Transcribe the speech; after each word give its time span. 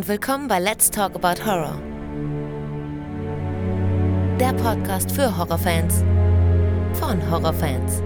und 0.00 0.08
willkommen 0.08 0.48
bei 0.48 0.58
Let's 0.58 0.90
Talk 0.90 1.14
About 1.14 1.44
Horror. 1.44 1.78
Der 4.40 4.54
Podcast 4.54 5.12
für 5.12 5.36
Horrorfans 5.36 6.02
von 6.94 7.30
Horrorfans. 7.30 8.02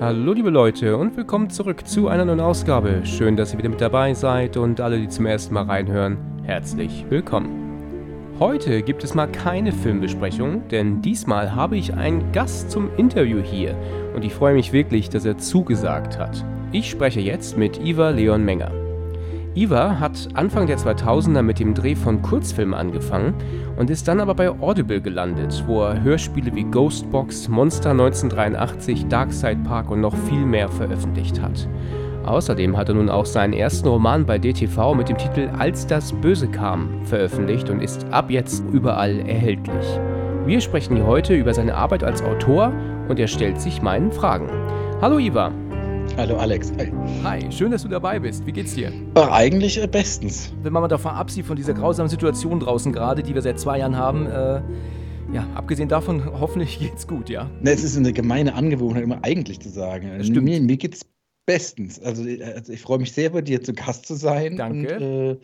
Hallo 0.00 0.32
liebe 0.32 0.50
Leute 0.50 0.96
und 0.96 1.16
willkommen 1.16 1.50
zurück 1.50 1.88
zu 1.88 2.06
einer 2.06 2.24
neuen 2.24 2.38
Ausgabe. 2.38 3.04
Schön, 3.04 3.36
dass 3.36 3.52
ihr 3.52 3.58
wieder 3.58 3.70
mit 3.70 3.80
dabei 3.80 4.14
seid 4.14 4.56
und 4.56 4.80
alle, 4.80 5.00
die 5.00 5.08
zum 5.08 5.26
ersten 5.26 5.54
Mal 5.54 5.64
reinhören, 5.64 6.18
herzlich 6.44 7.04
willkommen. 7.08 7.60
Heute 8.38 8.82
gibt 8.82 9.02
es 9.02 9.14
mal 9.14 9.26
keine 9.26 9.72
Filmbesprechung, 9.72 10.68
denn 10.68 11.02
diesmal 11.02 11.52
habe 11.52 11.76
ich 11.76 11.94
einen 11.94 12.30
Gast 12.30 12.70
zum 12.70 12.96
Interview 12.96 13.40
hier 13.40 13.76
und 14.14 14.24
ich 14.24 14.32
freue 14.32 14.54
mich 14.54 14.72
wirklich, 14.72 15.10
dass 15.10 15.24
er 15.24 15.36
zugesagt 15.36 16.16
hat. 16.16 16.44
Ich 16.72 16.88
spreche 16.88 17.18
jetzt 17.18 17.58
mit 17.58 17.84
Iva 17.84 18.10
Leon 18.10 18.44
Menger. 18.44 18.70
Iva 19.56 19.98
hat 19.98 20.28
Anfang 20.34 20.68
der 20.68 20.78
2000er 20.78 21.42
mit 21.42 21.58
dem 21.58 21.74
Dreh 21.74 21.96
von 21.96 22.22
Kurzfilmen 22.22 22.74
angefangen 22.74 23.34
und 23.76 23.90
ist 23.90 24.06
dann 24.06 24.20
aber 24.20 24.34
bei 24.34 24.48
Audible 24.48 25.00
gelandet, 25.00 25.64
wo 25.66 25.82
er 25.82 26.00
Hörspiele 26.00 26.54
wie 26.54 26.62
Ghostbox, 26.62 27.48
Monster 27.48 27.90
1983, 27.90 29.08
Darkside 29.08 29.58
Park 29.64 29.90
und 29.90 30.00
noch 30.00 30.16
viel 30.16 30.46
mehr 30.46 30.68
veröffentlicht 30.68 31.42
hat. 31.42 31.68
Außerdem 32.24 32.76
hat 32.76 32.88
er 32.88 32.94
nun 32.94 33.08
auch 33.08 33.26
seinen 33.26 33.52
ersten 33.52 33.88
Roman 33.88 34.24
bei 34.24 34.38
DTV 34.38 34.94
mit 34.94 35.08
dem 35.08 35.18
Titel 35.18 35.50
Als 35.58 35.88
das 35.88 36.12
Böse 36.12 36.46
kam 36.46 37.04
veröffentlicht 37.04 37.68
und 37.68 37.82
ist 37.82 38.06
ab 38.12 38.30
jetzt 38.30 38.62
überall 38.72 39.18
erhältlich. 39.26 39.98
Wir 40.46 40.60
sprechen 40.60 40.94
hier 40.94 41.06
heute 41.06 41.34
über 41.34 41.52
seine 41.52 41.74
Arbeit 41.74 42.04
als 42.04 42.22
Autor 42.22 42.72
und 43.08 43.18
er 43.18 43.26
stellt 43.26 43.60
sich 43.60 43.82
meinen 43.82 44.12
Fragen. 44.12 44.48
Hallo 45.00 45.18
Iva. 45.18 45.50
Hallo 46.16 46.36
Alex. 46.36 46.72
Hi. 46.78 46.92
Hi, 47.22 47.52
schön, 47.52 47.70
dass 47.70 47.82
du 47.82 47.88
dabei 47.88 48.18
bist. 48.18 48.44
Wie 48.44 48.52
geht's 48.52 48.74
dir? 48.74 48.92
Ach, 49.14 49.30
eigentlich 49.30 49.82
äh, 49.82 49.86
bestens. 49.86 50.52
Wenn 50.62 50.72
man 50.72 50.82
mal 50.82 50.88
davon 50.88 51.12
absieht, 51.12 51.46
von 51.46 51.56
dieser 51.56 51.72
grausamen 51.72 52.10
Situation 52.10 52.60
draußen 52.60 52.92
gerade, 52.92 53.22
die 53.22 53.34
wir 53.34 53.42
seit 53.42 53.58
zwei 53.58 53.78
Jahren 53.78 53.96
haben, 53.96 54.26
äh, 54.26 54.60
ja, 55.32 55.46
abgesehen 55.54 55.88
davon, 55.88 56.24
hoffentlich 56.40 56.78
geht's 56.78 57.06
gut, 57.06 57.30
ja. 57.30 57.48
Ne, 57.62 57.70
es 57.70 57.84
ist 57.84 57.96
eine 57.96 58.12
gemeine 58.12 58.54
Angewohnheit, 58.54 59.04
immer 59.04 59.20
eigentlich 59.22 59.60
zu 59.60 59.70
sagen. 59.70 60.10
Das 60.18 60.26
stimmt. 60.26 60.44
Mir, 60.44 60.60
mir 60.60 60.76
geht's 60.76 61.06
bestens. 61.46 62.00
Also, 62.00 62.22
also 62.22 62.72
ich 62.72 62.80
freue 62.80 62.98
mich 62.98 63.12
sehr, 63.12 63.30
bei 63.30 63.40
dir 63.40 63.62
zu 63.62 63.72
Gast 63.72 64.06
zu 64.06 64.14
sein. 64.14 64.56
Danke. 64.56 64.96
Und, 64.96 65.02
äh, 65.02 65.36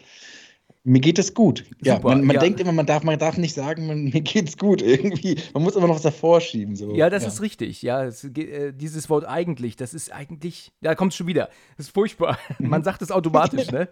mir 0.86 1.00
geht 1.00 1.18
es 1.18 1.34
gut. 1.34 1.64
Ja, 1.82 1.96
Super, 1.96 2.10
man, 2.10 2.24
man 2.24 2.34
ja. 2.34 2.40
denkt 2.40 2.60
immer, 2.60 2.70
man 2.70 2.86
darf, 2.86 3.02
man 3.02 3.18
darf 3.18 3.36
nicht 3.36 3.54
sagen, 3.54 3.88
man, 3.88 4.04
mir 4.12 4.20
geht's 4.20 4.56
gut 4.56 4.80
irgendwie. 4.80 5.36
Man 5.52 5.64
muss 5.64 5.74
immer 5.74 5.88
noch 5.88 5.96
was 5.96 6.02
davor 6.02 6.40
schieben. 6.40 6.76
So. 6.76 6.94
Ja, 6.94 7.10
das 7.10 7.26
ist 7.26 7.42
richtig. 7.42 7.82
Ja, 7.82 8.04
es, 8.04 8.22
äh, 8.22 8.72
dieses 8.72 9.10
Wort 9.10 9.26
eigentlich, 9.26 9.74
das 9.74 9.94
ist 9.94 10.12
eigentlich, 10.12 10.70
da 10.80 10.94
kommt 10.94 11.12
es 11.12 11.16
schon 11.16 11.26
wieder. 11.26 11.50
Das 11.76 11.86
ist 11.86 11.92
furchtbar. 11.92 12.38
Man 12.60 12.84
sagt 12.84 13.02
es 13.02 13.10
automatisch, 13.10 13.70
ne? 13.72 13.88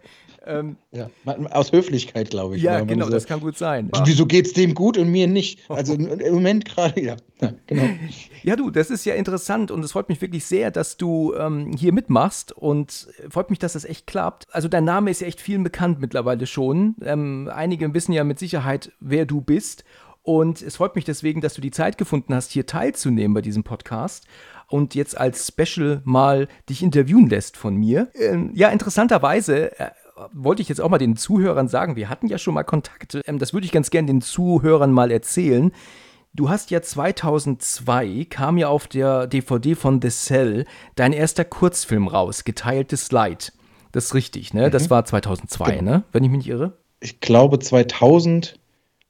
Ähm, 0.46 0.76
Ja, 0.92 1.10
aus 1.50 1.72
Höflichkeit, 1.72 2.30
glaube 2.30 2.56
ich. 2.56 2.62
ja, 2.62 2.80
genau, 2.80 3.06
so, 3.06 3.10
das 3.10 3.26
kann 3.26 3.40
gut 3.40 3.56
sein. 3.56 3.90
Wieso 4.04 4.26
geht's 4.26 4.52
dem 4.52 4.74
gut 4.74 4.98
und 4.98 5.08
mir 5.08 5.26
nicht? 5.26 5.60
Also 5.68 5.94
im 5.94 6.34
Moment 6.34 6.64
gerade, 6.64 7.00
ja. 7.00 7.16
ja. 7.40 7.52
Genau. 7.66 7.88
Ja, 8.42 8.56
du, 8.56 8.70
das 8.70 8.90
ist 8.90 9.04
ja 9.04 9.14
interessant 9.14 9.70
und 9.70 9.84
es 9.84 9.92
freut 9.92 10.08
mich 10.08 10.20
wirklich 10.20 10.44
sehr, 10.44 10.70
dass 10.70 10.96
du 10.96 11.34
ähm, 11.34 11.74
hier 11.76 11.92
mitmachst 11.92 12.52
und 12.52 13.08
freut 13.28 13.50
mich, 13.50 13.58
dass 13.58 13.72
das 13.72 13.84
echt 13.84 14.06
klappt. 14.06 14.46
Also 14.52 14.68
dein 14.68 14.84
Name 14.84 15.10
ist 15.10 15.20
ja 15.20 15.26
echt 15.26 15.40
vielen 15.40 15.64
bekannt 15.64 16.00
mittlerweile 16.00 16.46
schon. 16.46 16.96
Ähm, 17.02 17.50
einige 17.52 17.92
wissen 17.92 18.12
ja 18.12 18.24
mit 18.24 18.38
Sicherheit, 18.38 18.92
wer 19.00 19.26
du 19.26 19.40
bist. 19.40 19.84
Und 20.22 20.62
es 20.62 20.76
freut 20.76 20.94
mich 20.96 21.04
deswegen, 21.04 21.42
dass 21.42 21.52
du 21.52 21.60
die 21.60 21.70
Zeit 21.70 21.98
gefunden 21.98 22.34
hast, 22.34 22.50
hier 22.50 22.64
teilzunehmen 22.64 23.34
bei 23.34 23.42
diesem 23.42 23.62
Podcast 23.62 24.26
und 24.68 24.94
jetzt 24.94 25.18
als 25.18 25.46
Special 25.48 26.00
mal 26.04 26.48
dich 26.70 26.82
interviewen 26.82 27.28
lässt 27.28 27.58
von 27.58 27.76
mir. 27.76 28.08
Ähm, 28.14 28.50
ja, 28.54 28.70
interessanterweise 28.70 29.78
äh, 29.78 29.90
wollte 30.32 30.62
ich 30.62 30.68
jetzt 30.68 30.80
auch 30.80 30.88
mal 30.88 30.98
den 30.98 31.16
Zuhörern 31.16 31.68
sagen, 31.68 31.96
wir 31.96 32.08
hatten 32.08 32.26
ja 32.28 32.38
schon 32.38 32.54
mal 32.54 32.62
Kontakt. 32.64 33.18
Ähm, 33.26 33.38
das 33.38 33.52
würde 33.52 33.66
ich 33.66 33.72
ganz 33.72 33.90
gern 33.90 34.06
den 34.06 34.20
Zuhörern 34.20 34.92
mal 34.92 35.10
erzählen. 35.10 35.72
Du 36.34 36.48
hast 36.50 36.70
ja 36.70 36.82
2002, 36.82 38.26
kam 38.28 38.58
ja 38.58 38.68
auf 38.68 38.86
der 38.88 39.26
DVD 39.26 39.74
von 39.74 40.00
The 40.02 40.08
Cell 40.10 40.64
dein 40.96 41.12
erster 41.12 41.44
Kurzfilm 41.44 42.08
raus, 42.08 42.44
Geteiltes 42.44 43.12
Leid. 43.12 43.52
Das 43.92 44.06
ist 44.06 44.14
richtig, 44.14 44.52
ne? 44.54 44.70
Das 44.70 44.90
war 44.90 45.04
2002, 45.04 45.76
Genau. 45.76 45.90
ne? 45.92 46.02
Wenn 46.12 46.24
ich 46.24 46.30
mich 46.30 46.38
nicht 46.38 46.48
irre. 46.48 46.76
Ich 47.00 47.20
glaube, 47.20 47.60
2000 47.60 48.58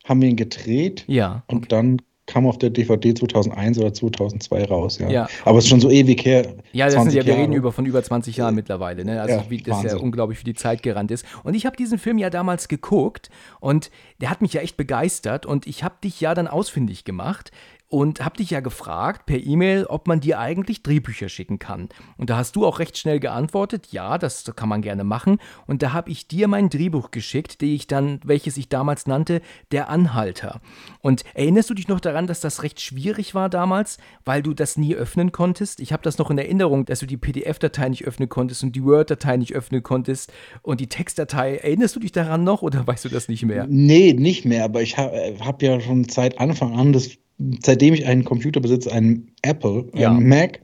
haben 0.04 0.20
wir 0.20 0.28
ihn 0.28 0.36
gedreht. 0.36 1.04
Ja. 1.06 1.42
Und 1.46 1.72
dann 1.72 2.02
kam 2.26 2.46
auf 2.46 2.58
der 2.58 2.70
DVD 2.70 3.12
2001 3.14 3.78
oder 3.78 3.92
2002 3.92 4.64
raus, 4.64 4.98
ja. 4.98 5.10
Ja. 5.10 5.28
Aber 5.44 5.58
es 5.58 5.64
ist 5.64 5.70
schon 5.70 5.80
so 5.80 5.90
ewig 5.90 6.24
her. 6.24 6.54
Ja, 6.72 6.86
das 6.86 6.94
sind 6.94 7.02
20 7.02 7.18
ja, 7.20 7.26
wir 7.26 7.36
reden 7.36 7.52
über 7.52 7.70
von 7.70 7.84
über 7.84 8.02
20 8.02 8.36
Jahren 8.36 8.54
mittlerweile, 8.54 9.04
ne? 9.04 9.20
Also 9.20 9.34
Ja, 9.34 9.44
wie 9.50 9.58
das 9.58 9.66
ja 9.66 9.84
Wahnsinn. 9.84 9.98
unglaublich 9.98 10.38
für 10.38 10.44
die 10.44 10.54
Zeit 10.54 10.82
gerannt 10.82 11.10
ist. 11.10 11.26
Und 11.42 11.54
ich 11.54 11.66
habe 11.66 11.76
diesen 11.76 11.98
Film 11.98 12.16
ja 12.18 12.30
damals 12.30 12.68
geguckt 12.68 13.28
und 13.60 13.90
der 14.20 14.30
hat 14.30 14.40
mich 14.40 14.54
ja 14.54 14.62
echt 14.62 14.76
begeistert 14.76 15.44
und 15.44 15.66
ich 15.66 15.84
habe 15.84 15.96
dich 16.02 16.20
ja 16.20 16.34
dann 16.34 16.46
ausfindig 16.48 17.04
gemacht 17.04 17.50
und 17.94 18.24
habe 18.24 18.38
dich 18.38 18.50
ja 18.50 18.58
gefragt 18.58 19.24
per 19.24 19.38
E-Mail, 19.38 19.86
ob 19.86 20.08
man 20.08 20.18
dir 20.18 20.40
eigentlich 20.40 20.82
Drehbücher 20.82 21.28
schicken 21.28 21.60
kann. 21.60 21.90
Und 22.16 22.28
da 22.28 22.38
hast 22.38 22.56
du 22.56 22.66
auch 22.66 22.80
recht 22.80 22.98
schnell 22.98 23.20
geantwortet, 23.20 23.92
ja, 23.92 24.18
das 24.18 24.50
kann 24.56 24.68
man 24.68 24.82
gerne 24.82 25.04
machen. 25.04 25.38
Und 25.68 25.80
da 25.80 25.92
habe 25.92 26.10
ich 26.10 26.26
dir 26.26 26.48
mein 26.48 26.70
Drehbuch 26.70 27.12
geschickt, 27.12 27.60
die 27.60 27.76
ich 27.76 27.86
dann, 27.86 28.18
welches 28.24 28.56
ich 28.56 28.68
damals 28.68 29.06
nannte, 29.06 29.42
Der 29.70 29.90
Anhalter. 29.90 30.60
Und 31.02 31.22
erinnerst 31.34 31.70
du 31.70 31.74
dich 31.74 31.86
noch 31.86 32.00
daran, 32.00 32.26
dass 32.26 32.40
das 32.40 32.64
recht 32.64 32.80
schwierig 32.80 33.32
war 33.36 33.48
damals, 33.48 33.98
weil 34.24 34.42
du 34.42 34.54
das 34.54 34.76
nie 34.76 34.96
öffnen 34.96 35.30
konntest? 35.30 35.78
Ich 35.78 35.92
habe 35.92 36.02
das 36.02 36.18
noch 36.18 36.32
in 36.32 36.38
Erinnerung, 36.38 36.86
dass 36.86 36.98
du 36.98 37.06
die 37.06 37.16
PDF-Datei 37.16 37.90
nicht 37.90 38.08
öffnen 38.08 38.28
konntest 38.28 38.64
und 38.64 38.74
die 38.74 38.82
Word-Datei 38.82 39.36
nicht 39.36 39.54
öffnen 39.54 39.84
konntest 39.84 40.32
und 40.62 40.80
die 40.80 40.88
Textdatei. 40.88 41.58
Erinnerst 41.58 41.94
du 41.94 42.00
dich 42.00 42.10
daran 42.10 42.42
noch 42.42 42.62
oder 42.62 42.84
weißt 42.84 43.04
du 43.04 43.08
das 43.08 43.28
nicht 43.28 43.44
mehr? 43.44 43.68
Nee, 43.68 44.14
nicht 44.14 44.44
mehr, 44.44 44.64
aber 44.64 44.82
ich 44.82 44.98
habe 44.98 45.36
hab 45.38 45.62
ja 45.62 45.80
schon 45.80 46.08
seit 46.08 46.40
Anfang 46.40 46.76
an, 46.76 46.92
das, 46.92 47.10
seitdem 47.64 47.94
ich 47.94 48.06
einen 48.06 48.24
Computer 48.24 48.60
besitze, 48.60 48.92
einen 48.92 49.30
Apple, 49.42 49.86
Ja. 49.94 50.10
einen 50.10 50.28
Mac. 50.28 50.60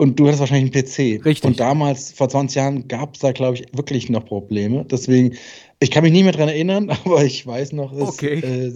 Und 0.00 0.20
du 0.20 0.26
hattest 0.26 0.38
wahrscheinlich 0.40 0.72
einen 0.72 0.84
PC. 0.84 1.24
Richtig. 1.24 1.44
Und 1.44 1.58
damals, 1.58 2.12
vor 2.12 2.28
20 2.28 2.54
Jahren, 2.56 2.86
gab 2.88 3.14
es 3.14 3.20
da, 3.20 3.32
glaube 3.32 3.56
ich, 3.56 3.64
wirklich 3.76 4.08
noch 4.08 4.24
Probleme. 4.24 4.84
Deswegen, 4.88 5.34
ich 5.80 5.90
kann 5.90 6.04
mich 6.04 6.12
nie 6.12 6.22
mehr 6.22 6.32
dran 6.32 6.48
erinnern, 6.48 6.88
aber 7.04 7.24
ich 7.24 7.44
weiß 7.44 7.72
noch, 7.72 7.92
es, 7.92 8.00
Okay. 8.08 8.38
äh, 8.38 8.72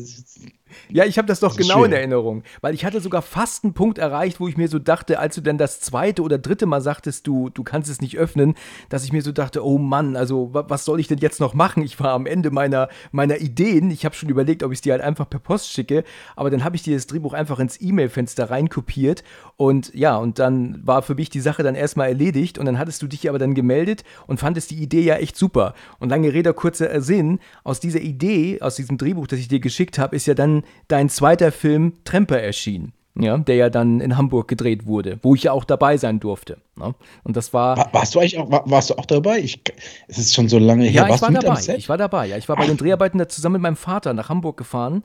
Ja, 0.90 1.04
ich 1.04 1.16
habe 1.18 1.26
das 1.28 1.40
doch 1.40 1.56
Das 1.56 1.66
genau 1.66 1.84
in. 1.84 1.92
Erinnerung, 1.92 2.42
weil 2.60 2.74
ich 2.74 2.84
hatte 2.84 3.00
sogar 3.00 3.22
fast 3.22 3.64
einen 3.64 3.72
Punkt 3.74 3.98
erreicht, 3.98 4.40
wo 4.40 4.48
ich 4.48 4.56
mir 4.56 4.68
so 4.68 4.78
dachte, 4.78 5.18
als 5.18 5.34
du 5.34 5.40
dann 5.40 5.58
das 5.58 5.80
zweite 5.80 6.22
oder 6.22 6.38
dritte 6.38 6.66
Mal 6.66 6.80
sagtest, 6.80 7.26
du, 7.26 7.48
du 7.50 7.62
kannst 7.62 7.90
es 7.90 8.00
nicht 8.00 8.18
öffnen, 8.18 8.54
dass 8.88 9.04
ich 9.04 9.12
mir 9.12 9.22
so 9.22 9.32
dachte, 9.32 9.64
oh 9.64 9.78
Mann, 9.78 10.16
also 10.16 10.52
wa- 10.54 10.64
was 10.68 10.84
soll 10.84 11.00
ich 11.00 11.08
denn 11.08 11.18
jetzt 11.18 11.40
noch 11.40 11.54
machen? 11.54 11.82
Ich 11.82 11.98
war 12.00 12.10
am 12.12 12.26
Ende 12.26 12.50
meiner, 12.50 12.88
meiner 13.10 13.38
Ideen. 13.40 13.90
Ich 13.90 14.04
habe 14.04 14.14
schon 14.14 14.28
überlegt, 14.28 14.62
ob 14.62 14.72
ich 14.72 14.78
es 14.78 14.82
dir 14.82 14.92
halt 14.92 15.02
einfach 15.02 15.28
per 15.28 15.40
Post 15.40 15.70
schicke, 15.70 16.04
aber 16.36 16.50
dann 16.50 16.64
habe 16.64 16.76
ich 16.76 16.82
dir 16.82 16.94
das 16.94 17.06
Drehbuch 17.06 17.32
einfach 17.32 17.58
ins 17.58 17.80
E-Mail-Fenster 17.80 18.50
reinkopiert 18.50 19.22
und 19.62 19.94
ja, 19.94 20.16
und 20.16 20.40
dann 20.40 20.84
war 20.84 21.02
für 21.02 21.14
mich 21.14 21.30
die 21.30 21.38
Sache 21.38 21.62
dann 21.62 21.76
erstmal 21.76 22.08
erledigt 22.08 22.58
und 22.58 22.66
dann 22.66 22.80
hattest 22.80 23.00
du 23.00 23.06
dich 23.06 23.28
aber 23.28 23.38
dann 23.38 23.54
gemeldet 23.54 24.02
und 24.26 24.40
fandest 24.40 24.72
die 24.72 24.82
Idee 24.82 25.02
ja 25.02 25.14
echt 25.14 25.36
super. 25.36 25.74
Und 26.00 26.08
lange 26.08 26.32
Rede, 26.32 26.52
kurzer 26.52 27.00
Sinn, 27.00 27.38
aus 27.62 27.78
dieser 27.78 28.00
Idee, 28.00 28.60
aus 28.60 28.74
diesem 28.74 28.98
Drehbuch, 28.98 29.28
das 29.28 29.38
ich 29.38 29.46
dir 29.46 29.60
geschickt 29.60 30.00
habe, 30.00 30.16
ist 30.16 30.26
ja 30.26 30.34
dann 30.34 30.64
dein 30.88 31.08
zweiter 31.08 31.52
Film 31.52 31.92
Tremper 32.02 32.40
erschienen. 32.40 32.92
Ja, 33.14 33.38
der 33.38 33.54
ja 33.54 33.70
dann 33.70 34.00
in 34.00 34.16
Hamburg 34.16 34.48
gedreht 34.48 34.86
wurde, 34.86 35.20
wo 35.22 35.36
ich 35.36 35.44
ja 35.44 35.52
auch 35.52 35.64
dabei 35.64 35.96
sein 35.96 36.18
durfte. 36.18 36.56
Ne? 36.74 36.94
Und 37.22 37.36
das 37.36 37.52
war. 37.52 37.76
War, 37.76 37.92
warst 37.92 38.16
du 38.16 38.18
eigentlich 38.18 38.38
auch, 38.38 38.50
war, 38.50 38.68
warst 38.68 38.90
du 38.90 38.94
auch 38.94 39.06
dabei? 39.06 39.38
Ich, 39.38 39.60
es 40.08 40.18
ist 40.18 40.34
schon 40.34 40.48
so 40.48 40.58
lange 40.58 40.86
her. 40.86 40.92
Ja, 40.92 41.04
ich 41.04 41.10
warst 41.10 41.22
war 41.22 41.28
du 41.28 41.34
mit 41.34 41.44
dabei. 41.44 41.76
Ich 41.76 41.88
war 41.88 41.98
dabei. 41.98 42.26
Ja, 42.26 42.36
ich 42.36 42.48
war 42.48 42.56
bei 42.56 42.66
den 42.66 42.78
Dreharbeiten 42.78 43.18
da 43.18 43.28
zusammen 43.28 43.52
mit 43.52 43.62
meinem 43.62 43.76
Vater 43.76 44.12
nach 44.12 44.28
Hamburg 44.28 44.56
gefahren. 44.56 45.04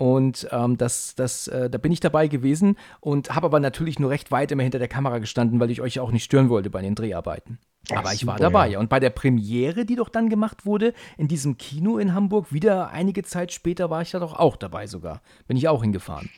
Und 0.00 0.48
ähm, 0.50 0.78
das, 0.78 1.14
das, 1.14 1.46
äh, 1.46 1.68
da 1.68 1.76
bin 1.76 1.92
ich 1.92 2.00
dabei 2.00 2.26
gewesen 2.26 2.78
und 3.00 3.34
habe 3.34 3.44
aber 3.44 3.60
natürlich 3.60 3.98
nur 3.98 4.08
recht 4.08 4.30
weit 4.30 4.50
immer 4.50 4.62
hinter 4.62 4.78
der 4.78 4.88
Kamera 4.88 5.18
gestanden, 5.18 5.60
weil 5.60 5.70
ich 5.70 5.82
euch 5.82 6.00
auch 6.00 6.10
nicht 6.10 6.24
stören 6.24 6.48
wollte 6.48 6.70
bei 6.70 6.80
den 6.80 6.94
Dreharbeiten. 6.94 7.58
Ach, 7.92 7.98
aber 7.98 8.14
ich 8.14 8.26
war 8.26 8.38
super, 8.38 8.50
dabei. 8.50 8.68
ja. 8.68 8.78
Und 8.78 8.88
bei 8.88 8.98
der 8.98 9.10
Premiere, 9.10 9.84
die 9.84 9.96
doch 9.96 10.08
dann 10.08 10.30
gemacht 10.30 10.64
wurde, 10.64 10.94
in 11.18 11.28
diesem 11.28 11.58
Kino 11.58 11.98
in 11.98 12.14
Hamburg, 12.14 12.50
wieder 12.50 12.88
einige 12.92 13.24
Zeit 13.24 13.52
später 13.52 13.90
war 13.90 14.00
ich 14.00 14.10
da 14.10 14.20
doch 14.20 14.32
auch 14.32 14.56
dabei 14.56 14.86
sogar. 14.86 15.20
Bin 15.46 15.58
ich 15.58 15.68
auch 15.68 15.82
hingefahren. 15.82 16.30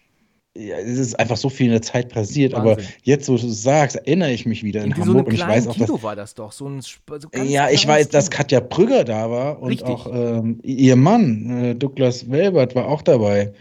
Ja, 0.55 0.77
es 0.77 0.99
ist 0.99 1.19
einfach 1.19 1.39
so 1.39 1.49
viel 1.49 1.67
in 1.67 1.73
der 1.73 1.83
Zeit 1.83 2.11
passiert, 2.11 2.53
aber 2.53 2.77
Wahnsinn. 2.77 2.93
jetzt, 3.03 3.29
wo 3.29 3.37
du 3.37 3.47
es 3.47 3.63
sagst, 3.63 3.97
erinnere 3.97 4.33
ich 4.33 4.45
mich 4.45 4.63
wieder 4.63 4.81
in 4.81 4.91
Irgendwie 4.91 5.03
so 5.03 5.09
Hamburg 5.09 5.29
und 5.29 5.35
ich 5.35 5.41
weiß 5.41 5.67
auch, 5.67 5.77
dass 5.77 5.87
Kino 5.87 6.03
war 6.03 6.15
das 6.15 6.35
doch. 6.35 6.53
So 6.53 6.69
ein, 6.69 6.83
so 6.83 6.99
Ja, 7.43 7.71
ich 7.71 7.87
weiß, 7.87 8.11
dass 8.11 8.29
Kino. 8.29 8.37
Katja 8.39 8.61
Brügger 8.61 9.05
da 9.05 9.31
war 9.31 9.63
und 9.63 9.71
Richtig. 9.71 9.89
auch 9.89 10.07
ähm, 10.13 10.61
ihr 10.63 10.97
Mann, 10.97 11.65
äh, 11.65 11.75
Douglas 11.75 12.31
Welbert, 12.31 12.75
war 12.75 12.87
auch 12.87 13.01
dabei. 13.01 13.53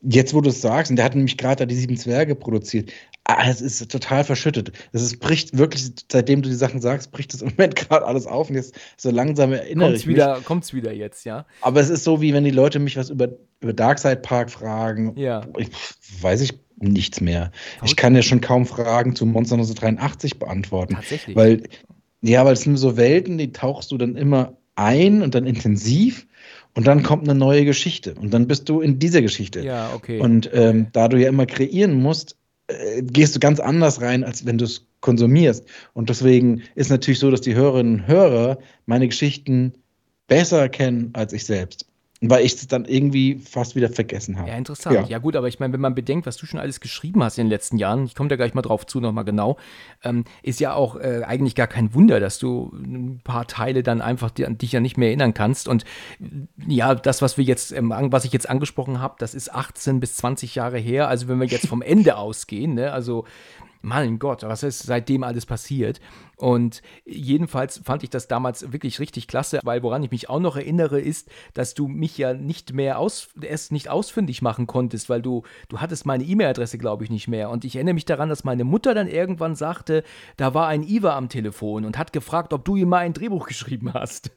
Jetzt, 0.00 0.32
wo 0.32 0.40
du 0.40 0.48
es 0.48 0.60
sagst, 0.60 0.90
und 0.90 0.96
der 0.96 1.04
hat 1.04 1.14
nämlich 1.14 1.36
gerade 1.36 1.56
da 1.56 1.66
die 1.66 1.74
Sieben 1.74 1.96
Zwerge 1.96 2.34
produziert. 2.34 2.90
Ah, 3.24 3.48
es 3.48 3.60
ist 3.60 3.90
total 3.90 4.24
verschüttet. 4.24 4.72
Es 4.92 5.00
ist, 5.02 5.20
bricht 5.20 5.56
wirklich, 5.56 5.92
seitdem 6.10 6.42
du 6.42 6.48
die 6.48 6.56
Sachen 6.56 6.80
sagst, 6.80 7.12
bricht 7.12 7.32
es 7.32 7.42
im 7.42 7.50
Moment 7.50 7.76
gerade 7.88 8.04
alles 8.04 8.26
auf 8.26 8.50
und 8.50 8.56
jetzt 8.56 8.74
so 8.96 9.10
langsam 9.10 9.52
erinnere 9.52 9.88
Kommt's 9.88 10.00
ich 10.00 10.06
mich. 10.06 10.16
wieder, 10.16 10.40
kommt's 10.44 10.74
wieder 10.74 10.92
jetzt, 10.92 11.24
ja? 11.24 11.46
Aber 11.60 11.80
es 11.80 11.88
ist 11.88 12.02
so, 12.02 12.20
wie 12.20 12.34
wenn 12.34 12.44
die 12.44 12.50
Leute 12.50 12.80
mich 12.80 12.96
was 12.96 13.10
über, 13.10 13.28
über 13.60 13.72
Darkside 13.72 14.16
Park 14.16 14.50
fragen. 14.50 15.16
Ja. 15.16 15.46
Ich, 15.56 15.68
weiß 16.20 16.40
ich 16.40 16.58
nichts 16.76 17.20
mehr. 17.20 17.52
Ich 17.84 17.94
kann 17.94 18.16
ja 18.16 18.22
schon 18.22 18.40
kaum 18.40 18.66
Fragen 18.66 19.14
zu 19.14 19.24
Monster 19.24 19.54
1983 19.54 20.40
beantworten. 20.40 20.94
Tatsächlich. 20.94 21.36
Weil, 21.36 21.62
ja, 22.22 22.44
weil 22.44 22.54
es 22.54 22.62
sind 22.62 22.76
so 22.76 22.96
Welten, 22.96 23.38
die 23.38 23.52
tauchst 23.52 23.92
du 23.92 23.98
dann 23.98 24.16
immer 24.16 24.56
ein 24.74 25.22
und 25.22 25.34
dann 25.36 25.46
intensiv 25.46 26.26
und 26.74 26.86
dann 26.86 27.02
kommt 27.02 27.28
eine 27.28 27.38
neue 27.38 27.64
Geschichte 27.64 28.14
und 28.14 28.32
dann 28.32 28.46
bist 28.48 28.68
du 28.68 28.80
in 28.80 28.98
dieser 28.98 29.22
Geschichte. 29.22 29.60
Ja, 29.60 29.92
okay. 29.94 30.18
Und 30.18 30.50
ähm, 30.52 30.88
da 30.92 31.08
du 31.08 31.18
ja 31.18 31.28
immer 31.28 31.46
kreieren 31.46 31.94
musst, 31.94 32.36
äh, 32.68 33.02
gehst 33.02 33.34
du 33.34 33.40
ganz 33.40 33.60
anders 33.60 34.00
rein, 34.00 34.24
als 34.24 34.46
wenn 34.46 34.58
du 34.58 34.64
es 34.64 34.86
konsumierst. 35.00 35.64
Und 35.94 36.08
deswegen 36.08 36.62
ist 36.74 36.90
natürlich 36.90 37.18
so, 37.18 37.30
dass 37.30 37.40
die 37.40 37.54
Hörerinnen 37.54 38.00
und 38.00 38.06
Hörer 38.06 38.58
meine 38.86 39.08
Geschichten 39.08 39.74
besser 40.28 40.68
kennen 40.68 41.10
als 41.12 41.32
ich 41.32 41.44
selbst. 41.44 41.86
Weil 42.24 42.46
ich 42.46 42.54
es 42.54 42.68
dann 42.68 42.84
irgendwie 42.84 43.40
fast 43.40 43.74
wieder 43.74 43.88
vergessen 43.88 44.38
habe. 44.38 44.48
Ja, 44.48 44.56
interessant. 44.56 44.94
Ja. 44.94 45.02
ja, 45.02 45.18
gut, 45.18 45.34
aber 45.34 45.48
ich 45.48 45.58
meine, 45.58 45.72
wenn 45.72 45.80
man 45.80 45.96
bedenkt, 45.96 46.24
was 46.24 46.36
du 46.36 46.46
schon 46.46 46.60
alles 46.60 46.78
geschrieben 46.78 47.22
hast 47.24 47.36
in 47.36 47.46
den 47.46 47.50
letzten 47.50 47.78
Jahren, 47.78 48.04
ich 48.04 48.14
komme 48.14 48.28
da 48.28 48.36
gleich 48.36 48.54
mal 48.54 48.62
drauf 48.62 48.86
zu, 48.86 49.00
nochmal 49.00 49.24
genau, 49.24 49.56
ähm, 50.04 50.24
ist 50.42 50.60
ja 50.60 50.72
auch 50.72 50.94
äh, 50.94 51.22
eigentlich 51.26 51.56
gar 51.56 51.66
kein 51.66 51.94
Wunder, 51.94 52.20
dass 52.20 52.38
du 52.38 52.70
ein 52.72 53.20
paar 53.24 53.48
Teile 53.48 53.82
dann 53.82 54.00
einfach 54.00 54.30
die, 54.30 54.46
an 54.46 54.56
dich 54.56 54.70
ja 54.70 54.78
nicht 54.78 54.96
mehr 54.96 55.08
erinnern 55.08 55.34
kannst. 55.34 55.66
Und 55.66 55.84
ja, 56.64 56.94
das, 56.94 57.22
was 57.22 57.38
wir 57.38 57.44
jetzt, 57.44 57.72
ähm, 57.72 57.92
was 57.92 58.24
ich 58.24 58.32
jetzt 58.32 58.48
angesprochen 58.48 59.00
habe, 59.00 59.16
das 59.18 59.34
ist 59.34 59.52
18 59.52 59.98
bis 59.98 60.14
20 60.16 60.54
Jahre 60.54 60.78
her. 60.78 61.08
Also 61.08 61.26
wenn 61.26 61.40
wir 61.40 61.48
jetzt 61.48 61.66
vom 61.66 61.82
Ende 61.82 62.16
ausgehen, 62.18 62.74
ne, 62.74 62.92
also 62.92 63.24
mein 63.82 64.18
Gott, 64.18 64.42
was 64.42 64.62
ist 64.62 64.84
seitdem 64.84 65.24
alles 65.24 65.44
passiert? 65.44 66.00
Und 66.36 66.82
jedenfalls 67.04 67.80
fand 67.84 68.02
ich 68.02 68.10
das 68.10 68.26
damals 68.26 68.72
wirklich 68.72 68.98
richtig 68.98 69.28
klasse, 69.28 69.60
weil 69.62 69.82
woran 69.82 70.02
ich 70.02 70.10
mich 70.10 70.28
auch 70.28 70.40
noch 70.40 70.56
erinnere, 70.56 71.00
ist, 71.00 71.28
dass 71.54 71.74
du 71.74 71.88
mich 71.88 72.16
ja 72.18 72.32
nicht 72.34 72.72
mehr 72.72 72.98
aus, 72.98 73.28
erst 73.40 73.70
nicht 73.70 73.88
ausfindig 73.88 74.42
machen 74.42 74.66
konntest, 74.66 75.08
weil 75.08 75.22
du, 75.22 75.42
du 75.68 75.80
hattest 75.80 76.06
meine 76.06 76.24
E-Mail-Adresse, 76.24 76.78
glaube 76.78 77.04
ich, 77.04 77.10
nicht 77.10 77.28
mehr. 77.28 77.50
Und 77.50 77.64
ich 77.64 77.76
erinnere 77.76 77.94
mich 77.94 78.06
daran, 78.06 78.28
dass 78.28 78.44
meine 78.44 78.64
Mutter 78.64 78.94
dann 78.94 79.08
irgendwann 79.08 79.54
sagte, 79.54 80.04
da 80.36 80.54
war 80.54 80.68
ein 80.68 80.82
Iva 80.82 81.16
am 81.16 81.28
Telefon 81.28 81.84
und 81.84 81.98
hat 81.98 82.12
gefragt, 82.12 82.52
ob 82.52 82.64
du 82.64 82.76
ihm 82.76 82.88
mal 82.88 82.98
ein 82.98 83.12
Drehbuch 83.12 83.46
geschrieben 83.46 83.92
hast. 83.94 84.30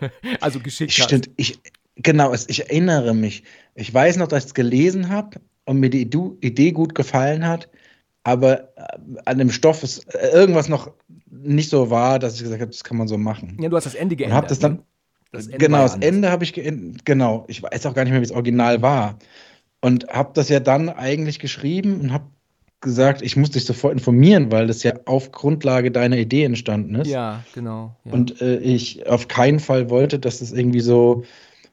also 0.40 0.60
geschickt 0.60 0.92
Stimmt, 0.92 1.28
hast. 1.28 1.34
ich, 1.36 1.60
genau, 1.96 2.34
ich 2.34 2.60
erinnere 2.60 3.14
mich. 3.14 3.44
Ich 3.74 3.92
weiß 3.92 4.16
noch, 4.16 4.28
dass 4.28 4.44
ich 4.44 4.48
es 4.48 4.54
gelesen 4.54 5.08
habe 5.08 5.40
und 5.64 5.78
mir 5.80 5.90
die 5.90 6.02
Idee 6.40 6.72
gut 6.72 6.94
gefallen 6.94 7.46
hat 7.46 7.68
aber 8.28 8.76
äh, 8.76 8.98
an 9.24 9.38
dem 9.38 9.50
Stoff 9.50 9.82
ist 9.82 10.14
äh, 10.14 10.28
irgendwas 10.32 10.68
noch 10.68 10.92
nicht 11.30 11.70
so 11.70 11.88
war, 11.88 12.18
dass 12.18 12.34
ich 12.34 12.42
gesagt 12.42 12.60
habe, 12.60 12.70
das 12.70 12.84
kann 12.84 12.98
man 12.98 13.08
so 13.08 13.16
machen. 13.16 13.56
Ja, 13.58 13.70
du 13.70 13.76
hast 13.76 13.84
das 13.84 13.94
Ende 13.94 14.16
geändert. 14.16 14.42
Und 14.42 14.50
das 14.50 14.58
dann, 14.58 14.72
ne? 14.72 14.82
das 15.32 15.46
Ende 15.46 15.58
genau, 15.58 15.78
das 15.78 15.96
Ende 15.96 16.30
habe 16.30 16.44
ich 16.44 16.52
geändert. 16.52 17.06
Genau, 17.06 17.46
ich 17.48 17.62
weiß 17.62 17.86
auch 17.86 17.94
gar 17.94 18.04
nicht 18.04 18.12
mehr, 18.12 18.20
wie 18.20 18.26
das 18.26 18.36
Original 18.36 18.82
war. 18.82 19.18
Und 19.80 20.08
habe 20.08 20.32
das 20.34 20.50
ja 20.50 20.60
dann 20.60 20.90
eigentlich 20.90 21.38
geschrieben 21.38 22.00
und 22.00 22.12
habe 22.12 22.26
gesagt, 22.82 23.22
ich 23.22 23.34
muss 23.36 23.50
dich 23.50 23.64
sofort 23.64 23.94
informieren, 23.94 24.52
weil 24.52 24.66
das 24.66 24.82
ja 24.82 24.92
auf 25.06 25.32
Grundlage 25.32 25.90
deiner 25.90 26.18
Idee 26.18 26.44
entstanden 26.44 26.96
ist. 26.96 27.08
Ja, 27.08 27.42
genau. 27.54 27.96
Ja. 28.04 28.12
Und 28.12 28.42
äh, 28.42 28.58
ich 28.58 29.06
auf 29.06 29.28
keinen 29.28 29.58
Fall 29.58 29.88
wollte, 29.88 30.18
dass 30.18 30.42
es 30.42 30.50
das 30.50 30.58
irgendwie 30.58 30.80
so 30.80 31.24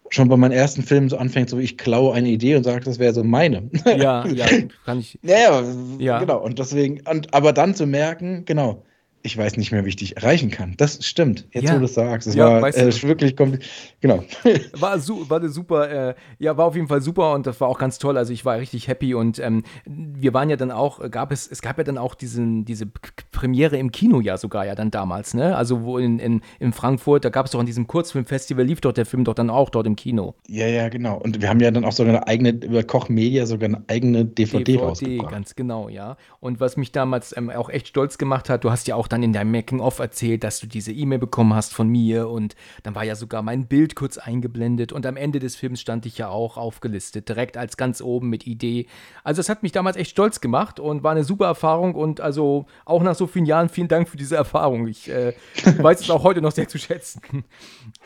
schon 0.09 0.29
bei 0.29 0.37
meinen 0.37 0.51
ersten 0.51 0.83
Filmen 0.83 1.09
so 1.09 1.17
anfängt, 1.17 1.49
so 1.49 1.57
ich 1.57 1.77
klaue 1.77 2.13
eine 2.13 2.29
Idee 2.29 2.55
und 2.55 2.63
sage, 2.63 2.81
das 2.81 2.99
wäre 2.99 3.13
so 3.13 3.23
meine. 3.23 3.69
Ja, 3.85 4.25
ja, 4.27 4.45
kann 4.85 4.99
ich. 4.99 5.19
Ja, 5.21 5.63
ja, 5.99 6.19
genau. 6.19 6.43
Und 6.43 6.59
deswegen, 6.59 7.01
und, 7.09 7.33
aber 7.33 7.53
dann 7.53 7.75
zu 7.75 7.85
merken, 7.85 8.45
genau, 8.45 8.83
ich 9.25 9.37
weiß 9.37 9.57
nicht 9.57 9.71
mehr, 9.71 9.85
wie 9.85 9.89
ich 9.89 9.95
dich 9.95 10.17
erreichen 10.17 10.51
kann. 10.51 10.75
Das 10.77 11.03
stimmt, 11.03 11.47
jetzt 11.51 11.65
ja. 11.65 11.71
wo 11.71 11.75
du 11.75 11.81
das 11.81 11.95
sagst. 11.95 12.27
Das 12.27 12.35
ja, 12.35 12.45
war 12.45 12.61
weißt 12.61 12.77
du, 12.77 12.87
äh, 12.87 13.03
wirklich 13.03 13.35
kompliziert. 13.35 13.69
Genau. 14.01 14.23
War, 14.79 14.99
su 14.99 15.27
war 15.29 15.47
super, 15.47 16.09
äh, 16.09 16.15
ja, 16.37 16.57
war 16.57 16.65
auf 16.65 16.75
jeden 16.75 16.87
Fall 16.87 17.01
super 17.01 17.33
und 17.33 17.47
das 17.47 17.59
war 17.59 17.67
auch 17.67 17.79
ganz 17.79 17.97
toll. 17.97 18.17
Also 18.17 18.33
ich 18.33 18.45
war 18.45 18.57
richtig 18.57 18.87
happy 18.87 19.15
und 19.15 19.39
ähm, 19.39 19.63
wir 19.85 20.33
waren 20.33 20.49
ja 20.49 20.57
dann 20.57 20.69
auch, 20.69 21.09
gab 21.09 21.31
es, 21.31 21.47
es 21.47 21.61
gab 21.61 21.77
ja 21.77 21.83
dann 21.83 21.97
auch 21.97 22.13
diesen, 22.13 22.65
diese 22.65 22.85
Premiere 23.31 23.77
im 23.77 23.91
Kino 23.91 24.21
ja 24.21 24.37
sogar 24.37 24.65
ja 24.65 24.75
dann 24.75 24.91
damals, 24.91 25.33
ne? 25.33 25.55
Also 25.55 25.83
wo 25.83 25.97
in, 25.97 26.19
in, 26.19 26.41
in 26.59 26.73
Frankfurt, 26.73 27.25
da 27.25 27.29
gab 27.29 27.47
es 27.47 27.53
doch 27.53 27.59
an 27.59 27.65
diesem 27.65 27.87
Kurzfilmfestival, 27.87 28.63
lief 28.63 28.81
doch 28.81 28.93
der 28.93 29.05
Film 29.05 29.23
doch 29.23 29.33
dann 29.33 29.49
auch 29.49 29.69
dort 29.69 29.87
im 29.87 29.95
Kino. 29.95 30.35
Ja, 30.47 30.67
ja, 30.67 30.89
genau. 30.89 31.17
Und 31.17 31.41
wir 31.41 31.49
haben 31.49 31.59
ja 31.59 31.71
dann 31.71 31.85
auch 31.85 31.91
sogar 31.91 32.15
eine 32.15 32.27
eigene, 32.27 32.49
über 32.49 32.83
Koch 32.83 33.09
Media 33.09 33.45
sogar 33.45 33.69
eine 33.69 33.83
eigene 33.87 34.25
DVD, 34.25 34.63
DVD 34.63 34.79
rausgebracht. 34.83 35.31
ganz 35.31 35.55
genau, 35.55 35.89
ja. 35.89 36.17
Und 36.39 36.59
was 36.59 36.77
mich 36.77 36.91
damals 36.91 37.35
ähm, 37.35 37.49
auch 37.49 37.69
echt 37.69 37.87
stolz 37.87 38.17
gemacht 38.17 38.49
hat, 38.49 38.63
du 38.63 38.71
hast 38.71 38.87
ja 38.87 38.95
auch 38.95 39.07
dann 39.07 39.14
in 39.23 39.33
deinem 39.33 39.51
Making-of 39.51 39.99
erzählt, 39.99 40.43
dass 40.43 40.59
du 40.59 40.67
diese 40.67 40.91
E-Mail 40.91 41.19
bekommen 41.19 41.53
hast 41.53 41.73
von 41.73 41.87
mir 41.87 42.29
und 42.29 42.55
dann 42.83 42.95
war 42.95 43.03
ja 43.03 43.15
sogar 43.15 43.41
mein 43.41 43.67
Bild 43.67 43.95
kurz 43.95 44.17
eingeblendet 44.17 44.91
und 44.91 45.05
am 45.05 45.17
Ende 45.17 45.39
des 45.39 45.55
Films 45.55 45.81
stand 45.81 46.05
ich 46.05 46.17
ja 46.17 46.29
auch 46.29 46.57
aufgelistet, 46.57 47.29
direkt 47.29 47.57
als 47.57 47.77
ganz 47.77 48.01
oben 48.01 48.29
mit 48.29 48.47
Idee. 48.47 48.87
Also 49.23 49.41
es 49.41 49.49
hat 49.49 49.63
mich 49.63 49.71
damals 49.71 49.97
echt 49.97 50.11
stolz 50.11 50.41
gemacht 50.41 50.79
und 50.79 51.03
war 51.03 51.11
eine 51.11 51.23
super 51.23 51.45
Erfahrung 51.45 51.95
und 51.95 52.21
also 52.21 52.65
auch 52.85 53.03
nach 53.03 53.15
so 53.15 53.27
vielen 53.27 53.45
Jahren 53.45 53.69
vielen 53.69 53.87
Dank 53.87 54.09
für 54.09 54.17
diese 54.17 54.35
Erfahrung. 54.35 54.87
Ich 54.87 55.09
äh, 55.09 55.33
weiß 55.77 56.01
es 56.01 56.09
auch 56.09 56.23
heute 56.23 56.41
noch 56.41 56.51
sehr 56.51 56.67
zu 56.67 56.77
schätzen. 56.77 57.21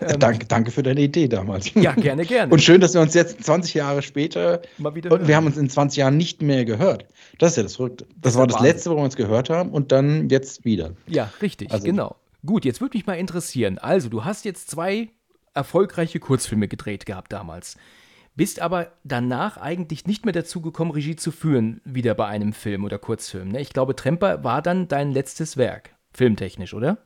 Ähm, 0.01 0.19
danke, 0.19 0.45
danke 0.45 0.71
für 0.71 0.83
deine 0.83 1.01
Idee 1.01 1.27
damals. 1.27 1.73
Ja, 1.73 1.93
gerne, 1.93 2.25
gerne. 2.25 2.51
Und 2.51 2.61
schön, 2.61 2.81
dass 2.81 2.93
wir 2.93 3.01
uns 3.01 3.13
jetzt 3.13 3.43
20 3.43 3.73
Jahre 3.73 4.01
später 4.01 4.61
mal 4.77 4.95
wieder 4.95 5.11
und 5.11 5.27
wir 5.27 5.35
haben 5.35 5.45
uns 5.45 5.57
in 5.57 5.69
20 5.69 5.97
Jahren 5.97 6.17
nicht 6.17 6.41
mehr 6.41 6.65
gehört. 6.65 7.05
Das 7.37 7.51
ist 7.51 7.57
ja 7.57 7.63
das 7.63 7.75
Verrückte. 7.75 8.05
Das, 8.05 8.33
das 8.33 8.35
war 8.37 8.47
das 8.47 8.55
Wahnsinn. 8.55 8.71
letzte, 8.71 8.91
wo 8.91 8.95
wir 8.95 9.03
uns 9.03 9.15
gehört 9.15 9.49
haben 9.49 9.71
und 9.71 9.91
dann 9.91 10.29
jetzt 10.29 10.65
wieder. 10.65 10.91
Ja, 11.07 11.31
richtig, 11.41 11.71
also, 11.71 11.85
genau. 11.85 12.15
Gut, 12.45 12.65
jetzt 12.65 12.81
würde 12.81 12.97
mich 12.97 13.05
mal 13.05 13.15
interessieren. 13.15 13.77
Also, 13.77 14.09
du 14.09 14.23
hast 14.23 14.45
jetzt 14.45 14.69
zwei 14.69 15.09
erfolgreiche 15.53 16.19
Kurzfilme 16.19 16.67
gedreht 16.67 17.05
gehabt 17.05 17.33
damals. 17.33 17.77
Bist 18.35 18.61
aber 18.61 18.93
danach 19.03 19.57
eigentlich 19.57 20.05
nicht 20.05 20.23
mehr 20.23 20.31
dazu 20.31 20.61
gekommen, 20.61 20.91
Regie 20.91 21.17
zu 21.17 21.31
führen, 21.31 21.81
wieder 21.83 22.15
bei 22.15 22.27
einem 22.27 22.53
Film 22.53 22.85
oder 22.85 22.97
Kurzfilm. 22.97 23.49
Ne? 23.49 23.59
Ich 23.59 23.71
glaube, 23.71 23.95
Tremper 23.95 24.43
war 24.43 24.61
dann 24.61 24.87
dein 24.87 25.11
letztes 25.11 25.57
Werk, 25.57 25.95
filmtechnisch, 26.13 26.73
oder? 26.73 26.99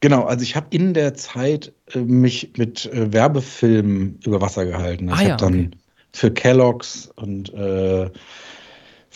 Genau, 0.00 0.24
also 0.24 0.42
ich 0.42 0.54
habe 0.54 0.66
in 0.70 0.92
der 0.92 1.14
Zeit 1.14 1.72
äh, 1.94 2.00
mich 2.00 2.52
mit 2.58 2.84
äh, 2.86 3.12
Werbefilmen 3.12 4.20
über 4.24 4.42
Wasser 4.42 4.66
gehalten. 4.66 5.08
Ich 5.08 5.14
ah, 5.14 5.22
ja, 5.22 5.30
habe 5.30 5.40
dann 5.40 5.66
okay. 5.68 5.70
für 6.12 6.30
Kellogg's 6.30 7.10
und 7.16 7.54
äh, 7.54 8.10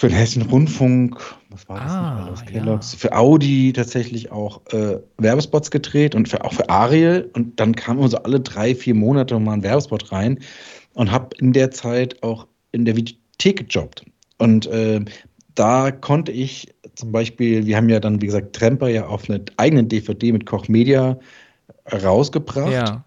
für 0.00 0.08
den 0.08 0.16
Hessischen 0.16 0.48
Rundfunk, 0.48 1.20
was 1.50 1.68
war 1.68 1.78
das 1.78 1.92
ah, 1.92 2.24
alles? 2.24 2.46
Kellogg's, 2.46 2.92
ja. 2.94 2.98
für 3.00 3.12
Audi 3.14 3.70
tatsächlich 3.74 4.32
auch 4.32 4.62
äh, 4.72 4.98
Werbespots 5.18 5.70
gedreht 5.70 6.14
und 6.14 6.26
für, 6.26 6.42
auch 6.42 6.54
für 6.54 6.70
Ariel. 6.70 7.30
Und 7.34 7.60
dann 7.60 7.74
kam 7.74 7.98
immer 7.98 8.08
so 8.08 8.16
alle 8.16 8.40
drei, 8.40 8.74
vier 8.74 8.94
Monate 8.94 9.38
mal 9.38 9.52
ein 9.52 9.62
Werbespot 9.62 10.10
rein 10.10 10.38
und 10.94 11.12
habe 11.12 11.36
in 11.38 11.52
der 11.52 11.70
Zeit 11.70 12.22
auch 12.22 12.46
in 12.72 12.86
der 12.86 12.96
Videothek 12.96 13.68
gejobbt. 13.68 14.06
Und 14.38 14.68
äh, 14.68 15.04
da 15.54 15.90
konnte 15.90 16.32
ich 16.32 16.74
zum 16.94 17.12
Beispiel, 17.12 17.66
wir 17.66 17.76
haben 17.76 17.90
ja 17.90 18.00
dann, 18.00 18.22
wie 18.22 18.26
gesagt, 18.26 18.56
Tremper 18.56 18.88
ja 18.88 19.06
auf 19.06 19.28
eine 19.28 19.44
eigene 19.58 19.84
DVD 19.84 20.32
mit 20.32 20.46
Koch 20.46 20.66
Media 20.68 21.18
rausgebracht. 21.92 22.72
Ja. 22.72 23.04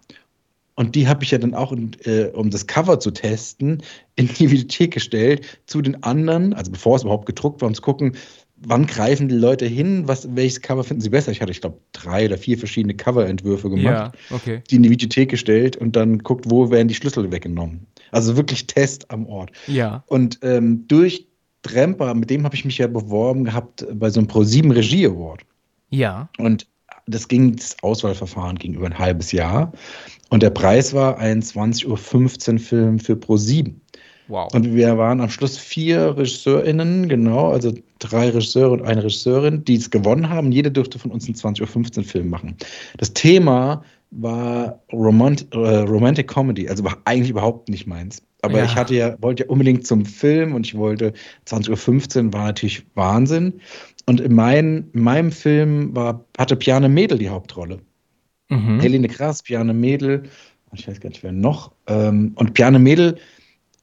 Und 0.76 0.96
die 0.96 1.06
habe 1.06 1.22
ich 1.22 1.30
ja 1.30 1.38
dann 1.38 1.54
auch, 1.54 1.72
äh, 2.04 2.26
um 2.32 2.50
das 2.50 2.66
Cover 2.66 2.98
zu 2.98 3.12
testen, 3.12 3.82
in 4.16 4.28
die 4.28 4.50
Videothek 4.50 4.92
gestellt 4.92 5.60
zu 5.66 5.82
den 5.82 6.02
anderen, 6.02 6.52
also 6.52 6.72
bevor 6.72 6.96
es 6.96 7.02
überhaupt 7.02 7.26
gedruckt 7.26 7.60
war, 7.60 7.68
um 7.68 7.74
zu 7.74 7.82
gucken, 7.82 8.16
wann 8.56 8.86
greifen 8.86 9.28
die 9.28 9.34
Leute 9.34 9.66
hin, 9.66 10.08
was, 10.08 10.34
welches 10.34 10.60
Cover 10.60 10.84
finden 10.84 11.00
sie 11.00 11.10
besser. 11.10 11.32
Ich 11.32 11.40
hatte, 11.40 11.52
ich 11.52 11.60
glaube, 11.60 11.78
drei 11.92 12.26
oder 12.26 12.38
vier 12.38 12.58
verschiedene 12.58 12.94
Coverentwürfe 12.94 13.70
gemacht, 13.70 14.14
ja, 14.30 14.36
okay. 14.36 14.62
die 14.70 14.76
in 14.76 14.82
die 14.82 14.90
Videothek 14.90 15.30
gestellt 15.30 15.76
und 15.76 15.96
dann 15.96 16.18
guckt, 16.18 16.46
wo 16.48 16.70
werden 16.70 16.88
die 16.88 16.94
Schlüssel 16.94 17.30
weggenommen. 17.30 17.86
Also 18.10 18.36
wirklich 18.36 18.66
Test 18.66 19.10
am 19.10 19.26
Ort. 19.26 19.50
Ja. 19.66 20.04
Und 20.06 20.38
ähm, 20.42 20.86
durch 20.88 21.26
Tremper, 21.62 22.14
mit 22.14 22.30
dem 22.30 22.44
habe 22.44 22.54
ich 22.54 22.64
mich 22.64 22.78
ja 22.78 22.86
beworben 22.86 23.44
gehabt 23.44 23.86
bei 23.92 24.10
so 24.10 24.20
einem 24.20 24.28
Pro7 24.28 24.74
Regie 24.74 25.06
Award. 25.06 25.42
Ja. 25.90 26.28
Und 26.38 26.66
das 27.06 27.28
ging, 27.28 27.56
das 27.56 27.76
Auswahlverfahren 27.82 28.56
ging 28.56 28.74
über 28.74 28.86
ein 28.86 28.98
halbes 28.98 29.32
Jahr. 29.32 29.72
Und 30.30 30.42
der 30.42 30.50
Preis 30.50 30.94
war 30.94 31.18
ein 31.18 31.42
20.15 31.42 32.52
Uhr 32.52 32.58
Film 32.58 32.98
für 32.98 33.14
Pro7. 33.14 33.74
Wow. 34.28 34.52
Und 34.54 34.74
wir 34.74 34.96
waren 34.96 35.20
am 35.20 35.28
Schluss 35.28 35.58
vier 35.58 36.16
RegisseurInnen, 36.16 37.08
genau, 37.08 37.50
also 37.50 37.74
drei 37.98 38.30
Regisseure 38.30 38.70
und 38.70 38.82
eine 38.82 39.04
Regisseurin, 39.04 39.64
die 39.64 39.76
es 39.76 39.90
gewonnen 39.90 40.30
haben. 40.30 40.50
Jede 40.50 40.70
dürfte 40.70 40.98
von 40.98 41.10
uns 41.10 41.26
einen 41.26 41.34
20.15 41.34 41.98
Uhr 41.98 42.04
Film 42.04 42.30
machen. 42.30 42.56
Das 42.96 43.12
Thema 43.12 43.84
war 44.10 44.80
Romant 44.92 45.46
äh, 45.52 45.58
Romantic 45.58 46.28
Comedy, 46.28 46.68
also 46.68 46.84
eigentlich 47.04 47.30
überhaupt 47.30 47.68
nicht 47.68 47.86
meins. 47.86 48.22
Aber 48.42 48.58
ja. 48.58 48.64
ich 48.64 48.76
hatte 48.76 48.94
ja, 48.94 49.16
wollte 49.20 49.44
ja 49.44 49.48
unbedingt 49.48 49.86
zum 49.86 50.04
Film 50.04 50.54
und 50.54 50.66
ich 50.66 50.76
wollte 50.76 51.12
20.15 51.46 52.26
Uhr 52.26 52.32
war 52.32 52.44
natürlich 52.44 52.84
Wahnsinn. 52.94 53.60
Und 54.06 54.20
in, 54.20 54.34
mein, 54.34 54.90
in 54.92 55.02
meinem 55.02 55.32
Film 55.32 55.94
war, 55.96 56.24
hatte 56.36 56.56
Piane 56.56 56.88
Mädel 56.88 57.18
die 57.18 57.30
Hauptrolle. 57.30 57.80
Mhm. 58.50 58.80
Helene 58.80 59.08
Krass, 59.08 59.42
Piane 59.42 59.72
Mädel, 59.72 60.24
ich 60.72 60.86
weiß 60.88 61.00
gar 61.00 61.08
nicht, 61.08 61.22
wer 61.22 61.32
noch. 61.32 61.72
Ähm, 61.86 62.32
und 62.36 62.54
Piane 62.54 62.78
Mädel, 62.78 63.16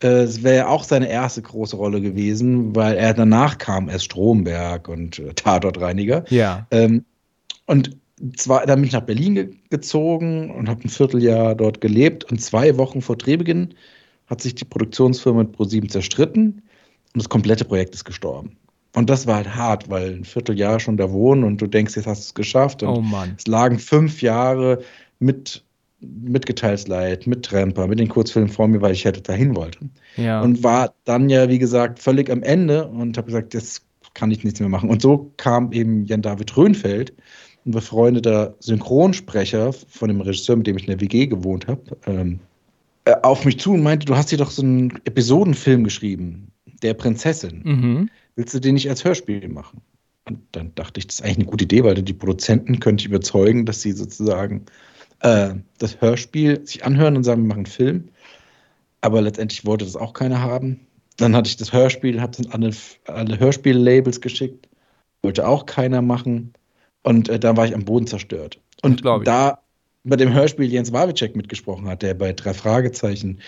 äh, 0.01 0.27
wäre 0.41 0.55
ja 0.55 0.67
auch 0.67 0.83
seine 0.83 1.09
erste 1.09 1.41
große 1.41 1.75
Rolle 1.75 2.01
gewesen, 2.01 2.75
weil 2.75 2.95
er 2.95 3.13
danach 3.13 3.57
kam 3.57 3.87
erst 3.87 4.05
Stromberg 4.05 4.87
und 4.87 5.19
äh, 5.19 5.33
Tatortreiniger. 5.33 6.25
Ja. 6.29 6.65
Ähm, 6.71 7.05
und 7.65 7.97
zwar, 8.35 8.65
dann 8.65 8.79
bin 8.79 8.87
ich 8.87 8.93
nach 8.93 9.01
Berlin 9.01 9.35
ge 9.35 9.49
gezogen 9.69 10.51
und 10.51 10.67
habe 10.69 10.83
ein 10.83 10.89
Vierteljahr 10.89 11.55
dort 11.55 11.81
gelebt. 11.81 12.23
Und 12.31 12.41
zwei 12.41 12.77
Wochen 12.77 13.01
vor 13.01 13.15
Drehbeginn 13.15 13.73
hat 14.27 14.41
sich 14.41 14.55
die 14.55 14.65
Produktionsfirma 14.65 15.43
mit 15.43 15.53
ProSieben 15.53 15.89
zerstritten. 15.89 16.63
und 17.13 17.21
das 17.21 17.29
komplette 17.29 17.65
Projekt 17.65 17.93
ist 17.93 18.05
gestorben. 18.05 18.57
Und 18.93 19.09
das 19.09 19.25
war 19.25 19.37
halt 19.37 19.55
hart, 19.55 19.89
weil 19.89 20.15
ein 20.15 20.25
Vierteljahr 20.25 20.79
schon 20.79 20.97
da 20.97 21.11
wohnen 21.11 21.43
und 21.43 21.61
du 21.61 21.67
denkst, 21.67 21.95
jetzt 21.95 22.07
hast 22.07 22.21
du 22.21 22.25
es 22.25 22.33
geschafft. 22.33 22.83
Und 22.83 22.89
Oh 22.89 23.01
Mann. 23.01 23.35
es 23.37 23.47
lagen 23.47 23.79
fünf 23.79 24.21
Jahre 24.21 24.81
mit, 25.19 25.63
mit 26.01 26.45
Geteilsleid, 26.45 27.25
mit 27.25 27.45
Tramper, 27.45 27.87
mit 27.87 27.99
den 27.99 28.09
Kurzfilmen 28.09 28.49
vor 28.51 28.67
mir, 28.67 28.81
weil 28.81 28.91
ich 28.91 29.05
hätte 29.05 29.21
dahin 29.21 29.55
wollte. 29.55 29.79
Ja. 30.17 30.41
Und 30.41 30.63
war 30.63 30.93
dann 31.05 31.29
ja, 31.29 31.47
wie 31.47 31.59
gesagt, 31.59 31.99
völlig 31.99 32.29
am 32.29 32.43
Ende 32.43 32.87
und 32.87 33.17
habe 33.17 33.27
gesagt, 33.27 33.53
jetzt 33.53 33.85
kann 34.13 34.29
ich 34.31 34.43
nichts 34.43 34.59
mehr 34.59 34.67
machen. 34.69 34.89
Und 34.89 35.01
so 35.01 35.31
kam 35.37 35.71
eben 35.71 36.05
Jan-David 36.05 36.57
Röhnfeld, 36.57 37.13
ein 37.65 37.71
befreundeter 37.71 38.55
Synchronsprecher 38.59 39.71
von 39.71 40.09
dem 40.09 40.19
Regisseur, 40.19 40.57
mit 40.57 40.67
dem 40.67 40.77
ich 40.77 40.83
in 40.83 40.91
der 40.91 40.99
WG 40.99 41.27
gewohnt 41.27 41.67
habe, 41.67 41.81
ähm, 42.07 42.39
äh, 43.05 43.13
auf 43.21 43.45
mich 43.45 43.59
zu 43.59 43.71
und 43.73 43.83
meinte, 43.83 44.05
du 44.05 44.15
hast 44.17 44.31
dir 44.31 44.37
doch 44.37 44.51
so 44.51 44.63
einen 44.63 44.99
Episodenfilm 45.05 45.83
geschrieben, 45.83 46.51
der 46.83 46.93
Prinzessin. 46.93 47.61
mhm. 47.63 48.09
Willst 48.41 48.55
du 48.55 48.59
den 48.59 48.73
nicht 48.73 48.89
als 48.89 49.05
Hörspiel 49.05 49.47
machen? 49.49 49.81
Und 50.25 50.39
dann 50.53 50.73
dachte 50.73 50.99
ich, 50.99 51.05
das 51.05 51.19
ist 51.19 51.21
eigentlich 51.21 51.37
eine 51.37 51.45
gute 51.45 51.65
Idee, 51.65 51.83
weil 51.83 51.93
die 51.93 52.11
Produzenten 52.11 52.79
könnte 52.79 53.03
ich 53.03 53.07
überzeugen, 53.07 53.67
dass 53.67 53.83
sie 53.83 53.91
sozusagen 53.91 54.65
äh, 55.19 55.53
das 55.77 56.01
Hörspiel 56.01 56.65
sich 56.65 56.83
anhören 56.83 57.15
und 57.15 57.23
sagen, 57.23 57.43
wir 57.43 57.49
machen 57.49 57.59
einen 57.59 57.65
Film. 57.67 58.09
Aber 59.01 59.21
letztendlich 59.21 59.63
wollte 59.63 59.85
das 59.85 59.95
auch 59.95 60.13
keiner 60.13 60.41
haben. 60.41 60.79
Dann 61.17 61.35
hatte 61.35 61.49
ich 61.49 61.57
das 61.57 61.71
Hörspiel, 61.71 62.19
habe 62.19 62.31
es 62.31 62.39
an 62.39 62.51
alle, 62.51 62.71
alle 63.05 63.39
Hörspiel-Labels 63.39 64.21
geschickt. 64.21 64.67
Wollte 65.21 65.47
auch 65.47 65.67
keiner 65.67 66.01
machen. 66.01 66.53
Und 67.03 67.29
äh, 67.29 67.37
da 67.37 67.55
war 67.55 67.67
ich 67.67 67.75
am 67.75 67.85
Boden 67.85 68.07
zerstört. 68.07 68.59
Und 68.81 69.05
da 69.05 69.59
bei 70.03 70.15
dem 70.15 70.33
Hörspiel 70.33 70.65
Jens 70.65 70.91
Wawitschek 70.91 71.35
mitgesprochen 71.35 71.87
hat, 71.87 72.01
der 72.01 72.15
bei 72.15 72.33
drei 72.33 72.55
Fragezeichen 72.55 73.39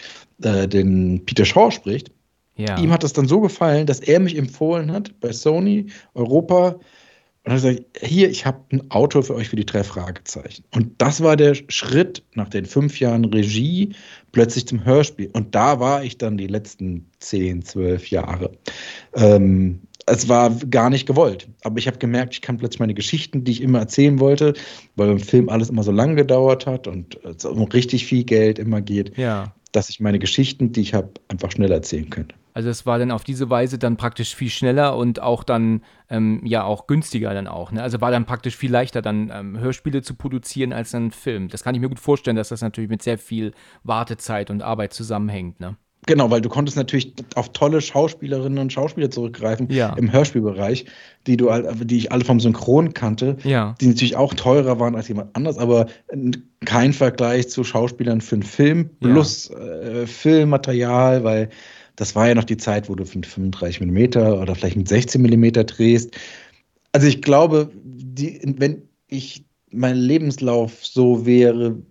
äh, 0.44 0.68
den 0.68 1.26
Peter 1.26 1.46
Shaw 1.46 1.72
spricht, 1.72 2.12
Ja. 2.56 2.78
ihm 2.78 2.92
hat 2.92 3.04
das 3.04 3.14
dann 3.14 3.28
so 3.28 3.42
gefallen, 3.42 3.88
dass 3.88 4.00
er 4.00 4.20
mich 4.20 4.38
empfohlen 4.38 4.92
hat 4.92 5.20
bei 5.20 5.32
Sony 5.32 5.88
Europa 6.14 6.80
und 7.46 7.52
hat 7.52 7.62
gesagt, 7.62 7.84
hier, 8.02 8.30
ich 8.30 8.46
habe 8.46 8.60
ein 8.72 8.90
Auto 8.92 9.22
für 9.22 9.36
euch 9.36 9.50
für 9.50 9.56
die 9.56 9.66
drei 9.66 9.84
Fragezeichen. 9.84 10.64
Und 10.74 11.02
das 11.02 11.22
war 11.22 11.36
der 11.36 11.56
Schritt 11.56 12.24
nach 12.36 12.48
den 12.48 12.66
fünf 12.66 13.00
Jahren 13.00 13.26
Regie 13.26 13.96
plötzlich 14.32 14.68
zum 14.68 14.86
Hörspiel. 14.86 15.30
Und 15.34 15.54
da 15.54 15.80
war 15.80 16.04
ich 16.04 16.18
dann 16.18 16.38
die 16.38 16.48
letzten 16.48 17.10
zehn, 17.20 17.64
zwölf 17.64 18.10
Jahre. 18.10 18.52
Ähm, 19.14 19.82
es 20.06 20.30
war 20.30 20.52
gar 20.52 20.90
nicht 20.90 21.06
gewollt. 21.06 21.50
Aber 21.64 21.78
ich 21.80 21.88
habe 21.88 21.98
gemerkt, 21.98 22.34
ich 22.34 22.42
kann 22.42 22.58
plötzlich 22.58 22.80
meine 22.80 22.94
Geschichten, 22.94 23.44
die 23.44 23.52
ich 23.52 23.62
immer 23.62 23.80
erzählen 23.80 24.20
wollte, 24.20 24.54
weil 24.96 25.08
beim 25.08 25.20
Film 25.20 25.50
alles 25.50 25.70
immer 25.70 25.84
so 25.84 25.92
lang 25.92 26.16
gedauert 26.16 26.66
hat 26.66 26.88
und 26.88 27.20
es 27.26 27.44
um 27.44 27.64
richtig 27.64 28.06
viel 28.06 28.24
Geld 28.24 28.58
immer 28.58 28.82
geht, 28.82 29.18
ja. 29.18 29.54
dass 29.74 29.90
ich 29.90 30.00
meine 30.00 30.20
Geschichten, 30.20 30.72
die 30.72 30.82
ich 30.82 30.94
habe, 30.94 31.12
einfach 31.28 31.52
schnell 31.52 31.72
erzählen 31.72 32.10
könnte. 32.10 32.36
Also 32.54 32.70
es 32.70 32.86
war 32.86 33.00
dann 33.00 33.12
auf 33.12 33.24
diese 33.24 33.50
Weise 33.50 33.78
dann 33.80 33.98
praktisch 33.98 34.36
viel 34.36 34.50
schneller 34.50 34.96
und 34.96 35.22
auch 35.22 35.44
dann 35.44 35.82
ähm, 36.10 36.42
ja 36.46 36.64
auch 36.64 36.88
günstiger 36.88 37.34
dann 37.34 37.48
auch. 37.48 37.72
Ne? 37.72 37.82
Also 37.82 38.00
war 38.02 38.12
dann 38.12 38.26
praktisch 38.26 38.56
viel 38.56 38.72
leichter 38.72 39.02
dann 39.02 39.32
ähm, 39.34 39.60
Hörspiele 39.60 40.02
zu 40.04 40.14
produzieren 40.16 40.72
als 40.74 40.92
dann 40.92 41.12
Film. 41.12 41.48
Das 41.50 41.64
kann 41.64 41.74
ich 41.76 41.82
mir 41.82 41.90
gut 41.90 42.00
vorstellen, 42.00 42.36
dass 42.38 42.50
das 42.50 42.62
natürlich 42.62 42.90
mit 42.90 43.02
sehr 43.02 43.18
viel 43.18 43.54
Wartezeit 43.84 44.50
und 44.52 44.62
Arbeit 44.62 44.94
zusammenhängt. 44.94 45.60
Ne? 45.60 45.76
Genau, 46.06 46.30
weil 46.30 46.42
du 46.42 46.50
konntest 46.50 46.76
natürlich 46.76 47.14
auf 47.36 47.54
tolle 47.54 47.80
Schauspielerinnen 47.80 48.60
und 48.60 48.74
Schauspieler 48.74 49.10
zurückgreifen 49.10 49.70
Ja. 49.72 49.94
im 49.94 50.12
Hörspielbereich, 50.12 50.86
die 51.28 51.38
du 51.38 51.50
die 51.86 51.98
ich 51.98 52.12
alle 52.12 52.26
vom 52.26 52.42
Synchron 52.42 52.94
kannte, 52.94 53.38
Ja. 53.44 53.76
die 53.80 53.88
natürlich 53.88 54.18
auch 54.18 54.34
teurer 54.34 54.82
waren 54.82 54.96
als 54.98 55.08
jemand 55.08 55.34
anders, 55.36 55.58
aber 55.58 55.86
kein 56.66 56.92
Vergleich 56.92 57.48
zu 57.50 57.64
Schauspielern 57.64 58.20
für 58.20 58.36
einen 58.36 58.44
Film 58.44 58.90
Ja. 59.02 59.10
plus 59.12 59.50
äh, 59.52 60.06
Filmmaterial, 60.06 61.24
weil 61.24 61.50
das 61.96 62.16
war 62.16 62.28
ja 62.28 62.36
noch 62.36 62.44
die 62.44 62.58
Zeit, 62.58 62.90
wo 62.90 62.96
du 62.96 63.04
mit 63.04 63.26
35 63.26 63.82
mm 63.82 64.18
oder 64.18 64.56
vielleicht 64.56 64.78
mit 64.78 64.88
16 64.88 65.22
mm 65.22 65.52
drehst. 65.66 66.16
Also 66.92 67.08
ich 67.08 67.22
glaube, 67.22 67.72
die, 67.84 68.40
wenn 68.58 68.84
ich 69.08 69.46
mein 69.72 69.96
Lebenslauf 69.96 70.86
so 70.86 71.26
wäre, 71.26 71.82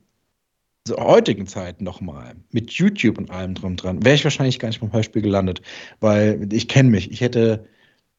zur 0.84 0.96
heutigen 0.98 1.46
Zeit 1.46 1.80
nochmal, 1.80 2.34
mit 2.50 2.72
YouTube 2.72 3.18
und 3.18 3.30
allem 3.30 3.54
drum 3.54 3.76
dran, 3.76 4.04
wäre 4.04 4.16
ich 4.16 4.24
wahrscheinlich 4.24 4.58
gar 4.58 4.68
nicht 4.68 4.80
beim 4.80 4.92
Hörspiel 4.92 5.22
gelandet, 5.22 5.62
weil 6.00 6.48
ich 6.52 6.66
kenne 6.66 6.90
mich. 6.90 7.10
Ich 7.12 7.20
hätte 7.20 7.64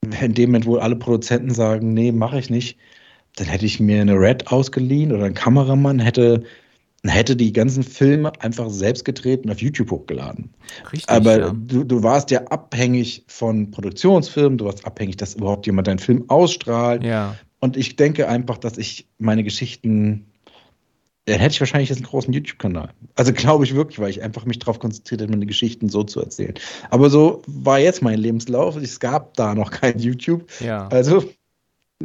in 0.02 0.34
dem 0.34 0.50
Moment, 0.50 0.66
wo 0.66 0.78
alle 0.78 0.96
Produzenten 0.96 1.54
sagen, 1.54 1.94
nee, 1.94 2.12
mache 2.12 2.40
ich 2.40 2.50
nicht, 2.50 2.78
dann 3.36 3.48
hätte 3.48 3.66
ich 3.66 3.80
mir 3.80 4.02
eine 4.02 4.16
Red 4.16 4.48
ausgeliehen 4.48 5.12
oder 5.12 5.26
einen 5.26 5.34
Kameramann, 5.34 6.00
hätte, 6.00 6.44
hätte 7.12 7.36
die 7.36 7.52
ganzen 7.52 7.84
Filme 7.84 8.32
einfach 8.42 8.70
selbst 8.70 9.04
gedreht 9.04 9.44
und 9.44 9.52
auf 9.52 9.62
YouTube 9.62 9.92
hochgeladen. 9.92 10.54
Richtig. 10.92 11.10
Aber 11.10 11.40
ja. 11.40 11.54
du, 11.54 11.84
du 11.84 12.02
warst 12.04 12.32
ja 12.32 12.44
abhängig 12.46 13.26
von 13.28 13.72
Produktionsfirmen, 13.72 14.58
du 14.58 14.66
warst 14.66 14.86
abhängig, 14.86 15.18
dass 15.18 15.36
überhaupt 15.36 15.66
jemand 15.66 15.88
deinen 15.88 16.00
Film 16.00 16.30
ausstrahlt. 16.30 17.04
ja. 17.04 17.36
Und 17.60 17.78
ich 17.78 17.96
denke 17.96 18.28
einfach, 18.28 18.58
dass 18.58 18.78
ich 18.78 19.08
meine 19.20 19.42
Geschichten, 19.42 20.26
dann 21.24 21.40
hätte 21.40 21.54
ich 21.54 21.62
wahrscheinlich 21.62 21.88
jetzt 21.88 22.00
einen 22.00 22.08
großen 22.08 22.34
YouTube-Kanal. 22.34 22.90
Also 23.16 23.32
glaube 23.32 23.64
ich 23.64 23.74
wirklich, 23.74 24.00
weil 24.00 24.10
ich 24.10 24.22
einfach 24.22 24.44
mich 24.44 24.60
darauf 24.60 24.80
konzentriert 24.80 25.22
habe, 25.22 25.32
meine 25.32 25.46
Geschichten 25.46 25.88
so 25.88 26.04
zu 26.04 26.20
erzählen. 26.20 26.56
Aber 26.90 27.10
so 27.10 27.42
war 27.48 27.80
jetzt 27.80 28.02
mein 28.02 28.20
Lebenslauf. 28.20 28.76
Es 28.76 29.00
gab 29.00 29.36
da 29.36 29.56
noch 29.56 29.72
kein 29.72 29.98
YouTube. 29.98 30.46
Ja. 30.60 30.90
Also 30.90 31.24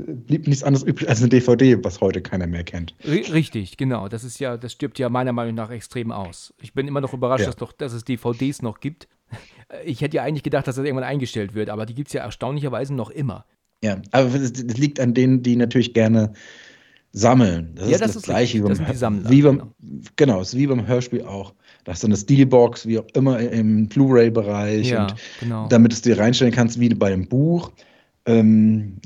blieb 0.07 0.47
nichts 0.47 0.63
anderes 0.63 0.85
übrig 0.87 1.09
als 1.09 1.21
eine 1.21 1.29
DVD, 1.29 1.83
was 1.85 2.01
heute 2.01 2.21
keiner 2.23 2.47
mehr 2.47 2.65
kennt. 2.65 2.95
Ri- 3.05 3.33
Richtig, 3.33 3.77
genau. 3.77 4.09
Das 4.09 4.25
ist 4.25 4.39
ja, 4.41 4.57
das 4.57 4.73
stirbt 4.73 4.99
ja 4.99 5.09
meiner 5.09 5.33
Meinung 5.33 5.55
nach 5.55 5.71
extrem 5.71 6.11
aus. 6.13 6.53
Ich 6.61 6.73
bin 6.75 6.87
immer 6.89 7.01
noch 7.01 7.13
überrascht, 7.15 7.45
Ja. 7.45 7.51
dass, 7.51 7.59
noch, 7.61 7.73
dass 7.73 7.93
es 7.93 8.05
DVDs 8.05 8.63
noch 8.63 8.81
gibt. 8.81 9.09
Ich 9.85 10.01
hätte 10.01 10.17
ja 10.17 10.23
eigentlich 10.23 10.43
gedacht, 10.45 10.67
dass 10.67 10.77
das 10.77 10.85
irgendwann 10.87 11.05
eingestellt 11.07 11.53
wird, 11.53 11.69
aber 11.69 11.85
die 11.85 11.93
gibt 11.95 12.09
es 12.09 12.15
ja 12.15 12.23
erstaunlicherweise 12.23 12.95
noch 12.95 13.11
immer. 13.11 13.45
Ja, 13.85 14.01
aber 14.13 14.31
das, 14.31 14.55
das 14.55 14.79
liegt 14.79 14.99
an 14.99 15.13
denen, 15.13 15.43
die 15.43 15.57
natürlich 15.57 15.93
gerne 15.93 16.33
sammeln. 17.13 17.73
Das 17.75 17.87
Ja, 17.89 17.93
ist 17.97 18.01
das 18.01 18.09
das, 18.09 18.17
ist 18.17 18.23
Gleiche 18.25 18.65
richtig. 18.65 18.87
Das 18.87 18.99
Sammler, 18.99 19.29
wie 19.31 19.43
beim 19.43 19.59
genau. 19.59 19.73
genau, 20.17 20.41
ist 20.41 20.57
wie 20.57 20.67
beim 20.67 20.87
Hörspiel 20.87 21.23
auch. 21.23 21.53
Da 21.85 21.93
hast 21.93 22.03
du 22.03 22.07
eine 22.07 22.17
Steelbox, 22.17 22.87
wie 22.87 22.99
auch 22.99 23.07
immer 23.15 23.39
im 23.41 23.89
Blu-ray-Bereich 23.89 24.89
Ja, 24.91 25.03
und 25.03 25.15
genau. 25.41 25.69
damit 25.69 25.93
du 25.93 25.95
es 25.97 26.03
dir 26.03 26.19
reinstellen 26.19 26.53
kannst, 26.53 26.81
wie 26.81 26.89
bei 26.91 27.13
einem 27.13 27.29
Buch. 27.29 27.71
Ähm, 28.29 28.97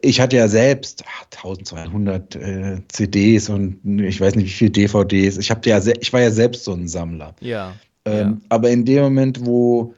ich 0.00 0.18
hatte 0.18 0.36
ja 0.36 0.48
selbst 0.48 1.04
ah, 1.06 1.26
1200 1.36 2.36
äh, 2.36 2.78
CDs 2.88 3.50
und 3.50 3.78
ich 4.00 4.18
weiß 4.18 4.34
nicht 4.34 4.46
wie 4.46 4.50
viele 4.50 4.70
DVDs. 4.70 5.36
Ich, 5.36 5.50
hab 5.50 5.66
ja 5.66 5.78
ich 6.00 6.12
war 6.12 6.22
ja 6.22 6.30
selbst 6.30 6.64
so 6.64 6.72
ein 6.72 6.88
Sammler. 6.88 7.34
Ja. 7.40 7.74
Ähm, 8.06 8.40
Aber 8.48 8.70
in 8.70 8.86
dem 8.86 9.02
Moment, 9.02 9.44
wo 9.44 9.94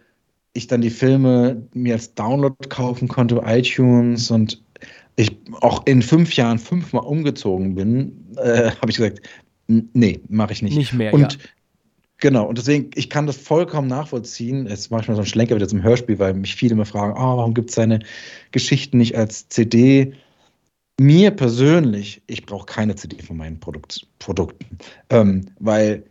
ich 0.55 0.67
dann 0.67 0.81
die 0.81 0.91
Filme 0.91 1.63
mir 1.73 1.95
als 1.95 2.15
Download 2.15 2.57
kaufen 2.69 3.07
konnte, 3.07 3.41
iTunes 3.47 4.31
und 4.33 4.61
ich 5.15 5.37
auch 5.61 5.87
in 5.87 6.03
fünf 6.03 6.35
Jahren 6.35 6.59
fünfmal 6.59 7.05
umgezogen 7.05 7.77
bin, 7.77 8.35
äh, 8.37 8.73
habe 8.73 8.91
ich 8.91 8.97
gesagt, 8.97 9.21
nee, 9.69 10.21
mache 10.29 10.53
ich 10.53 10.63
nicht. 10.63 10.77
Nicht 10.77 10.95
mehr, 10.95 11.15
Und 11.15 11.35
ja. 11.35 11.39
Genau, 12.19 12.47
und 12.47 12.59
deswegen, 12.59 12.91
ich 12.95 13.11
kann 13.11 13.27
das 13.27 13.37
vollkommen 13.37 13.89
nachvollziehen. 13.89 14.67
Es 14.67 14.81
ist 14.81 14.91
manchmal 14.91 15.17
so 15.17 15.23
ein 15.23 15.27
Schlenker 15.27 15.57
wieder 15.57 15.69
zum 15.69 15.83
Hörspiel, 15.83 16.19
weil 16.19 16.35
mich 16.35 16.55
viele 16.57 16.73
immer 16.73 16.87
fragen, 16.87 17.15
oh, 17.15 17.37
warum 17.37 17.55
gibt 17.55 17.71
es 17.71 17.77
seine 17.77 18.01
Geschichten 18.53 18.99
nicht 18.99 19.17
als 19.17 19.49
CD? 19.49 20.15
Mir 21.01 21.33
persönlich, 21.33 22.23
ich 22.27 22.47
brauche 22.47 22.67
keine 22.67 22.95
CD 22.95 23.21
von 23.21 23.37
meinen 23.37 23.59
Produkt, 23.59 24.07
Produkten, 24.19 24.79
ähm, 25.11 25.47
weil 25.59 26.05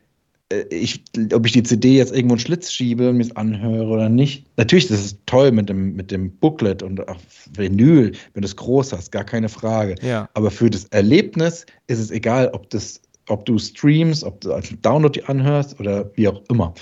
äh, 0.53 0.63
ich, 0.69 1.03
ob 1.33 1.45
ich 1.45 1.53
die 1.53 1.63
CD 1.63 1.97
jetzt 1.97 2.13
irgendwo 2.13 2.33
einen 2.33 2.39
Schlitz 2.39 2.71
schiebe 2.71 3.09
und 3.09 3.17
mir 3.17 3.23
es 3.23 3.35
anhöre 3.35 3.87
oder 3.87 4.09
nicht. 4.09 4.45
Natürlich, 4.57 4.87
das 4.87 5.03
ist 5.03 5.19
toll 5.25 5.51
mit 5.51 5.69
dem, 5.69 5.95
mit 5.95 6.11
dem 6.11 6.31
Booklet 6.37 6.83
und 6.83 7.07
auch 7.07 7.19
Vinyl, 7.53 8.11
wenn 8.33 8.41
du 8.41 8.45
es 8.45 8.55
groß 8.55 8.93
hast, 8.93 9.11
gar 9.11 9.23
keine 9.23 9.49
Frage. 9.49 9.95
Ja. 10.01 10.29
Aber 10.33 10.51
für 10.51 10.69
das 10.69 10.85
Erlebnis 10.85 11.65
ist 11.87 11.99
es 11.99 12.11
egal, 12.11 12.49
ob, 12.53 12.69
das, 12.69 13.01
ob 13.29 13.45
du 13.45 13.57
streamst, 13.57 14.23
ob 14.23 14.41
du 14.41 14.53
als 14.53 14.73
Download 14.81 15.19
die 15.19 15.25
anhörst 15.25 15.79
oder 15.79 16.09
wie 16.15 16.27
auch 16.27 16.41
immer. 16.49 16.73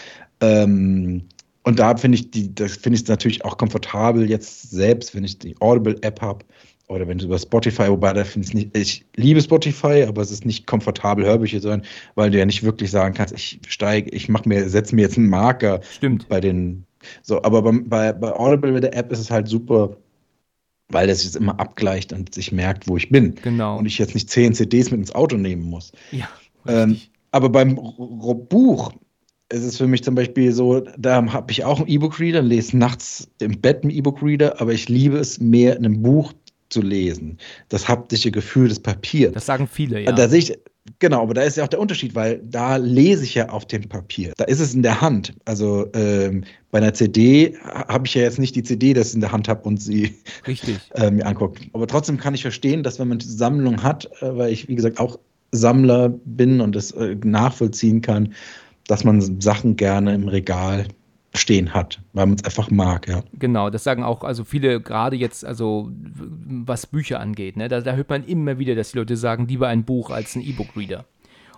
Ähm, 0.41 1.23
und 1.63 1.79
da 1.79 1.95
finde 1.95 2.15
ich 2.15 2.31
die, 2.31 2.53
das 2.53 2.77
finde 2.77 2.97
ich 2.97 3.07
natürlich 3.07 3.45
auch 3.45 3.57
komfortabel 3.57 4.29
jetzt 4.29 4.71
selbst, 4.71 5.13
wenn 5.13 5.23
ich 5.23 5.37
die 5.37 5.55
Audible-App 5.59 6.21
habe 6.21 6.45
oder 6.87 7.07
wenn 7.07 7.19
du 7.19 7.25
über 7.25 7.39
Spotify, 7.39 7.87
wobei 7.87 8.13
da 8.13 8.23
finde 8.23 8.47
ich 8.47 8.53
nicht, 8.53 8.77
ich 8.77 9.05
liebe 9.15 9.41
Spotify, 9.41 10.03
aber 10.07 10.21
es 10.21 10.31
ist 10.31 10.45
nicht 10.45 10.67
komfortabel, 10.67 11.25
Hörbücher 11.25 11.61
zu 11.61 11.69
hören, 11.69 11.83
weil 12.15 12.31
du 12.31 12.39
ja 12.39 12.45
nicht 12.45 12.63
wirklich 12.63 12.91
sagen 12.91 13.13
kannst, 13.13 13.33
ich 13.33 13.59
steige, 13.67 14.09
ich 14.09 14.27
mache 14.27 14.49
mir, 14.49 14.67
setze 14.67 14.95
mir 14.95 15.03
jetzt 15.03 15.17
einen 15.17 15.29
Marker 15.29 15.79
Stimmt. 15.83 16.27
bei 16.27 16.41
den, 16.41 16.85
so, 17.21 17.41
aber 17.43 17.61
beim, 17.61 17.87
bei, 17.87 18.11
bei 18.11 18.33
Audible 18.33 18.71
mit 18.71 18.83
der 18.83 18.95
App 18.95 19.11
ist 19.11 19.19
es 19.19 19.31
halt 19.31 19.47
super, 19.47 19.95
weil 20.93 21.07
das 21.07 21.23
jetzt 21.23 21.35
immer 21.35 21.59
abgleicht 21.59 22.13
und 22.13 22.33
sich 22.33 22.51
merkt, 22.51 22.87
wo 22.87 22.97
ich 22.97 23.09
bin. 23.09 23.35
Genau. 23.43 23.77
Und 23.77 23.85
ich 23.85 23.97
jetzt 23.97 24.13
nicht 24.13 24.29
zehn 24.29 24.53
CDs 24.53 24.91
mit 24.91 24.99
ins 24.99 25.13
Auto 25.15 25.37
nehmen 25.37 25.63
muss. 25.63 25.91
ja. 26.11 26.27
Ähm, 26.67 26.99
aber 27.31 27.49
beim 27.49 27.77
R- 27.77 27.93
R- 28.27 28.35
Buch 28.35 28.91
ist 29.49 29.63
es 29.63 29.77
für 29.77 29.87
mich 29.87 30.03
zum 30.03 30.15
Beispiel 30.15 30.51
so, 30.51 30.81
da 30.97 31.25
habe 31.33 31.51
ich 31.51 31.63
auch 31.65 31.79
einen 31.79 31.87
E-Book-Reader, 31.87 32.41
lese 32.41 32.77
nachts 32.77 33.27
im 33.39 33.59
Bett 33.59 33.81
einen 33.83 33.89
E-Book-Reader, 33.91 34.61
aber 34.61 34.73
ich 34.73 34.87
liebe 34.89 35.17
es 35.17 35.39
mehr, 35.39 35.75
in 35.77 35.85
einem 35.85 36.01
Buch 36.01 36.33
zu 36.69 36.81
lesen. 36.81 37.37
Das 37.69 37.87
haptische 37.87 38.31
Gefühl 38.31 38.69
des 38.69 38.79
Papiers. 38.79 39.33
das 39.33 39.45
sagen 39.45 39.67
viele, 39.67 40.01
ja. 40.01 40.11
Da 40.11 40.29
sehe 40.29 40.39
ich, 40.39 40.57
Genau, 40.99 41.21
aber 41.21 41.35
da 41.35 41.43
ist 41.43 41.57
ja 41.57 41.63
auch 41.63 41.69
der 41.69 41.79
Unterschied, 41.79 42.15
weil 42.15 42.41
da 42.43 42.77
lese 42.77 43.23
ich 43.23 43.35
ja 43.35 43.49
auf 43.49 43.65
dem 43.65 43.87
Papier. 43.87 44.33
Da 44.37 44.45
ist 44.45 44.59
es 44.59 44.73
in 44.73 44.81
der 44.81 44.99
Hand. 44.99 45.33
Also 45.45 45.87
ähm, 45.93 46.43
bei 46.71 46.79
einer 46.79 46.93
CD 46.93 47.55
habe 47.63 48.07
ich 48.07 48.15
ja 48.15 48.23
jetzt 48.23 48.39
nicht 48.39 48.55
die 48.55 48.63
CD, 48.63 48.93
dass 48.93 49.09
ich 49.09 49.15
in 49.15 49.21
der 49.21 49.31
Hand 49.31 49.47
habe 49.47 49.61
und 49.67 49.81
sie 49.81 50.15
Richtig. 50.47 50.79
äh, 50.95 51.11
mir 51.11 51.25
anguckt. 51.25 51.61
Aber 51.73 51.85
trotzdem 51.85 52.17
kann 52.17 52.33
ich 52.33 52.41
verstehen, 52.41 52.81
dass 52.81 52.97
wenn 52.97 53.09
man 53.09 53.19
diese 53.19 53.37
Sammlung 53.37 53.83
hat, 53.83 54.09
äh, 54.21 54.35
weil 54.35 54.51
ich, 54.51 54.67
wie 54.67 54.75
gesagt, 54.75 54.99
auch 54.99 55.19
Sammler 55.51 56.09
bin 56.09 56.61
und 56.61 56.75
das 56.75 56.91
äh, 56.91 57.15
nachvollziehen 57.23 58.01
kann, 58.01 58.33
dass 58.87 59.03
man 59.03 59.39
Sachen 59.39 59.75
gerne 59.75 60.15
im 60.15 60.27
Regal 60.27 60.87
stehen 61.33 61.73
hat, 61.73 62.01
weil 62.13 62.25
man 62.25 62.35
es 62.35 62.43
einfach 62.43 62.69
mag, 62.69 63.07
ja. 63.07 63.23
Genau, 63.33 63.69
das 63.69 63.83
sagen 63.83 64.03
auch 64.03 64.23
also 64.23 64.43
viele 64.43 64.81
gerade 64.81 65.15
jetzt, 65.15 65.45
also 65.45 65.89
was 65.91 66.87
Bücher 66.87 67.19
angeht, 67.19 67.55
ne? 67.57 67.69
da, 67.69 67.81
da 67.81 67.93
hört 67.93 68.09
man 68.09 68.25
immer 68.25 68.59
wieder, 68.59 68.75
dass 68.75 68.91
die 68.91 68.97
Leute 68.97 69.15
sagen, 69.15 69.47
lieber 69.47 69.67
ein 69.67 69.85
Buch 69.85 70.09
als 70.09 70.35
ein 70.35 70.41
E-Book-Reader. 70.41 71.05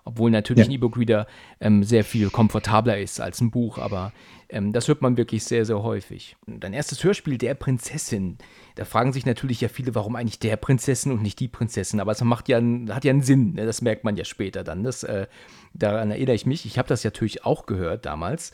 Obwohl 0.05 0.31
natürlich 0.31 0.65
Ja. 0.65 0.69
ein 0.69 0.73
E-Book-Reader 0.73 1.27
ähm, 1.61 1.83
sehr 1.83 2.03
viel 2.03 2.29
komfortabler 2.29 2.99
ist 2.99 3.21
als 3.21 3.39
ein 3.39 3.51
Buch, 3.51 3.77
aber 3.77 4.11
ähm, 4.49 4.73
das 4.73 4.89
hört 4.89 5.01
man 5.01 5.15
wirklich 5.15 5.45
sehr, 5.45 5.65
sehr 5.65 5.81
häufig. 5.81 6.35
Dein 6.45 6.73
erstes 6.73 7.03
Hörspiel, 7.03 7.37
Der 7.37 7.53
Prinzessin, 7.53 8.37
da 8.75 8.83
fragen 8.83 9.13
sich 9.13 9.25
natürlich 9.25 9.61
ja 9.61 9.69
viele, 9.69 9.95
warum 9.95 10.17
eigentlich 10.17 10.39
der 10.39 10.57
Prinzessin 10.57 11.11
und 11.13 11.21
nicht 11.21 11.39
die 11.39 11.47
Prinzessin, 11.47 12.01
aber 12.01 12.11
es 12.11 12.21
macht 12.21 12.49
ja, 12.49 12.57
hat 12.89 13.05
ja 13.05 13.11
einen 13.11 13.21
Sinn, 13.21 13.53
ne? 13.53 13.65
das 13.65 13.81
merkt 13.81 14.03
man 14.03 14.17
ja 14.17 14.25
später 14.25 14.63
dann. 14.65 14.83
Das, 14.83 15.03
äh, 15.03 15.27
daran 15.73 16.11
erinnere 16.11 16.35
ich 16.35 16.45
mich, 16.45 16.65
ich 16.65 16.77
habe 16.77 16.89
das 16.89 17.03
natürlich 17.05 17.45
auch 17.45 17.65
gehört 17.65 18.05
damals. 18.05 18.51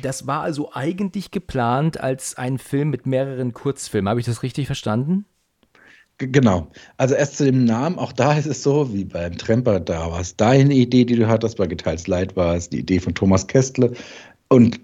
Das 0.00 0.26
war 0.26 0.42
also 0.42 0.72
eigentlich 0.72 1.30
geplant 1.30 2.00
als 2.00 2.36
ein 2.36 2.58
Film 2.58 2.90
mit 2.90 3.06
mehreren 3.06 3.52
Kurzfilmen. 3.52 4.08
Habe 4.08 4.20
ich 4.20 4.26
das 4.26 4.42
richtig 4.42 4.66
verstanden? 4.66 5.26
Genau. 6.18 6.68
Also 6.98 7.14
erst 7.14 7.38
zu 7.38 7.44
dem 7.44 7.64
Namen, 7.64 7.98
auch 7.98 8.12
da 8.12 8.34
ist 8.34 8.46
es 8.46 8.62
so, 8.62 8.92
wie 8.92 9.04
beim 9.04 9.36
Tremper, 9.36 9.80
da 9.80 10.10
war 10.10 10.20
es 10.20 10.36
deine 10.36 10.74
Idee, 10.74 11.04
die 11.04 11.16
du 11.16 11.26
hattest, 11.26 11.56
bei 11.56 11.66
Geteiltes 11.66 12.06
Leid 12.06 12.36
war 12.36 12.54
es 12.54 12.68
die 12.68 12.80
Idee 12.80 13.00
von 13.00 13.14
Thomas 13.14 13.46
Kästle. 13.46 13.92
Und 14.48 14.80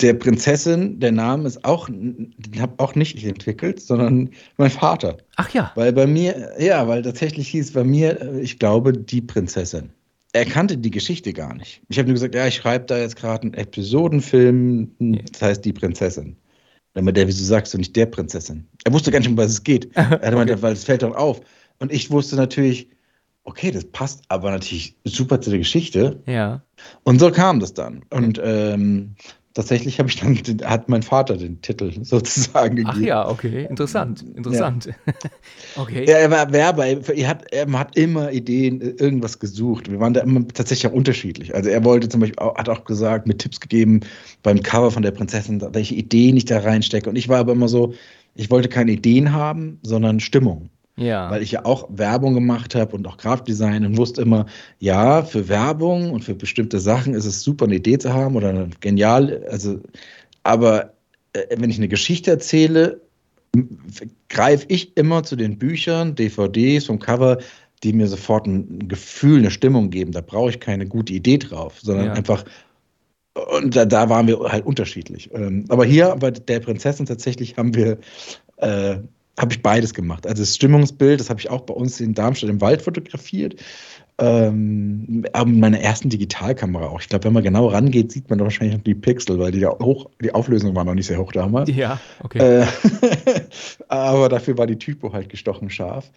der 0.00 0.14
Prinzessin, 0.14 0.98
der 1.00 1.12
Name 1.12 1.46
ist 1.46 1.64
auch, 1.64 1.88
den 1.88 2.34
habe 2.60 2.74
auch 2.78 2.94
nicht 2.94 3.16
ich 3.16 3.24
entwickelt, 3.24 3.80
sondern 3.80 4.30
mein 4.56 4.70
Vater. 4.70 5.16
Ach 5.36 5.50
ja. 5.50 5.72
Weil 5.76 5.92
bei 5.92 6.06
mir, 6.06 6.52
ja, 6.58 6.86
weil 6.88 7.02
tatsächlich 7.02 7.48
hieß 7.48 7.72
bei 7.72 7.84
mir, 7.84 8.20
äh, 8.20 8.40
ich 8.40 8.58
glaube, 8.58 8.92
die 8.92 9.20
Prinzessin. 9.20 9.90
Er 10.32 10.46
kannte 10.46 10.78
die 10.78 10.90
Geschichte 10.90 11.32
gar 11.32 11.54
nicht. 11.54 11.82
Ich 11.88 11.98
habe 11.98 12.08
nur 12.08 12.14
gesagt, 12.14 12.34
ja, 12.34 12.46
ich 12.46 12.54
schreibe 12.54 12.86
da 12.86 12.98
jetzt 12.98 13.16
gerade 13.16 13.42
einen 13.42 13.54
Episodenfilm, 13.54 14.92
das 15.30 15.42
heißt 15.42 15.64
die 15.64 15.74
Prinzessin. 15.74 16.36
Dann 16.94 17.04
meinte 17.04 17.20
der, 17.20 17.28
wieso 17.28 17.44
sagst 17.44 17.72
du 17.74 17.78
nicht 17.78 17.94
der 17.96 18.06
Prinzessin? 18.06 18.66
Er 18.84 18.92
wusste 18.92 19.10
gar 19.10 19.18
nicht, 19.18 19.28
um 19.28 19.36
was 19.36 19.50
es 19.50 19.62
geht. 19.62 19.90
Er 19.96 20.10
hat 20.10 20.30
gemeint, 20.30 20.62
weil 20.62 20.72
es 20.72 20.84
fällt 20.84 21.02
doch 21.02 21.14
auf. 21.14 21.40
Und 21.78 21.92
ich 21.92 22.10
wusste 22.10 22.36
natürlich, 22.36 22.88
okay, 23.44 23.70
das 23.70 23.84
passt 23.84 24.22
aber 24.28 24.50
natürlich 24.50 24.96
super 25.04 25.40
zu 25.40 25.50
der 25.50 25.58
Geschichte. 25.58 26.22
Ja. 26.26 26.62
Und 27.02 27.18
so 27.18 27.30
kam 27.30 27.60
das 27.60 27.74
dann. 27.74 28.04
Und 28.10 28.40
ähm, 28.42 29.16
tatsächlich 29.54 29.98
habe 29.98 30.08
ich 30.08 30.16
dann, 30.16 30.36
hat 30.64 30.88
mein 30.88 31.02
Vater 31.02 31.36
den 31.36 31.60
Titel 31.60 31.92
sozusagen 32.02 32.76
gegeben. 32.76 32.96
Ach 32.96 33.00
ja, 33.00 33.28
okay. 33.28 33.66
Interessant. 33.68 34.24
Interessant. 34.34 34.88
okay. 35.76 36.04
Ja, 36.08 36.16
er 36.18 36.30
war 36.30 36.52
Werber, 36.52 36.86
er 36.86 37.28
hat, 37.28 37.52
er 37.52 37.70
hat 37.72 37.96
immer 37.96 38.32
Ideen, 38.32 38.80
irgendwas 38.80 39.38
gesucht. 39.38 39.90
Wir 39.90 40.00
waren 40.00 40.14
da 40.14 40.20
immer 40.20 40.46
tatsächlich 40.48 40.90
auch 40.90 40.96
unterschiedlich. 40.96 41.54
Also 41.54 41.70
er 41.70 41.84
wollte 41.84 42.08
zum 42.08 42.20
Beispiel, 42.20 42.38
auch, 42.38 42.56
hat 42.56 42.68
auch 42.68 42.84
gesagt, 42.84 43.26
mir 43.26 43.36
Tipps 43.36 43.60
gegeben 43.60 44.00
beim 44.42 44.62
Cover 44.62 44.90
von 44.90 45.02
der 45.02 45.10
Prinzessin, 45.10 45.62
welche 45.72 45.94
Ideen 45.94 46.36
ich 46.36 46.44
da 46.44 46.58
reinstecke. 46.58 47.08
Und 47.08 47.16
ich 47.16 47.28
war 47.28 47.38
aber 47.38 47.52
immer 47.52 47.68
so, 47.68 47.94
ich 48.34 48.50
wollte 48.50 48.68
keine 48.68 48.92
Ideen 48.92 49.32
haben, 49.32 49.78
sondern 49.82 50.20
Stimmung. 50.20 50.70
Ja. 50.96 51.30
Weil 51.30 51.42
ich 51.42 51.52
ja 51.52 51.64
auch 51.64 51.88
Werbung 51.90 52.34
gemacht 52.34 52.74
habe 52.74 52.94
und 52.94 53.06
auch 53.06 53.16
Grafikdesign 53.16 53.86
und 53.86 53.96
wusste 53.96 54.22
immer, 54.22 54.46
ja, 54.78 55.22
für 55.22 55.48
Werbung 55.48 56.10
und 56.10 56.22
für 56.22 56.34
bestimmte 56.34 56.78
Sachen 56.80 57.14
ist 57.14 57.24
es 57.24 57.42
super, 57.42 57.64
eine 57.64 57.76
Idee 57.76 57.98
zu 57.98 58.12
haben 58.12 58.36
oder 58.36 58.68
genial, 58.80 59.42
also, 59.50 59.80
aber 60.42 60.92
äh, 61.32 61.44
wenn 61.56 61.70
ich 61.70 61.78
eine 61.78 61.88
Geschichte 61.88 62.30
erzähle, 62.30 63.00
greife 64.28 64.66
ich 64.68 64.96
immer 64.96 65.22
zu 65.22 65.36
den 65.36 65.58
Büchern, 65.58 66.14
DVDs 66.14 66.86
vom 66.86 66.98
Cover, 66.98 67.38
die 67.82 67.92
mir 67.92 68.06
sofort 68.06 68.46
ein 68.46 68.88
Gefühl, 68.88 69.38
eine 69.38 69.50
Stimmung 69.50 69.90
geben. 69.90 70.12
Da 70.12 70.20
brauche 70.20 70.50
ich 70.50 70.60
keine 70.60 70.86
gute 70.86 71.12
Idee 71.12 71.38
drauf, 71.38 71.80
sondern 71.80 72.06
Ja. 72.06 72.12
einfach, 72.12 72.44
und 73.58 73.74
da, 73.74 73.84
da 73.84 74.08
waren 74.08 74.26
wir 74.26 74.38
halt 74.40 74.64
unterschiedlich. 74.66 75.30
Ähm, 75.32 75.64
aber 75.68 75.84
hier 75.84 76.14
bei 76.18 76.30
der 76.30 76.60
Prinzessin 76.60 77.06
tatsächlich 77.06 77.56
haben 77.56 77.74
wir, 77.74 77.98
äh, 78.58 78.98
habe 79.38 79.52
ich 79.52 79.62
beides 79.62 79.94
gemacht. 79.94 80.26
Also 80.26 80.42
das 80.42 80.54
Stimmungsbild, 80.54 81.20
das 81.20 81.30
habe 81.30 81.40
ich 81.40 81.50
auch 81.50 81.62
bei 81.62 81.74
uns 81.74 82.00
in 82.00 82.14
Darmstadt 82.14 82.50
im 82.50 82.60
Wald 82.60 82.82
fotografiert. 82.82 83.56
Ähm, 84.18 85.24
aber 85.32 85.46
mit 85.46 85.58
meiner 85.58 85.80
ersten 85.80 86.10
Digitalkamera 86.10 86.86
auch. 86.86 87.00
Ich 87.00 87.08
glaube, 87.08 87.24
wenn 87.24 87.32
man 87.32 87.42
genau 87.42 87.68
rangeht, 87.68 88.12
sieht 88.12 88.28
man 88.28 88.38
doch 88.38 88.44
wahrscheinlich 88.44 88.76
noch 88.76 88.84
die 88.84 88.94
Pixel, 88.94 89.38
weil 89.38 89.52
die, 89.52 89.66
hoch, 89.66 90.10
die 90.22 90.34
Auflösung 90.34 90.76
war 90.76 90.84
noch 90.84 90.94
nicht 90.94 91.06
sehr 91.06 91.18
hoch 91.18 91.32
damals. 91.32 91.70
ja, 91.74 91.98
okay. 92.22 92.60
Äh, 92.60 92.66
aber 93.88 94.28
dafür 94.28 94.58
war 94.58 94.66
die 94.66 94.78
Typo 94.78 95.12
halt 95.12 95.30
gestochen 95.30 95.70
scharf. 95.70 96.10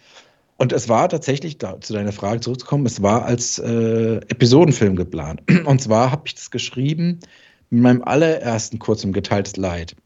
Und 0.58 0.72
es 0.72 0.88
war 0.88 1.08
tatsächlich, 1.08 1.58
da, 1.58 1.80
zu 1.80 1.94
deiner 1.94 2.12
Frage 2.12 2.40
zurückzukommen, 2.40 2.86
es 2.86 3.02
war 3.02 3.24
als 3.24 3.58
äh, 3.58 4.16
Episodenfilm 4.28 4.96
geplant. 4.96 5.42
Und 5.64 5.80
zwar 5.80 6.10
habe 6.10 6.22
ich 6.26 6.34
das 6.34 6.50
geschrieben 6.50 7.20
mit 7.70 7.82
meinem 7.82 8.02
allerersten 8.02 8.78
Kurzem 8.78 9.12
Geteiltes 9.12 9.56
Leid. 9.56 9.96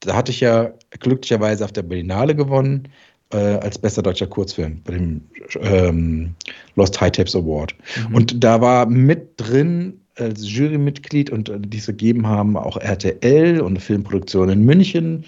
Da 0.00 0.16
hatte 0.16 0.32
ich 0.32 0.40
ja 0.40 0.72
glücklicherweise 0.98 1.64
auf 1.64 1.72
der 1.72 1.82
Berlinale 1.82 2.34
gewonnen 2.34 2.88
äh, 3.32 3.36
als 3.36 3.78
bester 3.78 4.02
deutscher 4.02 4.26
Kurzfilm 4.26 4.80
bei 4.84 4.94
dem 4.94 5.20
ähm, 5.60 6.34
Lost 6.74 7.00
High 7.00 7.12
Tapes 7.12 7.36
Award. 7.36 7.74
Mhm. 8.08 8.14
Und 8.14 8.44
da 8.44 8.60
war 8.60 8.86
mit 8.86 9.28
drin 9.36 10.00
als 10.16 10.50
Jurymitglied 10.50 11.30
und 11.30 11.48
äh, 11.48 11.58
die 11.60 11.78
es 11.78 11.86
gegeben 11.86 12.26
haben 12.26 12.56
auch 12.56 12.76
RTL 12.76 13.60
und 13.60 13.72
eine 13.72 13.80
Filmproduktion 13.80 14.48
in 14.48 14.64
München. 14.64 15.24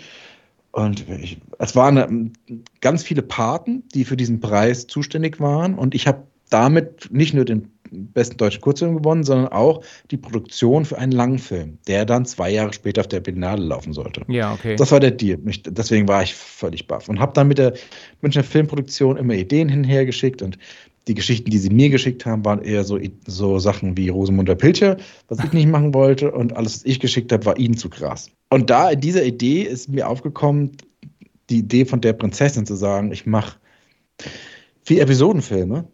Und 0.72 1.06
ich, 1.08 1.38
es 1.58 1.76
waren 1.76 1.96
ähm, 1.98 2.32
ganz 2.80 3.02
viele 3.02 3.22
Paten, 3.22 3.84
die 3.94 4.04
für 4.04 4.16
diesen 4.16 4.40
Preis 4.40 4.86
zuständig 4.86 5.38
waren. 5.38 5.74
Und 5.74 5.94
ich 5.94 6.06
habe 6.06 6.22
damit 6.50 7.08
nicht 7.10 7.34
nur 7.34 7.44
den 7.44 7.71
besten 7.92 8.36
deutschen 8.36 8.60
Kurzfilm 8.60 8.96
gewonnen, 8.96 9.24
sondern 9.24 9.48
auch 9.48 9.82
die 10.10 10.16
Produktion 10.16 10.84
für 10.84 10.98
einen 10.98 11.12
Langfilm, 11.12 11.78
der 11.86 12.04
dann 12.04 12.24
zwei 12.24 12.50
Jahre 12.50 12.72
später 12.72 13.02
auf 13.02 13.08
der 13.08 13.20
Berlinale 13.20 13.62
laufen 13.62 13.92
sollte. 13.92 14.22
ja, 14.28 14.52
okay. 14.52 14.76
Das 14.76 14.90
war 14.90 15.00
der 15.00 15.12
Deal. 15.12 15.38
Ich, 15.46 15.62
deswegen 15.62 16.08
war 16.08 16.22
ich 16.22 16.34
völlig 16.34 16.86
baff 16.86 17.08
und 17.08 17.20
habe 17.20 17.32
dann 17.32 17.48
mit 17.48 17.58
der 17.58 17.74
Münchner 18.20 18.44
Filmproduktion 18.44 19.16
immer 19.16 19.34
Ideen 19.34 19.68
hinhergeschickt 19.68 20.42
und 20.42 20.58
die 21.08 21.14
Geschichten, 21.14 21.50
die 21.50 21.58
sie 21.58 21.70
mir 21.70 21.90
geschickt 21.90 22.24
haben, 22.26 22.44
waren 22.44 22.62
eher 22.62 22.84
so, 22.84 22.98
so 23.26 23.58
Sachen 23.58 23.96
wie 23.96 24.08
Rosamunde 24.08 24.54
Pilcher, 24.54 24.96
was 25.28 25.42
ich 25.44 25.52
nicht 25.52 25.68
machen 25.68 25.94
wollte 25.94 26.30
und 26.30 26.56
alles, 26.56 26.76
was 26.76 26.84
ich 26.84 27.00
geschickt 27.00 27.32
habe, 27.32 27.44
war 27.44 27.58
ihnen 27.58 27.76
zu 27.76 27.88
krass. 27.88 28.30
Und 28.50 28.70
da 28.70 28.90
in 28.90 29.00
dieser 29.00 29.24
Idee 29.24 29.62
ist 29.62 29.88
mir 29.88 30.08
aufgekommen, 30.08 30.76
die 31.50 31.58
Idee 31.58 31.84
von 31.84 32.00
der 32.00 32.12
Prinzessin 32.12 32.66
zu 32.66 32.76
sagen, 32.76 33.10
ich 33.10 33.26
mache 33.26 33.56
vier 34.84 35.02
Episodenfilme, 35.02 35.88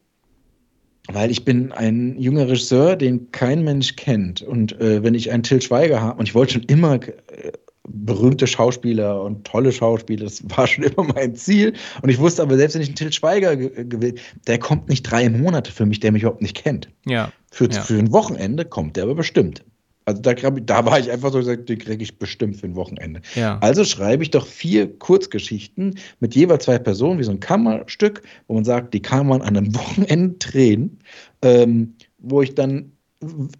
weil 1.12 1.30
ich 1.30 1.44
bin 1.44 1.72
ein 1.72 2.18
junger 2.18 2.48
Regisseur, 2.48 2.96
den 2.96 3.32
kein 3.32 3.64
Mensch 3.64 3.96
kennt. 3.96 4.42
Und 4.42 4.78
äh, 4.80 5.02
wenn 5.02 5.14
ich 5.14 5.30
einen 5.32 5.42
Till 5.42 5.60
Schweiger 5.62 6.00
habe, 6.00 6.18
und 6.18 6.28
ich 6.28 6.34
wollte 6.34 6.54
schon 6.54 6.62
immer 6.64 6.94
äh, 6.96 7.52
berühmte 7.88 8.46
Schauspieler 8.46 9.22
und 9.22 9.46
tolle 9.46 9.72
Schauspieler, 9.72 10.24
das 10.24 10.42
war 10.56 10.66
schon 10.66 10.84
immer 10.84 11.04
mein 11.04 11.34
Ziel. 11.34 11.72
Und 12.02 12.10
ich 12.10 12.18
wusste 12.18 12.42
aber, 12.42 12.56
selbst 12.56 12.74
wenn 12.74 12.82
ich 12.82 12.88
einen 12.88 12.96
Till 12.96 13.12
Schweiger 13.12 13.56
gewählt, 13.56 14.20
der 14.46 14.58
kommt 14.58 14.88
nicht 14.88 15.02
drei 15.04 15.28
Monate 15.30 15.72
für 15.72 15.86
mich, 15.86 16.00
der 16.00 16.12
mich 16.12 16.22
überhaupt 16.22 16.42
nicht 16.42 16.56
kennt. 16.56 16.88
ja. 17.06 17.32
Für, 17.50 17.64
Ja. 17.70 17.80
für 17.80 17.98
ein 17.98 18.12
Wochenende 18.12 18.66
kommt 18.66 18.96
der 18.96 19.04
aber 19.04 19.14
bestimmt. 19.14 19.64
Also 20.08 20.22
da, 20.22 20.32
da 20.32 20.86
war 20.86 20.98
ich 20.98 21.10
einfach 21.10 21.30
so 21.30 21.38
gesagt, 21.38 21.68
den 21.68 21.78
kriege 21.78 22.02
ich 22.02 22.18
bestimmt 22.18 22.56
für 22.56 22.66
ein 22.66 22.76
Wochenende. 22.76 23.20
Ja. 23.34 23.58
Also 23.58 23.84
schreibe 23.84 24.22
ich 24.22 24.30
doch 24.30 24.46
vier 24.46 24.98
Kurzgeschichten 24.98 25.98
mit 26.18 26.34
jeweils 26.34 26.64
zwei 26.64 26.78
Personen, 26.78 27.18
wie 27.18 27.24
so 27.24 27.30
ein 27.30 27.40
Kammerstück, 27.40 28.22
wo 28.46 28.54
man 28.54 28.64
sagt, 28.64 28.94
die 28.94 29.02
kann 29.02 29.26
man 29.26 29.42
an 29.42 29.58
einem 29.58 29.74
Wochenende 29.74 30.38
drehen, 30.38 30.98
ähm, 31.42 31.94
wo 32.16 32.40
ich 32.40 32.54
dann 32.54 32.92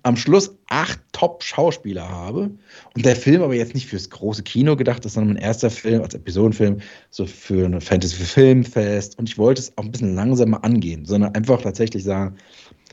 am 0.04 0.16
Schluss 0.16 0.56
acht 0.68 1.00
Top-Schauspieler 1.12 2.08
habe 2.08 2.50
und 2.94 3.04
der 3.04 3.16
Film 3.16 3.42
aber 3.42 3.54
jetzt 3.54 3.74
nicht 3.74 3.88
fürs 3.88 4.08
große 4.08 4.44
Kino 4.44 4.76
gedacht 4.76 5.04
ist, 5.04 5.14
sondern 5.14 5.34
mein 5.34 5.42
erster 5.42 5.68
Film 5.68 6.00
als 6.00 6.14
Episodenfilm, 6.14 6.78
so 7.10 7.26
für 7.26 7.66
eine 7.66 7.80
Fantasy-Filmfest 7.80 9.18
und 9.18 9.28
ich 9.28 9.36
wollte 9.36 9.60
es 9.60 9.76
auch 9.76 9.84
ein 9.84 9.90
bisschen 9.90 10.14
langsamer 10.14 10.64
angehen, 10.64 11.04
sondern 11.04 11.34
einfach 11.34 11.60
tatsächlich 11.60 12.04
sagen, 12.04 12.36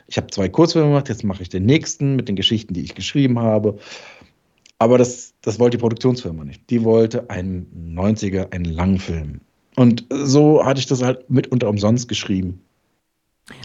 ich 0.07 0.17
habe 0.17 0.27
zwei 0.27 0.49
Kurzfilme 0.49 0.89
gemacht, 0.89 1.09
jetzt 1.09 1.23
mache 1.23 1.41
ich 1.41 1.49
den 1.49 1.65
nächsten 1.65 2.15
mit 2.15 2.27
den 2.29 2.35
Geschichten, 2.35 2.73
die 2.73 2.81
ich 2.81 2.95
geschrieben 2.95 3.39
habe. 3.39 3.77
Aber 4.77 4.97
das, 4.97 5.33
das 5.41 5.59
wollte 5.59 5.77
die 5.77 5.81
Produktionsfirma 5.81 6.43
nicht. 6.43 6.69
Die 6.69 6.83
wollte 6.83 7.29
einen 7.29 7.93
90er, 7.95 8.51
einen 8.51 8.65
Langfilm. 8.65 9.41
Und 9.75 10.05
so 10.11 10.65
hatte 10.65 10.79
ich 10.79 10.85
das 10.85 11.01
halt 11.01 11.29
mitunter 11.29 11.69
umsonst 11.69 12.07
geschrieben. 12.07 12.61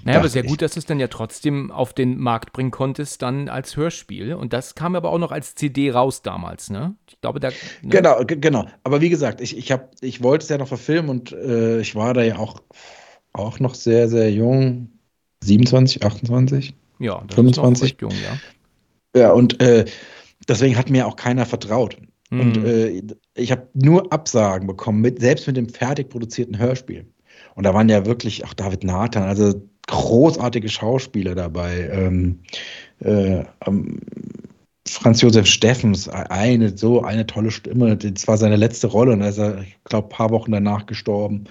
Naja, 0.05 0.19
aber 0.19 0.29
sehr 0.29 0.43
ich. 0.43 0.51
gut, 0.51 0.61
dass 0.61 0.75
du 0.75 0.79
es 0.79 0.85
dann 0.85 1.01
ja 1.01 1.09
trotzdem 1.09 1.71
auf 1.71 1.95
den 1.95 2.19
Markt 2.19 2.53
bringen 2.53 2.71
konntest, 2.71 3.23
dann 3.23 3.49
als 3.49 3.77
Hörspiel. 3.77 4.35
Und 4.35 4.53
das 4.53 4.75
kam 4.75 4.95
aber 4.95 5.11
auch 5.11 5.19
noch 5.19 5.33
als 5.33 5.55
CD 5.55 5.91
raus 5.91 6.21
damals, 6.23 6.69
ne? 6.69 6.97
Ich 7.09 7.21
glaube, 7.21 7.41
da. 7.41 7.49
Ne? 7.49 7.57
Genau, 7.89 8.23
ge- 8.25 8.39
genau. 8.39 8.67
Aber 8.85 9.01
wie 9.01 9.09
gesagt, 9.09 9.41
ich, 9.41 9.57
ich, 9.57 9.73
hab, 9.73 9.93
ich 10.03 10.23
wollte 10.23 10.43
es 10.43 10.49
ja 10.51 10.59
noch 10.59 10.69
verfilmen 10.69 11.11
und 11.11 11.33
äh, 11.33 11.81
ich 11.81 11.95
war 11.95 12.13
da 12.13 12.23
ja 12.23 12.37
auch, 12.39 12.63
auch 13.33 13.59
noch 13.59 13.75
sehr, 13.75 14.09
sehr 14.09 14.31
jung. 14.31 14.91
27, 15.45 16.05
28? 16.05 16.75
Ja, 16.99 17.23
das 17.27 17.35
25? 17.37 17.93
ist 17.93 18.03
noch 18.03 18.11
recht 18.11 18.19
jung, 18.19 18.25
ja. 19.15 19.21
Ja, 19.21 19.33
und 19.33 19.61
äh, 19.61 19.85
deswegen 20.49 20.77
hat 20.77 20.91
mir 20.91 21.07
auch 21.07 21.17
keiner 21.17 21.47
vertraut. 21.47 21.97
Mhm. 22.31 22.41
Und 22.41 22.65
äh, 22.65 23.03
ich 23.35 23.51
habe 23.51 23.69
nur 23.75 24.13
Absagen 24.13 24.67
bekommen, 24.67 25.01
mit, 25.01 25.21
selbst 25.21 25.47
mit 25.47 25.57
dem 25.57 25.69
fertig 25.69 26.09
produzierten 26.09 26.59
Hörspiel. 26.59 27.07
Und 27.55 27.65
da 27.65 27.75
waren 27.75 27.89
ja 27.89 28.07
wirklich 28.07 28.45
auch 28.45 28.55
David 28.55 28.85
Nathan, 28.85 29.25
also 29.25 29.55
großartige 29.87 30.69
Schauspieler 30.69 31.35
dabei. 31.35 31.89
Ähm, 31.93 32.41
äh, 33.01 33.45
ähm, 33.67 34.01
Franz 34.89 35.21
Josef 35.21 35.47
Steffens, 35.47 36.09
eine 36.09 36.77
so 36.77 37.03
eine 37.03 37.27
tolle 37.27 37.51
Stimme. 37.51 37.97
Das 37.97 38.27
war 38.27 38.37
seine 38.37 38.57
letzte 38.57 38.87
Rolle 38.89 39.13
und 39.13 39.21
da 39.21 39.29
ist 39.29 39.39
er, 39.39 39.61
ich 39.61 39.77
glaube, 39.85 40.09
ein 40.09 40.17
paar 40.17 40.31
Wochen 40.31 40.53
danach 40.53 40.87
gestorben. 40.87 41.45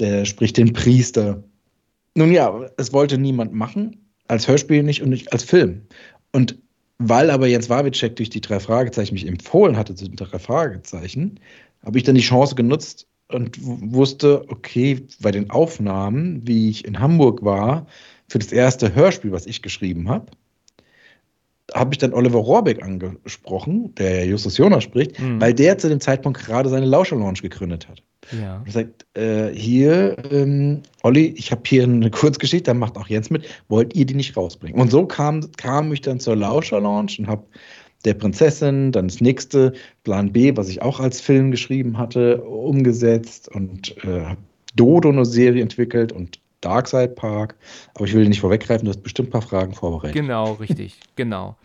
Der 0.00 0.24
spricht 0.24 0.56
den 0.56 0.72
Priester. 0.72 1.42
Nun 2.14 2.32
ja, 2.32 2.68
es 2.76 2.92
wollte 2.92 3.18
niemand 3.18 3.52
machen, 3.52 4.10
als 4.28 4.48
Hörspiel 4.48 4.82
nicht 4.82 5.02
und 5.02 5.10
nicht 5.10 5.32
als 5.32 5.44
Film. 5.44 5.82
Und 6.32 6.58
weil 6.98 7.30
aber 7.30 7.46
Jens 7.46 7.68
Wawitschek 7.68 8.16
durch 8.16 8.30
die 8.30 8.40
drei 8.40 8.60
Fragezeichen 8.60 9.14
mich 9.14 9.26
empfohlen 9.26 9.76
hatte 9.76 9.94
zu 9.94 10.06
den 10.06 10.16
drei 10.16 10.38
Fragezeichen, 10.38 11.40
habe 11.84 11.98
ich 11.98 12.04
dann 12.04 12.14
die 12.14 12.20
Chance 12.20 12.54
genutzt 12.54 13.08
und 13.28 13.56
wusste, 13.60 14.44
okay, 14.48 15.06
bei 15.20 15.30
den 15.30 15.50
Aufnahmen, 15.50 16.46
wie 16.46 16.70
ich 16.70 16.84
in 16.84 17.00
Hamburg 17.00 17.42
war, 17.42 17.86
für 18.28 18.38
das 18.38 18.52
erste 18.52 18.94
Hörspiel, 18.94 19.32
was 19.32 19.46
ich 19.46 19.62
geschrieben 19.62 20.08
habe, 20.08 20.26
habe 21.74 21.94
ich 21.94 21.98
dann 21.98 22.12
Oliver 22.12 22.38
Rohrbeck 22.38 22.82
angesprochen, 22.82 23.94
der 23.96 24.26
Justus 24.26 24.58
Jonas 24.58 24.84
spricht, 24.84 25.18
Mhm. 25.20 25.40
weil 25.40 25.54
der 25.54 25.78
zu 25.78 25.88
dem 25.88 26.00
Zeitpunkt 26.00 26.44
gerade 26.44 26.68
seine 26.68 26.86
Lauscher 26.86 27.16
Lounge 27.16 27.40
gegründet 27.42 27.88
hat. 27.88 28.02
Ja. 28.40 28.58
Und 28.58 28.66
er 28.66 28.72
sagt, 28.72 29.06
äh, 29.14 29.52
hier, 29.52 30.16
ähm, 30.30 30.82
Olli, 31.02 31.34
ich 31.36 31.50
habe 31.50 31.62
hier 31.66 31.84
eine 31.84 32.10
Kurzgeschichte, 32.10 32.70
da 32.70 32.74
macht 32.74 32.96
auch 32.96 33.08
Jens 33.08 33.30
mit, 33.30 33.44
wollt 33.68 33.94
ihr 33.96 34.06
die 34.06 34.14
nicht 34.14 34.36
rausbringen? 34.36 34.80
Und 34.80 34.90
so 34.90 35.06
kam, 35.06 35.50
kam 35.56 35.92
ich 35.92 36.00
dann 36.02 36.20
zur 36.20 36.36
Lauscher 36.36 36.80
Lounge 36.80 37.12
und 37.18 37.26
habe 37.26 37.44
der 38.04 38.14
Prinzessin, 38.14 38.92
dann 38.92 39.08
das 39.08 39.20
nächste, 39.20 39.72
Plan 40.04 40.32
B, 40.32 40.56
was 40.56 40.68
ich 40.68 40.82
auch 40.82 41.00
als 41.00 41.20
Film 41.20 41.50
geschrieben 41.50 41.98
hatte, 41.98 42.42
umgesetzt 42.42 43.48
und 43.48 43.96
äh, 44.04 44.20
habe 44.24 44.40
Dodo 44.74 45.10
eine 45.10 45.24
Serie 45.24 45.62
entwickelt 45.62 46.12
und 46.12 46.40
Darkside 46.62 47.08
Park. 47.08 47.56
Aber 47.94 48.06
ich 48.06 48.14
will 48.14 48.22
dir 48.22 48.30
nicht 48.30 48.40
vorweggreifen, 48.40 48.86
du 48.86 48.90
hast 48.90 49.02
bestimmt 49.02 49.28
ein 49.28 49.32
paar 49.32 49.42
Fragen 49.42 49.74
vorbereitet. 49.74 50.14
Genau, 50.14 50.54
richtig, 50.54 50.98
genau. 51.16 51.56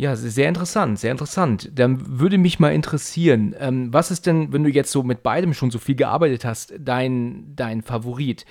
Ja, 0.00 0.14
sehr 0.14 0.48
interessant, 0.48 1.00
sehr 1.00 1.10
interessant. 1.10 1.72
Dann 1.74 2.20
würde 2.20 2.38
mich 2.38 2.60
mal 2.60 2.72
interessieren, 2.72 3.54
ähm, 3.58 3.92
was 3.92 4.12
ist 4.12 4.26
denn, 4.26 4.52
wenn 4.52 4.62
du 4.62 4.70
jetzt 4.70 4.92
so 4.92 5.02
mit 5.02 5.24
beidem 5.24 5.54
schon 5.54 5.72
so 5.72 5.80
viel 5.80 5.96
gearbeitet 5.96 6.44
hast, 6.44 6.72
dein, 6.78 7.52
dein 7.56 7.82
Favorit? 7.82 8.46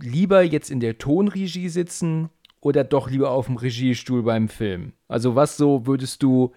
Lieber 0.00 0.42
jetzt 0.42 0.70
in 0.70 0.80
der 0.80 0.96
Tonregie 0.96 1.68
sitzen 1.68 2.30
oder 2.60 2.82
doch 2.82 3.10
lieber 3.10 3.30
auf 3.30 3.44
dem 3.44 3.56
Regiestuhl 3.56 4.22
beim 4.22 4.48
Film? 4.48 4.94
Also 5.06 5.34
was 5.34 5.58
so 5.58 5.86
würdest 5.86 6.22
du 6.22 6.52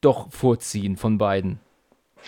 doch 0.00 0.32
vorziehen 0.32 0.96
von 0.96 1.18
beiden? 1.18 1.60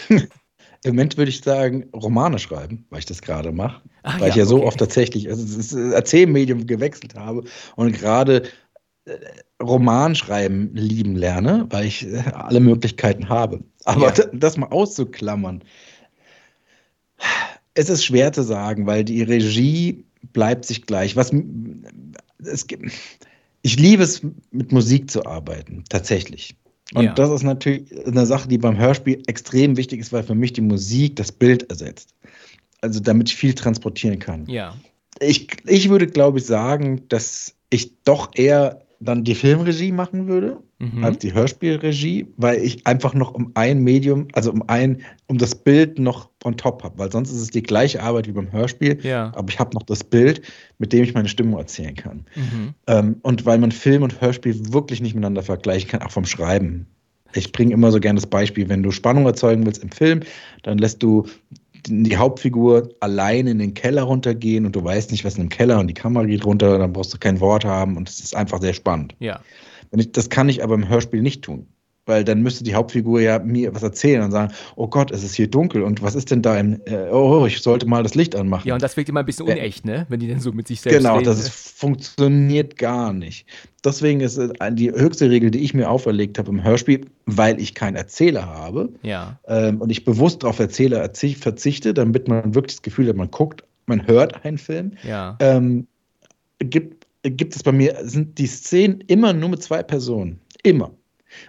Im 0.83 0.95
Moment 0.95 1.17
würde 1.19 1.31
ich 1.31 1.41
sagen, 1.43 1.89
Romane 1.95 2.39
schreiben, 2.39 2.87
weil 2.91 3.01
ich 3.01 3.07
das 3.07 3.21
gerade 3.21 3.53
mache. 3.53 3.83
Ach 4.03 4.19
weil 4.19 4.31
ich 4.31 4.37
ja 4.37 4.47
so 4.47 4.57
okay. 4.57 4.67
oft 4.67 4.79
tatsächlich 4.79 5.29
also 5.29 5.57
das 5.57 5.73
Erzählmedium 5.73 6.67
gewechselt 6.67 7.15
habe 7.15 7.45
und 7.77 7.93
gerade 7.93 8.45
äh, 9.05 9.17
Roman 9.63 10.15
schreiben 10.15 10.71
lieben 10.75 11.17
lerne, 11.17 11.67
weil 11.69 11.87
ich 11.87 12.07
äh, 12.07 12.23
alle 12.33 12.61
Möglichkeiten 12.61 13.29
habe. 13.29 13.63
Aber 13.85 14.07
Ja. 14.07 14.11
d- 14.13 14.29
das 14.33 14.57
mal 14.57 14.69
auszuklammern, 14.69 15.63
es 17.75 17.91
ist 17.91 18.05
schwer 18.05 18.33
zu 18.33 18.43
sagen, 18.43 18.87
weil 18.87 19.05
die 19.05 19.23
Regie 19.23 20.05
bleibt 20.33 20.65
sich 20.65 20.87
gleich. 20.87 21.15
Was 21.17 21.31
es 22.39 22.67
gibt, 22.67 22.91
ich 23.63 23.79
liebe 23.79 24.03
es, 24.03 24.23
mit 24.51 24.73
Musik 24.73 25.11
zu 25.11 25.25
arbeiten, 25.27 25.85
tatsächlich. 25.89 26.57
Und 26.95 27.05
Ja. 27.05 27.15
das 27.15 27.31
ist 27.31 27.43
natürlich 27.43 27.85
eine 28.07 28.27
Sache, 28.27 28.49
die 28.49 28.59
beim 28.59 28.77
Hörspiel 28.77 29.23
extrem 29.27 29.77
wichtig 29.77 30.01
ist, 30.01 30.13
weil 30.13 30.23
für 30.23 30.35
mich 30.35 30.53
die 30.53 30.61
Musik 30.61 31.17
das 31.17 31.31
Bild 31.33 31.71
ersetzt. 31.71 32.15
Also 32.81 33.01
damit 33.01 33.29
ich 33.29 33.37
viel 33.37 33.55
transportieren 33.55 34.19
kann. 34.19 34.47
Ja, 34.47 34.75
Ich, 35.21 35.49
ich 35.67 35.91
würde, 35.91 36.07
glaube 36.07 36.39
ich, 36.39 36.47
sagen, 36.47 37.03
dass 37.09 37.55
ich 37.69 38.03
doch 38.05 38.31
eher 38.35 38.83
dann 39.01 39.23
die 39.25 39.35
Filmregie 39.35 39.93
machen 39.93 40.27
würde, 40.29 40.59
Mhm. 40.81 41.05
als 41.05 41.19
die 41.19 41.35
Hörspielregie, 41.35 42.27
weil 42.39 42.63
ich 42.63 42.87
einfach 42.87 43.13
noch 43.13 43.35
um 43.35 43.51
ein 43.53 43.81
Medium, 43.81 44.29
also 44.33 44.51
um 44.51 44.65
ein, 44.67 45.03
um 45.27 45.37
das 45.37 45.55
Bild 45.55 45.99
noch 45.99 46.31
on 46.43 46.57
top 46.57 46.83
habe, 46.83 46.99
weil 46.99 47.13
sonst 47.13 47.31
ist 47.31 47.41
es 47.41 47.51
die 47.51 47.63
gleiche 47.63 48.03
Arbeit 48.03 48.27
wie 48.27 48.33
beim 48.33 48.51
Hörspiel, 48.51 48.99
ja. 49.03 49.31
aber 49.35 49.51
ich 49.51 49.59
habe 49.59 49.75
noch 49.75 49.83
das 49.83 50.03
Bild, 50.03 50.41
mit 50.79 50.95
dem 50.95 51.05
ich 51.05 51.13
meine 51.13 51.29
Stimmung 51.29 51.59
erzählen 51.59 51.95
kann. 51.95 52.25
Mhm. 52.35 52.75
Ähm, 52.87 53.17
und 53.21 53.45
weil 53.45 53.59
man 53.59 53.73
Film 53.73 54.03
und 54.03 54.23
Hörspiel 54.23 54.73
wirklich 54.73 55.03
nicht 55.03 55.15
miteinander 55.15 55.43
vergleichen 55.43 55.91
kann, 55.91 56.01
auch 56.01 56.11
vom 56.11 56.25
Schreiben. 56.25 56.87
Ich 57.35 57.53
bringe 57.53 57.75
immer 57.75 57.93
so 57.93 58.01
gerne 58.01 58.19
das 58.19 58.27
Beispiel, 58.27 58.71
wenn 58.71 58.83
du 58.83 58.91
Spannung 58.91 59.27
erzeugen 59.27 59.67
willst 59.67 59.83
im 59.83 59.91
Film, 59.91 60.21
dann 60.63 60.79
lässt 60.79 61.03
du 61.03 61.27
die 61.87 62.17
Hauptfigur 62.17 62.89
allein 63.01 63.47
in 63.47 63.59
den 63.59 63.75
Keller 63.75 64.05
runtergehen 64.05 64.65
und 64.65 64.75
du 64.75 64.83
weißt 64.83 65.11
nicht, 65.11 65.27
was 65.27 65.37
in 65.37 65.45
dem 65.45 65.49
Keller 65.51 65.79
und 65.79 65.89
die 65.89 65.95
Kamera 65.95 66.25
geht 66.25 66.47
runter, 66.47 66.79
dann 66.79 66.95
brauchst 66.95 67.13
du 67.13 67.19
kein 67.19 67.39
Wort 67.41 67.67
haben 67.67 67.99
und 67.99 68.09
es 68.09 68.21
ist 68.21 68.35
einfach 68.35 68.63
sehr 68.63 68.75
spannend. 68.75 69.15
Ja, 69.19 69.41
ich, 69.99 70.13
das 70.13 70.29
kann 70.31 70.49
ich 70.49 70.63
aber 70.63 70.75
im 70.75 70.89
Hörspiel 70.89 71.23
nicht 71.23 71.43
tun. 71.43 71.67
Weil 72.07 72.25
dann 72.25 72.43
müsste 72.43 72.65
die 72.65 72.75
Hauptfigur 72.75 73.21
ja 73.21 73.39
mir 73.39 73.75
was 73.75 73.83
erzählen 73.83 74.23
und 74.23 74.33
sagen, 74.33 74.53
oh 74.75 74.89
Gott, 74.89 75.11
es 75.11 75.23
ist 75.23 75.35
hier 75.35 75.49
dunkel 75.49 75.83
und 75.83 76.03
was 76.03 76.15
ist 76.15 76.31
denn 76.31 76.43
da 76.43 76.59
im, 76.59 76.81
äh, 76.87 77.09
oh, 77.13 77.45
ich 77.47 77.61
sollte 77.61 77.87
mal 77.87 78.03
das 78.03 78.15
Licht 78.15 78.35
anmachen. 78.35 78.67
ja, 78.67 78.75
und 78.75 78.83
das 78.83 78.97
wirkt 78.97 79.11
immer 79.11 79.21
ein 79.21 79.27
bisschen 79.27 79.47
unecht, 79.47 79.85
ne? 79.85 80.07
Wenn 80.09 80.19
die 80.19 80.27
dann 80.27 80.41
so 80.41 80.51
mit 80.51 80.67
sich 80.67 80.81
selbst 80.81 80.97
Genau, 80.97 81.15
reden. 81.17 81.27
das 81.27 81.39
ist, 81.41 81.51
funktioniert 81.79 82.79
gar 82.79 83.13
nicht. 83.13 83.47
Deswegen 83.85 84.21
ist 84.21 84.41
die 84.73 84.91
höchste 84.91 85.31
Regel, 85.31 85.51
die 85.51 85.61
ich 85.61 85.75
mir 85.75 85.89
auferlegt 85.91 86.39
habe 86.39 86.51
im 86.51 86.65
Hörspiel, 86.65 87.07
weil 87.27 87.61
ich 87.61 87.75
keinen 87.75 87.97
Erzähler 87.97 88.47
habe 88.47 88.89
Ja, 89.03 89.39
ähm, 89.47 89.81
und 89.81 89.91
ich 89.91 90.05
bewusst 90.05 90.45
auf 90.45 90.59
Erzähler 90.59 91.05
erzi- 91.05 91.37
verzichte, 91.37 91.95
damit 91.95 92.29
man 92.29 92.55
wirklich 92.55 92.77
das 92.77 92.83
Gefühl 92.83 93.09
hat, 93.09 93.17
man 93.17 93.31
guckt, 93.31 93.63
man 93.87 94.07
hört 94.07 94.45
einen 94.45 94.59
Film, 94.59 94.93
ja. 95.07 95.37
ähm, 95.41 95.87
gibt, 96.59 97.00
gibt 97.23 97.55
es 97.57 97.63
bei 97.63 97.73
mir, 97.73 97.97
sind 98.03 98.39
die 98.39 98.47
Szenen 98.47 99.01
immer 99.07 99.33
nur 99.33 99.51
mit 99.51 99.63
zwei 99.63 99.83
Personen. 99.83 100.41
Immer. 100.63 100.93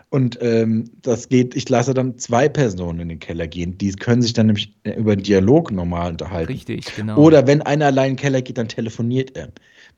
Und 0.10 0.38
ähm, 0.42 0.86
das 1.02 1.30
geht, 1.30 1.56
ich 1.56 1.68
lasse 1.68 1.94
dann 1.94 2.18
zwei 2.18 2.48
Personen 2.48 3.00
in 3.00 3.10
den 3.10 3.20
Keller 3.20 3.48
gehen. 3.48 3.78
Die 3.78 3.92
können 3.94 4.22
sich 4.22 4.34
dann 4.34 4.46
nämlich 4.48 4.76
äh, 4.84 4.92
über 4.94 5.16
den 5.16 5.24
Dialog 5.24 5.72
normal 5.72 6.12
unterhalten. 6.12 6.52
Richtig, 6.52 6.86
genau. 6.96 7.18
Oder 7.18 7.48
wenn 7.48 7.62
einer 7.64 7.88
allein 7.88 8.12
in 8.12 8.16
den 8.16 8.22
Keller 8.22 8.42
geht, 8.44 8.58
dann 8.60 8.68
telefoniert 8.68 9.36
er, 9.36 9.50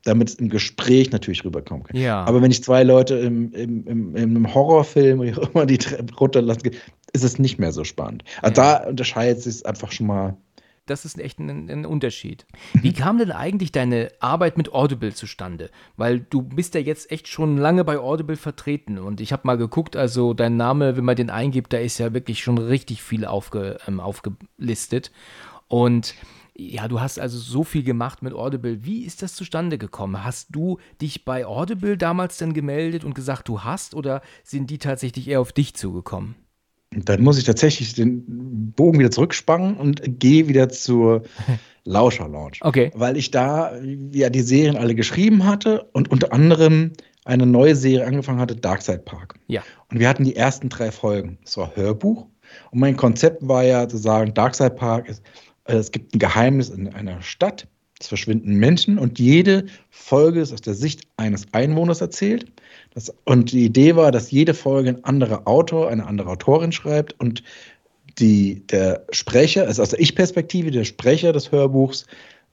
damit 0.04 0.30
es 0.30 0.34
im 0.36 0.48
Gespräch 0.48 1.10
natürlich 1.10 1.44
rüberkommen 1.44 1.84
kann. 1.84 1.96
ja. 2.00 2.24
Aber 2.24 2.40
wenn 2.40 2.50
ich 2.50 2.62
zwei 2.64 2.82
Leute 2.82 3.16
im, 3.16 3.52
im, 3.52 3.86
im, 3.86 4.16
im 4.16 4.54
Horrorfilm, 4.54 5.20
auch 5.36 5.50
immer 5.54 5.66
die 5.66 5.78
Treppe 5.78 6.14
runterlassen, 6.14 6.70
ist 7.12 7.22
es 7.24 7.38
nicht 7.38 7.58
mehr 7.58 7.72
so 7.72 7.84
spannend. 7.84 8.24
Also 8.40 8.62
Ja. 8.62 8.78
da 8.80 8.88
unterscheidet 8.88 9.42
sich 9.42 9.56
es 9.56 9.64
einfach 9.64 9.92
schon 9.92 10.06
mal. 10.06 10.36
Das 10.86 11.06
ist 11.06 11.18
echt 11.18 11.38
ein, 11.38 11.70
ein 11.70 11.86
Unterschied. 11.86 12.46
Wie 12.74 12.92
kam 12.92 13.16
denn 13.16 13.32
eigentlich 13.32 13.72
deine 13.72 14.10
Arbeit 14.20 14.58
mit 14.58 14.72
Audible 14.72 15.14
zustande? 15.14 15.70
Weil 15.96 16.20
du 16.20 16.42
bist 16.42 16.74
ja 16.74 16.80
jetzt 16.80 17.10
echt 17.10 17.26
schon 17.28 17.56
lange 17.56 17.84
bei 17.84 17.98
Audible 17.98 18.36
vertreten 18.36 18.98
und 18.98 19.20
ich 19.22 19.32
habe 19.32 19.46
mal 19.46 19.56
geguckt, 19.56 19.96
also 19.96 20.34
dein 20.34 20.56
Name, 20.56 20.96
wenn 20.96 21.04
man 21.04 21.16
den 21.16 21.30
eingibt, 21.30 21.72
da 21.72 21.78
ist 21.78 21.98
ja 21.98 22.12
wirklich 22.12 22.42
schon 22.42 22.58
richtig 22.58 23.02
viel 23.02 23.24
aufge, 23.24 23.78
ähm, 23.86 23.98
aufgelistet. 23.98 25.10
Und 25.68 26.14
ja, 26.56 26.86
du 26.86 27.00
hast 27.00 27.18
also 27.18 27.38
so 27.38 27.64
viel 27.64 27.82
gemacht 27.82 28.22
mit 28.22 28.32
Audible. 28.32 28.84
Wie 28.84 29.04
ist 29.04 29.22
das 29.22 29.34
zustande 29.34 29.78
gekommen? 29.78 30.22
Hast 30.22 30.54
du 30.54 30.78
dich 31.00 31.24
bei 31.24 31.46
Audible 31.46 31.96
damals 31.96 32.38
dann 32.38 32.52
gemeldet 32.52 33.04
und 33.04 33.14
gesagt, 33.14 33.48
du 33.48 33.62
hast 33.62 33.94
oder 33.94 34.22
sind 34.44 34.70
die 34.70 34.78
tatsächlich 34.78 35.28
eher 35.28 35.40
auf 35.40 35.52
dich 35.52 35.74
zugekommen? 35.74 36.36
Dann 37.04 37.22
muss 37.22 37.38
ich 37.38 37.44
tatsächlich 37.44 37.94
den 37.94 38.72
Bogen 38.76 38.98
wieder 38.98 39.10
zurückspannen 39.10 39.76
und 39.76 40.20
gehe 40.20 40.48
wieder 40.48 40.68
zur 40.68 41.22
Lauscher 41.84 42.28
Lounge. 42.28 42.58
Okay. 42.60 42.90
Weil 42.94 43.16
ich 43.16 43.30
da 43.30 43.72
ja 44.12 44.30
die 44.30 44.40
Serien 44.40 44.76
alle 44.76 44.94
geschrieben 44.94 45.44
hatte 45.44 45.84
und 45.92 46.10
unter 46.10 46.32
anderem 46.32 46.92
eine 47.24 47.46
neue 47.46 47.74
Serie 47.76 48.06
angefangen 48.06 48.40
hatte, 48.40 48.56
Darkside 48.56 48.98
Park. 48.98 49.34
Ja. 49.46 49.62
Und 49.90 49.98
wir 49.98 50.08
hatten 50.08 50.24
die 50.24 50.36
ersten 50.36 50.68
drei 50.68 50.90
Folgen. 50.90 51.38
Das 51.44 51.56
war 51.56 51.74
Hörbuch. 51.74 52.26
Und 52.70 52.80
mein 52.80 52.96
Konzept 52.96 53.46
war 53.46 53.64
ja 53.64 53.88
zu 53.88 53.96
sagen, 53.96 54.34
Darkside 54.34 54.70
Park 54.70 55.08
ist, 55.08 55.22
äh, 55.64 55.76
es 55.76 55.90
gibt 55.90 56.14
ein 56.14 56.18
Geheimnis 56.18 56.70
in 56.70 56.92
einer 56.92 57.20
Stadt. 57.22 57.66
Es 58.00 58.08
verschwinden 58.08 58.56
Menschen 58.56 58.98
und 58.98 59.18
jede 59.18 59.66
Folge 59.88 60.40
ist 60.40 60.52
aus 60.52 60.60
der 60.60 60.74
Sicht 60.74 61.02
eines 61.16 61.46
Einwohners 61.52 62.00
erzählt. 62.00 62.52
Das, 62.94 63.12
und 63.24 63.52
die 63.52 63.64
Idee 63.64 63.96
war, 63.96 64.12
dass 64.12 64.30
jede 64.30 64.54
Folge 64.54 64.90
ein 64.90 65.04
anderer 65.04 65.46
Autor, 65.46 65.88
eine 65.88 66.06
andere 66.06 66.30
Autorin 66.30 66.72
schreibt 66.72 67.18
und 67.20 67.42
die, 68.18 68.64
der 68.68 69.04
Sprecher, 69.10 69.66
also 69.66 69.82
aus 69.82 69.90
der 69.90 70.00
Ich-Perspektive, 70.00 70.70
der 70.70 70.84
Sprecher 70.84 71.32
des 71.32 71.50
Hörbuchs, 71.50 72.06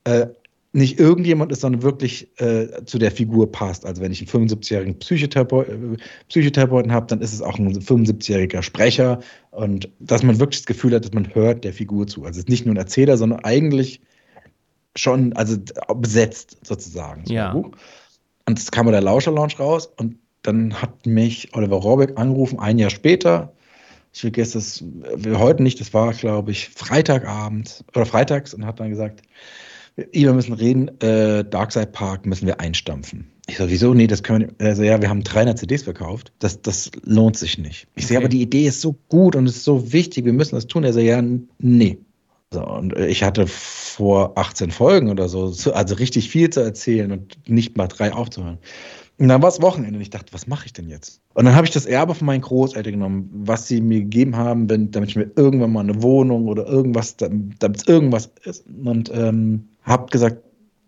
äh, 0.03 0.27
nicht 0.73 0.99
irgendjemand 0.99 1.51
ist, 1.51 1.61
sondern 1.61 1.83
wirklich 1.83 2.29
äh, 2.39 2.85
zu 2.85 2.97
der 2.97 3.11
Figur 3.11 3.51
passt. 3.51 3.85
Also 3.85 4.01
wenn 4.01 4.11
ich 4.11 4.21
einen 4.21 4.47
75-jährigen 4.47 4.97
Psychotherapeut, 4.99 5.67
äh, 5.67 5.97
Psychotherapeuten 6.29 6.91
habe, 6.93 7.07
dann 7.07 7.19
ist 7.19 7.33
es 7.33 7.41
auch 7.41 7.59
ein 7.59 7.73
75-jähriger 7.73 8.61
Sprecher 8.61 9.19
und 9.51 9.89
dass 9.99 10.23
man 10.23 10.39
wirklich 10.39 10.61
das 10.61 10.65
Gefühl 10.65 10.95
hat, 10.95 11.03
dass 11.03 11.13
man 11.13 11.35
hört 11.35 11.65
der 11.65 11.73
Figur 11.73 12.07
zu. 12.07 12.21
Also 12.21 12.39
es 12.39 12.45
ist 12.45 12.49
nicht 12.49 12.65
nur 12.65 12.73
ein 12.73 12.79
Erzähler, 12.79 13.17
sondern 13.17 13.41
eigentlich 13.41 14.01
schon, 14.95 15.33
also 15.33 15.57
besetzt 15.95 16.57
sozusagen. 16.63 17.25
So 17.25 17.33
ja. 17.33 17.51
Und 17.51 18.57
es 18.57 18.71
kam 18.71 18.89
der 18.89 19.01
Lauscher 19.01 19.31
Launch 19.31 19.59
raus 19.59 19.89
und 19.97 20.17
dann 20.43 20.81
hat 20.81 21.05
mich 21.05 21.53
Oliver 21.53 21.77
Rohrbeck 21.77 22.17
angerufen, 22.17 22.59
ein 22.59 22.79
Jahr 22.79 22.89
später. 22.89 23.53
Ich 24.13 24.21
vergesse 24.21 24.57
es 24.57 24.83
heute 25.37 25.63
nicht, 25.63 25.79
das 25.79 25.93
war, 25.93 26.13
glaube 26.13 26.51
ich, 26.51 26.69
Freitagabend 26.69 27.83
oder 27.95 28.05
freitags 28.05 28.53
und 28.53 28.65
hat 28.65 28.79
dann 28.79 28.89
gesagt, 28.89 29.21
wir 29.95 30.33
müssen 30.33 30.53
reden, 30.53 30.89
äh, 31.01 31.43
Darkside 31.43 31.87
Park 31.87 32.25
müssen 32.25 32.47
wir 32.47 32.59
einstampfen. 32.59 33.31
Ich 33.47 33.57
so, 33.57 33.69
wieso? 33.69 33.93
Nee, 33.93 34.07
das 34.07 34.23
können 34.23 34.53
wir. 34.57 34.67
Also, 34.67 34.83
ja, 34.83 35.01
wir 35.01 35.09
haben 35.09 35.23
300 35.23 35.57
CDs 35.57 35.83
verkauft. 35.83 36.31
Das, 36.39 36.61
das 36.61 36.91
lohnt 37.03 37.37
sich 37.37 37.57
nicht. 37.57 37.87
Ich 37.95 38.03
okay. 38.03 38.07
sehe, 38.07 38.17
aber 38.17 38.29
die 38.29 38.41
Idee 38.41 38.67
ist 38.67 38.81
so 38.81 38.95
gut 39.09 39.35
und 39.35 39.45
es 39.45 39.57
ist 39.57 39.63
so 39.65 39.91
wichtig, 39.91 40.25
wir 40.25 40.33
müssen 40.33 40.55
das 40.55 40.67
tun. 40.67 40.83
Er 40.83 40.93
so, 40.93 40.99
ja, 40.99 41.21
nee. 41.59 41.97
So, 42.53 42.65
und 42.65 42.95
äh, 42.95 43.07
ich 43.07 43.23
hatte 43.23 43.47
vor 43.47 44.37
18 44.37 44.71
Folgen 44.71 45.09
oder 45.09 45.27
so, 45.27 45.53
also 45.71 45.95
richtig 45.95 46.29
viel 46.29 46.49
zu 46.49 46.61
erzählen 46.61 47.11
und 47.11 47.37
nicht 47.49 47.77
mal 47.77 47.87
drei 47.87 48.13
aufzuhören. 48.13 48.57
Und 49.17 49.27
dann 49.27 49.41
war 49.41 49.49
es 49.49 49.61
Wochenende 49.61 49.97
und 49.97 50.01
ich 50.01 50.09
dachte, 50.09 50.33
was 50.33 50.47
mache 50.47 50.65
ich 50.65 50.73
denn 50.73 50.89
jetzt? 50.89 51.21
Und 51.35 51.45
dann 51.45 51.55
habe 51.55 51.67
ich 51.67 51.73
das 51.73 51.85
Erbe 51.85 52.15
von 52.15 52.25
meinen 52.25 52.41
Großeltern 52.41 52.93
genommen, 52.93 53.29
was 53.33 53.67
sie 53.67 53.79
mir 53.79 53.99
gegeben 53.99 54.35
haben, 54.35 54.69
wenn, 54.69 54.89
damit 54.91 55.09
ich 55.09 55.15
mir 55.15 55.29
irgendwann 55.35 55.73
mal 55.73 55.81
eine 55.81 56.01
Wohnung 56.01 56.47
oder 56.47 56.65
irgendwas, 56.65 57.17
damit 57.17 57.77
es 57.77 57.87
irgendwas 57.87 58.31
ist. 58.43 58.65
Und 58.83 59.11
ähm, 59.13 59.69
habe 59.83 60.07
gesagt, 60.07 60.37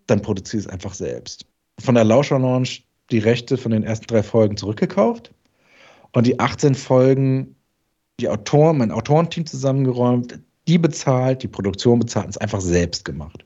dann 0.07 0.21
produziere 0.21 0.61
es 0.61 0.67
einfach 0.67 0.93
selbst. 0.93 1.45
Von 1.79 1.95
der 1.95 2.03
Lauscher 2.03 2.39
Launch 2.39 2.85
die 3.11 3.19
Rechte 3.19 3.57
von 3.57 3.71
den 3.71 3.83
ersten 3.83 4.07
drei 4.07 4.23
Folgen 4.23 4.57
zurückgekauft 4.57 5.31
und 6.13 6.25
die 6.25 6.39
18 6.39 6.75
Folgen, 6.75 7.55
die 8.19 8.29
Autoren, 8.29 8.77
mein 8.77 8.91
Autorenteam 8.91 9.45
zusammengeräumt, 9.45 10.39
die 10.67 10.77
bezahlt, 10.77 11.43
die 11.43 11.47
Produktion 11.47 11.99
bezahlt 11.99 12.25
und 12.25 12.31
es 12.31 12.37
einfach 12.37 12.61
selbst 12.61 13.05
gemacht. 13.05 13.43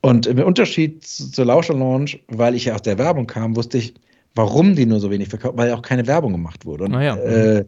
Und 0.00 0.26
im 0.26 0.38
Unterschied 0.38 1.04
zur 1.04 1.44
Lauscher 1.44 1.74
Launch, 1.74 2.22
weil 2.28 2.54
ich 2.54 2.66
ja 2.66 2.74
aus 2.74 2.82
der 2.82 2.98
Werbung 2.98 3.26
kam, 3.26 3.56
wusste 3.56 3.78
ich, 3.78 3.94
warum 4.36 4.76
die 4.76 4.86
nur 4.86 5.00
so 5.00 5.10
wenig 5.10 5.28
verkauft, 5.28 5.56
weil 5.56 5.68
ja 5.70 5.76
auch 5.76 5.82
keine 5.82 6.06
Werbung 6.06 6.32
gemacht 6.32 6.64
wurde. 6.64 6.84
Und, 6.84 6.92
ja. 6.92 7.16
äh, 7.16 7.64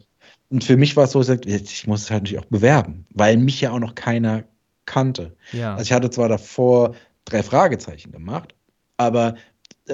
und 0.49 0.63
für 0.63 0.77
mich 0.77 0.95
war 0.95 1.03
es 1.05 1.11
so, 1.11 1.21
ich 1.21 1.87
muss 1.87 2.03
es 2.03 2.11
halt 2.11 2.23
natürlich 2.23 2.43
auch 2.43 2.49
bewerben, 2.49 3.05
weil 3.13 3.37
mich 3.37 3.59
ja 3.59 3.71
auch 3.71 3.79
noch 3.79 3.95
keiner 3.95 4.43
kannte. 4.85 5.35
Ja. 5.51 5.73
Also 5.73 5.83
ich 5.83 5.91
hatte 5.91 6.09
zwar 6.09 6.29
davor 6.29 6.95
drei 7.25 7.43
Fragezeichen 7.43 8.11
gemacht, 8.11 8.55
aber 8.97 9.35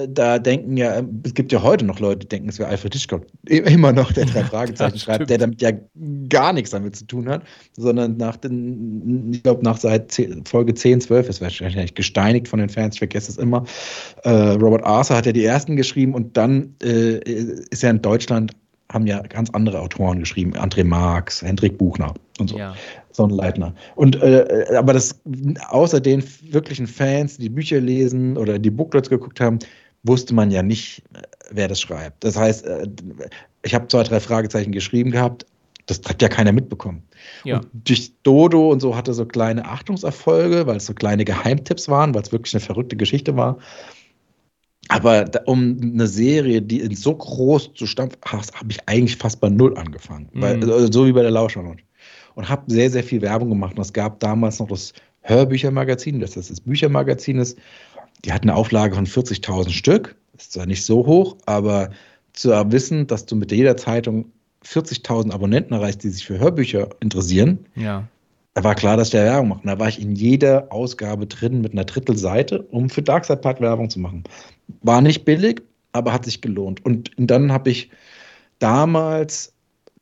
da 0.08 0.38
denken 0.38 0.76
ja, 0.76 1.02
es 1.24 1.34
gibt 1.34 1.52
ja 1.52 1.62
heute 1.62 1.84
noch 1.84 2.00
Leute, 2.00 2.20
die 2.20 2.28
denken, 2.28 2.48
es 2.48 2.58
wäre 2.58 2.68
Alfred 2.68 2.92
Hitchcock 2.92 3.26
immer 3.48 3.92
noch, 3.92 4.12
der 4.12 4.26
drei 4.26 4.44
Fragezeichen 4.44 4.98
schreibt, 4.98 5.30
der 5.30 5.38
damit 5.38 5.62
ja 5.62 5.72
gar 6.28 6.52
nichts 6.52 6.70
damit 6.70 6.96
zu 6.96 7.06
tun 7.06 7.28
hat, 7.28 7.42
sondern 7.76 8.16
nach 8.16 8.36
den, 8.36 9.32
ich 9.32 9.42
glaube, 9.42 9.64
nach 9.64 9.78
seit 9.78 10.12
10, 10.12 10.44
Folge 10.44 10.74
10, 10.74 11.00
12 11.00 11.28
ist 11.28 11.40
wahrscheinlich 11.40 11.94
gesteinigt 11.94 12.48
von 12.48 12.58
den 12.58 12.68
Fans, 12.68 12.96
ich 12.96 13.00
vergesse 13.00 13.30
es 13.30 13.38
immer. 13.38 13.64
Äh, 14.24 14.30
Robert 14.30 14.84
Arthur 14.84 15.16
hat 15.16 15.26
ja 15.26 15.32
die 15.32 15.44
ersten 15.44 15.76
geschrieben 15.76 16.14
und 16.14 16.36
dann 16.36 16.74
äh, 16.82 17.18
ist 17.70 17.82
ja 17.82 17.90
in 17.90 18.02
Deutschland, 18.02 18.52
haben 18.92 19.06
ja 19.06 19.20
ganz 19.20 19.50
andere 19.50 19.80
Autoren 19.80 20.20
geschrieben, 20.20 20.54
André 20.54 20.84
Marx, 20.84 21.42
Hendrik 21.42 21.78
Buchner 21.78 22.14
und 22.38 22.50
so. 22.50 22.58
Ja. 22.58 22.74
Sonnenleitner. 23.16 23.74
Und 23.94 24.22
äh, 24.22 24.66
aber 24.76 24.92
das 24.92 25.18
außer 25.68 26.00
den 26.00 26.22
wirklichen 26.42 26.86
Fans, 26.86 27.38
die 27.38 27.48
Bücher 27.48 27.80
lesen 27.80 28.36
oder 28.36 28.58
die 28.58 28.70
Booklets 28.70 29.08
geguckt 29.08 29.40
haben, 29.40 29.58
wusste 30.06 30.34
man 30.34 30.50
ja 30.50 30.62
nicht, 30.62 31.02
äh, 31.14 31.22
wer 31.50 31.68
das 31.68 31.80
schreibt. 31.80 32.24
Das 32.24 32.36
heißt, 32.36 32.64
äh, 32.66 32.88
ich 33.62 33.74
habe 33.74 33.88
zwei, 33.88 34.02
drei 34.02 34.20
Fragezeichen 34.20 34.72
geschrieben 34.72 35.10
gehabt, 35.10 35.46
das 35.86 36.00
hat 36.06 36.20
ja 36.20 36.28
keiner 36.28 36.52
mitbekommen. 36.52 37.02
Ja. 37.44 37.58
Und 37.58 37.68
durch 37.72 38.12
Dodo 38.22 38.70
und 38.70 38.80
so 38.80 38.96
hatte 38.96 39.14
so 39.14 39.24
kleine 39.24 39.64
Achtungserfolge, 39.64 40.66
weil 40.66 40.76
es 40.76 40.86
so 40.86 40.94
kleine 40.94 41.24
Geheimtipps 41.24 41.88
waren, 41.88 42.14
weil 42.14 42.22
es 42.22 42.32
wirklich 42.32 42.54
eine 42.54 42.60
verrückte 42.60 42.96
Geschichte 42.96 43.36
war. 43.36 43.58
Aber 44.88 45.24
da, 45.24 45.40
um 45.46 45.78
eine 45.80 46.06
Serie, 46.06 46.62
die 46.62 46.80
in 46.80 46.94
so 46.94 47.14
groß 47.14 47.74
zu 47.74 47.86
stampfen, 47.86 48.20
habe 48.24 48.70
ich 48.70 48.88
eigentlich 48.88 49.16
fast 49.16 49.40
bei 49.40 49.48
Null 49.48 49.76
angefangen. 49.76 50.28
Mhm. 50.32 50.42
Weil, 50.42 50.72
also 50.72 50.90
so 50.90 51.06
wie 51.06 51.12
bei 51.12 51.22
der 51.22 51.30
Lauscher 51.30 51.64
Und 52.34 52.48
habe 52.48 52.62
sehr, 52.66 52.90
sehr 52.90 53.02
viel 53.02 53.22
Werbung 53.22 53.48
gemacht. 53.48 53.76
Und 53.76 53.82
es 53.82 53.92
gab 53.92 54.20
damals 54.20 54.58
noch 54.58 54.68
das 54.68 54.92
Hörbüchermagazin, 55.22 56.20
das 56.20 56.36
ist 56.36 56.50
das 56.50 56.60
Büchermagazin 56.60 57.38
ist. 57.38 57.58
Die 58.24 58.32
hat 58.32 58.42
eine 58.42 58.54
Auflage 58.54 58.94
von 58.94 59.06
40.000 59.06 59.70
Stück. 59.70 60.16
Ist 60.36 60.52
zwar 60.52 60.66
nicht 60.66 60.84
so 60.84 61.06
hoch, 61.06 61.36
aber 61.46 61.90
zu 62.32 62.50
wissen, 62.70 63.06
dass 63.06 63.26
du 63.26 63.36
mit 63.36 63.50
jeder 63.50 63.76
Zeitung 63.76 64.26
40.000 64.64 65.32
Abonnenten 65.32 65.74
erreichst, 65.74 66.02
die 66.02 66.10
sich 66.10 66.26
für 66.26 66.38
Hörbücher 66.38 66.90
interessieren, 67.00 67.66
ja. 67.74 68.06
da 68.54 68.64
war 68.64 68.74
klar, 68.74 68.96
dass 68.96 69.10
der 69.10 69.24
Werbung 69.24 69.48
macht. 69.48 69.64
Und 69.64 69.68
da 69.68 69.78
war 69.78 69.88
ich 69.88 70.00
in 70.00 70.14
jeder 70.14 70.70
Ausgabe 70.70 71.26
drin 71.26 71.60
mit 71.60 71.72
einer 71.72 71.84
Drittelseite, 71.84 72.62
um 72.62 72.90
für 72.90 73.02
Darkside 73.02 73.40
Park 73.40 73.60
Werbung 73.60 73.88
zu 73.90 74.00
machen. 74.00 74.24
War 74.82 75.00
nicht 75.00 75.24
billig, 75.24 75.62
aber 75.92 76.12
hat 76.12 76.24
sich 76.24 76.40
gelohnt. 76.40 76.84
Und 76.84 77.10
dann 77.16 77.52
habe 77.52 77.70
ich 77.70 77.90
damals 78.58 79.52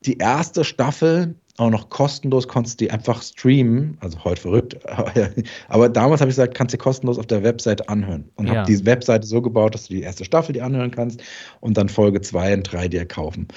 die 0.01 0.17
erste 0.17 0.63
Staffel 0.63 1.35
auch 1.57 1.69
noch 1.69 1.89
kostenlos, 1.89 2.47
konntest 2.47 2.79
du 2.79 2.85
die 2.85 2.91
einfach 2.91 3.21
streamen, 3.21 3.97
also 4.01 4.23
heute 4.23 4.41
verrückt, 4.41 4.77
aber 5.69 5.89
damals 5.89 6.21
habe 6.21 6.29
ich 6.29 6.35
gesagt, 6.35 6.55
kannst 6.55 6.73
du 6.73 6.77
kostenlos 6.77 7.17
auf 7.17 7.27
der 7.27 7.43
Webseite 7.43 7.87
anhören 7.87 8.29
und 8.35 8.47
ja. 8.47 8.55
habe 8.55 8.71
die 8.71 8.85
Webseite 8.85 9.25
so 9.25 9.41
gebaut, 9.41 9.73
dass 9.73 9.87
du 9.87 9.93
die 9.93 10.01
erste 10.01 10.25
Staffel 10.25 10.53
die 10.53 10.61
anhören 10.61 10.91
kannst 10.91 11.21
und 11.61 11.77
dann 11.77 11.87
Folge 11.87 12.21
2 12.21 12.55
und 12.55 12.63
3 12.63 12.87
dir 12.89 13.05
kaufen. 13.05 13.47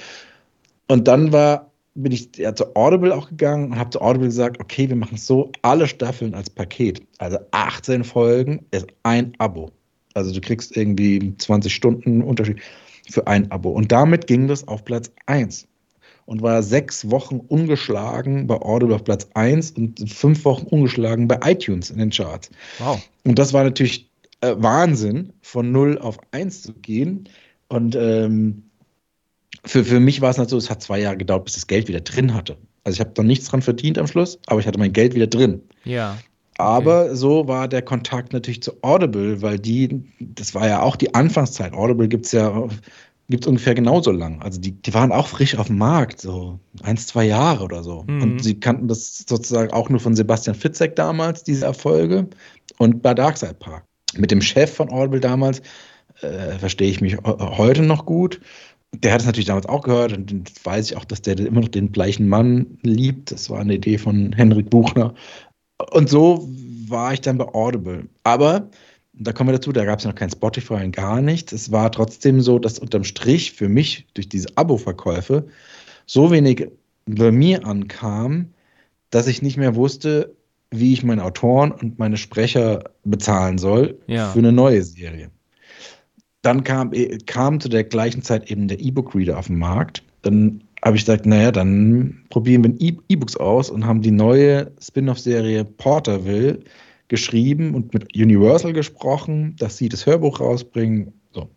Und 0.87 1.07
dann 1.07 1.33
war, 1.33 1.71
bin 1.93 2.13
ich 2.13 2.29
ja, 2.37 2.55
zu 2.55 2.75
Audible 2.75 3.13
auch 3.13 3.29
gegangen 3.29 3.71
und 3.71 3.77
habe 3.77 3.89
zu 3.89 4.01
Audible 4.01 4.27
gesagt, 4.27 4.59
okay, 4.61 4.87
wir 4.87 4.95
machen 4.95 5.17
so 5.17 5.51
alle 5.61 5.87
Staffeln 5.87 6.33
als 6.33 6.49
Paket. 6.49 7.01
Also 7.17 7.37
18 7.51 8.03
Folgen 8.03 8.65
ist 8.71 8.87
ein 9.03 9.33
Abo. 9.39 9.71
Also 10.13 10.33
du 10.33 10.39
kriegst 10.41 10.75
irgendwie 10.75 11.35
20 11.37 11.73
Stunden 11.73 12.23
Unterschied 12.23 12.59
für 13.09 13.27
ein 13.27 13.51
Abo. 13.51 13.69
Und 13.69 13.91
damit 13.91 14.25
ging 14.27 14.47
das 14.47 14.67
auf 14.67 14.83
Platz 14.85 15.11
1 15.25 15.67
und 16.29 16.43
war 16.43 16.61
sechs 16.61 17.09
Wochen 17.09 17.39
ungeschlagen 17.39 18.45
bei 18.45 18.55
Audible 18.55 18.93
auf 18.93 19.03
Platz 19.03 19.27
1 19.33 19.71
und 19.71 20.11
fünf 20.11 20.45
Wochen 20.45 20.67
ungeschlagen 20.67 21.27
bei 21.27 21.39
iTunes 21.43 21.89
in 21.89 21.97
den 21.97 22.11
Charts. 22.11 22.51
Wow. 22.77 23.01
Und 23.25 23.39
das 23.39 23.51
war 23.51 23.63
natürlich 23.63 24.11
äh, 24.41 24.53
Wahnsinn, 24.55 25.33
von 25.41 25.71
0 25.71 25.97
auf 25.97 26.19
1 26.29 26.61
zu 26.61 26.73
gehen. 26.73 27.27
Und 27.67 27.95
ähm, 27.95 28.61
für, 29.65 29.83
für 29.83 29.99
mich 29.99 30.21
war 30.21 30.29
es 30.29 30.37
halt 30.37 30.51
so, 30.51 30.57
es 30.57 30.69
hat 30.69 30.83
zwei 30.83 30.99
Jahre 30.99 31.17
gedauert, 31.17 31.45
bis 31.45 31.55
das 31.55 31.65
Geld 31.65 31.87
wieder 31.87 32.01
drin 32.01 32.35
hatte. 32.35 32.57
Also 32.83 32.97
ich 32.97 32.99
habe 32.99 33.11
da 33.15 33.23
nichts 33.23 33.47
dran 33.47 33.63
verdient 33.63 33.97
am 33.97 34.05
Schluss, 34.05 34.37
aber 34.45 34.59
ich 34.59 34.67
hatte 34.67 34.77
mein 34.77 34.93
Geld 34.93 35.15
wieder 35.15 35.27
drin. 35.27 35.63
Ja. 35.83 36.15
Aber 36.59 37.05
okay. 37.05 37.15
so 37.15 37.47
war 37.47 37.67
der 37.67 37.81
Kontakt 37.81 38.33
natürlich 38.33 38.61
zu 38.61 38.73
Audible, 38.83 39.41
weil 39.41 39.57
die, 39.57 40.03
das 40.19 40.53
war 40.53 40.67
ja 40.67 40.83
auch 40.83 40.95
die 40.95 41.15
Anfangszeit. 41.15 41.73
Audible 41.73 42.07
gibt 42.07 42.27
es 42.27 42.33
ja 42.33 42.67
gibt 43.29 43.43
es 43.43 43.47
ungefähr 43.47 43.75
genauso 43.75 44.11
lang. 44.11 44.41
Also 44.41 44.59
die, 44.59 44.71
die 44.71 44.93
waren 44.93 45.11
auch 45.11 45.27
frisch 45.27 45.55
auf 45.55 45.67
dem 45.67 45.77
Markt, 45.77 46.19
so 46.19 46.59
eins, 46.81 47.07
zwei 47.07 47.25
Jahre 47.25 47.63
oder 47.63 47.83
so. 47.83 48.03
Mhm. 48.07 48.21
Und 48.21 48.43
sie 48.43 48.59
kannten 48.59 48.87
das 48.87 49.23
sozusagen 49.27 49.71
auch 49.71 49.89
nur 49.89 49.99
von 49.99 50.15
Sebastian 50.15 50.55
Fitzek 50.55 50.95
damals, 50.95 51.43
diese 51.43 51.65
Erfolge, 51.65 52.27
und 52.77 53.01
bei 53.01 53.13
Darkside 53.13 53.53
Park. 53.53 53.85
Mit 54.17 54.31
dem 54.31 54.41
Chef 54.41 54.73
von 54.73 54.89
Audible 54.89 55.19
damals 55.19 55.61
äh, 56.21 56.57
verstehe 56.57 56.89
ich 56.89 57.01
mich 57.01 57.17
heute 57.23 57.83
noch 57.83 58.05
gut. 58.05 58.41
Der 58.95 59.13
hat 59.13 59.21
es 59.21 59.27
natürlich 59.27 59.47
damals 59.47 59.67
auch 59.67 59.83
gehört 59.83 60.13
und 60.13 60.51
weiß 60.65 60.89
ich 60.89 60.97
auch, 60.97 61.05
dass 61.05 61.21
der 61.21 61.37
immer 61.37 61.61
noch 61.61 61.67
den 61.67 61.91
gleichen 61.91 62.27
Mann 62.27 62.79
liebt. 62.81 63.31
Das 63.31 63.49
war 63.51 63.59
eine 63.59 63.75
Idee 63.75 63.99
von 63.99 64.33
Henrik 64.33 64.71
Buchner. 64.71 65.13
Und 65.91 66.09
so 66.09 66.49
war 66.87 67.13
ich 67.13 67.21
dann 67.21 67.37
bei 67.37 67.45
Audible. 67.53 68.09
Aber 68.23 68.69
da 69.19 69.33
kommen 69.33 69.49
wir 69.49 69.53
dazu, 69.53 69.71
da 69.71 69.83
gab 69.83 69.99
es 69.99 70.05
noch 70.05 70.15
kein 70.15 70.29
Spotify 70.29 70.75
und 70.75 70.95
gar 70.95 71.21
nichts. 71.21 71.51
Es 71.51 71.71
war 71.71 71.91
trotzdem 71.91 72.41
so, 72.41 72.57
dass 72.57 72.79
unterm 72.79 73.03
Strich 73.03 73.51
für 73.51 73.67
mich 73.67 74.07
durch 74.13 74.29
diese 74.29 74.47
Abo-Verkäufe 74.55 75.47
so 76.05 76.31
wenig 76.31 76.67
bei 77.05 77.31
mir 77.31 77.65
ankam, 77.65 78.53
dass 79.09 79.27
ich 79.27 79.41
nicht 79.41 79.57
mehr 79.57 79.75
wusste, 79.75 80.35
wie 80.71 80.93
ich 80.93 81.03
meine 81.03 81.23
Autoren 81.23 81.71
und 81.71 81.99
meine 81.99 82.17
Sprecher 82.17 82.83
bezahlen 83.03 83.57
soll 83.57 83.99
ja. 84.07 84.29
für 84.29 84.39
eine 84.39 84.51
neue 84.51 84.83
Serie. 84.83 85.31
Dann 86.41 86.63
kam, 86.63 86.91
kam 87.25 87.59
zu 87.59 87.67
der 87.67 87.83
gleichen 87.83 88.21
Zeit 88.21 88.49
eben 88.49 88.69
der 88.69 88.79
E-Book-Reader 88.79 89.37
auf 89.37 89.47
den 89.47 89.57
Markt. 89.57 90.03
Dann 90.21 90.63
habe 90.83 90.95
ich 90.95 91.03
gesagt, 91.03 91.25
naja, 91.25 91.51
dann 91.51 92.23
probieren 92.29 92.63
wir 92.63 92.99
E-Books 93.09 93.35
aus 93.35 93.69
und 93.69 93.85
haben 93.85 94.01
die 94.01 94.11
neue 94.11 94.71
Spin-off-Serie 94.79 95.65
Porterville 95.65 96.59
geschrieben 97.09 97.75
und 97.75 97.93
mit 97.93 98.15
Universal 98.15 98.71
gesprochen, 98.71 99.55
dass 99.59 99.77
sie 99.77 99.89
das 99.89 100.05
Hörbuch 100.05 100.39
rausbringen. 100.39 101.11
So. 101.33 101.49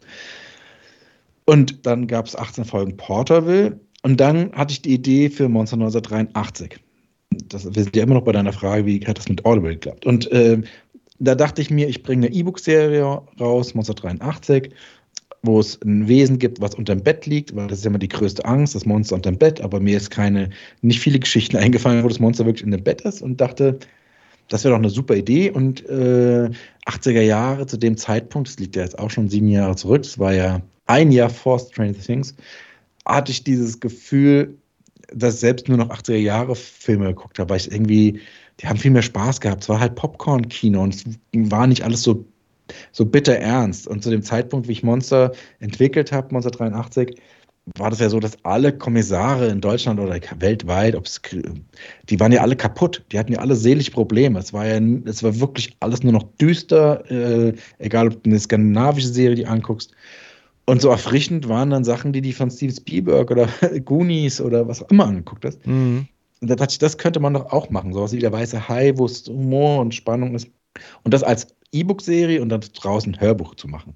Und 1.44 1.86
dann 1.86 2.06
gab 2.06 2.26
es 2.26 2.34
18 2.34 2.64
Folgen 2.64 2.96
Porterville. 2.96 3.78
Und 4.02 4.18
dann 4.18 4.50
hatte 4.52 4.72
ich 4.72 4.82
die 4.82 4.94
Idee 4.94 5.30
für 5.30 5.48
Monster 5.48 5.74
1983. 5.74 6.80
Das, 7.48 7.64
wir 7.64 7.82
sind 7.82 7.94
ja 7.94 8.02
immer 8.02 8.14
noch 8.14 8.24
bei 8.24 8.32
deiner 8.32 8.52
Frage, 8.52 8.84
wie 8.86 9.06
hat 9.06 9.18
das 9.18 9.28
mit 9.28 9.44
Audible 9.44 9.72
geklappt? 9.72 10.04
Und 10.04 10.30
äh, 10.32 10.60
da 11.18 11.34
dachte 11.34 11.62
ich 11.62 11.70
mir, 11.70 11.88
ich 11.88 12.02
bringe 12.02 12.26
eine 12.26 12.34
E-Book-Serie 12.34 13.22
raus, 13.40 13.74
Monster 13.74 13.94
83, 13.94 14.70
wo 15.42 15.60
es 15.60 15.80
ein 15.82 16.08
Wesen 16.08 16.38
gibt, 16.38 16.60
was 16.60 16.74
unter 16.74 16.94
dem 16.94 17.02
Bett 17.02 17.26
liegt, 17.26 17.54
weil 17.54 17.68
das 17.68 17.78
ist 17.78 17.86
immer 17.86 17.98
die 17.98 18.08
größte 18.08 18.44
Angst, 18.44 18.74
das 18.74 18.86
Monster 18.86 19.14
unter 19.16 19.30
dem 19.30 19.38
Bett. 19.38 19.60
Aber 19.60 19.80
mir 19.80 19.96
ist 19.96 20.10
keine, 20.10 20.50
nicht 20.80 21.00
viele 21.00 21.20
Geschichten 21.20 21.56
eingefallen, 21.58 22.02
wo 22.02 22.08
das 22.08 22.20
Monster 22.20 22.44
wirklich 22.46 22.64
in 22.64 22.72
dem 22.72 22.82
Bett 22.82 23.02
ist 23.02 23.22
und 23.22 23.40
dachte, 23.40 23.78
das 24.52 24.64
wäre 24.64 24.74
doch 24.74 24.80
eine 24.80 24.90
super 24.90 25.16
Idee. 25.16 25.50
Und 25.50 25.88
äh, 25.88 26.50
80er 26.86 27.22
Jahre 27.22 27.66
zu 27.66 27.78
dem 27.78 27.96
Zeitpunkt, 27.96 28.48
das 28.48 28.58
liegt 28.58 28.76
ja 28.76 28.82
jetzt 28.82 28.98
auch 28.98 29.08
schon 29.08 29.30
sieben 29.30 29.48
Jahre 29.48 29.76
zurück, 29.76 30.02
das 30.02 30.18
war 30.18 30.34
ja 30.34 30.60
ein 30.86 31.10
Jahr 31.10 31.30
vor 31.30 31.58
Stranger 31.58 31.94
Things, 31.94 32.34
hatte 33.06 33.32
ich 33.32 33.44
dieses 33.44 33.80
Gefühl, 33.80 34.58
dass 35.14 35.34
ich 35.34 35.40
selbst 35.40 35.68
nur 35.68 35.78
noch 35.78 35.88
80er 35.88 36.16
Jahre 36.16 36.54
Filme 36.54 37.06
geguckt 37.06 37.38
habe, 37.38 37.50
weil 37.50 37.56
ich 37.58 37.72
irgendwie, 37.72 38.20
die 38.60 38.66
haben 38.66 38.76
viel 38.76 38.90
mehr 38.90 39.02
Spaß 39.02 39.40
gehabt. 39.40 39.62
Es 39.62 39.70
war 39.70 39.80
halt 39.80 39.94
Popcorn-Kino 39.94 40.82
und 40.82 40.94
es 40.94 41.04
war 41.32 41.66
nicht 41.66 41.82
alles 41.82 42.02
so, 42.02 42.26
so 42.92 43.06
bitter 43.06 43.36
ernst. 43.36 43.88
Und 43.88 44.02
zu 44.02 44.10
dem 44.10 44.22
Zeitpunkt, 44.22 44.68
wie 44.68 44.72
ich 44.72 44.82
Monster 44.82 45.32
entwickelt 45.60 46.12
habe, 46.12 46.32
Monster 46.32 46.50
83, 46.50 47.18
war 47.78 47.90
das 47.90 48.00
ja 48.00 48.08
so, 48.08 48.18
dass 48.18 48.44
alle 48.44 48.76
Kommissare 48.76 49.48
in 49.48 49.60
Deutschland 49.60 50.00
oder 50.00 50.18
weltweit, 50.38 50.96
die 52.08 52.20
waren 52.20 52.32
ja 52.32 52.40
alle 52.40 52.56
kaputt, 52.56 53.04
die 53.12 53.18
hatten 53.18 53.32
ja 53.32 53.38
alle 53.38 53.54
seelische 53.54 53.92
Probleme. 53.92 54.38
Es 54.38 54.52
war 54.52 54.66
ja, 54.66 54.80
es 55.04 55.22
war 55.22 55.38
wirklich 55.38 55.76
alles 55.80 56.02
nur 56.02 56.12
noch 56.12 56.24
düster, 56.40 57.08
äh, 57.10 57.54
egal 57.78 58.08
ob 58.08 58.22
du 58.22 58.30
eine 58.30 58.40
skandinavische 58.40 59.08
Serie 59.08 59.36
die 59.36 59.46
anguckst. 59.46 59.92
Und 60.64 60.80
so 60.80 60.90
erfrischend 60.90 61.48
waren 61.48 61.70
dann 61.70 61.84
Sachen, 61.84 62.12
die 62.12 62.20
die 62.20 62.32
von 62.32 62.50
Steve 62.50 62.72
Spielberg 62.72 63.30
oder 63.30 63.48
Goonies 63.84 64.40
oder 64.40 64.66
was 64.66 64.82
auch 64.82 64.90
immer 64.90 65.06
angeguckt 65.06 65.44
hast. 65.44 65.64
Mhm. 65.66 66.08
Und 66.40 66.50
da 66.50 66.56
dachte 66.56 66.72
ich, 66.72 66.78
das 66.78 66.98
könnte 66.98 67.20
man 67.20 67.34
doch 67.34 67.52
auch 67.52 67.70
machen. 67.70 67.92
Sowas 67.92 68.12
wie 68.12 68.18
der 68.18 68.32
weiße 68.32 68.68
Hai, 68.68 68.92
wo 68.96 69.06
es 69.06 69.24
Humor 69.28 69.80
und 69.80 69.94
Spannung 69.94 70.34
ist. 70.34 70.48
Und 71.04 71.14
das 71.14 71.22
als 71.22 71.46
E-Book-Serie 71.70 72.42
und 72.42 72.48
dann 72.48 72.60
draußen 72.60 73.14
ein 73.14 73.20
Hörbuch 73.20 73.54
zu 73.54 73.68
machen 73.68 73.94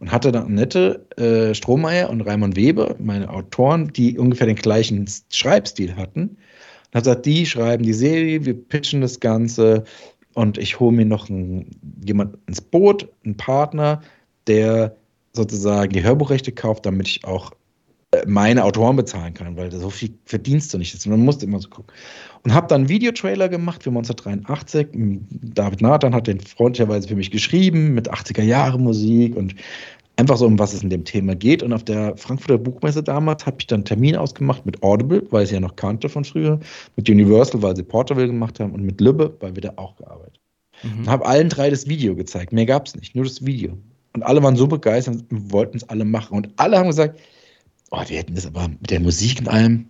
und 0.00 0.12
hatte 0.12 0.32
dann 0.32 0.46
Annette 0.46 1.06
äh, 1.16 1.54
Strohmeier 1.54 2.10
und 2.10 2.20
Raimund 2.20 2.56
Weber, 2.56 2.94
meine 2.98 3.28
Autoren, 3.30 3.92
die 3.92 4.18
ungefähr 4.18 4.46
den 4.46 4.56
gleichen 4.56 5.06
Schreibstil 5.30 5.96
hatten. 5.96 6.22
Und 6.22 6.94
hat 6.94 7.04
gesagt, 7.04 7.26
die 7.26 7.46
schreiben 7.46 7.82
die 7.82 7.92
Serie, 7.92 8.44
wir 8.44 8.54
pitchen 8.54 9.00
das 9.00 9.20
Ganze 9.20 9.84
und 10.34 10.56
ich 10.58 10.78
hole 10.78 10.92
mir 10.92 11.04
noch 11.04 11.28
einen, 11.28 11.70
jemand 12.04 12.38
ins 12.46 12.60
Boot, 12.60 13.08
einen 13.24 13.36
Partner, 13.36 14.02
der 14.46 14.96
sozusagen 15.32 15.92
die 15.92 16.02
Hörbuchrechte 16.02 16.52
kauft, 16.52 16.86
damit 16.86 17.08
ich 17.08 17.24
auch 17.24 17.52
meine 18.26 18.64
Autoren 18.64 18.96
bezahlen 18.96 19.34
kann, 19.34 19.56
weil 19.56 19.70
so 19.70 19.90
viel 19.90 20.14
verdienst 20.24 20.72
du 20.72 20.78
nicht. 20.78 21.06
Man 21.06 21.20
musste 21.20 21.44
immer 21.44 21.60
so 21.60 21.68
gucken. 21.68 21.92
Und 22.42 22.54
habe 22.54 22.66
dann 22.66 22.82
einen 22.82 22.88
Videotrailer 22.88 23.50
gemacht 23.50 23.82
für 23.82 23.90
Monster 23.90 24.14
83. 24.14 24.88
David 25.30 25.82
Nathan 25.82 26.14
hat 26.14 26.26
den 26.26 26.40
freundlicherweise 26.40 27.08
für 27.08 27.16
mich 27.16 27.30
geschrieben 27.30 27.92
mit 27.92 28.10
80er 28.10 28.42
Jahre 28.42 28.78
Musik 28.78 29.36
und 29.36 29.54
einfach 30.16 30.38
so, 30.38 30.46
um 30.46 30.58
was 30.58 30.72
es 30.72 30.82
in 30.82 30.88
dem 30.88 31.04
Thema 31.04 31.34
geht. 31.34 31.62
Und 31.62 31.74
auf 31.74 31.84
der 31.84 32.16
Frankfurter 32.16 32.56
Buchmesse 32.56 33.02
damals 33.02 33.44
habe 33.44 33.58
ich 33.60 33.66
dann 33.66 33.78
einen 33.78 33.84
Termin 33.84 34.16
ausgemacht 34.16 34.64
mit 34.64 34.82
Audible, 34.82 35.22
weil 35.30 35.44
ich 35.44 35.50
ja 35.50 35.60
noch 35.60 35.76
kannte 35.76 36.08
von 36.08 36.24
früher, 36.24 36.58
mit 36.96 37.10
Universal, 37.10 37.60
weil 37.60 37.76
sie 37.76 37.82
Porterville 37.82 38.28
gemacht 38.28 38.58
haben 38.58 38.72
und 38.72 38.84
mit 38.84 39.02
Lübbe, 39.02 39.36
weil 39.40 39.54
wir 39.54 39.62
da 39.62 39.72
auch 39.76 39.96
gearbeitet 39.96 40.40
mhm. 40.82 41.00
Und 41.00 41.08
habe 41.08 41.26
allen 41.26 41.50
drei 41.50 41.68
das 41.68 41.86
Video 41.86 42.16
gezeigt. 42.16 42.54
Mehr 42.54 42.66
gab 42.66 42.86
es 42.86 42.96
nicht, 42.96 43.14
nur 43.14 43.24
das 43.26 43.44
Video. 43.44 43.76
Und 44.14 44.22
alle 44.22 44.42
waren 44.42 44.56
so 44.56 44.66
begeistert 44.66 45.24
und 45.30 45.52
wollten 45.52 45.76
es 45.76 45.88
alle 45.90 46.06
machen. 46.06 46.38
Und 46.38 46.48
alle 46.56 46.78
haben 46.78 46.88
gesagt, 46.88 47.20
oh, 47.90 48.02
wir 48.06 48.18
hätten 48.18 48.34
das 48.34 48.46
aber 48.46 48.68
mit 48.68 48.90
der 48.90 49.00
Musik 49.00 49.40
und 49.40 49.48
allem 49.48 49.88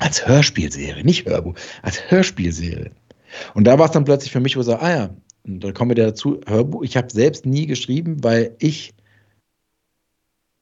als 0.00 0.26
Hörspielserie, 0.26 1.04
nicht 1.04 1.26
Hörbuch, 1.26 1.54
als 1.82 2.10
Hörspielserie. 2.10 2.90
Und 3.54 3.64
da 3.64 3.78
war 3.78 3.86
es 3.86 3.92
dann 3.92 4.04
plötzlich 4.04 4.32
für 4.32 4.40
mich, 4.40 4.56
wo 4.56 4.60
ich 4.60 4.66
sage, 4.66 4.82
ah 4.82 4.90
ja, 4.90 5.10
und 5.44 5.64
da 5.64 5.72
kommen 5.72 5.90
wir 5.90 5.96
dazu, 5.96 6.40
Hörbuch, 6.46 6.82
ich 6.82 6.96
habe 6.96 7.10
selbst 7.10 7.46
nie 7.46 7.66
geschrieben, 7.66 8.22
weil 8.22 8.54
ich 8.58 8.94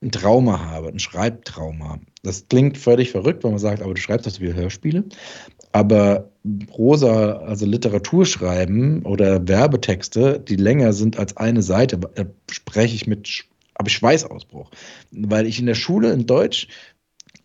ein 0.03 0.11
Trauma 0.11 0.61
habe, 0.61 0.88
ein 0.88 0.99
Schreibtrauma. 0.99 2.01
Das 2.22 2.46
klingt 2.49 2.77
völlig 2.77 3.11
verrückt, 3.11 3.44
wenn 3.44 3.53
man 3.53 3.59
sagt, 3.59 3.83
aber 3.83 3.94
du 3.94 4.01
schreibst 4.01 4.27
doch 4.27 4.31
so 4.31 4.40
viele 4.40 4.55
Hörspiele. 4.55 5.05
Aber 5.72 6.31
Prosa, 6.68 7.38
also 7.38 7.66
Literatur 7.66 8.27
schreiben 8.27 9.03
oder 9.05 9.46
Werbetexte, 9.49 10.38
die 10.40 10.57
länger 10.57 10.92
sind 10.92 11.18
als 11.18 11.37
eine 11.37 11.62
Seite, 11.62 11.99
spreche 12.51 12.94
ich 12.94 13.07
mit 13.07 13.46
habe 13.78 13.88
ich 13.88 13.94
Schweißausbruch. 13.94 14.70
Weil 15.12 15.46
ich 15.46 15.58
in 15.58 15.66
der 15.66 15.74
Schule 15.74 16.12
in 16.12 16.26
Deutsch 16.26 16.68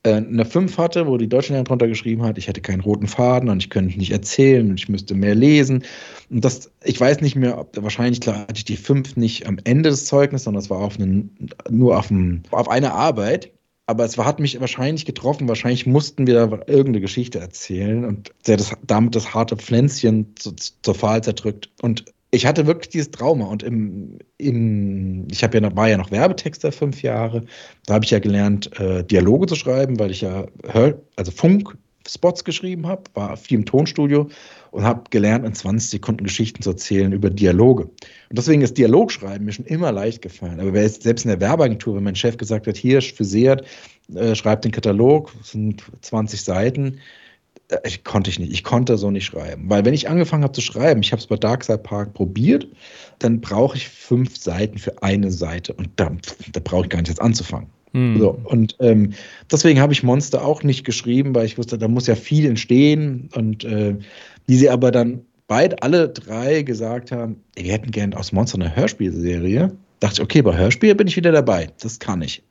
äh, 0.04 0.14
eine 0.14 0.46
5 0.46 0.78
hatte, 0.78 1.08
wo 1.08 1.18
die 1.18 1.30
Deutschlehrerin 1.30 1.66
drunter 1.66 1.88
geschrieben 1.88 2.24
hat, 2.24 2.38
ich 2.38 2.48
hätte 2.48 2.62
keinen 2.62 2.82
roten 2.82 3.08
Faden 3.08 3.50
und 3.50 3.62
ich 3.62 3.70
könnte 3.70 3.98
nicht 3.98 4.12
erzählen 4.12 4.70
und 4.70 4.80
ich 4.80 4.90
müsste 4.90 5.14
mehr 5.14 5.36
lesen. 5.36 5.84
Und 6.30 6.44
das, 6.44 6.72
ich 6.84 7.00
weiß 7.00 7.22
nicht 7.22 7.36
mehr, 7.36 7.58
ob 7.60 7.82
wahrscheinlich 7.82 8.22
klar 8.22 8.40
hatte 8.42 8.56
ich 8.56 8.66
die 8.66 8.78
5 8.78 9.16
nicht 9.16 9.48
am 9.48 9.60
Ende 9.64 9.90
des 9.90 10.06
Zeugnisses, 10.06 10.46
sondern 10.46 10.62
es 10.64 10.70
war 10.70 10.80
auf 10.80 11.00
einen, 11.00 11.50
nur 11.70 11.98
auf, 11.98 12.10
einen, 12.10 12.44
auf 12.52 12.70
eine 12.70 12.94
Arbeit. 12.94 13.52
Aber 13.88 14.06
es 14.06 14.18
hat 14.18 14.40
mich 14.40 14.60
wahrscheinlich 14.60 15.06
getroffen. 15.06 15.50
Wahrscheinlich 15.50 15.86
mussten 15.86 16.26
wir 16.26 16.34
da 16.36 16.44
irgendeine 16.66 17.02
Geschichte 17.02 17.40
erzählen 17.40 18.06
und 18.06 18.32
der 18.48 18.58
das, 18.58 18.72
damit 18.88 19.16
das 19.16 19.34
harte 19.34 19.58
Pflänzchen 19.58 20.34
zu, 20.38 20.54
zur 20.56 20.96
Pfahl 20.96 21.24
zerdrückt. 21.24 21.70
Und 21.82 22.06
ich 22.32 22.46
hatte 22.46 22.66
wirklich 22.66 22.90
dieses 22.90 23.12
Trauma 23.12 23.46
und 23.46 23.62
im, 23.62 24.18
im 24.38 25.28
ich 25.30 25.44
habe 25.44 25.58
ja 25.58 25.62
noch, 25.62 25.76
war 25.76 25.90
ja 25.90 25.98
noch 25.98 26.12
Werbetexter 26.12 26.72
fünf 26.72 27.02
Jahre. 27.04 27.44
Da 27.86 27.96
habe 27.96 28.06
ich 28.06 28.12
ja 28.12 28.20
gelernt, 28.20 28.72
äh, 28.80 29.04
Dialoge 29.04 29.48
zu 29.48 29.56
schreiben, 29.56 30.00
weil 30.00 30.12
ich 30.12 30.22
ja 30.22 30.46
Hör, 30.66 31.02
also 31.18 31.32
Funk-Spots 31.32 32.46
geschrieben 32.46 32.88
habe, 32.88 33.04
war 33.14 33.36
viel 33.36 33.60
im 33.60 33.66
Tonstudio 33.66 34.30
und 34.72 34.84
habe 34.84 35.04
gelernt, 35.10 35.46
in 35.46 35.54
20 35.54 35.90
Sekunden 35.90 36.24
Geschichten 36.24 36.62
zu 36.62 36.70
erzählen 36.70 37.12
über 37.12 37.30
Dialoge. 37.30 37.84
Und 37.84 38.38
deswegen 38.38 38.62
ist 38.62 38.78
Dialogschreiben 38.78 39.46
mir 39.46 39.52
schon 39.52 39.66
immer 39.66 39.92
leicht 39.92 40.22
gefallen. 40.22 40.62
Aber 40.62 40.72
selbst 40.88 41.26
in 41.26 41.30
der 41.30 41.42
Werbeagentur, 41.42 41.98
wenn 41.98 42.04
mein 42.04 42.16
Chef 42.16 42.38
gesagt 42.38 42.66
hat, 42.66 42.78
hier 42.78 43.02
für 43.02 43.26
Seat, 43.26 43.66
äh, 44.16 44.36
schreibt 44.36 44.64
den 44.64 44.72
Katalog, 44.72 45.34
sind 45.44 45.84
20 46.00 46.42
Seiten, 46.42 47.00
ich 47.84 48.04
konnte 48.04 48.30
ich 48.30 48.40
nicht. 48.40 48.52
Ich 48.52 48.64
konnte 48.64 48.98
so 48.98 49.12
nicht 49.12 49.26
schreiben. 49.26 49.70
Weil 49.70 49.86
wenn 49.86 49.94
ich 49.94 50.10
angefangen 50.10 50.44
habe 50.44 50.54
zu 50.54 50.62
schreiben, 50.62 51.02
ich 51.02 51.12
habe 51.12 51.20
es 51.20 51.28
bei 51.28 51.38
Darkside 51.38 51.78
Park 51.78 52.14
probiert, 52.14 52.68
dann 53.20 53.42
brauche 53.42 53.78
ich 53.78 53.88
fünf 53.88 54.38
Seiten 54.38 54.78
für 54.78 55.02
eine 55.04 55.32
Seite. 55.32 55.74
Und 55.74 55.90
da, 55.96 56.12
da 56.52 56.60
brauche 56.64 56.84
ich 56.84 56.90
gar 56.90 57.00
nicht 57.00 57.10
jetzt 57.10 57.22
anzufangen. 57.22 57.70
Hm. 57.94 58.20
So, 58.20 58.40
und 58.46 58.76
ähm, 58.80 59.14
deswegen 59.52 59.80
habe 59.80 59.94
ich 59.94 60.04
Monster 60.04 60.46
auch 60.46 60.64
nicht 60.64 60.86
geschrieben, 60.86 61.36
weil 61.36 61.46
ich 61.46 61.58
wusste, 61.58 61.78
da 61.78 61.88
muss 61.88 62.08
ja 62.08 62.16
viel 62.16 62.46
entstehen. 62.46 63.30
Und 63.36 63.64
äh, 63.64 63.98
wie 64.48 64.56
sie 64.56 64.70
aber 64.70 64.92
dann 64.92 65.22
beide, 65.48 65.82
alle 65.82 66.10
drei 66.10 66.62
gesagt 66.62 67.12
haben, 67.12 67.36
ey, 67.56 67.66
wir 67.66 67.74
hätten 67.74 67.92
gerne 67.92 68.18
aus 68.18 68.32
Monster 68.32 68.60
eine 68.60 68.76
Hörspielserie, 68.76 69.72
dachte 70.00 70.16
ich, 70.16 70.22
okay, 70.22 70.42
bei 70.42 70.58
Hörspiel 70.58 70.96
bin 70.96 71.08
ich 71.08 71.18
wieder 71.18 71.32
dabei. 71.32 71.70
Das 71.82 72.00
kann 72.00 72.22
ich. 72.22 72.44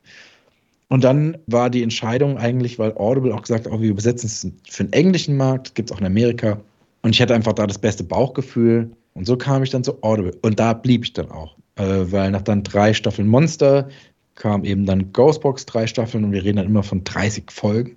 Und 0.90 1.04
dann 1.04 1.38
war 1.46 1.70
die 1.70 1.84
Entscheidung 1.84 2.36
eigentlich, 2.36 2.78
weil 2.78 2.92
Audible 2.96 3.32
auch 3.32 3.42
gesagt 3.42 3.66
hat, 3.66 3.72
oh, 3.72 3.80
wir 3.80 3.90
übersetzen 3.90 4.26
es 4.26 4.46
für 4.68 4.84
den 4.84 4.92
englischen 4.92 5.36
Markt, 5.36 5.76
gibt 5.76 5.90
es 5.90 5.96
auch 5.96 6.00
in 6.00 6.06
Amerika. 6.06 6.60
Und 7.02 7.10
ich 7.14 7.22
hatte 7.22 7.34
einfach 7.34 7.52
da 7.52 7.66
das 7.66 7.78
beste 7.78 8.02
Bauchgefühl. 8.02 8.90
Und 9.14 9.24
so 9.24 9.36
kam 9.36 9.62
ich 9.62 9.70
dann 9.70 9.84
zu 9.84 10.02
Audible. 10.02 10.36
Und 10.42 10.58
da 10.58 10.72
blieb 10.72 11.04
ich 11.04 11.12
dann 11.12 11.30
auch. 11.30 11.56
Äh, 11.76 12.10
weil 12.10 12.32
nach 12.32 12.42
dann 12.42 12.64
drei 12.64 12.92
Staffeln 12.92 13.28
Monster 13.28 13.88
kam 14.34 14.64
eben 14.64 14.84
dann 14.84 15.12
Ghostbox 15.12 15.64
drei 15.64 15.86
Staffeln 15.86 16.24
und 16.24 16.32
wir 16.32 16.42
reden 16.42 16.56
dann 16.56 16.66
immer 16.66 16.82
von 16.82 17.04
30 17.04 17.50
Folgen. 17.50 17.96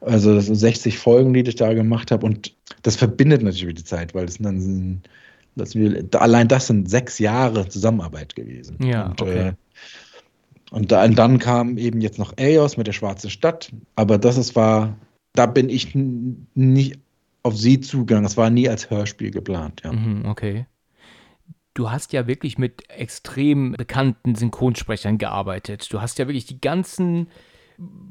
Also 0.00 0.34
das 0.34 0.46
sind 0.46 0.56
60 0.56 0.98
Folgen, 0.98 1.32
die 1.32 1.40
ich 1.40 1.56
da 1.56 1.72
gemacht 1.72 2.10
habe. 2.10 2.26
Und 2.26 2.54
das 2.82 2.96
verbindet 2.96 3.42
natürlich 3.42 3.76
die 3.76 3.84
Zeit, 3.84 4.14
weil 4.14 4.26
das 4.26 4.36
dann 4.36 4.60
sind, 4.60 5.08
das 5.56 5.74
wir, 5.74 6.04
allein 6.12 6.46
das 6.46 6.66
sind 6.66 6.90
sechs 6.90 7.18
Jahre 7.18 7.66
Zusammenarbeit 7.68 8.36
gewesen. 8.36 8.76
Ja, 8.84 9.06
und, 9.06 9.22
okay. 9.22 9.48
Äh, 9.48 9.52
und 10.70 10.92
dann, 10.92 11.14
dann 11.14 11.38
kam 11.38 11.78
eben 11.78 12.00
jetzt 12.00 12.18
noch 12.18 12.34
Eos 12.38 12.76
mit 12.76 12.86
der 12.86 12.92
Schwarzen 12.92 13.30
Stadt. 13.30 13.72
Aber 13.96 14.18
das 14.18 14.36
ist, 14.36 14.54
war, 14.56 14.96
da 15.34 15.46
bin 15.46 15.68
ich 15.68 15.94
nicht 15.94 16.98
auf 17.42 17.56
sie 17.56 17.80
zugegangen. 17.80 18.24
Das 18.24 18.36
war 18.36 18.50
nie 18.50 18.68
als 18.68 18.90
Hörspiel 18.90 19.30
geplant, 19.30 19.82
ja. 19.84 19.92
Mhm, 19.92 20.26
okay. 20.26 20.66
Du 21.74 21.90
hast 21.90 22.12
ja 22.12 22.26
wirklich 22.26 22.58
mit 22.58 22.90
extrem 22.90 23.72
bekannten 23.72 24.34
Synchronsprechern 24.34 25.16
gearbeitet. 25.16 25.92
Du 25.92 26.00
hast 26.00 26.18
ja 26.18 26.26
wirklich 26.26 26.46
die 26.46 26.60
ganzen 26.60 27.28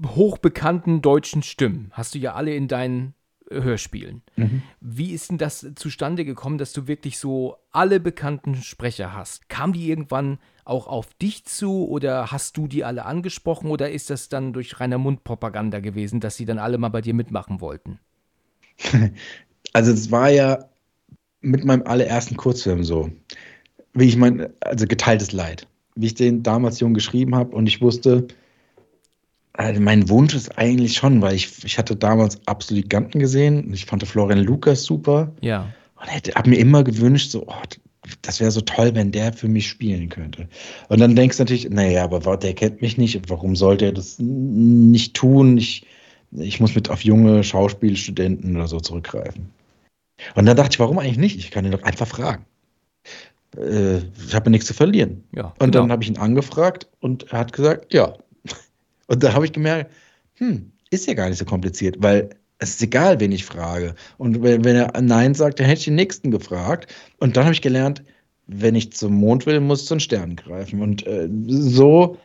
hochbekannten 0.05 1.01
deutschen 1.01 1.43
Stimmen, 1.43 1.91
hast 1.91 2.15
du 2.15 2.19
ja 2.19 2.33
alle 2.33 2.55
in 2.55 2.69
deinen 2.69 3.13
Hörspielen. 3.49 4.21
Mhm. 4.35 4.61
Wie 4.81 5.11
ist 5.11 5.29
denn 5.29 5.37
das 5.37 5.65
zustande 5.75 6.25
gekommen, 6.25 6.57
dass 6.57 6.73
du 6.73 6.87
wirklich 6.87 7.17
so 7.17 7.57
alle 7.71 7.99
bekannten 7.99 8.55
Sprecher 8.55 9.13
hast? 9.13 9.49
Kam 9.49 9.73
die 9.73 9.89
irgendwann 9.89 10.39
auch 10.65 10.87
auf 10.87 11.13
dich 11.13 11.45
zu 11.45 11.87
oder 11.87 12.31
hast 12.31 12.57
du 12.57 12.67
die 12.67 12.83
alle 12.83 13.05
angesprochen 13.05 13.69
oder 13.69 13.89
ist 13.89 14.09
das 14.09 14.29
dann 14.29 14.53
durch 14.53 14.79
reiner 14.79 14.97
Mundpropaganda 14.97 15.79
gewesen, 15.79 16.19
dass 16.19 16.35
sie 16.35 16.45
dann 16.45 16.59
alle 16.59 16.77
mal 16.77 16.89
bei 16.89 17.01
dir 17.01 17.13
mitmachen 17.13 17.61
wollten? 17.61 17.99
Also 19.73 19.91
es 19.91 20.11
war 20.11 20.29
ja 20.29 20.69
mit 21.41 21.65
meinem 21.65 21.83
allerersten 21.83 22.37
Kurzfilm 22.37 22.83
so, 22.83 23.11
wie 23.93 24.05
ich 24.05 24.15
mein, 24.15 24.47
also 24.61 24.87
geteiltes 24.87 25.33
Leid, 25.33 25.67
wie 25.93 26.07
ich 26.07 26.15
den 26.15 26.41
damals 26.41 26.79
jung 26.79 26.93
geschrieben 26.93 27.35
habe 27.35 27.55
und 27.55 27.67
ich 27.67 27.81
wusste, 27.81 28.27
also 29.57 29.81
mein 29.81 30.07
Wunsch 30.07 30.35
ist 30.35 30.57
eigentlich 30.57 30.93
schon, 30.93 31.21
weil 31.21 31.35
ich, 31.35 31.63
ich 31.63 31.77
hatte 31.77 31.95
damals 31.95 32.39
absolut 32.47 32.83
Giganten 32.83 33.19
gesehen 33.19 33.65
und 33.65 33.73
ich 33.73 33.85
fand 33.85 34.07
Florian 34.07 34.43
Lukas 34.43 34.83
super. 34.83 35.31
Ja. 35.41 35.73
Und 35.99 36.07
hätte, 36.07 36.31
hab 36.33 36.45
mir 36.45 36.59
immer 36.59 36.83
gewünscht, 36.83 37.31
so, 37.31 37.43
oh, 37.47 37.53
das 38.21 38.39
wäre 38.39 38.51
so 38.51 38.61
toll, 38.61 38.91
wenn 38.93 39.11
der 39.11 39.33
für 39.33 39.47
mich 39.47 39.67
spielen 39.67 40.09
könnte. 40.09 40.47
Und 40.89 40.99
dann 40.99 41.15
denkst 41.15 41.37
du 41.37 41.43
natürlich, 41.43 41.69
naja, 41.69 42.03
aber 42.03 42.37
der 42.37 42.53
kennt 42.53 42.81
mich 42.81 42.97
nicht, 42.97 43.19
warum 43.29 43.55
sollte 43.55 43.85
er 43.85 43.93
das 43.93 44.17
nicht 44.19 45.15
tun? 45.15 45.57
Ich, 45.57 45.85
ich 46.31 46.59
muss 46.59 46.75
mit 46.75 46.91
auf 46.91 47.03
junge 47.03 47.43
Schauspielstudenten 47.43 48.55
oder 48.55 48.67
so 48.67 48.79
zurückgreifen. 48.79 49.49
Und 50.35 50.45
dann 50.45 50.55
dachte 50.55 50.73
ich, 50.73 50.79
warum 50.79 50.99
eigentlich 50.99 51.17
nicht? 51.17 51.37
Ich 51.37 51.49
kann 51.49 51.65
ihn 51.65 51.71
doch 51.71 51.83
einfach 51.83 52.07
fragen. 52.07 52.45
Äh, 53.57 53.97
ich 54.27 54.35
habe 54.35 54.51
nichts 54.51 54.67
zu 54.67 54.75
verlieren. 54.75 55.23
Ja, 55.35 55.53
Und 55.59 55.71
genau. 55.71 55.81
dann 55.81 55.91
habe 55.91 56.03
ich 56.03 56.09
ihn 56.09 56.17
angefragt 56.17 56.87
und 56.99 57.31
er 57.31 57.39
hat 57.39 57.53
gesagt, 57.53 57.91
ja. 57.91 58.13
Und 59.07 59.23
dann 59.23 59.33
habe 59.33 59.45
ich 59.45 59.51
gemerkt, 59.53 59.91
hm, 60.35 60.71
ist 60.89 61.07
ja 61.07 61.13
gar 61.13 61.29
nicht 61.29 61.39
so 61.39 61.45
kompliziert, 61.45 61.97
weil 61.99 62.29
es 62.59 62.71
ist 62.71 62.81
egal, 62.81 63.19
wen 63.19 63.31
ich 63.31 63.45
frage. 63.45 63.95
Und 64.17 64.41
wenn, 64.41 64.63
wenn 64.63 64.75
er 64.75 65.01
Nein 65.01 65.33
sagt, 65.33 65.59
dann 65.59 65.67
hätte 65.67 65.79
ich 65.79 65.85
den 65.85 65.95
nächsten 65.95 66.31
gefragt. 66.31 66.93
Und 67.19 67.37
dann 67.37 67.45
habe 67.45 67.53
ich 67.53 67.61
gelernt, 67.61 68.03
wenn 68.47 68.75
ich 68.75 68.93
zum 68.93 69.13
Mond 69.15 69.45
will, 69.45 69.59
muss 69.59 69.81
ich 69.81 69.87
zu 69.87 69.95
den 69.95 69.99
Sternen 69.99 70.35
greifen. 70.35 70.81
Und 70.81 71.05
äh, 71.05 71.29
so 71.47 72.17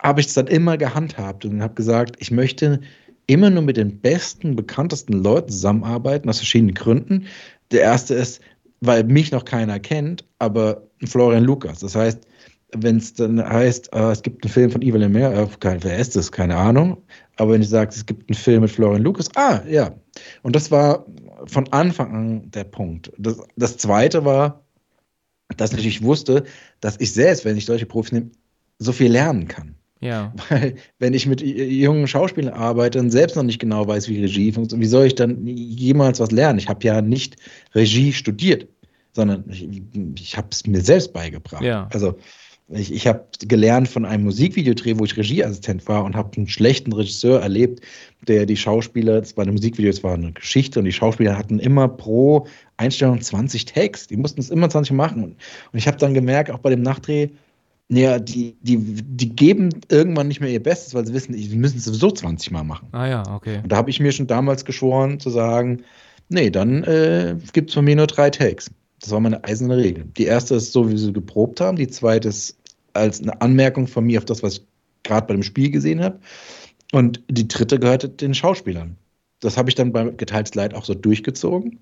habe 0.00 0.20
ich 0.20 0.26
es 0.26 0.34
dann 0.34 0.46
immer 0.46 0.76
gehandhabt 0.76 1.44
und 1.44 1.62
habe 1.62 1.74
gesagt, 1.74 2.16
ich 2.18 2.30
möchte 2.30 2.80
immer 3.26 3.50
nur 3.50 3.62
mit 3.62 3.76
den 3.76 4.00
besten, 4.00 4.56
bekanntesten 4.56 5.12
Leuten 5.12 5.50
zusammenarbeiten, 5.50 6.28
aus 6.28 6.38
verschiedenen 6.38 6.74
Gründen. 6.74 7.26
Der 7.70 7.82
erste 7.82 8.14
ist, 8.14 8.40
weil 8.80 9.04
mich 9.04 9.32
noch 9.32 9.44
keiner 9.44 9.80
kennt, 9.80 10.24
aber 10.38 10.82
Florian 11.04 11.44
Lukas. 11.44 11.80
Das 11.80 11.94
heißt, 11.94 12.26
wenn 12.72 12.96
es 12.96 13.14
dann 13.14 13.42
heißt, 13.42 13.92
äh, 13.92 14.10
es 14.10 14.22
gibt 14.22 14.44
einen 14.44 14.52
Film 14.52 14.70
von 14.70 14.82
Ivan 14.82 15.00
Lemaire, 15.00 15.42
äh, 15.42 15.46
kein, 15.60 15.82
wer 15.84 15.98
ist 15.98 16.16
das? 16.16 16.32
Keine 16.32 16.56
Ahnung. 16.56 17.02
Aber 17.36 17.52
wenn 17.52 17.62
ich 17.62 17.68
sage, 17.68 17.90
es 17.90 18.06
gibt 18.06 18.28
einen 18.28 18.36
Film 18.36 18.62
mit 18.62 18.70
Florian 18.70 19.02
Lukas, 19.02 19.28
ah, 19.36 19.60
ja. 19.68 19.94
Und 20.42 20.56
das 20.56 20.70
war 20.70 21.06
von 21.46 21.70
Anfang 21.72 22.14
an 22.14 22.50
der 22.50 22.64
Punkt. 22.64 23.12
Das, 23.18 23.38
das 23.56 23.76
zweite 23.76 24.24
war, 24.24 24.64
dass 25.56 25.70
ich 25.70 25.76
natürlich 25.76 26.02
wusste, 26.02 26.44
dass 26.80 26.98
ich 26.98 27.12
selbst, 27.12 27.44
wenn 27.44 27.56
ich 27.56 27.66
solche 27.66 27.86
Profis 27.86 28.12
nehme, 28.12 28.30
so 28.78 28.92
viel 28.92 29.12
lernen 29.12 29.46
kann. 29.48 29.74
Ja. 30.00 30.34
Weil, 30.48 30.76
wenn 30.98 31.14
ich 31.14 31.26
mit 31.26 31.40
jungen 31.40 32.06
Schauspielern 32.06 32.52
arbeite 32.52 32.98
und 32.98 33.10
selbst 33.10 33.36
noch 33.36 33.42
nicht 33.42 33.60
genau 33.60 33.86
weiß, 33.86 34.08
wie 34.08 34.20
Regie 34.20 34.52
funktioniert, 34.52 34.84
wie 34.84 34.90
soll 34.90 35.06
ich 35.06 35.14
dann 35.14 35.46
jemals 35.46 36.20
was 36.20 36.32
lernen? 36.32 36.58
Ich 36.58 36.68
habe 36.68 36.84
ja 36.84 37.00
nicht 37.00 37.36
Regie 37.74 38.12
studiert, 38.12 38.68
sondern 39.12 39.44
ich, 39.48 39.68
ich 40.20 40.36
habe 40.36 40.48
es 40.50 40.66
mir 40.66 40.80
selbst 40.80 41.12
beigebracht. 41.12 41.62
Ja. 41.62 41.88
Also 41.92 42.18
ich, 42.68 42.92
ich 42.92 43.06
habe 43.06 43.24
gelernt 43.40 43.88
von 43.88 44.04
einem 44.04 44.24
Musikvideodreh, 44.24 44.98
wo 44.98 45.04
ich 45.04 45.16
Regieassistent 45.16 45.86
war 45.86 46.04
und 46.04 46.16
habe 46.16 46.36
einen 46.36 46.48
schlechten 46.48 46.92
Regisseur 46.92 47.40
erlebt, 47.40 47.80
der 48.26 48.46
die 48.46 48.56
Schauspieler, 48.56 49.20
das 49.20 49.36
war 49.36 49.46
ein 49.46 49.52
Musikvideo, 49.52 49.90
es 49.90 50.02
war 50.02 50.14
eine 50.14 50.32
Geschichte 50.32 50.80
und 50.80 50.84
die 50.84 50.92
Schauspieler 50.92 51.38
hatten 51.38 51.60
immer 51.60 51.86
pro 51.88 52.46
Einstellung 52.76 53.20
20 53.20 53.66
Takes. 53.66 54.08
Die 54.08 54.16
mussten 54.16 54.40
es 54.40 54.50
immer 54.50 54.68
20 54.68 54.96
machen. 54.96 55.36
Und 55.72 55.78
ich 55.78 55.86
habe 55.86 55.96
dann 55.96 56.14
gemerkt, 56.14 56.50
auch 56.50 56.58
bei 56.58 56.70
dem 56.70 56.82
Nachdreh, 56.82 57.28
ja, 57.88 58.18
die, 58.18 58.56
die, 58.62 58.78
die 58.78 59.28
geben 59.28 59.70
irgendwann 59.88 60.26
nicht 60.26 60.40
mehr 60.40 60.50
ihr 60.50 60.62
Bestes, 60.62 60.92
weil 60.92 61.06
sie 61.06 61.14
wissen, 61.14 61.34
sie 61.34 61.56
müssen 61.56 61.78
es 61.78 61.84
sowieso 61.84 62.10
20 62.10 62.50
Mal 62.50 62.64
machen. 62.64 62.88
Ah 62.90 63.06
ja, 63.06 63.34
okay. 63.34 63.60
Und 63.62 63.70
da 63.70 63.76
habe 63.76 63.90
ich 63.90 64.00
mir 64.00 64.10
schon 64.10 64.26
damals 64.26 64.64
geschworen 64.64 65.20
zu 65.20 65.30
sagen, 65.30 65.84
nee, 66.28 66.50
dann 66.50 66.82
äh, 66.82 67.36
gibt 67.52 67.70
es 67.70 67.74
von 67.74 67.84
mir 67.84 67.94
nur 67.94 68.08
drei 68.08 68.30
Takes. 68.30 68.72
Das 69.00 69.10
war 69.10 69.20
meine 69.20 69.42
eiserne 69.44 69.76
Regel. 69.76 70.04
Die 70.16 70.24
erste 70.24 70.54
ist 70.54 70.72
so, 70.72 70.90
wie 70.90 70.96
sie 70.96 71.12
geprobt 71.12 71.60
haben. 71.60 71.76
Die 71.76 71.88
zweite 71.88 72.28
ist 72.28 72.56
als 72.94 73.20
eine 73.20 73.40
Anmerkung 73.40 73.86
von 73.86 74.04
mir 74.04 74.18
auf 74.18 74.24
das, 74.24 74.42
was 74.42 74.54
ich 74.54 74.66
gerade 75.02 75.26
bei 75.26 75.34
dem 75.34 75.42
Spiel 75.42 75.70
gesehen 75.70 76.02
habe. 76.02 76.18
Und 76.92 77.22
die 77.28 77.46
dritte 77.46 77.78
gehörte 77.78 78.08
den 78.08 78.34
Schauspielern. 78.34 78.96
Das 79.40 79.56
habe 79.56 79.68
ich 79.68 79.74
dann 79.74 79.92
bei 79.92 80.04
Geteiltes 80.10 80.54
Leid 80.54 80.74
auch 80.74 80.84
so 80.84 80.94
durchgezogen. 80.94 81.80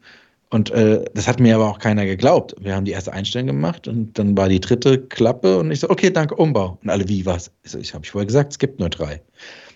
Und 0.50 0.70
äh, 0.70 1.04
das 1.14 1.26
hat 1.26 1.40
mir 1.40 1.56
aber 1.56 1.68
auch 1.68 1.78
keiner 1.78 2.04
geglaubt. 2.06 2.54
Wir 2.60 2.74
haben 2.74 2.84
die 2.84 2.92
erste 2.92 3.12
Einstellung 3.12 3.48
gemacht 3.48 3.88
und 3.88 4.18
dann 4.18 4.36
war 4.36 4.48
die 4.48 4.60
dritte 4.60 5.00
Klappe 5.00 5.58
und 5.58 5.70
ich 5.70 5.80
so, 5.80 5.90
okay, 5.90 6.10
danke, 6.10 6.36
Umbau. 6.36 6.78
Und 6.82 6.90
alle, 6.90 7.08
wie, 7.08 7.26
was? 7.26 7.50
Ich, 7.64 7.72
so, 7.72 7.78
ich 7.78 7.94
habe 7.94 8.04
ich 8.04 8.10
vorher 8.10 8.26
gesagt, 8.26 8.52
es 8.52 8.58
gibt 8.58 8.78
nur 8.78 8.88
drei. 8.88 9.20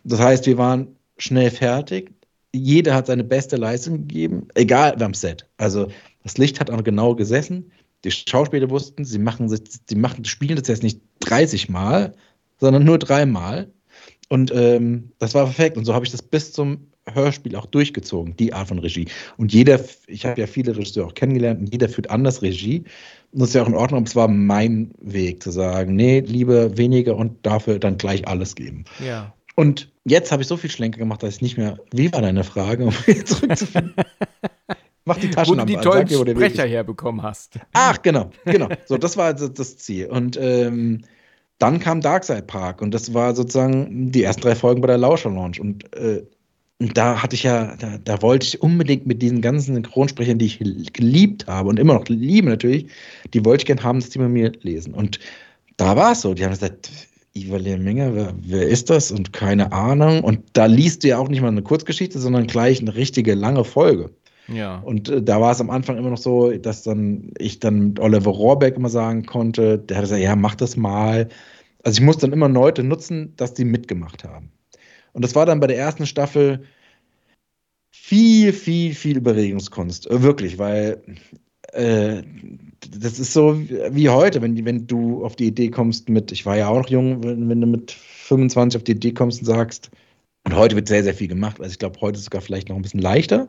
Das 0.04 0.20
heißt, 0.20 0.46
wir 0.46 0.56
waren 0.58 0.88
schnell 1.16 1.50
fertig. 1.50 2.12
Jeder 2.54 2.94
hat 2.94 3.08
seine 3.08 3.24
beste 3.24 3.56
Leistung 3.56 4.06
gegeben, 4.06 4.46
egal 4.54 5.02
am 5.02 5.14
Set. 5.14 5.46
Also 5.56 5.88
das 6.28 6.36
Licht 6.36 6.60
hat 6.60 6.70
auch 6.70 6.84
genau 6.84 7.14
gesessen. 7.14 7.72
Die 8.04 8.10
Schauspieler 8.10 8.68
wussten, 8.68 9.06
sie 9.06 9.18
machen, 9.18 9.48
sie 9.48 9.96
machen, 9.96 10.26
spielen 10.26 10.56
das 10.56 10.68
jetzt 10.68 10.82
nicht 10.82 11.00
30 11.20 11.70
Mal, 11.70 12.12
sondern 12.58 12.84
nur 12.84 12.98
dreimal. 12.98 13.72
Und 14.28 14.52
ähm, 14.54 15.12
das 15.18 15.34
war 15.34 15.46
perfekt. 15.46 15.78
Und 15.78 15.86
so 15.86 15.94
habe 15.94 16.04
ich 16.04 16.12
das 16.12 16.20
bis 16.20 16.52
zum 16.52 16.88
Hörspiel 17.10 17.56
auch 17.56 17.64
durchgezogen, 17.64 18.36
die 18.36 18.52
Art 18.52 18.68
von 18.68 18.78
Regie. 18.78 19.08
Und 19.38 19.54
jeder, 19.54 19.80
ich 20.06 20.26
habe 20.26 20.38
ja 20.38 20.46
viele 20.46 20.76
Regisseure 20.76 21.06
auch 21.06 21.14
kennengelernt 21.14 21.60
und 21.60 21.72
jeder 21.72 21.88
führt 21.88 22.10
anders 22.10 22.42
Regie. 22.42 22.84
Und 23.32 23.40
das 23.40 23.48
ist 23.48 23.54
ja 23.54 23.62
auch 23.62 23.68
in 23.68 23.74
Ordnung, 23.74 24.00
aber 24.00 24.06
es 24.06 24.14
war 24.14 24.28
mein 24.28 24.92
Weg 25.00 25.42
zu 25.42 25.50
sagen, 25.50 25.96
nee, 25.96 26.20
lieber 26.20 26.76
weniger 26.76 27.16
und 27.16 27.46
dafür 27.46 27.78
dann 27.78 27.96
gleich 27.96 28.28
alles 28.28 28.54
geben. 28.54 28.84
Ja. 29.02 29.32
Und 29.56 29.90
jetzt 30.04 30.30
habe 30.30 30.42
ich 30.42 30.48
so 30.48 30.58
viel 30.58 30.70
Schlenker 30.70 30.98
gemacht, 30.98 31.22
dass 31.22 31.36
ich 31.36 31.40
nicht 31.40 31.56
mehr. 31.56 31.78
Wie 31.90 32.12
war 32.12 32.20
deine 32.20 32.44
Frage, 32.44 32.84
um 32.84 32.92
zurückzufinden? 33.24 33.94
Mach 35.08 35.16
die 35.16 35.26
Wo 35.26 35.30
du 35.30 35.34
Taschenlampe 35.34 35.72
die 35.72 35.76
an, 35.78 35.82
tollen 35.82 36.06
sag 36.06 36.24
der 36.24 36.36
Weg 36.38 36.52
Sprecher 36.52 36.68
herbekommen 36.68 37.22
hast. 37.22 37.58
Ach, 37.72 38.00
genau, 38.02 38.30
genau. 38.44 38.68
So, 38.86 38.96
das 38.96 39.16
war 39.16 39.26
also 39.26 39.48
das 39.48 39.78
Ziel. 39.78 40.06
Und 40.06 40.38
ähm, 40.40 41.02
dann 41.58 41.80
kam 41.80 42.00
Darkside 42.00 42.42
Park 42.42 42.82
und 42.82 42.92
das 42.92 43.14
war 43.14 43.34
sozusagen 43.34 44.12
die 44.12 44.22
ersten 44.22 44.42
drei 44.42 44.54
Folgen 44.54 44.80
bei 44.80 44.86
der 44.86 44.98
Lauscher 44.98 45.30
Lounge. 45.30 45.60
Und 45.60 45.92
äh, 45.96 46.22
da 46.78 47.20
hatte 47.20 47.34
ich 47.34 47.42
ja, 47.42 47.74
da, 47.76 47.98
da, 48.04 48.22
wollte 48.22 48.46
ich 48.46 48.62
unbedingt 48.62 49.06
mit 49.06 49.20
diesen 49.20 49.40
ganzen 49.40 49.74
Synchronsprechern, 49.74 50.38
die 50.38 50.46
ich 50.46 50.92
geliebt 50.92 51.46
habe 51.48 51.68
und 51.68 51.78
immer 51.78 51.94
noch 51.94 52.06
liebe 52.06 52.48
natürlich, 52.48 52.86
die 53.34 53.44
wollte 53.44 53.62
ich 53.62 53.66
gerne 53.66 53.82
haben, 53.82 53.98
dass 53.98 54.10
die 54.10 54.18
bei 54.18 54.28
mir 54.28 54.52
lesen. 54.62 54.94
Und 54.94 55.18
da 55.76 55.96
war 55.96 56.12
es 56.12 56.20
so. 56.20 56.34
Die 56.34 56.44
haben 56.44 56.52
gesagt, 56.52 56.90
Ivar 57.34 57.58
Lehminger, 57.58 58.14
wer, 58.14 58.34
wer 58.40 58.68
ist 58.68 58.90
das? 58.90 59.10
Und 59.10 59.32
keine 59.32 59.72
Ahnung. 59.72 60.22
Und 60.22 60.40
da 60.52 60.66
liest 60.66 61.02
du 61.02 61.08
ja 61.08 61.18
auch 61.18 61.28
nicht 61.28 61.40
mal 61.40 61.48
eine 61.48 61.62
Kurzgeschichte, 61.62 62.18
sondern 62.18 62.46
gleich 62.46 62.80
eine 62.80 62.94
richtige 62.94 63.34
lange 63.34 63.64
Folge. 63.64 64.10
Ja. 64.48 64.78
Und 64.78 65.08
äh, 65.08 65.22
da 65.22 65.40
war 65.40 65.52
es 65.52 65.60
am 65.60 65.70
Anfang 65.70 65.96
immer 65.98 66.10
noch 66.10 66.18
so, 66.18 66.50
dass 66.52 66.82
dann 66.82 67.32
ich 67.38 67.60
dann 67.60 67.78
mit 67.88 68.00
Oliver 68.00 68.30
Rohrbeck 68.30 68.76
immer 68.76 68.88
sagen 68.88 69.26
konnte, 69.26 69.78
der 69.78 69.96
hat 69.96 70.04
gesagt, 70.04 70.22
ja, 70.22 70.36
mach 70.36 70.54
das 70.54 70.76
mal. 70.76 71.28
Also 71.82 71.98
ich 72.00 72.04
musste 72.04 72.22
dann 72.22 72.32
immer 72.32 72.48
Leute 72.48 72.82
nutzen, 72.82 73.34
dass 73.36 73.54
die 73.54 73.64
mitgemacht 73.64 74.24
haben. 74.24 74.50
Und 75.12 75.24
das 75.24 75.34
war 75.34 75.46
dann 75.46 75.60
bei 75.60 75.66
der 75.66 75.78
ersten 75.78 76.06
Staffel 76.06 76.64
viel, 77.90 78.52
viel, 78.52 78.94
viel 78.94 79.18
Überregungskunst. 79.18 80.10
Äh, 80.10 80.22
Wirklich, 80.22 80.58
weil 80.58 81.02
äh, 81.72 82.22
das 82.90 83.18
ist 83.18 83.32
so 83.32 83.58
wie 83.58 84.08
heute, 84.08 84.40
wenn, 84.40 84.64
wenn 84.64 84.86
du 84.86 85.24
auf 85.24 85.36
die 85.36 85.46
Idee 85.48 85.70
kommst 85.70 86.08
mit, 86.08 86.32
ich 86.32 86.46
war 86.46 86.56
ja 86.56 86.68
auch 86.68 86.78
noch 86.78 86.88
jung, 86.88 87.22
wenn, 87.22 87.48
wenn 87.48 87.60
du 87.60 87.66
mit 87.66 87.90
25 87.92 88.78
auf 88.78 88.84
die 88.84 88.92
Idee 88.92 89.12
kommst 89.12 89.40
und 89.40 89.46
sagst, 89.46 89.90
und 90.48 90.56
heute 90.56 90.76
wird 90.76 90.88
sehr, 90.88 91.04
sehr 91.04 91.12
viel 91.12 91.28
gemacht. 91.28 91.60
Also 91.60 91.72
ich 91.72 91.78
glaube, 91.78 92.00
heute 92.00 92.14
ist 92.14 92.20
es 92.20 92.24
sogar 92.24 92.40
vielleicht 92.40 92.70
noch 92.70 92.76
ein 92.76 92.80
bisschen 92.80 93.02
leichter. 93.02 93.48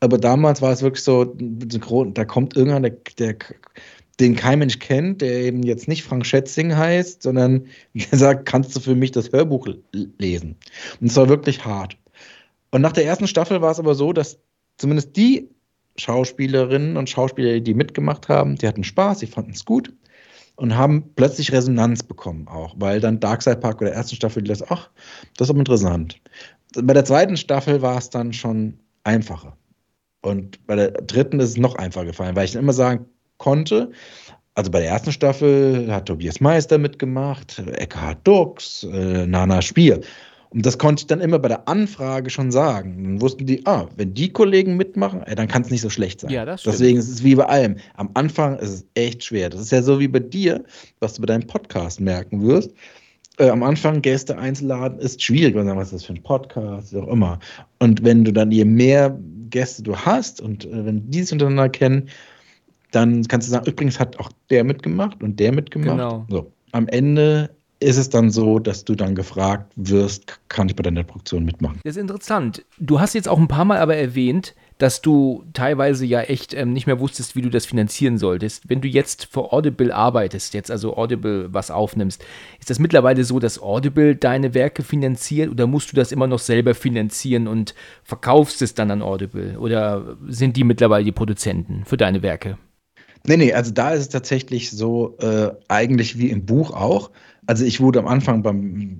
Aber 0.00 0.16
damals 0.16 0.62
war 0.62 0.72
es 0.72 0.80
wirklich 0.80 1.04
so, 1.04 1.26
da 1.26 2.24
kommt 2.24 2.56
irgendwann, 2.56 2.84
der, 2.84 2.96
der, 3.18 3.36
den 4.18 4.34
kein 4.34 4.60
Mensch 4.60 4.78
kennt, 4.78 5.20
der 5.20 5.42
eben 5.42 5.62
jetzt 5.62 5.88
nicht 5.88 6.04
Frank 6.04 6.24
Schätzing 6.24 6.74
heißt, 6.74 7.22
sondern 7.22 7.66
der 7.92 8.18
sagt, 8.18 8.46
kannst 8.46 8.74
du 8.74 8.80
für 8.80 8.94
mich 8.94 9.12
das 9.12 9.30
Hörbuch 9.30 9.68
lesen? 9.92 10.56
Und 11.02 11.08
es 11.08 11.16
war 11.16 11.28
wirklich 11.28 11.66
hart. 11.66 11.98
Und 12.70 12.80
nach 12.80 12.92
der 12.92 13.04
ersten 13.04 13.26
Staffel 13.26 13.60
war 13.60 13.72
es 13.72 13.78
aber 13.78 13.94
so, 13.94 14.14
dass 14.14 14.38
zumindest 14.78 15.16
die 15.18 15.50
Schauspielerinnen 15.96 16.96
und 16.96 17.10
Schauspieler, 17.10 17.60
die 17.60 17.74
mitgemacht 17.74 18.30
haben, 18.30 18.56
die 18.56 18.66
hatten 18.66 18.84
Spaß, 18.84 19.18
die 19.18 19.26
fanden 19.26 19.50
es 19.50 19.66
gut 19.66 19.92
und 20.58 20.76
haben 20.76 21.12
plötzlich 21.14 21.52
Resonanz 21.52 22.02
bekommen 22.02 22.48
auch, 22.48 22.74
weil 22.78 23.00
dann 23.00 23.20
Darkside 23.20 23.56
Park 23.56 23.76
oder 23.76 23.90
der 23.90 23.96
ersten 23.96 24.16
Staffel 24.16 24.42
die 24.42 24.48
das, 24.48 24.68
ach, 24.70 24.90
das 25.36 25.46
ist 25.46 25.50
aber 25.50 25.60
interessant. 25.60 26.20
Bei 26.82 26.94
der 26.94 27.04
zweiten 27.04 27.36
Staffel 27.36 27.80
war 27.80 27.96
es 27.96 28.10
dann 28.10 28.32
schon 28.32 28.78
einfacher. 29.04 29.56
Und 30.20 30.66
bei 30.66 30.74
der 30.74 30.90
dritten 30.90 31.38
ist 31.38 31.50
es 31.50 31.56
noch 31.58 31.76
einfacher 31.76 32.06
gefallen, 32.06 32.34
weil 32.34 32.44
ich 32.44 32.52
dann 32.52 32.64
immer 32.64 32.72
sagen 32.72 33.06
konnte, 33.36 33.92
also 34.56 34.72
bei 34.72 34.80
der 34.80 34.88
ersten 34.88 35.12
Staffel 35.12 35.86
hat 35.92 36.06
Tobias 36.06 36.40
Meister 36.40 36.76
mitgemacht, 36.76 37.60
Eckhard 37.60 38.26
Dux, 38.26 38.82
äh, 38.82 39.26
Nana 39.28 39.62
Spier. 39.62 40.00
Und 40.50 40.64
das 40.64 40.78
konnte 40.78 41.02
ich 41.02 41.06
dann 41.06 41.20
immer 41.20 41.38
bei 41.38 41.48
der 41.48 41.68
Anfrage 41.68 42.30
schon 42.30 42.50
sagen. 42.50 43.04
Dann 43.04 43.20
wussten 43.20 43.44
die, 43.44 43.66
ah, 43.66 43.86
wenn 43.96 44.14
die 44.14 44.32
Kollegen 44.32 44.76
mitmachen, 44.76 45.22
ey, 45.24 45.34
dann 45.34 45.48
kann 45.48 45.62
es 45.62 45.70
nicht 45.70 45.82
so 45.82 45.90
schlecht 45.90 46.20
sein. 46.20 46.30
Ja, 46.30 46.44
das 46.44 46.62
stimmt. 46.62 46.74
Deswegen 46.74 46.98
ist 46.98 47.08
es 47.08 47.22
wie 47.22 47.34
bei 47.34 47.44
allem. 47.44 47.76
Am 47.94 48.10
Anfang 48.14 48.58
ist 48.58 48.70
es 48.70 48.86
echt 48.94 49.24
schwer. 49.24 49.50
Das 49.50 49.60
ist 49.60 49.72
ja 49.72 49.82
so 49.82 50.00
wie 50.00 50.08
bei 50.08 50.20
dir, 50.20 50.64
was 51.00 51.14
du 51.14 51.22
bei 51.22 51.26
deinem 51.26 51.46
Podcast 51.46 52.00
merken 52.00 52.42
wirst. 52.42 52.72
Äh, 53.38 53.50
am 53.50 53.62
Anfang 53.62 54.02
Gäste 54.02 54.36
einzuladen 54.36 54.98
ist 54.98 55.22
schwierig, 55.22 55.54
weil 55.54 55.64
sagen, 55.64 55.78
was 55.78 55.88
ist 55.88 55.94
das 55.94 56.04
für 56.04 56.14
ein 56.14 56.22
Podcast, 56.22 56.92
wie 56.92 56.98
auch 56.98 57.08
immer. 57.08 57.38
Und 57.78 58.02
wenn 58.02 58.24
du 58.24 58.32
dann 58.32 58.50
je 58.50 58.64
mehr 58.64 59.16
Gäste 59.50 59.82
du 59.82 59.96
hast 59.96 60.40
und 60.40 60.64
äh, 60.64 60.86
wenn 60.86 61.10
die 61.10 61.22
sich 61.22 61.32
untereinander 61.32 61.68
kennen, 61.68 62.08
dann 62.90 63.22
kannst 63.28 63.48
du 63.48 63.52
sagen, 63.52 63.66
übrigens 63.70 64.00
hat 64.00 64.18
auch 64.18 64.30
der 64.50 64.64
mitgemacht 64.64 65.22
und 65.22 65.38
der 65.38 65.52
mitgemacht. 65.52 65.98
Genau. 65.98 66.26
So. 66.28 66.50
Am 66.72 66.88
Ende 66.88 67.50
ist 67.80 67.96
es 67.96 68.10
dann 68.10 68.30
so, 68.30 68.58
dass 68.58 68.84
du 68.84 68.94
dann 68.94 69.14
gefragt 69.14 69.72
wirst, 69.76 70.40
kann 70.48 70.68
ich 70.68 70.74
bei 70.74 70.82
deiner 70.82 71.04
Produktion 71.04 71.44
mitmachen? 71.44 71.80
Das 71.84 71.96
ist 71.96 72.00
interessant. 72.00 72.64
Du 72.78 73.00
hast 73.00 73.14
jetzt 73.14 73.28
auch 73.28 73.38
ein 73.38 73.48
paar 73.48 73.64
Mal 73.64 73.78
aber 73.78 73.96
erwähnt, 73.96 74.54
dass 74.78 75.00
du 75.02 75.44
teilweise 75.52 76.06
ja 76.06 76.20
echt 76.22 76.54
ähm, 76.54 76.72
nicht 76.72 76.86
mehr 76.86 77.00
wusstest, 77.00 77.36
wie 77.36 77.42
du 77.42 77.50
das 77.50 77.66
finanzieren 77.66 78.16
solltest. 78.18 78.68
Wenn 78.68 78.80
du 78.80 78.88
jetzt 78.88 79.26
für 79.26 79.52
Audible 79.52 79.92
arbeitest, 79.92 80.54
jetzt 80.54 80.70
also 80.70 80.96
Audible 80.96 81.52
was 81.52 81.70
aufnimmst, 81.70 82.24
ist 82.60 82.70
das 82.70 82.78
mittlerweile 82.78 83.24
so, 83.24 83.40
dass 83.40 83.60
Audible 83.60 84.14
deine 84.16 84.54
Werke 84.54 84.82
finanziert 84.82 85.50
oder 85.50 85.66
musst 85.66 85.92
du 85.92 85.96
das 85.96 86.12
immer 86.12 86.26
noch 86.26 86.38
selber 86.38 86.74
finanzieren 86.74 87.48
und 87.48 87.74
verkaufst 88.04 88.62
es 88.62 88.74
dann 88.74 88.90
an 88.90 89.02
Audible? 89.02 89.58
Oder 89.58 90.16
sind 90.28 90.56
die 90.56 90.64
mittlerweile 90.64 91.04
die 91.04 91.12
Produzenten 91.12 91.84
für 91.84 91.96
deine 91.96 92.22
Werke? 92.22 92.58
Nee, 93.26 93.36
nee, 93.36 93.52
also 93.52 93.72
da 93.72 93.90
ist 93.90 94.00
es 94.00 94.08
tatsächlich 94.08 94.70
so, 94.70 95.16
äh, 95.18 95.50
eigentlich 95.68 96.18
wie 96.18 96.30
im 96.30 96.46
Buch 96.46 96.70
auch. 96.70 97.10
Also 97.48 97.64
ich 97.64 97.80
wurde 97.80 97.98
am 97.98 98.06
Anfang, 98.06 98.44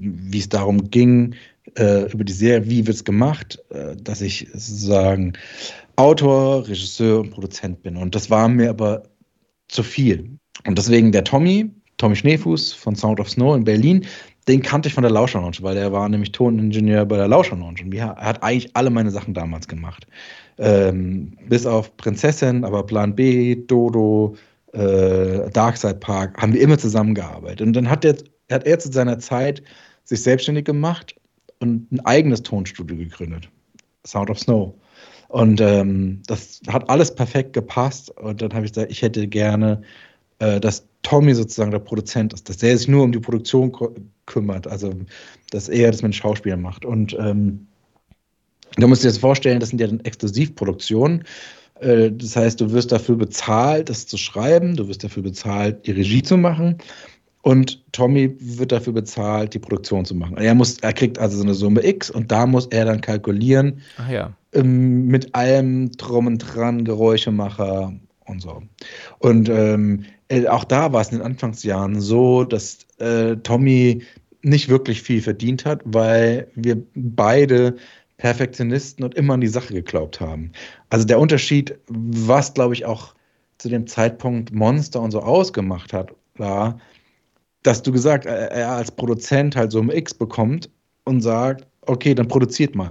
wie 0.01 0.39
es 0.39 0.49
darum 0.49 0.91
ging, 0.91 1.35
äh, 1.77 2.11
über 2.11 2.25
die 2.25 2.33
Serie, 2.33 2.69
wie 2.69 2.87
wird 2.87 2.97
es 2.97 3.05
gemacht, 3.05 3.59
äh, 3.69 3.95
dass 3.95 4.23
ich 4.23 4.49
sozusagen 4.55 5.35
Autor, 5.97 6.67
Regisseur 6.67 7.21
und 7.21 7.31
Produzent 7.31 7.83
bin. 7.83 7.99
Und 7.99 8.15
das 8.15 8.31
war 8.31 8.49
mir 8.49 8.71
aber 8.71 9.03
zu 9.69 9.83
viel. 9.83 10.31
Und 10.67 10.79
deswegen 10.79 11.13
der 11.13 11.25
Tommy, 11.25 11.71
Tommy 11.99 12.17
Schneefuß 12.17 12.73
von 12.73 12.97
Sound 12.97 13.21
of 13.21 13.29
Snow 13.29 13.55
in 13.55 13.65
Berlin, 13.65 14.07
den 14.49 14.63
kannte 14.63 14.89
ich 14.89 14.95
von 14.95 15.03
der 15.03 15.13
Lauscher 15.13 15.41
Lounge, 15.41 15.59
weil 15.61 15.75
der 15.75 15.93
war 15.93 16.09
nämlich 16.09 16.33
Toningenieur 16.33 17.05
bei 17.05 17.19
der 17.19 17.29
Lauscher 17.29 17.57
Lounge. 17.57 17.83
Und 17.85 17.93
er 17.93 18.17
hat 18.17 18.43
eigentlich 18.43 18.75
alle 18.75 18.89
meine 18.89 19.11
Sachen 19.11 19.35
damals 19.35 19.69
gemacht. 19.69 20.07
Ähm, 20.57 21.37
bis 21.51 21.67
auf 21.67 21.95
Prinzessin, 21.99 22.65
aber 22.65 22.87
Plan 22.87 23.15
B, 23.15 23.57
Dodo, 23.67 24.37
äh, 24.73 25.51
Darkside 25.51 25.97
Park, 25.97 26.41
haben 26.41 26.55
wir 26.55 26.63
immer 26.63 26.79
zusammengearbeitet. 26.79 27.61
Und 27.61 27.75
dann 27.75 27.91
hat, 27.91 28.05
der, 28.05 28.17
hat 28.51 28.67
er 28.67 28.79
zu 28.79 28.91
seiner 28.91 29.19
Zeit 29.19 29.63
sich 30.05 30.23
selbstständig 30.23 30.65
gemacht 30.65 31.15
und 31.61 31.91
ein 31.93 32.01
eigenes 32.01 32.43
Tonstudio 32.43 32.97
gegründet. 32.97 33.49
Sound 34.07 34.31
of 34.31 34.39
Snow. 34.39 34.75
Und 35.29 35.61
ähm, 35.61 36.23
das 36.27 36.61
hat 36.69 36.89
alles 36.89 37.15
perfekt 37.15 37.53
gepasst. 37.53 38.11
Und 38.19 38.41
dann 38.41 38.55
habe 38.55 38.65
ich 38.65 38.73
gesagt, 38.73 38.91
ich 38.91 39.03
hätte 39.03 39.29
gerne, 39.29 39.83
äh, 40.39 40.59
dass 40.59 40.87
Tommy 41.03 41.35
sozusagen 41.35 41.71
der 41.71 41.79
Produzent 41.79 42.33
ist, 42.33 42.49
dass 42.49 42.57
der 42.59 42.77
sich 42.77 42.89
nur 42.89 43.05
um 43.05 43.13
die 43.13 43.21
Produktion 43.21 43.73
kümmert. 44.27 44.67
Also, 44.67 44.95
dass 45.51 45.69
er 45.69 45.91
das 45.91 46.03
mit 46.03 46.11
den 46.11 46.15
Schauspielern 46.15 46.63
macht. 46.63 46.85
Und 46.85 47.15
ähm, 47.21 47.67
da 48.77 48.87
musst 48.87 49.03
du 49.03 49.09
dir 49.09 49.13
das 49.13 49.19
vorstellen, 49.19 49.61
das 49.61 49.71
sind 49.71 49.81
ja 49.81 49.87
dann 49.87 50.01
Exklusivproduktionen. 50.01 51.25
Äh, 51.81 52.11
das 52.13 52.35
heißt, 52.37 52.61
du 52.61 52.73
wirst 52.73 52.93
dafür 52.93 53.17
bezahlt, 53.17 53.91
das 53.91 54.07
zu 54.07 54.17
schreiben, 54.17 54.77
du 54.77 54.89
wirst 54.89 55.05
dafür 55.05 55.23
bezahlt, 55.23 55.87
die 55.87 55.93
Regie 55.93 56.23
zu 56.23 56.39
machen. 56.39 56.79
Und 57.49 57.83
Tommy 57.93 58.37
wird 58.41 58.73
dafür 58.73 58.93
bezahlt, 58.93 59.55
die 59.55 59.59
Produktion 59.59 60.05
zu 60.05 60.15
machen. 60.15 60.37
Er, 60.37 60.55
muss, 60.55 60.77
er 60.81 60.93
kriegt 60.93 61.19
also 61.19 61.39
so 61.39 61.45
eine 61.45 61.55
Summe 61.55 61.83
X 61.83 62.11
und 62.11 62.31
da 62.31 62.45
muss 62.45 62.67
er 62.67 62.85
dann 62.85 63.01
kalkulieren 63.01 63.81
ja. 64.13 64.35
ähm, 64.53 65.07
mit 65.07 65.35
allem 65.35 65.91
Drum 65.93 66.27
und 66.27 66.41
Dran, 66.41 66.85
Geräuschemacher 66.85 67.95
und 68.27 68.43
so. 68.43 68.63
Und 69.21 69.49
ähm, 69.49 70.05
äh, 70.29 70.47
auch 70.47 70.65
da 70.65 70.93
war 70.93 71.01
es 71.01 71.09
in 71.09 71.21
den 71.21 71.27
Anfangsjahren 71.27 72.03
so, 72.03 72.45
dass 72.45 72.81
äh, 72.99 73.37
Tommy 73.37 74.03
nicht 74.43 74.69
wirklich 74.69 75.01
viel 75.01 75.23
verdient 75.23 75.65
hat, 75.65 75.81
weil 75.87 76.49
wir 76.55 76.77
beide 76.95 77.77
Perfektionisten 78.19 79.07
und 79.07 79.15
immer 79.15 79.33
an 79.33 79.41
die 79.41 79.47
Sache 79.47 79.73
geglaubt 79.73 80.21
haben. 80.21 80.53
Also 80.91 81.07
der 81.07 81.19
Unterschied, 81.19 81.79
was 81.89 82.53
glaube 82.53 82.75
ich 82.75 82.85
auch 82.85 83.15
zu 83.57 83.71
dem 83.71 83.87
Zeitpunkt 83.87 84.53
Monster 84.53 85.01
und 85.01 85.13
so 85.13 85.23
ausgemacht 85.23 85.95
hat, 85.95 86.13
war, 86.37 86.79
dass 87.63 87.83
du 87.83 87.93
gesagt, 87.93 88.27
er 88.27 88.71
als 88.71 88.91
Produzent 88.91 89.57
halt 89.57 89.73
so 89.73 89.81
um 89.81 89.91
X 89.91 90.15
bekommt 90.15 90.71
und 91.05 91.21
sagt, 91.21 91.67
okay, 91.83 92.15
dann 92.15 92.29
produziert 92.29 92.75
mal. 92.75 92.91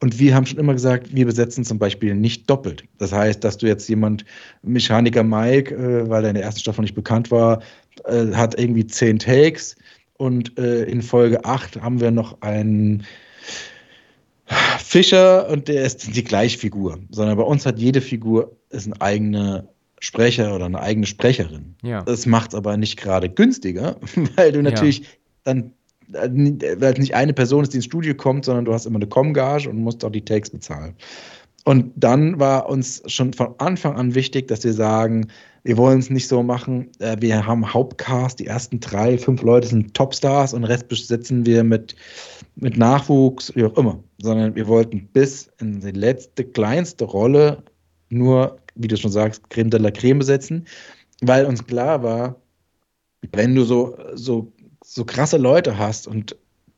Und 0.00 0.18
wir 0.18 0.34
haben 0.34 0.46
schon 0.46 0.58
immer 0.58 0.72
gesagt, 0.72 1.14
wir 1.14 1.26
besetzen 1.26 1.64
zum 1.64 1.78
Beispiel 1.78 2.14
nicht 2.14 2.48
doppelt. 2.48 2.84
Das 2.98 3.12
heißt, 3.12 3.44
dass 3.44 3.58
du 3.58 3.66
jetzt 3.66 3.88
jemand, 3.88 4.24
Mechaniker 4.62 5.22
Mike, 5.22 5.74
äh, 5.74 6.08
weil 6.08 6.24
er 6.24 6.30
in 6.30 6.36
der 6.36 6.44
ersten 6.44 6.60
Staffel 6.60 6.82
nicht 6.82 6.94
bekannt 6.94 7.30
war, 7.30 7.62
äh, 8.04 8.28
hat 8.32 8.58
irgendwie 8.58 8.86
zehn 8.86 9.18
Takes 9.18 9.76
und 10.16 10.58
äh, 10.58 10.84
in 10.84 11.02
Folge 11.02 11.44
8 11.44 11.80
haben 11.82 12.00
wir 12.00 12.10
noch 12.10 12.40
einen 12.40 13.04
Fischer 14.78 15.48
und 15.50 15.68
der 15.68 15.84
ist 15.84 16.16
die 16.16 16.24
gleiche 16.24 16.58
Figur, 16.58 16.98
sondern 17.10 17.36
bei 17.36 17.42
uns 17.42 17.66
hat 17.66 17.78
jede 17.78 18.00
Figur 18.00 18.56
ist 18.70 18.86
ein 18.86 18.98
eigener 19.00 19.68
Sprecher 20.00 20.54
oder 20.54 20.66
eine 20.66 20.80
eigene 20.80 21.06
Sprecherin. 21.06 21.74
Ja. 21.82 22.02
Das 22.02 22.26
macht 22.26 22.50
es 22.50 22.54
aber 22.54 22.76
nicht 22.76 22.96
gerade 22.96 23.28
günstiger, 23.28 23.96
weil 24.36 24.52
du 24.52 24.62
natürlich 24.62 25.00
ja. 25.00 25.06
dann 25.44 25.72
äh, 26.12 26.80
weil 26.80 26.94
es 26.94 26.98
nicht 26.98 27.14
eine 27.14 27.32
Person 27.34 27.62
ist, 27.62 27.72
die 27.72 27.78
ins 27.78 27.84
Studio 27.84 28.14
kommt, 28.14 28.44
sondern 28.44 28.64
du 28.64 28.72
hast 28.72 28.86
immer 28.86 28.96
eine 28.96 29.06
Comgage 29.06 29.68
und 29.68 29.78
musst 29.78 30.04
auch 30.04 30.10
die 30.10 30.24
Takes 30.24 30.50
bezahlen. 30.50 30.94
Und 31.64 31.92
dann 31.96 32.40
war 32.40 32.68
uns 32.68 33.02
schon 33.06 33.34
von 33.34 33.54
Anfang 33.58 33.96
an 33.96 34.14
wichtig, 34.14 34.48
dass 34.48 34.64
wir 34.64 34.72
sagen, 34.72 35.28
wir 35.64 35.76
wollen 35.76 35.98
es 35.98 36.08
nicht 36.08 36.26
so 36.26 36.42
machen, 36.42 36.90
äh, 36.98 37.16
wir 37.20 37.44
haben 37.44 37.74
Hauptcast, 37.74 38.38
die 38.38 38.46
ersten 38.46 38.80
drei, 38.80 39.18
fünf 39.18 39.42
Leute 39.42 39.68
sind 39.68 39.92
Topstars 39.92 40.54
und 40.54 40.62
den 40.62 40.70
Rest 40.70 40.88
besetzen 40.88 41.44
wir 41.44 41.64
mit, 41.64 41.94
mit 42.56 42.78
Nachwuchs, 42.78 43.54
wie 43.54 43.64
auch 43.64 43.76
immer. 43.76 44.02
Sondern 44.18 44.54
wir 44.54 44.66
wollten 44.66 45.08
bis 45.12 45.50
in 45.60 45.80
die 45.80 45.90
letzte, 45.90 46.44
kleinste 46.44 47.04
Rolle 47.04 47.62
nur, 48.08 48.56
wie 48.78 48.88
du 48.88 48.96
schon 48.96 49.10
sagst, 49.10 49.48
Creme 49.50 49.70
de 49.70 49.80
la 49.80 49.90
Creme 49.90 50.18
besetzen, 50.20 50.66
weil 51.20 51.44
uns 51.44 51.66
klar 51.66 52.02
war, 52.02 52.40
wenn 53.32 53.54
du 53.54 53.64
so, 53.64 53.96
so, 54.14 54.52
so 54.84 55.04
krasse 55.04 55.36
Leute 55.36 55.78
hast 55.78 56.06
und 56.06 56.36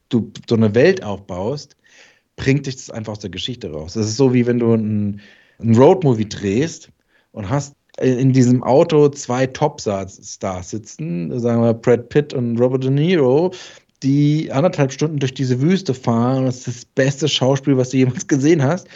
du 0.08 0.32
so 0.48 0.56
eine 0.56 0.74
Welt 0.74 1.04
aufbaust, 1.04 1.76
bringt 2.36 2.66
dich 2.66 2.76
das 2.76 2.90
einfach 2.90 3.12
aus 3.12 3.18
der 3.20 3.30
Geschichte 3.30 3.70
raus. 3.70 3.94
Das 3.94 4.06
ist 4.06 4.16
so, 4.16 4.32
wie 4.32 4.46
wenn 4.46 4.58
du 4.58 4.72
ein, 4.74 5.20
ein 5.60 5.76
Roadmovie 5.76 6.28
drehst 6.28 6.90
und 7.32 7.48
hast 7.48 7.76
in 8.00 8.32
diesem 8.32 8.62
Auto 8.62 9.08
zwei 9.10 9.46
Top-Stars 9.46 10.70
sitzen, 10.70 11.38
sagen 11.38 11.62
wir 11.62 11.74
Brad 11.74 12.08
Pitt 12.08 12.32
und 12.32 12.58
Robert 12.58 12.84
De 12.84 12.90
Niro, 12.90 13.52
die 14.02 14.50
anderthalb 14.50 14.92
Stunden 14.92 15.18
durch 15.18 15.34
diese 15.34 15.60
Wüste 15.60 15.92
fahren. 15.92 16.46
Das 16.46 16.58
ist 16.58 16.66
das 16.66 16.84
beste 16.86 17.28
Schauspiel, 17.28 17.76
was 17.76 17.90
du 17.90 17.98
jemals 17.98 18.26
gesehen 18.26 18.62
hast. 18.62 18.88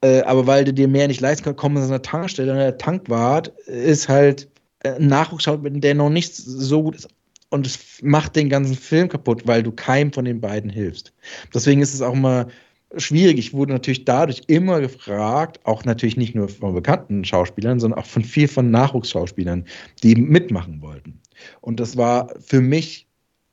Äh, 0.00 0.22
aber 0.22 0.46
weil 0.46 0.64
du 0.64 0.72
dir 0.72 0.88
mehr 0.88 1.08
nicht 1.08 1.20
leisten 1.20 1.44
kannst, 1.44 1.58
kommen 1.58 1.76
sie 1.76 1.82
an 1.82 1.90
der 1.90 2.02
Tankstelle 2.02 2.52
und 2.52 2.58
der 2.58 2.78
Tankwart 2.78 3.48
ist 3.66 4.08
halt 4.08 4.48
ein 4.84 5.08
Nachwuchsschauspieler, 5.08 5.80
der 5.80 5.94
noch 5.94 6.10
nicht 6.10 6.34
so 6.36 6.82
gut 6.82 6.96
ist. 6.96 7.08
Und 7.50 7.66
es 7.66 7.78
macht 8.02 8.36
den 8.36 8.48
ganzen 8.48 8.76
Film 8.76 9.08
kaputt, 9.08 9.46
weil 9.46 9.62
du 9.62 9.72
keinem 9.72 10.12
von 10.12 10.24
den 10.24 10.40
beiden 10.40 10.70
hilfst. 10.70 11.12
Deswegen 11.54 11.80
ist 11.80 11.94
es 11.94 12.02
auch 12.02 12.12
immer 12.12 12.48
schwierig. 12.96 13.38
Ich 13.38 13.52
wurde 13.52 13.72
natürlich 13.72 14.04
dadurch 14.04 14.42
immer 14.46 14.80
gefragt, 14.80 15.60
auch 15.64 15.84
natürlich 15.84 16.16
nicht 16.16 16.34
nur 16.34 16.48
von 16.48 16.74
bekannten 16.74 17.24
Schauspielern, 17.24 17.80
sondern 17.80 18.00
auch 18.00 18.06
von 18.06 18.24
viel 18.24 18.48
von 18.48 18.70
Nachwuchsschauspielern, 18.70 19.64
die 20.02 20.14
mitmachen 20.16 20.80
wollten. 20.82 21.20
Und 21.60 21.80
das 21.80 21.96
war 21.96 22.34
für 22.38 22.60
mich, 22.60 23.08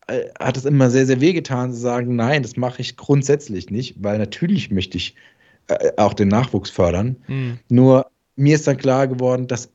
äh, 0.08 0.26
hat 0.40 0.58
es 0.58 0.66
immer 0.66 0.90
sehr, 0.90 1.06
sehr 1.06 1.22
wehgetan 1.22 1.72
zu 1.72 1.80
sagen, 1.80 2.16
nein, 2.16 2.44
das 2.44 2.58
mache 2.58 2.82
ich 2.82 2.98
grundsätzlich 2.98 3.70
nicht, 3.70 3.96
weil 4.04 4.18
natürlich 4.18 4.72
möchte 4.72 4.98
ich 4.98 5.16
äh, 5.68 5.92
auch 5.98 6.14
den 6.14 6.28
Nachwuchs 6.28 6.70
fördern. 6.70 7.18
Mhm. 7.28 7.60
Nur 7.70 8.08
mir 8.36 8.56
ist 8.56 8.68
dann 8.68 8.78
klar 8.78 9.08
geworden, 9.08 9.48
dass 9.48 9.70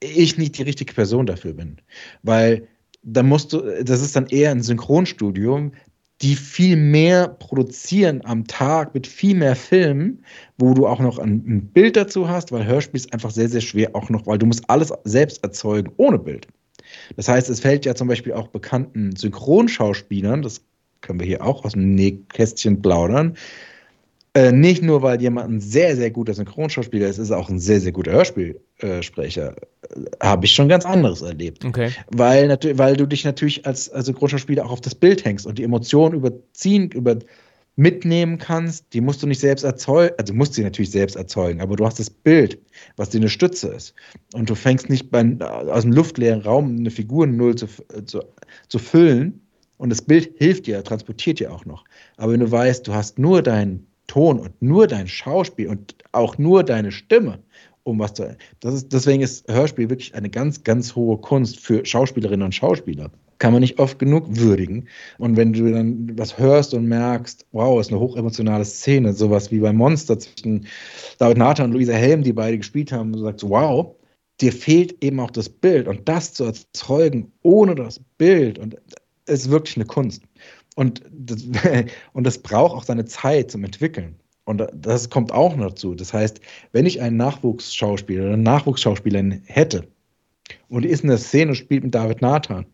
ich 0.00 0.38
nicht 0.38 0.58
die 0.58 0.62
richtige 0.62 0.94
Person 0.94 1.26
dafür 1.26 1.52
bin. 1.52 1.76
Weil 2.22 2.66
da 3.02 3.22
musst 3.22 3.52
du, 3.52 3.60
das 3.82 4.02
ist 4.02 4.16
dann 4.16 4.26
eher 4.26 4.50
ein 4.50 4.62
Synchronstudium, 4.62 5.72
die 6.22 6.36
viel 6.36 6.76
mehr 6.76 7.28
produzieren 7.28 8.20
am 8.24 8.46
Tag 8.46 8.92
mit 8.94 9.06
viel 9.06 9.34
mehr 9.34 9.56
Filmen, 9.56 10.22
wo 10.58 10.74
du 10.74 10.86
auch 10.86 11.00
noch 11.00 11.18
ein, 11.18 11.42
ein, 11.46 11.66
Bild 11.66 11.96
dazu 11.96 12.28
hast, 12.28 12.52
weil 12.52 12.66
Hörspiel 12.66 13.00
ist 13.00 13.12
einfach 13.14 13.30
sehr, 13.30 13.48
sehr 13.48 13.62
schwer 13.62 13.94
auch 13.94 14.10
noch, 14.10 14.26
weil 14.26 14.36
du 14.36 14.44
musst 14.44 14.68
alles 14.68 14.92
selbst 15.04 15.42
erzeugen 15.42 15.92
ohne 15.96 16.18
Bild. 16.18 16.46
Das 17.16 17.28
heißt, 17.28 17.48
es 17.48 17.60
fällt 17.60 17.86
ja 17.86 17.94
zum 17.94 18.08
Beispiel 18.08 18.34
auch 18.34 18.48
bekannten 18.48 19.16
Synchronschauspielern, 19.16 20.42
das 20.42 20.62
können 21.00 21.20
wir 21.20 21.26
hier 21.26 21.44
auch 21.44 21.64
aus 21.64 21.72
dem 21.72 21.94
Nähkästchen 21.94 22.82
plaudern, 22.82 23.36
äh, 24.34 24.52
nicht 24.52 24.82
nur, 24.82 25.02
weil 25.02 25.20
jemand 25.20 25.50
ein 25.50 25.60
sehr, 25.60 25.96
sehr 25.96 26.10
guter 26.10 26.34
Synchronschauspieler 26.34 27.08
ist, 27.08 27.18
ist 27.18 27.30
er 27.30 27.38
auch 27.38 27.48
ein 27.48 27.58
sehr, 27.58 27.80
sehr 27.80 27.90
guter 27.90 28.12
Hörspielsprecher. 28.12 29.56
Äh, 29.56 30.00
Habe 30.22 30.46
ich 30.46 30.52
schon 30.52 30.68
ganz 30.68 30.86
anderes 30.86 31.20
erlebt. 31.22 31.64
Okay. 31.64 31.90
Weil, 32.12 32.48
weil 32.74 32.96
du 32.96 33.06
dich 33.06 33.24
natürlich 33.24 33.66
als, 33.66 33.90
als 33.90 34.06
Synchronschauspieler 34.06 34.64
auch 34.64 34.70
auf 34.70 34.80
das 34.80 34.94
Bild 34.94 35.24
hängst 35.24 35.46
und 35.46 35.58
die 35.58 35.64
Emotionen 35.64 36.14
überziehen, 36.14 36.90
über, 36.92 37.18
mitnehmen 37.74 38.38
kannst. 38.38 38.92
Die 38.92 39.00
musst 39.00 39.22
du 39.22 39.26
nicht 39.26 39.40
selbst 39.40 39.64
erzeugen, 39.64 40.14
also 40.18 40.32
musst 40.34 40.54
sie 40.54 40.62
natürlich 40.62 40.90
selbst 40.90 41.16
erzeugen, 41.16 41.60
aber 41.60 41.76
du 41.76 41.84
hast 41.84 41.98
das 41.98 42.10
Bild, 42.10 42.58
was 42.96 43.10
dir 43.10 43.18
eine 43.18 43.28
Stütze 43.28 43.68
ist. 43.68 43.94
Und 44.34 44.48
du 44.48 44.54
fängst 44.54 44.90
nicht 44.90 45.10
bei, 45.10 45.24
aus 45.40 45.82
dem 45.82 45.92
luftleeren 45.92 46.42
Raum 46.42 46.76
eine 46.76 46.90
Figur 46.90 47.26
null 47.26 47.56
zu, 47.56 47.66
zu, 48.04 48.22
zu 48.68 48.78
füllen. 48.78 49.40
Und 49.76 49.88
das 49.88 50.02
Bild 50.02 50.34
hilft 50.36 50.66
dir, 50.66 50.84
transportiert 50.84 51.40
dir 51.40 51.52
auch 51.52 51.64
noch. 51.64 51.84
Aber 52.18 52.32
wenn 52.32 52.40
du 52.40 52.50
weißt, 52.50 52.86
du 52.86 52.92
hast 52.92 53.18
nur 53.18 53.42
dein 53.42 53.86
Ton 54.10 54.40
und 54.40 54.60
nur 54.60 54.88
dein 54.88 55.06
Schauspiel 55.06 55.68
und 55.68 55.94
auch 56.10 56.36
nur 56.36 56.64
deine 56.64 56.90
Stimme, 56.90 57.38
um 57.84 58.00
was 58.00 58.14
zu. 58.14 58.36
Das 58.58 58.74
ist, 58.74 58.92
deswegen 58.92 59.22
ist 59.22 59.46
Hörspiel 59.48 59.88
wirklich 59.88 60.16
eine 60.16 60.28
ganz, 60.28 60.64
ganz 60.64 60.96
hohe 60.96 61.16
Kunst 61.18 61.60
für 61.60 61.86
Schauspielerinnen 61.86 62.44
und 62.44 62.52
Schauspieler. 62.52 63.12
kann 63.38 63.52
man 63.52 63.60
nicht 63.60 63.78
oft 63.78 64.00
genug 64.00 64.24
würdigen. 64.28 64.88
Und 65.18 65.36
wenn 65.36 65.52
du 65.52 65.70
dann 65.72 66.10
was 66.18 66.36
hörst 66.36 66.74
und 66.74 66.86
merkst, 66.86 67.46
wow, 67.52 67.80
ist 67.80 67.92
eine 67.92 68.00
hochemotionale 68.00 68.64
Szene, 68.64 69.12
sowas 69.12 69.52
wie 69.52 69.60
bei 69.60 69.72
Monster 69.72 70.18
zwischen 70.18 70.66
David 71.18 71.38
Nathan 71.38 71.66
und 71.66 71.72
Luisa 71.72 71.92
Helm, 71.92 72.24
die 72.24 72.32
beide 72.32 72.58
gespielt 72.58 72.90
haben, 72.90 73.12
du 73.12 73.20
sagst, 73.20 73.48
wow, 73.48 73.94
dir 74.40 74.52
fehlt 74.52 75.04
eben 75.04 75.20
auch 75.20 75.30
das 75.30 75.48
Bild 75.48 75.86
und 75.86 76.08
das 76.08 76.34
zu 76.34 76.44
erzeugen 76.46 77.30
ohne 77.42 77.76
das 77.76 78.00
Bild 78.18 78.58
und 78.58 78.76
ist 79.26 79.50
wirklich 79.50 79.76
eine 79.76 79.86
Kunst. 79.86 80.22
Und 80.76 81.02
das, 81.10 81.44
und 82.12 82.24
das 82.24 82.38
braucht 82.38 82.76
auch 82.76 82.84
seine 82.84 83.04
Zeit 83.04 83.50
zum 83.50 83.64
Entwickeln. 83.64 84.16
Und 84.44 84.66
das 84.74 85.10
kommt 85.10 85.32
auch 85.32 85.54
noch 85.54 85.68
dazu. 85.68 85.94
Das 85.94 86.12
heißt, 86.12 86.40
wenn 86.72 86.86
ich 86.86 87.00
einen 87.00 87.16
Nachwuchsschauspieler 87.16 88.24
oder 88.24 88.32
eine 88.34 88.42
Nachwuchsschauspielerin 88.42 89.42
hätte 89.44 89.86
und 90.68 90.82
die 90.82 90.88
ist 90.88 91.02
in 91.02 91.08
der 91.08 91.18
Szene 91.18 91.50
und 91.50 91.56
spielt 91.56 91.84
mit 91.84 91.94
David 91.94 92.20
Nathan, 92.20 92.66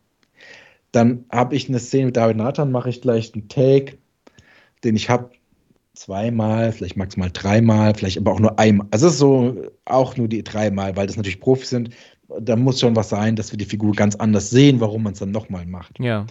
dann 0.92 1.26
habe 1.30 1.54
ich 1.54 1.68
eine 1.68 1.78
Szene 1.78 2.06
mit 2.06 2.16
David 2.16 2.38
Nathan, 2.38 2.72
mache 2.72 2.88
ich 2.88 3.02
gleich 3.02 3.34
einen 3.34 3.48
Take, 3.48 3.98
den 4.84 4.96
ich 4.96 5.10
habe 5.10 5.30
zweimal, 5.92 6.72
vielleicht 6.72 6.96
maximal 6.96 7.30
dreimal, 7.32 7.94
vielleicht 7.94 8.18
aber 8.18 8.32
auch 8.32 8.40
nur 8.40 8.58
einmal. 8.58 8.86
Also 8.90 9.08
es 9.08 9.14
ist 9.14 9.18
so 9.18 9.62
auch 9.84 10.16
nur 10.16 10.28
die 10.28 10.44
dreimal, 10.44 10.96
weil 10.96 11.06
das 11.06 11.16
natürlich 11.16 11.40
Profis 11.40 11.70
sind. 11.70 11.90
Da 12.40 12.56
muss 12.56 12.80
schon 12.80 12.96
was 12.96 13.08
sein, 13.08 13.36
dass 13.36 13.52
wir 13.52 13.58
die 13.58 13.64
Figur 13.64 13.92
ganz 13.92 14.16
anders 14.16 14.50
sehen, 14.50 14.80
warum 14.80 15.02
man 15.02 15.12
es 15.12 15.18
dann 15.20 15.30
nochmal 15.30 15.64
macht. 15.66 15.98
Ja. 16.00 16.26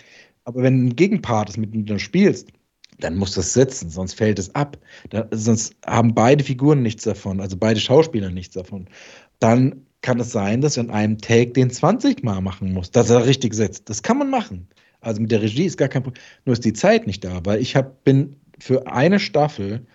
Aber 0.46 0.62
wenn 0.64 0.86
ein 0.86 0.96
Gegenpart 0.96 1.50
es 1.50 1.58
mit 1.58 1.74
dem 1.74 2.00
spielst, 2.00 2.50
dann 3.00 3.18
muss 3.18 3.34
das 3.34 3.54
sitzen, 3.54 3.90
sonst 3.90 4.14
fällt 4.14 4.40
es 4.40 4.54
ab. 4.56 4.78
Da, 5.10 5.28
sonst 5.32 5.76
haben 5.86 6.16
beide 6.16 6.44
Figuren 6.44 6.82
nichts 6.82 7.04
davon, 7.04 7.42
also 7.42 7.58
beide 7.58 7.80
Schauspieler 7.80 8.30
nichts 8.30 8.54
davon. 8.54 8.88
Dann 9.40 9.86
kann 10.02 10.20
es 10.20 10.32
sein, 10.32 10.62
dass 10.62 10.78
er 10.78 10.84
in 10.84 10.92
einem 10.92 11.18
Take 11.18 11.52
den 11.52 11.72
20 11.72 12.24
Mal 12.24 12.40
machen 12.42 12.74
muss, 12.74 12.92
dass 12.92 13.10
er 13.10 13.26
richtig 13.26 13.54
sitzt. 13.54 13.90
Das 13.90 14.04
kann 14.04 14.18
man 14.18 14.30
machen. 14.30 14.70
Also 15.02 15.22
mit 15.22 15.32
der 15.32 15.42
Regie 15.42 15.66
ist 15.66 15.78
gar 15.78 15.88
kein 15.88 16.04
Problem. 16.04 16.24
Nur 16.46 16.54
ist 16.54 16.64
die 16.64 16.74
Zeit 16.74 17.08
nicht 17.08 17.24
da, 17.24 17.42
weil 17.44 17.60
ich 17.60 17.76
hab, 17.76 18.04
bin 18.04 18.40
für 18.60 18.88
eine 18.88 19.20
Staffel 19.20 19.86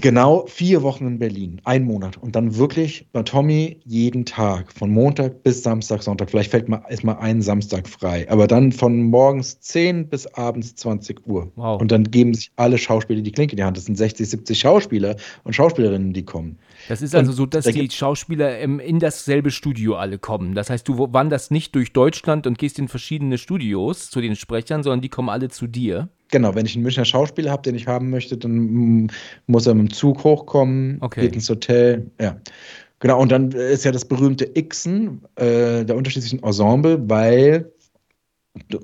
Genau 0.00 0.46
vier 0.46 0.82
Wochen 0.82 1.06
in 1.06 1.18
Berlin, 1.18 1.60
ein 1.64 1.84
Monat. 1.84 2.16
Und 2.16 2.36
dann 2.36 2.56
wirklich 2.56 3.06
bei 3.12 3.22
Tommy 3.22 3.80
jeden 3.84 4.24
Tag, 4.24 4.72
von 4.72 4.90
Montag 4.90 5.42
bis 5.42 5.62
Samstag, 5.62 6.02
Sonntag. 6.02 6.30
Vielleicht 6.30 6.50
fällt 6.50 6.68
mal, 6.68 6.84
ist 6.88 7.02
mal 7.02 7.18
ein 7.18 7.42
Samstag 7.42 7.88
frei. 7.88 8.30
Aber 8.30 8.46
dann 8.46 8.70
von 8.70 9.02
morgens 9.04 9.58
10 9.60 10.08
bis 10.08 10.26
abends 10.34 10.76
20 10.76 11.26
Uhr. 11.26 11.50
Wow. 11.56 11.80
Und 11.80 11.90
dann 11.90 12.04
geben 12.04 12.34
sich 12.34 12.52
alle 12.56 12.78
Schauspieler 12.78 13.22
die 13.22 13.32
Klinke 13.32 13.52
in 13.52 13.56
die 13.56 13.64
Hand. 13.64 13.76
Das 13.76 13.86
sind 13.86 13.96
60, 13.96 14.28
70 14.28 14.58
Schauspieler 14.58 15.16
und 15.44 15.54
Schauspielerinnen, 15.54 16.12
die 16.12 16.24
kommen. 16.24 16.58
Das 16.88 17.02
ist 17.02 17.14
also 17.14 17.30
und 17.30 17.36
so, 17.36 17.46
dass 17.46 17.66
da 17.66 17.70
die 17.70 17.90
Schauspieler 17.90 18.58
in 18.58 18.98
dasselbe 18.98 19.50
Studio 19.50 19.96
alle 19.96 20.18
kommen. 20.18 20.54
Das 20.54 20.70
heißt, 20.70 20.88
du 20.88 21.12
wanderst 21.12 21.50
nicht 21.50 21.74
durch 21.74 21.92
Deutschland 21.92 22.46
und 22.46 22.58
gehst 22.58 22.78
in 22.78 22.88
verschiedene 22.88 23.36
Studios 23.36 24.10
zu 24.10 24.22
den 24.22 24.36
Sprechern, 24.36 24.82
sondern 24.82 25.02
die 25.02 25.10
kommen 25.10 25.28
alle 25.28 25.50
zu 25.50 25.66
dir. 25.66 26.08
Genau, 26.30 26.54
wenn 26.54 26.64
ich 26.64 26.74
einen 26.74 26.82
Münchner 26.82 27.04
Schauspieler 27.04 27.50
habe, 27.50 27.62
den 27.62 27.74
ich 27.74 27.86
haben 27.86 28.08
möchte, 28.08 28.38
dann 28.38 29.10
muss 29.46 29.66
er 29.66 29.74
mit 29.74 29.88
dem 29.88 29.92
Zug 29.92 30.24
hochkommen, 30.24 30.98
okay. 31.00 31.22
geht 31.22 31.34
ins 31.34 31.48
Hotel, 31.48 32.10
ja. 32.20 32.40
Genau, 33.00 33.20
und 33.20 33.30
dann 33.30 33.52
ist 33.52 33.84
ja 33.84 33.92
das 33.92 34.04
berühmte 34.04 34.46
Xen, 34.46 35.22
äh, 35.36 35.84
der 35.84 35.94
Unterschied 35.94 36.22
zwischen 36.22 36.42
Ensemble, 36.42 36.98
weil, 37.08 37.70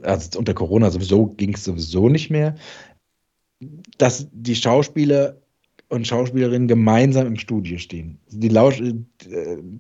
also 0.03 0.39
unter 0.39 0.55
Corona 0.55 0.91
sowieso 0.91 1.27
ging 1.27 1.55
es 1.55 1.65
sowieso 1.65 2.09
nicht 2.09 2.31
mehr, 2.31 2.55
dass 3.99 4.29
die 4.33 4.55
Schauspieler 4.55 5.37
und 5.95 6.07
Schauspielerinnen 6.07 6.69
gemeinsam 6.69 7.27
im 7.27 7.37
Studio 7.37 7.79
stehen. 7.79 8.19
Die 8.31 8.49
Lausch 8.49 8.81
äh, 8.81 8.95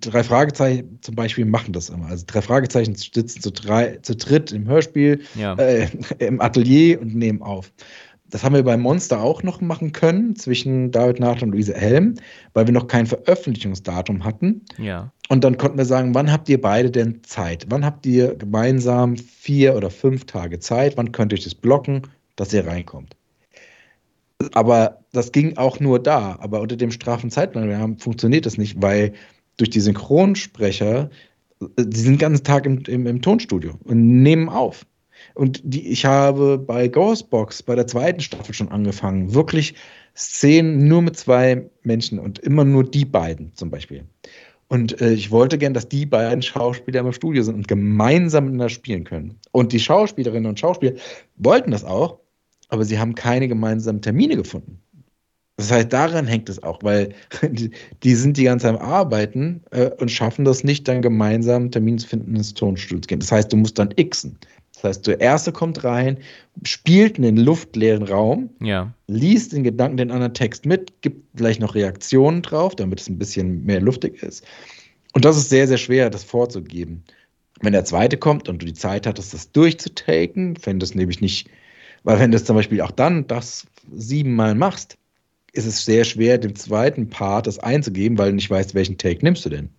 drei 0.01 0.23
Fragezeichen 0.23 0.99
zum 1.03 1.15
Beispiel 1.15 1.45
machen 1.45 1.73
das 1.73 1.91
immer. 1.91 2.07
Also 2.07 2.25
drei 2.27 2.41
Fragezeichen 2.41 2.95
sitzen 2.95 3.41
zu, 3.41 3.51
drei, 3.51 3.99
zu 4.03 4.17
dritt 4.17 4.53
im 4.53 4.67
Hörspiel, 4.67 5.21
ja. 5.35 5.55
äh, 5.55 5.89
im 6.19 6.41
Atelier 6.41 7.01
und 7.01 7.15
nehmen 7.15 7.43
auf. 7.43 7.73
Das 8.31 8.43
haben 8.43 8.55
wir 8.55 8.65
bei 8.65 8.77
Monster 8.77 9.21
auch 9.21 9.43
noch 9.43 9.61
machen 9.61 9.93
können, 9.93 10.35
zwischen 10.35 10.91
David 10.91 11.21
Nathan 11.21 11.51
und 11.51 11.53
Luise 11.53 11.75
Helm, 11.75 12.15
weil 12.53 12.67
wir 12.67 12.73
noch 12.75 12.89
kein 12.89 13.07
Veröffentlichungsdatum 13.07 14.25
hatten. 14.25 14.63
Ja. 14.79 15.13
Und 15.29 15.45
dann 15.45 15.57
konnten 15.57 15.79
wir 15.79 15.85
sagen, 15.85 16.15
wann 16.15 16.33
habt 16.33 16.49
ihr 16.49 16.61
beide 16.61 16.91
denn 16.91 17.23
Zeit? 17.23 17.67
Wann 17.69 17.85
habt 17.85 18.07
ihr 18.07 18.35
gemeinsam 18.35 19.17
vier 19.17 19.77
oder 19.77 19.91
fünf 19.91 20.25
Tage 20.25 20.59
Zeit? 20.59 20.97
Wann 20.97 21.13
könnt 21.13 21.33
ihr 21.33 21.37
euch 21.37 21.45
das 21.45 21.55
blocken, 21.55 22.03
dass 22.35 22.53
ihr 22.53 22.67
reinkommt? 22.67 23.15
Aber 24.53 25.05
das 25.13 25.33
ging 25.33 25.57
auch 25.57 25.81
nur 25.81 25.99
da. 25.99 26.37
Aber 26.41 26.61
unter 26.61 26.77
dem 26.77 26.91
strafen 26.91 27.31
Zeitplan 27.31 27.99
funktioniert 27.99 28.47
das 28.47 28.59
nicht, 28.59 28.81
weil 28.83 29.13
durch 29.57 29.71
die 29.71 29.81
Synchronsprecher, 29.81 31.11
die 31.79 31.99
sind 31.99 32.15
den 32.15 32.19
ganzen 32.19 32.45
Tag 32.45 32.67
im, 32.67 32.83
im, 32.87 33.07
im 33.07 33.23
Tonstudio 33.23 33.79
und 33.85 34.23
nehmen 34.23 34.49
auf. 34.49 34.85
Und 35.35 35.61
die, 35.65 35.89
ich 35.89 36.05
habe 36.05 36.59
bei 36.59 36.89
Ghostbox 36.89 37.63
bei 37.63 37.75
der 37.75 37.87
zweiten 37.87 38.21
Staffel 38.21 38.55
schon 38.55 38.69
angefangen, 38.69 39.35
wirklich 39.35 39.75
Szenen 40.17 40.87
nur 40.87 41.03
mit 41.03 41.17
zwei 41.17 41.69
Menschen 41.83 42.19
und 42.19 42.39
immer 42.41 42.65
nur 42.65 42.85
die 42.85 43.05
beiden 43.05 43.53
zum 43.55 43.71
Beispiel. 43.71 44.05
Und 44.69 45.01
äh, 45.01 45.13
ich 45.13 45.31
wollte 45.31 45.59
gern, 45.59 45.75
dass 45.75 45.89
die 45.89 46.07
beiden 46.07 46.43
Schauspieler 46.43 47.01
im 47.01 47.13
Studio 47.13 47.43
sind 47.43 47.55
und 47.55 47.69
gemeinsam 47.69 48.45
miteinander 48.45 48.71
spielen 48.71 49.05
können. 49.05 49.39
Und 49.53 49.73
die 49.73 49.81
Schauspielerinnen 49.81 50.49
und 50.49 50.59
Schauspieler 50.59 50.95
wollten 51.37 51.71
das 51.71 51.85
auch, 51.85 52.19
aber 52.69 52.85
sie 52.85 52.99
haben 52.99 53.15
keine 53.15 53.49
gemeinsamen 53.49 54.03
Termine 54.03 54.37
gefunden. 54.37 54.81
Das 55.57 55.71
heißt, 55.71 55.93
daran 55.93 56.27
hängt 56.27 56.49
es 56.49 56.63
auch, 56.63 56.83
weil 56.83 57.15
die, 57.43 57.71
die 58.03 58.15
sind 58.15 58.37
die 58.37 58.45
ganze 58.45 58.67
Zeit 58.67 58.81
am 58.81 58.83
Arbeiten 58.83 59.63
äh, 59.71 59.91
und 59.99 60.11
schaffen 60.11 60.45
das 60.45 60.65
nicht, 60.65 60.89
dann 60.89 61.03
gemeinsam 61.03 61.71
Termin 61.71 61.99
zu 61.99 62.09
finden, 62.09 62.35
ins 62.35 62.55
Tonstudio 62.55 63.01
zu 63.01 63.07
gehen. 63.07 63.21
Das 63.21 63.31
heißt, 63.31 63.53
du 63.53 63.57
musst 63.57 63.79
dann 63.79 63.91
xen. 63.91 64.37
Das 64.75 64.83
heißt, 64.83 65.07
der 65.07 65.21
Erste 65.21 65.53
kommt 65.53 65.85
rein, 65.85 66.19
spielt 66.65 67.19
einen 67.19 67.37
luftleeren 67.37 68.03
Raum, 68.03 68.51
ja. 68.61 68.93
liest 69.07 69.55
in 69.55 69.63
Gedanken 69.63 69.97
den 69.97 70.11
anderen 70.11 70.35
Text 70.35 70.67
mit, 70.67 71.01
gibt 71.01 71.25
vielleicht 71.37 71.61
noch 71.61 71.77
Reaktionen 71.77 72.43
drauf, 72.43 72.75
damit 72.75 73.01
es 73.01 73.09
ein 73.09 73.19
bisschen 73.19 73.65
mehr 73.65 73.81
luftig 73.81 74.23
ist. 74.23 74.45
Und 75.13 75.25
das 75.25 75.37
ist 75.37 75.49
sehr, 75.49 75.69
sehr 75.69 75.79
schwer, 75.79 76.11
das 76.11 76.25
vorzugeben. 76.25 77.05
Wenn 77.61 77.73
der 77.73 77.85
Zweite 77.85 78.17
kommt 78.17 78.49
und 78.49 78.61
du 78.61 78.67
die 78.67 78.75
Zeit 78.75 79.07
hattest, 79.07 79.33
das 79.33 79.53
durchzutaken, 79.53 80.59
wenn 80.65 80.81
das 80.81 80.97
nämlich 80.97 81.21
nicht 81.21 81.49
weil 82.05 82.21
wenn 82.21 82.31
du 82.31 82.43
zum 82.43 82.57
Beispiel 82.57 82.81
auch 82.81 82.91
dann 82.91 83.27
das 83.27 83.67
siebenmal 83.93 84.55
machst, 84.55 84.97
ist 85.53 85.67
es 85.67 85.85
sehr 85.85 86.05
schwer, 86.05 86.39
dem 86.39 86.55
zweiten 86.55 87.09
Part 87.09 87.47
das 87.47 87.59
einzugeben, 87.59 88.19
weil 88.19 88.31
du 88.31 88.37
nicht 88.37 88.51
weißt, 88.51 88.75
welchen 88.75 88.99
Take 88.99 89.25
nimmst 89.25 89.45
du 89.45 89.51
denn. 89.51 89.71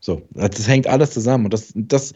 So, 0.00 0.22
das 0.30 0.68
hängt 0.68 0.86
alles 0.86 1.12
zusammen. 1.12 1.44
Und 1.44 1.54
das, 1.54 1.72
das, 1.74 2.12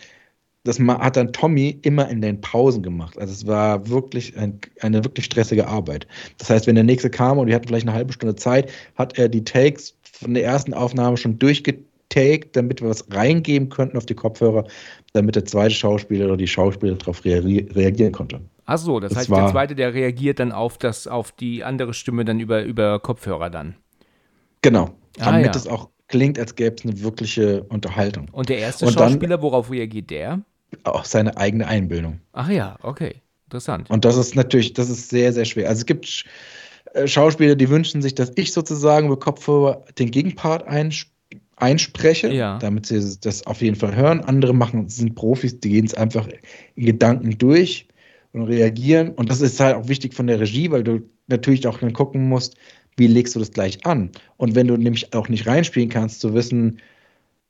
das 0.65 0.79
hat 0.79 1.17
dann 1.17 1.33
Tommy 1.33 1.79
immer 1.83 2.09
in 2.09 2.21
den 2.21 2.41
Pausen 2.41 2.83
gemacht. 2.83 3.19
Also 3.19 3.33
es 3.33 3.47
war 3.47 3.89
wirklich 3.89 4.37
ein, 4.37 4.61
eine 4.81 5.03
wirklich 5.03 5.27
stressige 5.27 5.67
Arbeit. 5.67 6.07
Das 6.39 6.51
heißt, 6.51 6.67
wenn 6.67 6.75
der 6.75 6.85
nächste 6.85 7.09
kam 7.09 7.39
und 7.39 7.47
wir 7.47 7.55
hatten 7.55 7.69
vielleicht 7.69 7.87
eine 7.87 7.97
halbe 7.97 8.13
Stunde 8.13 8.37
Zeit, 8.37 8.71
hat 8.97 9.19
er 9.19 9.29
die 9.29 9.45
Takes 9.45 9.97
von 10.03 10.35
der 10.35 10.45
ersten 10.45 10.75
Aufnahme 10.75 11.17
schon 11.17 11.39
durchgetaked, 11.39 12.55
damit 12.55 12.83
wir 12.83 12.91
was 12.91 13.07
reingeben 13.11 13.71
könnten 13.71 13.97
auf 13.97 14.07
die 14.07 14.15
Kopfhörer, 14.15 14.67
damit 15.15 15.37
der 15.37 15.47
zweite 15.47 15.75
Schauspieler 15.75 16.27
oder 16.27 16.37
die 16.37 16.47
Schauspieler 16.47 16.97
darauf 16.97 17.25
reagieren 17.25 18.13
konnte. 18.13 18.41
Ach 18.67 18.79
so, 18.79 18.99
das, 18.99 19.11
das 19.11 19.21
heißt, 19.21 19.31
der 19.31 19.47
zweite, 19.47 19.75
der 19.77 19.95
reagiert 19.95 20.41
dann 20.41 20.51
auf, 20.51 20.77
das, 20.77 21.07
auf 21.07 21.31
die 21.33 21.63
andere 21.63 21.95
Stimme 21.95 22.25
dann 22.25 22.41
über, 22.41 22.65
über 22.65 22.99
Kopfhörer 22.99 23.49
dann. 23.49 23.77
Genau, 24.61 24.91
ah, 25.21 25.31
damit 25.31 25.47
ja. 25.47 25.53
es 25.53 25.69
auch 25.69 25.89
klingt, 26.09 26.39
als 26.39 26.57
gäbe 26.57 26.75
es 26.77 26.85
eine 26.85 27.01
wirkliche 27.01 27.63
Unterhaltung. 27.65 28.29
Und 28.33 28.49
der 28.49 28.59
erste 28.59 28.87
Und 28.87 28.95
Schauspieler, 28.95 29.37
dann, 29.37 29.43
worauf 29.43 29.71
reagiert 29.71 30.11
der? 30.11 30.43
Auch 30.83 31.05
seine 31.05 31.37
eigene 31.37 31.67
Einbildung. 31.69 32.21
Ach 32.33 32.51
ja, 32.51 32.77
okay. 32.83 33.23
Interessant. 33.45 33.89
Und 33.89 34.05
das 34.05 34.17
ist 34.17 34.35
natürlich, 34.35 34.73
das 34.73 34.91
ist 34.91 35.09
sehr, 35.09 35.33
sehr 35.33 35.45
schwer. 35.45 35.69
Also 35.69 35.81
es 35.81 35.87
gibt 35.87 36.25
äh, 36.95 37.07
Schauspieler, 37.07 37.55
die 37.55 37.71
wünschen 37.71 38.03
sich, 38.03 38.17
dass 38.17 38.33
ich 38.35 38.53
sozusagen 38.53 39.07
über 39.07 39.19
Kopfhörer 39.19 39.85
den 39.99 40.11
Gegenpart 40.11 40.67
einspreche 40.67 41.15
einspreche, 41.59 42.31
ja. 42.33 42.59
damit 42.59 42.85
sie 42.85 43.17
das 43.23 43.47
auf 43.47 43.63
jeden 43.63 43.77
Fall 43.77 43.97
hören. 43.97 44.21
Andere 44.21 44.53
machen, 44.53 44.91
sind 44.91 45.15
Profis, 45.15 45.59
die 45.59 45.71
gehen 45.71 45.87
es 45.87 45.95
einfach 45.95 46.29
in 46.75 46.85
Gedanken 46.85 47.39
durch 47.39 47.89
und 48.37 48.49
reagieren. 48.49 49.11
Und 49.11 49.31
das 49.31 49.41
ist 49.41 49.61
halt 49.61 49.77
auch 49.77 49.89
wichtig 49.89 50.15
von 50.15 50.27
der 50.27 50.41
Regie, 50.41 50.71
weil 50.71 50.85
du 50.85 51.01
natürlich 51.27 51.67
auch 51.67 51.79
dann 51.79 51.93
gucken 51.93 52.29
musst, 52.29 52.57
wie 52.97 53.07
legst 53.07 53.35
du 53.35 53.41
das 53.41 53.51
gleich 53.51 53.85
an. 53.85 54.11
Und 54.37 54.55
wenn 54.55 54.69
du 54.69 54.77
nämlich 54.77 55.13
auch 55.15 55.29
nicht 55.29 55.47
reinspielen 55.47 55.89
kannst, 55.89 56.21
zu 56.21 56.35
wissen, 56.35 56.79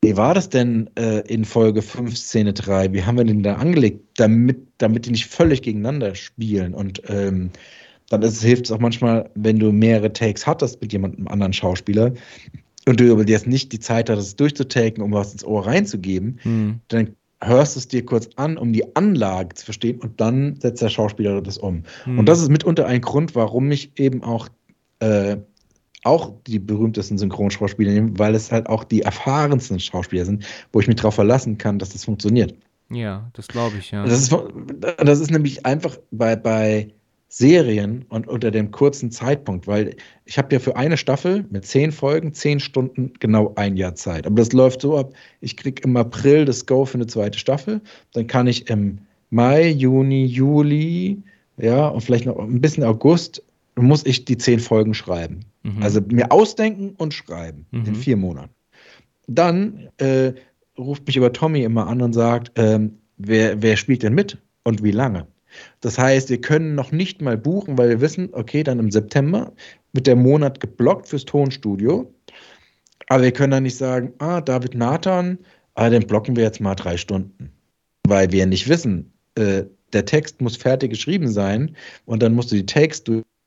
wie 0.03 0.15
war 0.15 0.33
das 0.33 0.49
denn 0.49 0.89
äh, 0.95 1.21
in 1.27 1.43
Folge 1.45 1.81
5, 1.81 2.15
Szene 2.15 2.53
3? 2.53 2.93
Wie 2.93 3.03
haben 3.03 3.17
wir 3.17 3.23
den 3.23 3.43
da 3.43 3.55
angelegt, 3.55 4.01
damit, 4.17 4.59
damit 4.77 5.05
die 5.05 5.11
nicht 5.11 5.25
völlig 5.25 5.61
gegeneinander 5.63 6.13
spielen? 6.15 6.73
Und 6.73 7.01
ähm, 7.07 7.49
dann 8.09 8.21
hilft 8.21 8.65
es 8.65 8.71
auch 8.71 8.79
manchmal, 8.79 9.29
wenn 9.35 9.59
du 9.59 9.71
mehrere 9.71 10.13
Takes 10.13 10.45
hattest 10.45 10.81
mit 10.81 10.93
jemandem 10.93 11.27
anderen 11.27 11.53
Schauspieler 11.53 12.13
und 12.85 12.99
du 12.99 13.11
aber 13.11 13.27
jetzt 13.27 13.47
nicht 13.47 13.71
die 13.73 13.79
Zeit 13.79 14.09
hattest, 14.09 14.27
es 14.27 14.35
durchzutaken, 14.35 15.03
um 15.03 15.11
was 15.11 15.33
ins 15.33 15.43
Ohr 15.43 15.65
reinzugeben, 15.65 16.39
hm. 16.43 16.79
dann 16.87 17.15
hörst 17.41 17.75
du 17.75 17.79
es 17.79 17.87
dir 17.87 18.05
kurz 18.05 18.29
an, 18.35 18.57
um 18.57 18.73
die 18.73 18.95
Anlage 18.95 19.55
zu 19.55 19.65
verstehen 19.65 19.99
und 19.99 20.19
dann 20.19 20.59
setzt 20.59 20.81
der 20.81 20.89
Schauspieler 20.89 21.41
das 21.41 21.57
um. 21.57 21.83
Mhm. 22.05 22.19
Und 22.19 22.25
das 22.27 22.41
ist 22.41 22.49
mitunter 22.49 22.85
ein 22.85 23.01
Grund, 23.01 23.35
warum 23.35 23.71
ich 23.71 23.91
eben 23.99 24.23
auch 24.23 24.47
äh, 24.99 25.37
auch 26.03 26.33
die 26.47 26.59
berühmtesten 26.59 27.17
Synchronschauspieler 27.17 27.91
nehme, 27.91 28.17
weil 28.17 28.33
es 28.33 28.51
halt 28.51 28.67
auch 28.67 28.83
die 28.83 29.01
erfahrensten 29.01 29.79
Schauspieler 29.79 30.25
sind, 30.25 30.45
wo 30.71 30.79
ich 30.79 30.87
mich 30.87 30.95
darauf 30.95 31.15
verlassen 31.15 31.57
kann, 31.57 31.79
dass 31.79 31.89
das 31.89 32.05
funktioniert. 32.05 32.55
Ja, 32.89 33.29
das 33.33 33.47
glaube 33.47 33.77
ich, 33.77 33.91
ja. 33.91 34.05
Das 34.05 34.21
ist, 34.21 34.35
das 34.97 35.19
ist 35.19 35.31
nämlich 35.31 35.65
einfach 35.65 35.97
bei, 36.11 36.37
bei 36.37 36.93
Serien 37.29 38.05
und 38.09 38.27
unter 38.27 38.51
dem 38.51 38.71
kurzen 38.71 39.11
Zeitpunkt, 39.11 39.67
weil 39.67 39.95
ich 40.25 40.37
habe 40.37 40.53
ja 40.53 40.59
für 40.59 40.77
eine 40.77 40.95
Staffel 40.95 41.45
mit 41.49 41.65
zehn 41.65 41.91
Folgen, 41.91 42.33
zehn 42.33 42.59
Stunden 42.59 43.13
genau 43.19 43.53
ein 43.55 43.75
Jahr 43.75 43.95
Zeit. 43.95 44.25
Aber 44.25 44.35
das 44.35 44.53
läuft 44.53 44.81
so 44.81 44.97
ab, 44.97 45.13
ich 45.41 45.57
kriege 45.57 45.81
im 45.83 45.97
April 45.97 46.45
das 46.45 46.65
Go 46.65 46.85
für 46.85 46.95
eine 46.95 47.07
zweite 47.07 47.37
Staffel, 47.37 47.81
dann 48.13 48.27
kann 48.27 48.47
ich 48.47 48.69
im 48.69 48.99
Mai, 49.29 49.67
Juni, 49.67 50.25
Juli, 50.25 51.21
ja, 51.57 51.87
und 51.87 52.01
vielleicht 52.01 52.25
noch 52.25 52.39
ein 52.39 52.61
bisschen 52.61 52.83
August, 52.83 53.43
muss 53.75 54.05
ich 54.05 54.25
die 54.25 54.37
zehn 54.37 54.59
Folgen 54.59 54.93
schreiben. 54.93 55.41
Mhm. 55.63 55.83
Also 55.83 56.01
mir 56.01 56.31
ausdenken 56.31 56.95
und 56.97 57.13
schreiben 57.13 57.65
mhm. 57.71 57.85
in 57.85 57.95
vier 57.95 58.15
Monaten. 58.15 58.53
Dann 59.27 59.89
äh, 59.97 60.31
ruft 60.77 61.05
mich 61.07 61.17
aber 61.17 61.33
Tommy 61.33 61.63
immer 61.63 61.87
an 61.87 62.01
und 62.01 62.13
sagt, 62.13 62.51
ähm, 62.55 62.99
wer, 63.17 63.61
wer 63.61 63.75
spielt 63.75 64.03
denn 64.03 64.13
mit 64.13 64.37
und 64.63 64.81
wie 64.83 64.91
lange? 64.91 65.27
Das 65.81 65.97
heißt, 65.97 66.29
wir 66.29 66.41
können 66.41 66.75
noch 66.75 66.91
nicht 66.91 67.21
mal 67.21 67.37
buchen, 67.37 67.77
weil 67.77 67.89
wir 67.89 68.01
wissen, 68.01 68.29
okay, 68.33 68.63
dann 68.63 68.79
im 68.79 68.91
September 68.91 69.53
wird 69.93 70.07
der 70.07 70.15
Monat 70.15 70.59
geblockt 70.59 71.07
fürs 71.07 71.25
Tonstudio. 71.25 72.11
Aber 73.07 73.23
wir 73.23 73.31
können 73.31 73.51
dann 73.51 73.63
nicht 73.63 73.77
sagen, 73.77 74.13
ah, 74.19 74.41
David 74.41 74.75
Nathan, 74.75 75.37
ah, 75.75 75.89
den 75.89 76.05
blocken 76.05 76.35
wir 76.35 76.43
jetzt 76.43 76.59
mal 76.59 76.75
drei 76.75 76.97
Stunden. 76.97 77.51
Weil 78.07 78.31
wir 78.31 78.45
nicht 78.45 78.67
wissen, 78.67 79.11
äh, 79.35 79.63
der 79.93 80.05
Text 80.05 80.41
muss 80.41 80.57
fertig 80.57 80.91
geschrieben 80.91 81.29
sein 81.29 81.75
und 82.05 82.21
dann 82.21 82.35
musst 82.35 82.51
du 82.51 82.55
die 82.55 82.65
Takes 82.65 83.03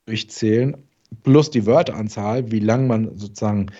durchzählen, 0.07 0.77
plus 1.23 1.51
die 1.51 1.67
Wörteranzahl, 1.67 2.51
wie 2.51 2.61
lang 2.61 2.87
man 2.87 3.17
sozusagen 3.17 3.71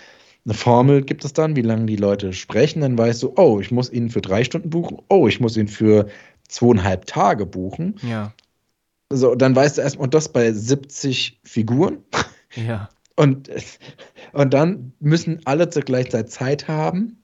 eine 0.45 0.53
Formel 0.55 1.03
gibt 1.03 1.23
es 1.23 1.33
dann, 1.33 1.55
wie 1.55 1.61
lange 1.61 1.85
die 1.85 1.95
Leute 1.95 2.33
sprechen, 2.33 2.81
dann 2.81 2.97
weißt 2.97 3.21
du, 3.23 3.33
oh, 3.35 3.59
ich 3.59 3.71
muss 3.71 3.91
ihn 3.91 4.09
für 4.09 4.21
drei 4.21 4.43
Stunden 4.43 4.71
buchen, 4.71 4.97
oh, 5.09 5.27
ich 5.27 5.39
muss 5.39 5.55
ihn 5.55 5.67
für 5.67 6.07
zweieinhalb 6.51 7.05
Tage 7.05 7.45
buchen. 7.45 7.95
Ja. 8.07 8.33
So, 9.09 9.35
dann 9.35 9.55
weißt 9.55 9.77
du 9.77 9.81
erstmal, 9.81 10.05
und 10.05 10.13
das 10.13 10.31
bei 10.31 10.51
70 10.51 11.39
Figuren. 11.43 11.99
Ja. 12.55 12.89
Und, 13.15 13.49
und 14.33 14.53
dann 14.53 14.93
müssen 14.99 15.41
alle 15.45 15.69
zur 15.69 15.83
gleichen 15.83 16.11
Zeit 16.11 16.29
Zeit 16.31 16.67
haben. 16.67 17.21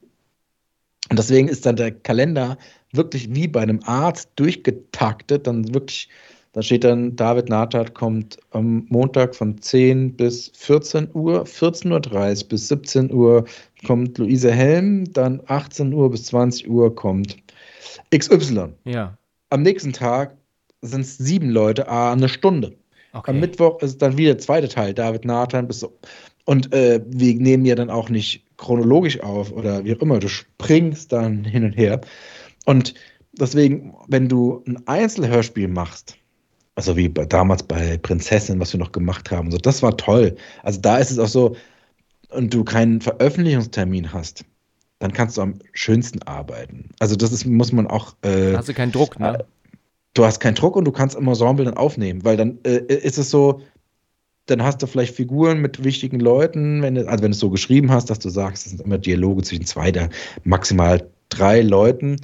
Und 1.10 1.18
deswegen 1.18 1.48
ist 1.48 1.64
dann 1.64 1.76
der 1.76 1.92
Kalender 1.92 2.58
wirklich 2.92 3.34
wie 3.34 3.48
bei 3.48 3.60
einem 3.60 3.80
Arzt 3.84 4.30
durchgetaktet. 4.36 5.46
Dann 5.46 5.72
wirklich, 5.74 6.08
da 6.52 6.62
steht 6.62 6.84
dann, 6.84 7.16
David 7.16 7.48
Nathat 7.48 7.94
kommt 7.94 8.38
am 8.50 8.86
Montag 8.88 9.34
von 9.34 9.60
10 9.60 10.16
bis 10.16 10.52
14 10.54 11.08
Uhr, 11.14 11.44
14.30 11.44 12.42
Uhr 12.42 12.48
bis 12.48 12.68
17 12.68 13.12
Uhr 13.12 13.44
kommt 13.86 14.18
Luise 14.18 14.52
Helm, 14.52 15.10
dann 15.12 15.40
18 15.46 15.92
Uhr 15.92 16.10
bis 16.10 16.24
20 16.24 16.68
Uhr 16.68 16.94
kommt 16.94 17.36
XY. 18.14 18.74
Ja. 18.84 19.16
Am 19.50 19.62
nächsten 19.62 19.92
Tag 19.92 20.36
sind 20.82 21.02
es 21.02 21.18
sieben 21.18 21.50
Leute, 21.50 21.88
a 21.88 22.12
eine 22.12 22.28
Stunde. 22.28 22.76
Okay. 23.12 23.30
Am 23.30 23.40
Mittwoch 23.40 23.80
ist 23.82 24.00
dann 24.02 24.16
wieder 24.16 24.34
der 24.34 24.38
zweite 24.38 24.68
Teil, 24.68 24.94
David 24.94 25.24
Nathan 25.24 25.66
bis 25.66 25.80
so. 25.80 25.98
Und 26.44 26.72
äh, 26.72 27.00
wir 27.06 27.34
nehmen 27.34 27.64
ja 27.64 27.74
dann 27.74 27.90
auch 27.90 28.08
nicht 28.08 28.44
chronologisch 28.56 29.20
auf 29.20 29.52
oder 29.52 29.84
wie 29.84 29.94
auch 29.94 30.00
immer. 30.00 30.18
Du 30.18 30.28
springst 30.28 31.12
dann 31.12 31.44
hin 31.44 31.64
und 31.64 31.72
her. 31.72 32.00
Und 32.64 32.94
deswegen, 33.32 33.94
wenn 34.08 34.28
du 34.28 34.62
ein 34.66 34.86
Einzelhörspiel 34.86 35.68
machst, 35.68 36.16
also 36.74 36.96
wie 36.96 37.08
bei, 37.08 37.24
damals 37.24 37.62
bei 37.62 37.98
Prinzessin, 37.98 38.60
was 38.60 38.72
wir 38.72 38.80
noch 38.80 38.92
gemacht 38.92 39.30
haben, 39.30 39.50
so, 39.50 39.58
das 39.58 39.82
war 39.82 39.96
toll. 39.96 40.36
Also 40.62 40.80
da 40.80 40.98
ist 40.98 41.10
es 41.10 41.18
auch 41.18 41.28
so, 41.28 41.56
und 42.30 42.52
du 42.52 42.64
keinen 42.64 43.00
Veröffentlichungstermin 43.00 44.12
hast, 44.12 44.44
dann 44.98 45.12
kannst 45.12 45.36
du 45.36 45.42
am 45.42 45.54
schönsten 45.72 46.22
arbeiten. 46.22 46.90
Also 46.98 47.16
das 47.16 47.32
ist, 47.32 47.46
muss 47.46 47.72
man 47.72 47.86
auch. 47.86 48.16
Äh, 48.22 48.56
hast 48.56 48.68
du 48.68 48.74
keinen 48.74 48.92
Druck, 48.92 49.18
ne? 49.18 49.44
Du 50.14 50.24
hast 50.24 50.40
keinen 50.40 50.54
Druck 50.54 50.74
und 50.74 50.84
du 50.84 50.92
kannst 50.92 51.16
im 51.16 51.28
Ensemble 51.28 51.64
dann 51.64 51.76
aufnehmen, 51.76 52.24
weil 52.24 52.36
dann 52.36 52.58
äh, 52.64 52.78
ist 52.92 53.18
es 53.18 53.30
so, 53.30 53.60
dann 54.46 54.62
hast 54.62 54.82
du 54.82 54.86
vielleicht 54.86 55.14
Figuren 55.14 55.60
mit 55.60 55.84
wichtigen 55.84 56.18
Leuten, 56.18 56.82
wenn 56.82 56.94
du, 56.96 57.06
also 57.06 57.22
wenn 57.22 57.30
du 57.30 57.34
es 57.34 57.40
so 57.40 57.50
geschrieben 57.50 57.90
hast, 57.92 58.10
dass 58.10 58.18
du 58.18 58.28
sagst, 58.28 58.66
es 58.66 58.72
sind 58.72 58.80
immer 58.80 58.98
Dialoge 58.98 59.42
zwischen 59.42 59.66
zwei, 59.66 59.92
der 59.92 60.08
maximal 60.42 61.08
drei 61.28 61.60
Leuten, 61.60 62.16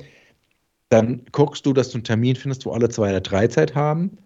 dann 0.89 1.23
guckst 1.33 1.67
du, 1.67 1.73
dass 1.73 1.91
du 1.91 1.99
einen 1.99 2.05
Termin 2.05 2.35
findest, 2.37 2.67
wo 2.67 2.73
alle 2.73 2.89
zwei 2.89 3.11
oder 3.11 3.21
drei 3.21 3.47
Zeit 3.47 3.75
haben. 3.75 4.19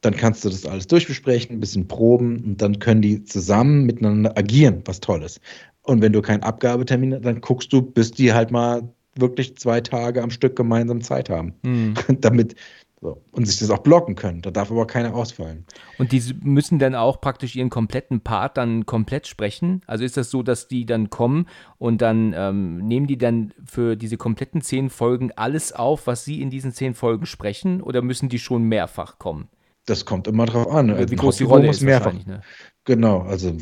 Dann 0.00 0.16
kannst 0.16 0.44
du 0.44 0.48
das 0.48 0.64
alles 0.64 0.86
durchbesprechen, 0.86 1.56
ein 1.56 1.60
bisschen 1.60 1.88
proben 1.88 2.42
und 2.44 2.62
dann 2.62 2.78
können 2.78 3.02
die 3.02 3.24
zusammen 3.24 3.84
miteinander 3.84 4.36
agieren, 4.36 4.82
was 4.84 5.00
toll 5.00 5.22
ist. 5.22 5.40
Und 5.88 6.02
wenn 6.02 6.12
du 6.12 6.20
keinen 6.20 6.42
Abgabetermin 6.42 7.14
hast, 7.14 7.24
dann 7.24 7.40
guckst 7.40 7.72
du, 7.72 7.80
bis 7.80 8.10
die 8.10 8.34
halt 8.34 8.50
mal 8.50 8.82
wirklich 9.16 9.56
zwei 9.56 9.80
Tage 9.80 10.22
am 10.22 10.30
Stück 10.30 10.54
gemeinsam 10.54 11.00
Zeit 11.00 11.30
haben. 11.30 11.54
Mhm. 11.62 11.94
Damit 12.20 12.56
so. 13.00 13.22
und 13.30 13.46
sich 13.46 13.58
das 13.58 13.70
auch 13.70 13.78
blocken 13.78 14.14
können. 14.14 14.42
Da 14.42 14.50
darf 14.50 14.70
aber 14.70 14.86
keiner 14.86 15.14
ausfallen. 15.14 15.64
Und 15.96 16.12
die 16.12 16.22
müssen 16.42 16.78
dann 16.78 16.94
auch 16.94 17.22
praktisch 17.22 17.56
ihren 17.56 17.70
kompletten 17.70 18.20
Part 18.20 18.58
dann 18.58 18.84
komplett 18.84 19.26
sprechen? 19.26 19.80
Also 19.86 20.04
ist 20.04 20.18
das 20.18 20.30
so, 20.30 20.42
dass 20.42 20.68
die 20.68 20.84
dann 20.84 21.08
kommen 21.08 21.46
und 21.78 22.02
dann 22.02 22.34
ähm, 22.36 22.86
nehmen 22.86 23.06
die 23.06 23.16
dann 23.16 23.54
für 23.64 23.96
diese 23.96 24.18
kompletten 24.18 24.60
zehn 24.60 24.90
Folgen 24.90 25.32
alles 25.36 25.72
auf, 25.72 26.06
was 26.06 26.26
sie 26.26 26.42
in 26.42 26.50
diesen 26.50 26.72
zehn 26.72 26.92
Folgen 26.92 27.24
sprechen? 27.24 27.80
Oder 27.80 28.02
müssen 28.02 28.28
die 28.28 28.38
schon 28.38 28.64
mehrfach 28.64 29.18
kommen? 29.18 29.48
Das 29.86 30.04
kommt 30.04 30.26
immer 30.28 30.44
drauf 30.44 30.70
an. 30.70 31.10
Wie 31.10 31.16
groß 31.16 31.38
die 31.38 31.44
Rolle 31.44 31.70
ist 31.70 31.80
mehrfach. 31.80 32.12
Ne? 32.12 32.42
Genau, 32.88 33.20
also 33.20 33.52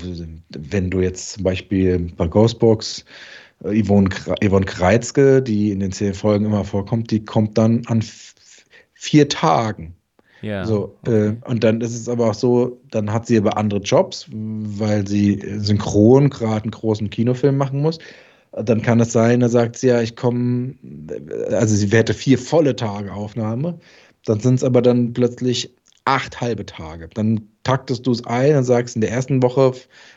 wenn 0.51 0.89
du 0.89 1.01
jetzt 1.01 1.33
zum 1.33 1.43
Beispiel 1.43 2.13
bei 2.17 2.29
Ghostbox 2.29 3.05
äh, 3.65 3.83
Yvonne, 3.83 4.09
Yvonne 4.41 4.65
Kreizke, 4.65 5.43
die 5.43 5.73
in 5.73 5.81
den 5.81 5.91
zehn 5.91 6.15
Folgen 6.15 6.45
immer 6.45 6.63
vorkommt, 6.63 7.11
die 7.11 7.25
kommt 7.25 7.59
dann 7.59 7.83
an 7.87 8.05
vier 8.95 9.29
Tagen. 9.29 9.97
Ja. 10.43 10.65
So, 10.65 10.97
äh, 11.07 11.11
okay. 11.11 11.27
äh, 11.27 11.51
und 11.51 11.65
dann 11.65 11.81
ist 11.81 11.97
es 11.97 12.09
aber 12.09 12.31
auch 12.31 12.35
so, 12.35 12.81
dann 12.93 13.13
hat 13.13 13.27
sie 13.27 13.37
aber 13.37 13.57
andere 13.57 13.81
Jobs, 13.81 14.29
weil 14.31 15.05
sie 15.09 15.43
synchron 15.57 16.31
gerade 16.31 16.63
einen 16.63 16.71
großen 16.71 17.11
Kinofilm 17.11 17.57
machen 17.57 17.83
muss. 17.83 17.99
Dann 18.53 18.81
kann 18.81 19.01
es 19.01 19.11
sein, 19.11 19.41
da 19.41 19.49
sagt 19.49 19.77
sie 19.77 19.89
ja, 19.89 20.03
ich 20.03 20.15
komme, 20.15 20.77
also 21.51 21.75
sie 21.75 21.89
hätte 21.89 22.15
vier 22.15 22.39
volle 22.39 22.77
Tage 22.77 23.13
Aufnahme. 23.13 23.81
Dann 24.25 24.39
sind 24.39 24.55
es 24.55 24.63
aber 24.63 24.83
dann 24.83 25.15
plötzlich 25.15 25.75
acht 26.07 26.41
halbe 26.41 26.65
Tage. 26.65 27.09
Dann 27.13 27.49
taktest 27.65 28.07
du 28.07 28.13
es 28.13 28.25
ein 28.25 28.57
und 28.57 28.65
sagst, 28.65 28.95
in 28.95 29.01
der 29.03 29.11
ersten 29.11 29.43
Woche 29.43 29.73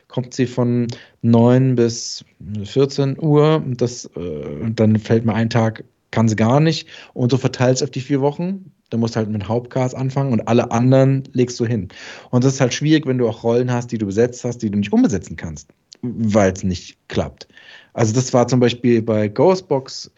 kommt 0.08 0.34
sie 0.34 0.46
von 0.46 0.88
9 1.24 1.76
bis 1.76 2.24
14 2.64 3.18
Uhr 3.20 3.56
und 3.56 3.82
das, 3.82 4.10
äh, 4.16 4.20
und 4.20 4.80
dann 4.80 4.98
fällt 4.98 5.26
mir 5.26 5.34
ein 5.34 5.50
Tag, 5.50 5.84
kann 6.12 6.28
sie 6.28 6.36
gar 6.36 6.60
nicht. 6.60 6.88
Und 7.14 7.32
so 7.32 7.38
verteilst 7.38 7.82
du 7.82 7.86
auf 7.86 7.92
die 7.92 8.02
vier 8.02 8.22
Wochen. 8.22 8.72
Du 8.92 8.98
musst 8.98 9.16
halt 9.16 9.30
mit 9.30 9.48
Hauptcast 9.48 9.96
anfangen 9.96 10.32
und 10.32 10.48
alle 10.48 10.72
anderen 10.72 11.24
legst 11.34 11.60
du 11.60 11.66
hin. 11.66 11.90
Und 12.30 12.44
das 12.44 12.54
ist 12.54 12.62
halt 12.62 12.74
schwierig, 12.74 13.06
wenn 13.06 13.18
du 13.18 13.28
auch 13.28 13.44
Rollen 13.44 13.72
hast, 13.72 13.92
die 13.92 13.98
du 13.98 14.06
besetzt 14.06 14.44
hast, 14.44 14.60
die 14.60 14.72
du 14.72 14.78
nicht 14.78 14.94
umbesetzen 14.94 15.36
kannst, 15.36 15.70
weil 16.02 16.54
es 16.54 16.64
nicht 16.64 16.98
klappt. 17.08 17.48
Also 17.94 18.14
das 18.14 18.34
war 18.34 18.48
zum 18.48 18.60
Beispiel 18.60 19.02
bei 19.02 19.28
Ghostbox 19.28 20.12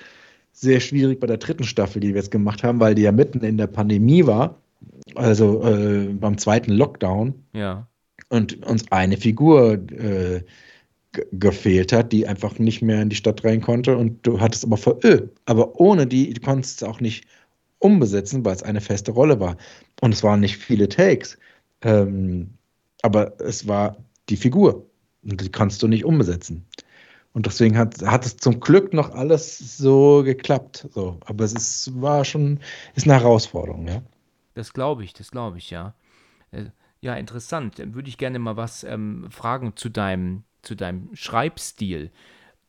sehr 0.53 0.79
schwierig 0.79 1.19
bei 1.19 1.27
der 1.27 1.37
dritten 1.37 1.63
Staffel, 1.63 2.01
die 2.01 2.09
wir 2.09 2.17
jetzt 2.17 2.31
gemacht 2.31 2.63
haben, 2.63 2.79
weil 2.79 2.95
die 2.95 3.01
ja 3.03 3.11
mitten 3.11 3.39
in 3.39 3.57
der 3.57 3.67
Pandemie 3.67 4.25
war 4.25 4.60
also 5.15 5.63
äh, 5.63 6.07
beim 6.13 6.37
zweiten 6.37 6.71
Lockdown. 6.71 7.43
Ja. 7.53 7.87
Und 8.29 8.65
uns 8.65 8.91
eine 8.91 9.17
Figur 9.17 9.73
äh, 9.73 10.43
gefehlt 11.31 11.91
hat, 11.91 12.11
die 12.11 12.27
einfach 12.27 12.57
nicht 12.59 12.81
mehr 12.81 13.01
in 13.01 13.09
die 13.09 13.15
Stadt 13.15 13.43
rein 13.43 13.61
konnte. 13.61 13.97
Und 13.97 14.25
du 14.25 14.39
hattest 14.39 14.63
aber 14.63 14.77
vor, 14.77 15.03
öh, 15.03 15.27
aber 15.45 15.79
ohne 15.79 16.07
die, 16.07 16.33
du 16.33 16.41
konntest 16.41 16.81
es 16.81 16.87
auch 16.87 17.01
nicht 17.01 17.25
umbesetzen, 17.79 18.45
weil 18.45 18.55
es 18.55 18.63
eine 18.63 18.81
feste 18.81 19.11
Rolle 19.11 19.39
war. 19.39 19.57
Und 20.01 20.13
es 20.13 20.23
waren 20.23 20.39
nicht 20.39 20.57
viele 20.57 20.87
Takes. 20.87 21.37
Ähm, 21.81 22.51
aber 23.01 23.39
es 23.41 23.67
war 23.67 23.97
die 24.29 24.37
Figur. 24.37 24.85
Und 25.23 25.41
die 25.41 25.49
kannst 25.49 25.83
du 25.83 25.87
nicht 25.87 26.05
umbesetzen. 26.05 26.65
Und 27.33 27.45
deswegen 27.45 27.77
hat, 27.77 28.01
hat 28.03 28.25
es 28.25 28.37
zum 28.37 28.59
Glück 28.59 28.93
noch 28.93 29.11
alles 29.11 29.77
so 29.77 30.21
geklappt. 30.23 30.87
So. 30.93 31.17
Aber 31.25 31.43
es 31.43 31.53
ist, 31.53 32.01
war 32.01 32.25
schon, 32.25 32.59
ist 32.95 33.05
eine 33.05 33.19
Herausforderung, 33.19 33.87
ja. 33.87 34.01
Das 34.53 34.73
glaube 34.73 35.03
ich, 35.03 35.13
das 35.13 35.31
glaube 35.31 35.57
ich, 35.57 35.69
ja. 35.69 35.93
Äh, 36.51 36.65
ja, 37.01 37.15
interessant. 37.15 37.79
Dann 37.79 37.95
würde 37.95 38.09
ich 38.09 38.17
gerne 38.17 38.39
mal 38.39 38.57
was 38.57 38.83
ähm, 38.83 39.27
fragen 39.31 39.75
zu 39.75 39.89
deinem, 39.89 40.43
zu 40.61 40.75
deinem 40.75 41.09
Schreibstil. 41.13 42.11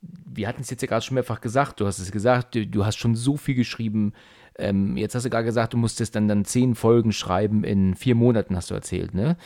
Wir 0.01 0.49
hatten 0.49 0.62
es 0.62 0.70
jetzt 0.70 0.83
ja 0.83 0.89
gerade 0.89 1.05
schon 1.05 1.14
mehrfach 1.14 1.41
gesagt, 1.41 1.80
du 1.80 1.87
hast 1.87 1.99
es 1.99 2.11
gesagt, 2.11 2.55
du, 2.55 2.66
du 2.66 2.85
hast 2.87 2.97
schon 2.97 3.14
so 3.14 3.37
viel 3.37 3.55
geschrieben. 3.55 4.14
Ähm, 4.59 4.97
jetzt 4.97 5.14
hast 5.14 5.24
du 5.24 5.30
gerade 5.30 5.45
gesagt, 5.45 5.74
du 5.74 5.76
musstest 5.76 6.16
dann, 6.16 6.28
dann 6.28 6.45
zehn 6.45 6.74
Folgen 6.74 7.12
schreiben 7.12 7.62
in 7.62 7.95
vier 7.95 8.14
Monaten, 8.14 8.57
hast 8.57 8.70
du 8.70 8.74
erzählt, 8.74 9.14
ne? 9.14 9.37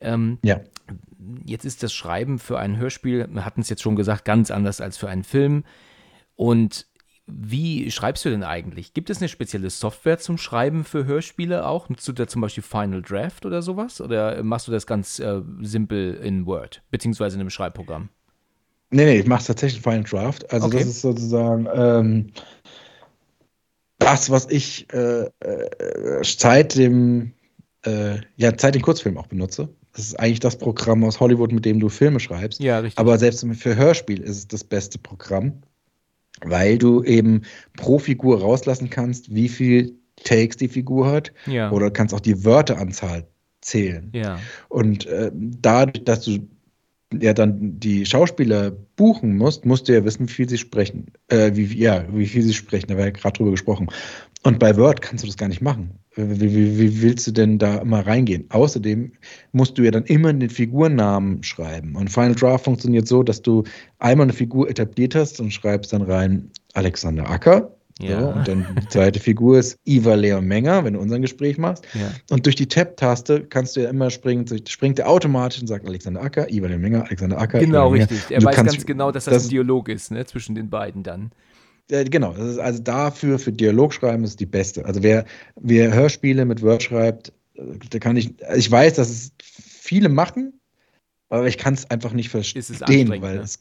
Ähm, 0.00 0.38
ja. 0.42 0.60
Jetzt 1.44 1.64
ist 1.64 1.82
das 1.82 1.92
Schreiben 1.92 2.38
für 2.38 2.58
ein 2.58 2.76
Hörspiel, 2.76 3.28
wir 3.30 3.44
hatten 3.44 3.60
es 3.60 3.68
jetzt 3.68 3.82
schon 3.82 3.96
gesagt, 3.96 4.24
ganz 4.24 4.50
anders 4.50 4.80
als 4.80 4.96
für 4.96 5.08
einen 5.08 5.24
Film. 5.24 5.64
Und 6.36 6.86
wie 7.30 7.90
schreibst 7.90 8.24
du 8.24 8.30
denn 8.30 8.42
eigentlich? 8.42 8.94
Gibt 8.94 9.10
es 9.10 9.18
eine 9.18 9.28
spezielle 9.28 9.70
Software 9.70 10.18
zum 10.18 10.38
Schreiben 10.38 10.84
für 10.84 11.04
Hörspiele 11.04 11.66
auch? 11.66 11.88
Nutzt 11.88 12.08
du 12.08 12.12
da 12.12 12.26
zum 12.26 12.42
Beispiel 12.42 12.62
Final 12.62 13.02
Draft 13.02 13.44
oder 13.46 13.62
sowas? 13.62 14.00
Oder 14.00 14.42
machst 14.42 14.68
du 14.68 14.72
das 14.72 14.86
ganz 14.86 15.18
äh, 15.18 15.42
simpel 15.60 16.14
in 16.14 16.46
Word, 16.46 16.82
beziehungsweise 16.90 17.36
in 17.36 17.40
einem 17.40 17.50
Schreibprogramm? 17.50 18.08
Nee, 18.90 19.04
nee, 19.04 19.18
ich 19.18 19.26
mache 19.26 19.44
tatsächlich 19.44 19.82
Final 19.82 20.04
Draft. 20.04 20.50
Also 20.52 20.66
okay. 20.66 20.78
das 20.78 20.86
ist 20.86 21.00
sozusagen, 21.02 21.68
ähm, 21.74 22.32
das, 23.98 24.30
was 24.30 24.48
ich 24.50 24.92
äh, 24.92 25.28
äh, 25.40 26.24
seit 26.24 26.76
dem 26.76 27.32
äh, 27.84 28.16
ja, 28.36 28.52
seit 28.56 28.74
den 28.74 28.82
Kurzfilm 28.82 29.18
auch 29.18 29.26
benutze. 29.26 29.68
Das 29.92 30.06
ist 30.06 30.18
eigentlich 30.18 30.40
das 30.40 30.56
Programm 30.56 31.04
aus 31.04 31.20
Hollywood, 31.20 31.52
mit 31.52 31.64
dem 31.64 31.80
du 31.80 31.88
Filme 31.88 32.20
schreibst. 32.20 32.60
Ja, 32.60 32.78
richtig. 32.78 32.98
Aber 32.98 33.18
selbst 33.18 33.44
für 33.56 33.76
Hörspiel 33.76 34.20
ist 34.20 34.36
es 34.36 34.48
das 34.48 34.64
beste 34.64 34.98
Programm, 34.98 35.62
weil 36.44 36.78
du 36.78 37.02
eben 37.02 37.42
pro 37.76 37.98
Figur 37.98 38.40
rauslassen 38.40 38.90
kannst, 38.90 39.34
wie 39.34 39.48
viel 39.48 39.94
Takes 40.24 40.56
die 40.56 40.68
Figur 40.68 41.10
hat. 41.10 41.32
ja. 41.46 41.70
Oder 41.70 41.90
kannst 41.90 42.14
auch 42.14 42.20
die 42.20 42.44
Wörteranzahl 42.44 43.26
zählen. 43.60 44.10
ja. 44.14 44.38
Und 44.68 45.06
äh, 45.06 45.30
dadurch, 45.34 46.04
dass 46.04 46.24
du 46.24 46.48
ja 47.12 47.32
dann 47.32 47.78
die 47.80 48.04
Schauspieler 48.04 48.70
buchen 48.70 49.36
musst, 49.36 49.64
musst 49.64 49.88
du 49.88 49.94
ja 49.94 50.04
wissen, 50.04 50.28
wie 50.28 50.32
viel 50.32 50.48
sie 50.48 50.58
sprechen. 50.58 51.06
Äh, 51.28 51.52
wie, 51.54 51.64
ja, 51.78 52.04
wie 52.12 52.26
viel 52.26 52.42
sie 52.42 52.52
sprechen. 52.52 52.88
Da 52.88 52.96
war 52.96 53.04
ja 53.04 53.10
gerade 53.10 53.36
drüber 53.36 53.52
gesprochen. 53.52 53.88
Und 54.44 54.58
bei 54.58 54.76
Word 54.76 55.02
kannst 55.02 55.24
du 55.24 55.26
das 55.26 55.36
gar 55.36 55.48
nicht 55.48 55.60
machen. 55.60 55.90
Wie, 56.14 56.40
wie, 56.40 56.78
wie 56.78 57.02
willst 57.02 57.26
du 57.26 57.32
denn 57.32 57.58
da 57.58 57.78
immer 57.78 58.06
reingehen? 58.06 58.46
Außerdem 58.50 59.12
musst 59.52 59.78
du 59.78 59.82
ja 59.82 59.90
dann 59.90 60.04
immer 60.04 60.32
den 60.32 60.50
Figurnamen 60.50 61.42
schreiben. 61.42 61.94
Und 61.96 62.10
Final 62.10 62.34
Draft 62.34 62.64
funktioniert 62.64 63.06
so, 63.06 63.22
dass 63.22 63.42
du 63.42 63.64
einmal 63.98 64.24
eine 64.24 64.32
Figur 64.32 64.68
etabliert 64.68 65.14
hast 65.14 65.40
und 65.40 65.52
schreibst 65.52 65.92
dann 65.92 66.02
rein 66.02 66.50
Alexander 66.74 67.28
Acker. 67.28 67.72
Ja. 68.00 68.20
So, 68.20 68.28
und 68.28 68.48
dann 68.48 68.66
die 68.80 68.88
zweite 68.88 69.18
Figur 69.18 69.58
ist 69.58 69.76
Iva 69.84 70.14
Leon 70.14 70.44
Menger, 70.46 70.84
wenn 70.84 70.94
du 70.94 71.00
unser 71.00 71.18
Gespräch 71.18 71.58
machst. 71.58 71.84
Ja. 71.94 72.12
Und 72.30 72.46
durch 72.46 72.54
die 72.54 72.66
Tab-Taste 72.68 73.42
kannst 73.48 73.74
du 73.76 73.80
ja 73.82 73.90
immer 73.90 74.10
springen, 74.10 74.46
springt 74.68 75.00
er 75.00 75.08
automatisch 75.08 75.60
und 75.60 75.66
sagt 75.66 75.84
Alexander 75.86 76.22
Acker, 76.22 76.48
Iva 76.48 76.68
Leon 76.68 76.80
Menger, 76.80 77.04
Alexander 77.04 77.40
Acker. 77.40 77.58
Genau, 77.58 77.88
richtig. 77.88 78.18
Er 78.30 78.42
weiß 78.44 78.54
ganz 78.54 78.86
genau, 78.86 79.10
dass 79.10 79.24
das, 79.24 79.34
das- 79.34 79.44
ein 79.46 79.50
Dialog 79.50 79.88
ist, 79.88 80.12
ne, 80.12 80.24
zwischen 80.26 80.54
den 80.54 80.70
beiden 80.70 81.02
dann. 81.02 81.32
Äh, 81.90 82.04
genau, 82.04 82.32
ist 82.32 82.58
also 82.58 82.82
dafür, 82.82 83.38
für 83.38 83.52
Dialogschreiben 83.52 84.24
ist 84.24 84.40
die 84.40 84.46
beste. 84.46 84.84
Also 84.84 85.02
wer, 85.02 85.24
wer 85.56 85.92
Hörspiele 85.92 86.44
mit 86.44 86.62
Word 86.62 86.82
schreibt, 86.82 87.32
äh, 87.54 87.62
da 87.90 87.98
kann 87.98 88.16
ich, 88.16 88.34
also 88.44 88.58
ich 88.58 88.70
weiß, 88.70 88.94
dass 88.94 89.08
es 89.08 89.32
viele 89.40 90.08
machen, 90.08 90.52
aber 91.28 91.46
ich 91.46 91.58
kann 91.58 91.74
es 91.74 91.90
einfach 91.90 92.12
nicht 92.12 92.28
verstehen, 92.28 92.60
Ist 92.60 92.70
es 92.70 92.80
weil 92.80 93.36
ne? 93.36 93.42
es, 93.42 93.58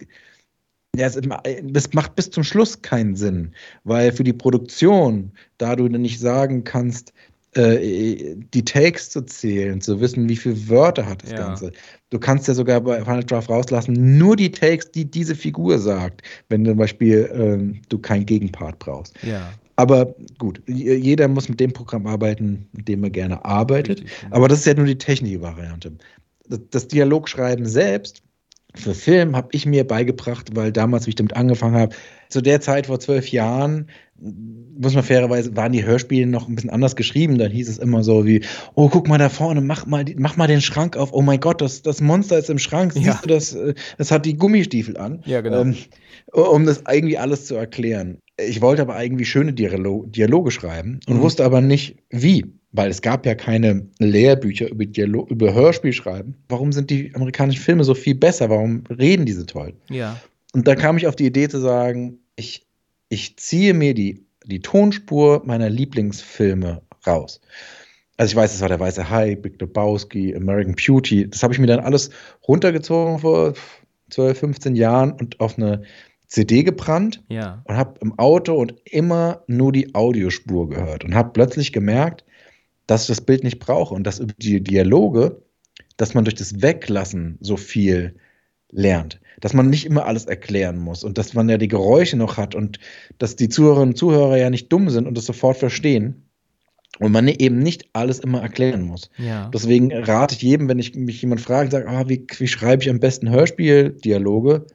ja, 0.95 1.07
es, 1.07 1.19
das 1.63 1.93
macht 1.93 2.15
bis 2.15 2.30
zum 2.32 2.43
Schluss 2.43 2.82
keinen 2.82 3.15
Sinn, 3.15 3.53
weil 3.84 4.11
für 4.11 4.23
die 4.23 4.34
Produktion, 4.34 5.32
da 5.57 5.75
du 5.75 5.88
nicht 5.88 6.19
sagen 6.19 6.63
kannst, 6.63 7.13
äh, 7.58 8.36
die 8.53 8.64
Takes 8.64 9.10
zu 9.10 9.22
zählen, 9.22 9.82
zu 9.82 9.99
wissen, 9.99 10.30
wie 10.30 10.36
viele 10.36 10.70
Wörter 10.70 11.05
hat 11.05 11.24
das 11.24 11.32
Ja. 11.32 11.38
Ganze. 11.38 11.72
Du 12.10 12.20
kannst 12.20 12.47
ja 12.47 12.53
sogar 12.53 12.80
bei 12.82 12.99
Final 13.03 13.24
Draft 13.24 13.49
rauslassen, 13.49 14.18
nur 14.18 14.36
die 14.36 14.51
Takes, 14.51 14.91
die 14.91 15.10
diese 15.10 15.36
Figur 15.36 15.80
sagt, 15.80 16.22
wenn 16.49 16.66
zum 16.66 16.78
Beispiel 16.78 17.30
ähm, 17.34 17.82
du 17.89 17.99
keinen 17.99 18.26
Gegenpart 18.26 18.80
brauchst. 18.80 19.16
Ja. 19.24 19.51
Aber 19.76 20.16
gut, 20.39 20.62
jeder 20.68 21.28
muss 21.28 21.49
mit 21.49 21.60
dem 21.60 21.72
Programm 21.72 22.08
arbeiten, 22.08 22.68
mit 22.72 22.88
dem 22.88 23.03
er 23.03 23.12
gerne 23.12 23.43
arbeitet. 23.45 23.99
Richtig, 24.01 24.22
genau. 24.22 24.36
Aber 24.36 24.47
das 24.47 24.60
ist 24.60 24.66
ja 24.66 24.74
nur 24.74 24.86
die 24.86 24.97
technische 24.97 25.41
Variante. 25.41 25.91
Das, 26.49 26.60
das 26.72 26.88
Dialogschreiben 26.88 27.66
selbst 27.66 28.24
für 28.76 28.93
Film 28.93 29.36
habe 29.36 29.49
ich 29.51 29.66
mir 29.66 29.86
beigebracht, 29.86 30.55
weil 30.55 30.72
damals, 30.72 31.05
wie 31.05 31.10
ich 31.10 31.16
damit 31.16 31.36
angefangen 31.36 31.76
habe, 31.76 31.95
zu 32.30 32.41
der 32.41 32.62
Zeit 32.62 32.88
vor 32.88 32.99
zwölf 32.99 33.30
Jahren, 33.30 33.89
muss 34.20 34.93
man 34.95 35.03
fairerweise, 35.03 35.55
waren 35.55 35.72
die 35.72 35.86
Hörspiele 35.86 36.28
noch 36.28 36.47
ein 36.47 36.55
bisschen 36.55 36.70
anders 36.70 36.95
geschrieben. 36.95 37.38
Dann 37.38 37.51
hieß 37.51 37.70
es 37.70 37.78
immer 37.78 38.03
so 38.03 38.26
wie, 38.26 38.41
oh, 38.76 38.89
guck 38.89 39.07
mal 39.07 39.18
da 39.18 39.30
vorne, 39.30 39.61
mach 39.61 39.86
mal, 39.86 40.05
die, 40.05 40.15
mach 40.15 40.38
mal 40.38 40.47
den 40.47 40.61
Schrank 40.61 40.97
auf. 40.97 41.13
Oh 41.13 41.22
mein 41.22 41.39
Gott, 41.39 41.61
das, 41.61 41.82
das 41.82 42.01
Monster 42.01 42.38
ist 42.38 42.49
im 42.49 42.59
Schrank. 42.59 42.93
Siehst 42.93 43.05
Ja. 43.05 43.20
du 43.22 43.28
das? 43.30 43.53
äh, 43.53 43.74
Das 43.97 44.11
hat 44.11 44.26
die 44.26 44.36
Gummistiefel 44.38 44.97
an. 44.97 45.22
Ja, 45.26 45.41
genau. 45.41 45.61
Ähm, 45.61 45.76
um 46.34 46.65
das 46.65 46.84
irgendwie 46.89 47.18
alles 47.18 47.45
zu 47.45 47.55
erklären. 47.55 48.18
Ich 48.39 48.61
wollte 48.61 48.84
aber 48.84 49.01
irgendwie 49.01 49.26
schöne 49.26 49.53
Dialo 49.53 50.05
Dialoge 50.07 50.51
schreiben 50.51 50.99
und 51.07 51.18
Mhm. 51.18 51.22
wusste 51.22 51.43
aber 51.45 51.61
nicht, 51.61 51.97
wie. 52.09 52.45
Weil 52.74 52.91
es 52.91 53.01
gab 53.01 53.26
ja 53.26 53.34
keine 53.34 53.88
Lehrbücher 53.97 54.70
über, 54.70 54.86
Dialo 54.86 55.26
über 55.28 55.53
Hörspiel 55.53 55.93
schreiben. 55.93 56.36
Warum 56.49 56.72
sind 56.72 56.89
die 56.91 57.15
amerikanischen 57.15 57.61
Filme 57.61 57.84
so 57.84 57.95
viel 57.95 58.13
besser? 58.15 58.49
Warum 58.49 58.84
reden 58.89 59.26
diese 59.26 59.45
toll? 59.45 59.74
ja. 59.89 60.18
Und 60.53 60.68
da 60.68 60.76
kam 60.76 60.97
ich 60.97 61.05
auf 61.07 61.15
die 61.15 61.26
Idee 61.26 61.49
zu 61.49 61.59
sagen, 61.59 62.20
ich, 62.36 62.66
ich 63.10 63.38
ziehe 63.38 63.74
mir 63.74 63.93
die, 63.93 64.26
die 64.45 64.62
Tonspur 64.62 65.41
meiner 65.45 65.70
Lieblingsfilme 65.70 66.82
raus. 67.05 67.41
Also 68.18 68.32
ich 68.32 68.36
weiß, 68.36 68.53
es 68.55 68.62
war 68.62 68.70
der 68.70 68.80
Weiße 68.80 69.10
Hai, 69.10 69.36
Big 69.36 69.62
Lebowski, 69.62 70.36
American 70.36 70.76
Beauty. 70.76 71.30
Das 71.30 71.43
habe 71.43 71.53
ich 71.53 71.60
mir 71.60 71.68
dann 71.68 71.80
alles 71.80 72.10
runtergezogen 72.47 73.20
vor 73.20 73.53
12, 74.10 74.39
15 74.39 74.76
Jahren 74.76 75.12
und 75.12 75.39
auf 75.39 75.58
eine 75.58 75.84
CD 76.28 76.64
gebrannt 76.64 77.24
Ja. 77.30 77.62
und 77.66 77.76
habe 77.78 77.99
im 78.01 78.18
Auto 78.18 78.55
und 78.55 78.74
immer 78.86 79.43
nur 79.47 79.72
die 79.72 79.93
Audiospur 79.95 80.70
gehört 80.70 81.05
und 81.05 81.16
habe 81.16 81.32
plötzlich 81.32 81.72
gemerkt, 81.72 82.26
dass 82.88 83.03
ich 83.03 83.08
das 83.08 83.22
Bild 83.22 83.43
nicht 83.43 83.60
brauche 83.60 83.93
und 83.93 84.03
dass 84.05 84.20
über 84.20 84.34
die 84.38 84.62
Dialoge, 84.62 85.41
dass 85.97 86.14
man 86.14 86.26
durch 86.26 86.36
das 86.36 86.62
Weglassen 86.62 87.38
so 87.39 87.55
viel 87.55 88.16
lernt. 88.72 89.20
Dass 89.39 89.53
man 89.53 89.69
nicht 89.69 89.85
immer 89.85 90.05
alles 90.05 90.25
erklären 90.25 90.77
muss 90.77 91.03
und 91.03 91.17
dass 91.17 91.33
man 91.33 91.47
ja 91.47 91.57
die 91.57 91.67
Geräusche 91.67 92.17
noch 92.17 92.38
hat 92.38 92.55
und 92.55 92.79
dass 93.19 93.35
die 93.35 93.49
Zuhörerinnen 93.49 93.89
und 93.89 93.97
Zuhörer 93.97 94.38
ja 94.38 94.49
nicht 94.49 94.71
dumm 94.71 94.89
sind 94.89 95.07
und 95.07 95.15
das 95.15 95.25
sofort 95.25 95.57
verstehen 95.57 96.27
und 96.99 97.11
man 97.11 97.27
eben 97.27 97.59
nicht 97.59 97.89
alles 97.93 98.19
immer 98.19 98.41
erklären 98.41 98.81
muss. 98.81 99.09
Ja. 99.17 99.49
Deswegen 99.53 99.93
rate 99.93 100.35
ich 100.35 100.41
jedem, 100.41 100.67
wenn 100.67 100.79
ich 100.79 100.95
mich 100.95 101.21
jemand 101.21 101.41
fragt, 101.41 101.71
sagt, 101.71 101.88
ah, 101.88 102.07
wie, 102.07 102.25
wie 102.38 102.47
schreibe 102.47 102.83
ich 102.83 102.89
am 102.89 102.99
besten 102.99 103.29
Hörspieldialoge? 103.29 104.65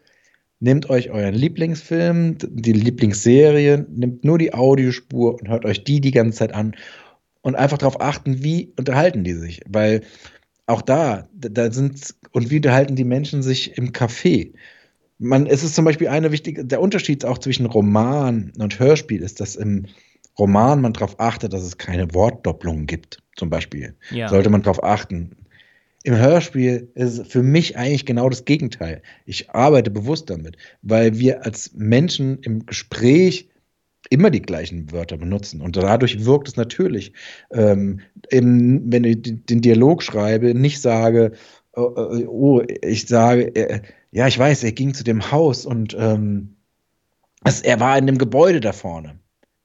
Nehmt 0.61 0.89
euch 0.91 1.11
euren 1.11 1.35
Lieblingsfilm, 1.35 2.37
die 2.39 2.73
Lieblingsserie, 2.73 3.85
nehmt 3.91 4.25
nur 4.25 4.39
die 4.39 4.55
Audiospur 4.55 5.41
und 5.41 5.49
hört 5.49 5.65
euch 5.65 5.83
die 5.83 6.01
die 6.01 6.13
ganze 6.13 6.39
Zeit 6.39 6.55
an 6.55 6.77
und 7.41 7.57
einfach 7.57 7.79
darauf 7.79 8.01
achten, 8.01 8.45
wie 8.45 8.73
unterhalten 8.79 9.25
die 9.25 9.35
sich, 9.35 9.61
weil 9.69 10.03
auch 10.67 10.83
da, 10.83 11.29
da- 11.35 11.71
sind 11.73 12.15
und 12.31 12.51
wie 12.51 12.57
unterhalten 12.57 12.97
die 12.97 13.05
Menschen 13.05 13.43
sich 13.43 13.77
im 13.77 13.93
Café. 13.93 14.53
Man, 15.19 15.47
es 15.47 15.63
ist 15.63 15.75
zum 15.75 15.85
Beispiel 15.85 16.09
eine 16.09 16.33
wichtige, 16.33 16.65
der 16.65 16.81
Unterschied 16.81 17.25
auch 17.25 17.39
zwischen 17.39 17.67
Roman 17.67 18.53
und 18.59 18.79
Hörspiel 18.79 19.23
ist, 19.23 19.41
dass 19.41 19.57
im 19.57 19.87
Roman 20.39 20.81
man 20.81 20.93
darauf 20.93 21.21
achtet, 21.21 21.53
dass 21.53 21.63
es 21.63 21.79
keine 21.79 22.13
Wortdopplungen 22.15 22.87
gibt, 22.87 23.23
zum 23.37 23.51
Beispiel 23.51 23.95
Ja. 24.11 24.29
sollte 24.29 24.51
man 24.51 24.63
darauf 24.63 24.83
achten. 24.83 25.37
Im 26.05 26.17
Hörspiel 26.17 26.91
ist 26.95 27.19
es 27.19 27.29
für 27.29 27.43
mich 27.43 27.77
eigentlich 27.77 28.07
genau 28.07 28.29
das 28.29 28.45
Gegenteil. 28.45 29.03
Ich 29.27 29.51
arbeite 29.51 29.91
bewusst 29.91 30.31
damit, 30.31 30.57
weil 30.83 31.19
wir 31.19 31.45
als 31.45 31.73
Menschen 31.75 32.39
im 32.43 32.67
Gespräch 32.67 33.49
immer 34.11 34.31
die 34.31 34.43
gleichen 34.43 34.93
Wörter 34.93 35.17
benutzen. 35.17 35.61
Und 35.61 35.77
dadurch 35.77 36.25
wirkt 36.25 36.49
es 36.49 36.57
natürlich, 36.57 37.13
ähm, 37.53 38.01
eben, 38.31 38.93
wenn 38.93 39.05
ich 39.05 39.19
den 39.23 39.61
Dialog 39.61 40.03
schreibe, 40.03 40.55
nicht 40.55 40.81
sage, 40.81 41.33
oh, 41.75 42.27
oh 42.27 42.63
ich 42.83 43.07
sage, 43.07 43.55
äh, 43.55 43.81
ja, 44.11 44.27
ich 44.27 44.39
weiß, 44.39 44.65
er 44.65 44.73
ging 44.73 44.95
zu 44.95 45.05
dem 45.05 45.31
Haus 45.31 45.65
und 45.65 45.97
ähm, 45.99 46.57
es, 47.45 47.63
er 47.63 47.81
war 47.81 47.97
in 47.99 48.07
dem 48.07 48.19
Gebäude 48.19 48.61
da 48.61 48.73
vorne. 48.73 49.19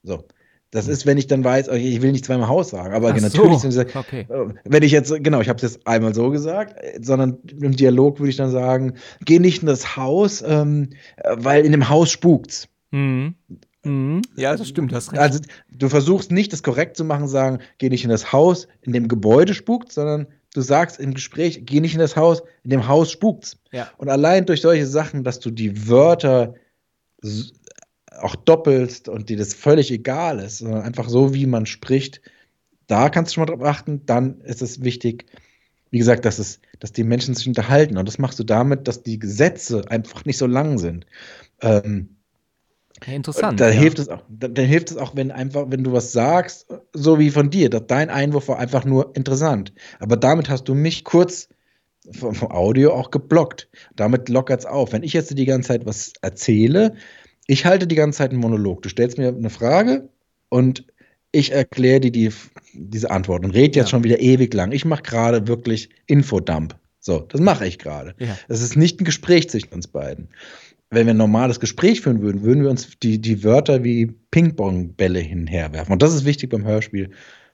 So. 0.03 0.23
Das 0.71 0.89
ist, 0.89 1.05
wenn 1.05 1.17
ich 1.17 1.27
dann 1.27 1.45
weiß, 1.45 1.69
okay, 1.69 1.87
ich 1.87 2.01
will 2.01 2.11
nicht 2.11 2.25
zweimal 2.25 2.49
Haus 2.49 2.71
sagen, 2.71 2.93
aber 2.93 3.13
Ach 3.15 3.21
natürlich 3.21 3.59
so. 3.59 3.81
Okay. 3.81 4.27
äh, 4.29 4.53
Wenn 4.65 4.83
ich 4.83 4.91
jetzt, 4.91 5.13
genau, 5.23 5.39
ich 5.39 5.47
habe 5.47 5.55
es 5.57 5.61
jetzt 5.63 5.87
einmal 5.87 6.13
so 6.13 6.29
gesagt, 6.29 6.75
sondern 7.01 7.37
im 7.61 7.73
Dialog 7.73 8.19
würde 8.19 8.29
ich 8.29 8.35
dann 8.35 8.51
sagen, 8.51 8.95
geh 9.23 9.39
nicht 9.39 9.61
in 9.61 9.67
das 9.67 9.95
Haus, 9.95 10.43
ähm, 10.45 10.89
äh, 11.15 11.37
weil 11.39 11.65
in 11.65 11.71
dem 11.71 11.87
Haus 11.87 12.11
spukt's. 12.11 12.67
Mhm. 12.91 13.35
Mhm. 13.87 14.21
Ja, 14.35 14.55
das 14.55 14.67
stimmt, 14.67 14.93
hast 14.93 15.11
recht. 15.11 15.21
Also 15.21 15.39
du 15.71 15.89
versuchst 15.89 16.31
nicht, 16.31 16.53
das 16.53 16.63
korrekt 16.63 16.97
zu 16.97 17.05
machen, 17.05 17.27
sagen, 17.27 17.59
geh 17.77 17.89
nicht 17.89 18.03
in 18.03 18.09
das 18.09 18.31
Haus, 18.31 18.67
in 18.81 18.93
dem 18.93 19.07
Gebäude 19.07 19.53
spukt, 19.53 19.91
sondern 19.91 20.27
du 20.53 20.61
sagst 20.61 20.99
im 20.99 21.13
Gespräch, 21.13 21.61
geh 21.65 21.79
nicht 21.79 21.93
in 21.93 21.99
das 21.99 22.15
Haus, 22.15 22.43
in 22.63 22.71
dem 22.71 22.87
Haus 22.87 23.11
spukt's. 23.11 23.57
ja. 23.71 23.89
Und 23.97 24.09
allein 24.09 24.45
durch 24.45 24.61
solche 24.61 24.85
Sachen, 24.85 25.23
dass 25.23 25.39
du 25.39 25.51
die 25.51 25.87
Wörter 25.87 26.55
auch 28.19 28.35
doppelst 28.35 29.09
und 29.09 29.29
dir 29.29 29.37
das 29.37 29.53
völlig 29.53 29.91
egal 29.91 30.39
ist, 30.39 30.59
sondern 30.59 30.81
einfach 30.81 31.09
so, 31.09 31.33
wie 31.33 31.45
man 31.45 31.65
spricht, 31.65 32.21
da 32.87 33.09
kannst 33.09 33.31
du 33.31 33.35
schon 33.35 33.45
mal 33.45 33.53
drauf 33.53 33.67
achten. 33.67 34.05
Dann 34.05 34.41
ist 34.41 34.61
es 34.61 34.83
wichtig, 34.83 35.25
wie 35.91 35.99
gesagt, 35.99 36.25
dass, 36.25 36.39
es, 36.39 36.59
dass 36.79 36.91
die 36.91 37.03
Menschen 37.03 37.35
sich 37.35 37.47
unterhalten. 37.47 37.97
Und 37.97 38.07
das 38.07 38.17
machst 38.17 38.39
du 38.39 38.43
damit, 38.43 38.87
dass 38.87 39.03
die 39.03 39.19
Gesetze 39.19 39.83
einfach 39.89 40.25
nicht 40.25 40.37
so 40.37 40.47
lang 40.47 40.77
sind. 40.77 41.05
Ähm, 41.61 42.16
ja 43.05 43.13
interessant. 43.13 43.59
da 43.59 43.67
ja. 43.69 43.79
hilft 43.79 43.99
es 43.99 44.09
auch, 44.09 44.23
da, 44.29 44.47
dann 44.47 44.65
hilft 44.65 44.91
es 44.91 44.97
auch, 44.97 45.15
wenn 45.15 45.31
einfach, 45.31 45.65
wenn 45.69 45.83
du 45.83 45.91
was 45.91 46.11
sagst, 46.11 46.67
so 46.93 47.19
wie 47.19 47.29
von 47.29 47.49
dir, 47.49 47.69
dass 47.69 47.87
dein 47.87 48.09
Einwurf 48.09 48.47
war 48.47 48.59
einfach 48.59 48.85
nur 48.85 49.15
interessant. 49.15 49.73
Aber 49.99 50.17
damit 50.17 50.49
hast 50.49 50.65
du 50.65 50.75
mich 50.75 51.03
kurz 51.03 51.49
vom, 52.11 52.33
vom 52.33 52.51
Audio 52.51 52.93
auch 52.93 53.11
geblockt. 53.11 53.69
Damit 53.95 54.29
lockert 54.29 54.61
es 54.61 54.65
auf. 54.65 54.93
Wenn 54.93 55.03
ich 55.03 55.13
jetzt 55.13 55.37
die 55.37 55.45
ganze 55.45 55.69
Zeit 55.69 55.85
was 55.85 56.13
erzähle, 56.21 56.95
ich 57.47 57.65
halte 57.65 57.87
die 57.87 57.95
ganze 57.95 58.19
Zeit 58.19 58.31
einen 58.31 58.39
Monolog. 58.39 58.81
Du 58.81 58.89
stellst 58.89 59.17
mir 59.17 59.29
eine 59.29 59.49
Frage 59.49 60.09
und 60.49 60.85
ich 61.31 61.51
erkläre 61.51 61.99
dir 61.99 62.11
die, 62.11 62.31
diese 62.73 63.11
Antwort 63.11 63.43
und 63.43 63.51
rede 63.51 63.77
jetzt 63.77 63.87
Ja. 63.87 63.91
schon 63.91 64.03
wieder 64.03 64.19
ewig 64.19 64.53
lang. 64.53 64.71
Ich 64.71 64.85
mache 64.85 65.03
gerade 65.03 65.47
wirklich 65.47 65.89
Infodump. 66.05 66.75
So, 66.99 67.19
das 67.19 67.39
mache 67.39 67.65
ich 67.65 67.79
gerade. 67.79 68.15
Das 68.49 68.61
ist 68.61 68.75
nicht 68.75 68.99
ein 68.99 69.05
Gespräch 69.05 69.49
zwischen 69.49 69.73
uns 69.73 69.87
beiden. 69.87 70.29
Wenn 70.89 71.05
wir 71.05 71.13
ein 71.13 71.17
normales 71.17 71.59
Gespräch 71.59 72.01
führen 72.01 72.21
würden, 72.21 72.43
würden 72.43 72.63
wir 72.63 72.69
uns 72.69 72.97
die, 73.01 73.19
die 73.19 73.43
Wörter 73.43 73.83
wie 73.83 74.07
Ping-Pong-Bälle 74.31 75.19
hinherwerfen. 75.19 75.93
Und 75.93 76.01
das 76.01 76.13
ist 76.13 76.25
wichtig 76.25 76.49
beim 76.49 76.65
Hörspiel, 76.65 77.11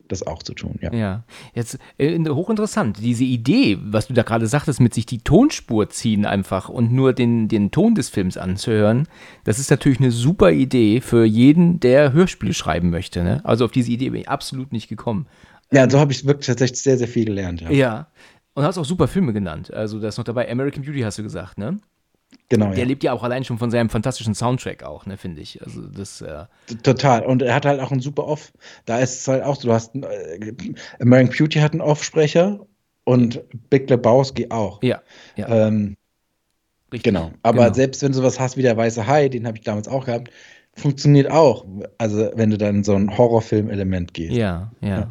das 0.07 0.25
auch 0.27 0.43
zu 0.43 0.53
tun, 0.53 0.77
ja. 0.81 0.93
Ja, 0.93 1.23
jetzt 1.55 1.79
äh, 1.97 2.19
hochinteressant. 2.19 2.97
Diese 3.01 3.23
Idee, 3.23 3.79
was 3.81 4.07
du 4.07 4.13
da 4.13 4.23
gerade 4.23 4.47
sagtest, 4.47 4.81
mit 4.81 4.93
sich 4.93 5.05
die 5.05 5.19
Tonspur 5.19 5.89
ziehen 5.89 6.25
einfach 6.25 6.69
und 6.69 6.91
nur 6.91 7.13
den, 7.13 7.47
den 7.47 7.71
Ton 7.71 7.95
des 7.95 8.09
Films 8.09 8.37
anzuhören, 8.37 9.07
das 9.45 9.59
ist 9.59 9.71
natürlich 9.71 9.99
eine 9.99 10.11
super 10.11 10.51
Idee 10.51 11.01
für 11.01 11.25
jeden, 11.25 11.79
der 11.79 12.13
Hörspiele 12.13 12.53
schreiben 12.53 12.89
möchte. 12.89 13.23
Ne? 13.23 13.41
Also 13.43 13.65
auf 13.65 13.71
diese 13.71 13.91
Idee 13.91 14.09
bin 14.09 14.21
ich 14.21 14.29
absolut 14.29 14.71
nicht 14.71 14.89
gekommen. 14.89 15.25
Ja, 15.71 15.89
so 15.89 15.99
habe 15.99 16.11
ich 16.11 16.25
wirklich 16.25 16.47
tatsächlich 16.47 16.81
sehr, 16.81 16.97
sehr 16.97 17.07
viel 17.07 17.25
gelernt. 17.25 17.61
Ja. 17.61 17.71
ja. 17.71 18.07
Und 18.53 18.63
hast 18.63 18.77
auch 18.77 18.85
super 18.85 19.07
Filme 19.07 19.33
genannt. 19.33 19.73
Also, 19.73 19.99
da 19.99 20.09
ist 20.09 20.17
noch 20.17 20.23
dabei 20.23 20.51
American 20.51 20.83
Beauty, 20.83 21.01
hast 21.01 21.17
du 21.17 21.23
gesagt, 21.23 21.57
ne? 21.57 21.79
Genau. 22.49 22.69
Der 22.69 22.79
ja. 22.79 22.85
lebt 22.85 23.03
ja 23.03 23.13
auch 23.13 23.23
allein 23.23 23.43
schon 23.43 23.57
von 23.57 23.71
seinem 23.71 23.89
fantastischen 23.89 24.35
Soundtrack 24.35 24.83
auch, 24.83 25.05
ne, 25.05 25.17
finde 25.17 25.41
ich. 25.41 25.61
Also 25.63 25.87
das. 25.87 26.21
Äh 26.21 26.45
Total. 26.83 27.25
Und 27.25 27.41
er 27.41 27.55
hat 27.55 27.65
halt 27.65 27.79
auch 27.79 27.91
einen 27.91 28.01
super 28.01 28.27
Off. 28.27 28.53
Da 28.85 28.99
ist 28.99 29.21
es 29.21 29.27
halt 29.27 29.43
auch 29.43 29.55
so, 29.55 29.67
du 29.67 29.73
hast 29.73 29.95
äh, 29.95 30.53
American 30.99 31.35
Beauty 31.35 31.59
hat 31.59 31.71
einen 31.71 31.81
Off-Sprecher 31.81 32.59
und 33.05 33.41
Big 33.69 33.89
Lebowski 33.89 34.51
auch. 34.51 34.81
Ja. 34.83 35.01
ja. 35.35 35.67
Ähm, 35.67 35.97
Richtig. 36.91 37.11
Genau. 37.11 37.31
Aber 37.41 37.63
genau. 37.63 37.73
selbst 37.73 38.03
wenn 38.03 38.11
du 38.11 38.19
sowas 38.19 38.39
hast 38.39 38.55
wie 38.55 38.61
der 38.61 38.77
Weiße 38.77 39.07
Hai, 39.07 39.27
den 39.27 39.47
habe 39.47 39.57
ich 39.57 39.63
damals 39.63 39.87
auch 39.87 40.05
gehabt, 40.05 40.29
funktioniert 40.75 41.29
auch. 41.31 41.65
Also 41.97 42.29
wenn 42.35 42.51
du 42.51 42.57
dann 42.57 42.77
in 42.77 42.83
so 42.83 42.93
ein 42.93 43.17
Horrorfilm-Element 43.17 44.13
gehst. 44.13 44.35
Ja, 44.35 44.71
ja. 44.81 44.87
ja. 44.87 45.09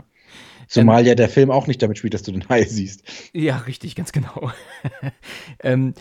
Zumal 0.69 1.01
ähm, 1.01 1.07
ja 1.07 1.15
der 1.15 1.29
Film 1.29 1.51
auch 1.51 1.67
nicht 1.67 1.83
damit 1.83 1.99
spielt, 1.99 2.15
dass 2.15 2.23
du 2.23 2.33
den 2.33 2.45
Hai 2.49 2.65
siehst. 2.65 3.03
Ja, 3.33 3.59
richtig, 3.59 3.95
ganz 3.95 4.13
genau. 4.13 4.51
ähm, 5.61 5.95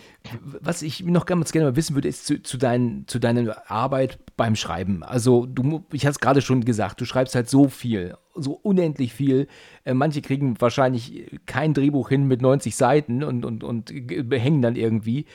was 0.44 0.82
ich 0.82 1.04
noch 1.04 1.26
ganz 1.26 1.52
gerne 1.52 1.70
mal 1.70 1.76
wissen 1.76 1.96
würde, 1.96 2.08
ist 2.08 2.26
zu, 2.26 2.42
zu, 2.42 2.58
dein, 2.58 3.06
zu 3.08 3.20
deiner 3.20 3.70
Arbeit 3.70 4.20
beim 4.38 4.56
Schreiben. 4.56 5.04
Also, 5.04 5.46
du, 5.46 5.86
ich 5.92 6.06
hatte 6.06 6.12
es 6.12 6.20
gerade 6.20 6.42
schon 6.42 6.64
gesagt, 6.64 7.02
du 7.02 7.06
schreibst 7.06 7.36
halt 7.36 7.50
so 7.50 7.68
viel, 7.68 8.16
so 8.36 8.54
unendlich 8.54 9.14
viel. 9.14 9.48
Äh, 9.84 9.94
manche 9.94 10.22
kriegen 10.22 10.60
wahrscheinlich 10.60 11.30
kein 11.46 11.74
Drehbuch 11.74 12.10
hin 12.10 12.28
mit 12.28 12.42
90 12.42 12.76
Seiten 12.76 13.24
und, 13.24 13.46
und, 13.46 13.64
und 13.64 13.90
hängen 13.90 14.62
dann 14.62 14.76
irgendwie. 14.76 15.26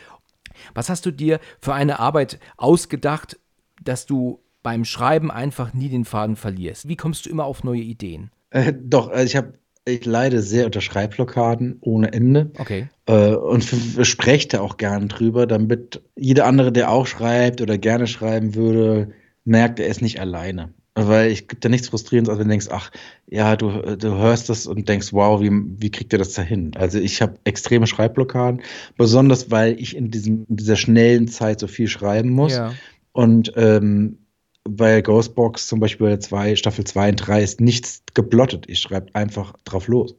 Was 0.74 0.88
hast 0.88 1.06
du 1.06 1.10
dir 1.10 1.40
für 1.60 1.74
eine 1.74 1.98
Arbeit 1.98 2.38
ausgedacht, 2.56 3.38
dass 3.82 4.06
du 4.06 4.40
beim 4.62 4.84
Schreiben 4.84 5.30
einfach 5.30 5.74
nie 5.74 5.88
den 5.88 6.04
Faden 6.04 6.36
verlierst? 6.36 6.88
Wie 6.88 6.96
kommst 6.96 7.26
du 7.26 7.30
immer 7.30 7.44
auf 7.44 7.62
neue 7.62 7.82
Ideen? 7.82 8.30
Äh, 8.56 8.72
doch, 8.80 9.08
also 9.08 9.24
ich 9.24 9.36
habe 9.36 9.52
ich 9.84 10.04
leide 10.04 10.42
sehr 10.42 10.66
unter 10.66 10.80
Schreibblockaden 10.80 11.76
ohne 11.80 12.12
Ende. 12.12 12.50
Okay. 12.58 12.88
Äh, 13.06 13.34
und 13.34 13.62
spreche 14.02 14.48
da 14.48 14.60
auch 14.60 14.78
gern 14.78 15.08
drüber, 15.08 15.46
damit 15.46 16.02
jeder 16.16 16.46
andere, 16.46 16.72
der 16.72 16.90
auch 16.90 17.06
schreibt 17.06 17.60
oder 17.60 17.78
gerne 17.78 18.06
schreiben 18.08 18.56
würde, 18.56 19.12
merkt, 19.44 19.78
er 19.78 19.86
ist 19.86 20.02
nicht 20.02 20.20
alleine. 20.20 20.74
Weil 20.96 21.30
ich 21.30 21.46
gibt 21.46 21.62
ja 21.62 21.70
nichts 21.70 21.90
Frustrierendes, 21.90 22.30
als 22.30 22.38
wenn 22.38 22.48
du 22.48 22.52
denkst, 22.52 22.68
ach, 22.70 22.90
ja, 23.28 23.54
du, 23.54 23.96
du 23.96 24.16
hörst 24.16 24.48
das 24.48 24.66
und 24.66 24.88
denkst, 24.88 25.12
wow, 25.12 25.40
wie, 25.40 25.50
wie 25.52 25.90
kriegt 25.90 26.12
ihr 26.14 26.18
das 26.18 26.32
da 26.32 26.42
hin? 26.42 26.72
Also 26.74 26.98
ich 26.98 27.20
habe 27.20 27.34
extreme 27.44 27.86
Schreibblockaden, 27.86 28.62
besonders 28.96 29.50
weil 29.50 29.78
ich 29.78 29.94
in, 29.94 30.10
diesem, 30.10 30.46
in 30.48 30.56
dieser 30.56 30.76
schnellen 30.76 31.28
Zeit 31.28 31.60
so 31.60 31.66
viel 31.66 31.86
schreiben 31.86 32.30
muss. 32.30 32.54
Ja. 32.54 32.72
Und 33.12 33.52
ähm, 33.56 34.25
bei 34.68 35.00
Ghostbox 35.00 35.68
zum 35.68 35.80
Beispiel 35.80 36.18
zwei, 36.18 36.56
Staffel 36.56 36.84
2 36.84 37.10
und 37.10 37.16
3 37.16 37.42
ist 37.42 37.60
nichts 37.60 38.02
geblottet. 38.14 38.66
Ich 38.68 38.80
schreibe 38.80 39.14
einfach 39.14 39.54
drauf 39.64 39.88
los, 39.88 40.16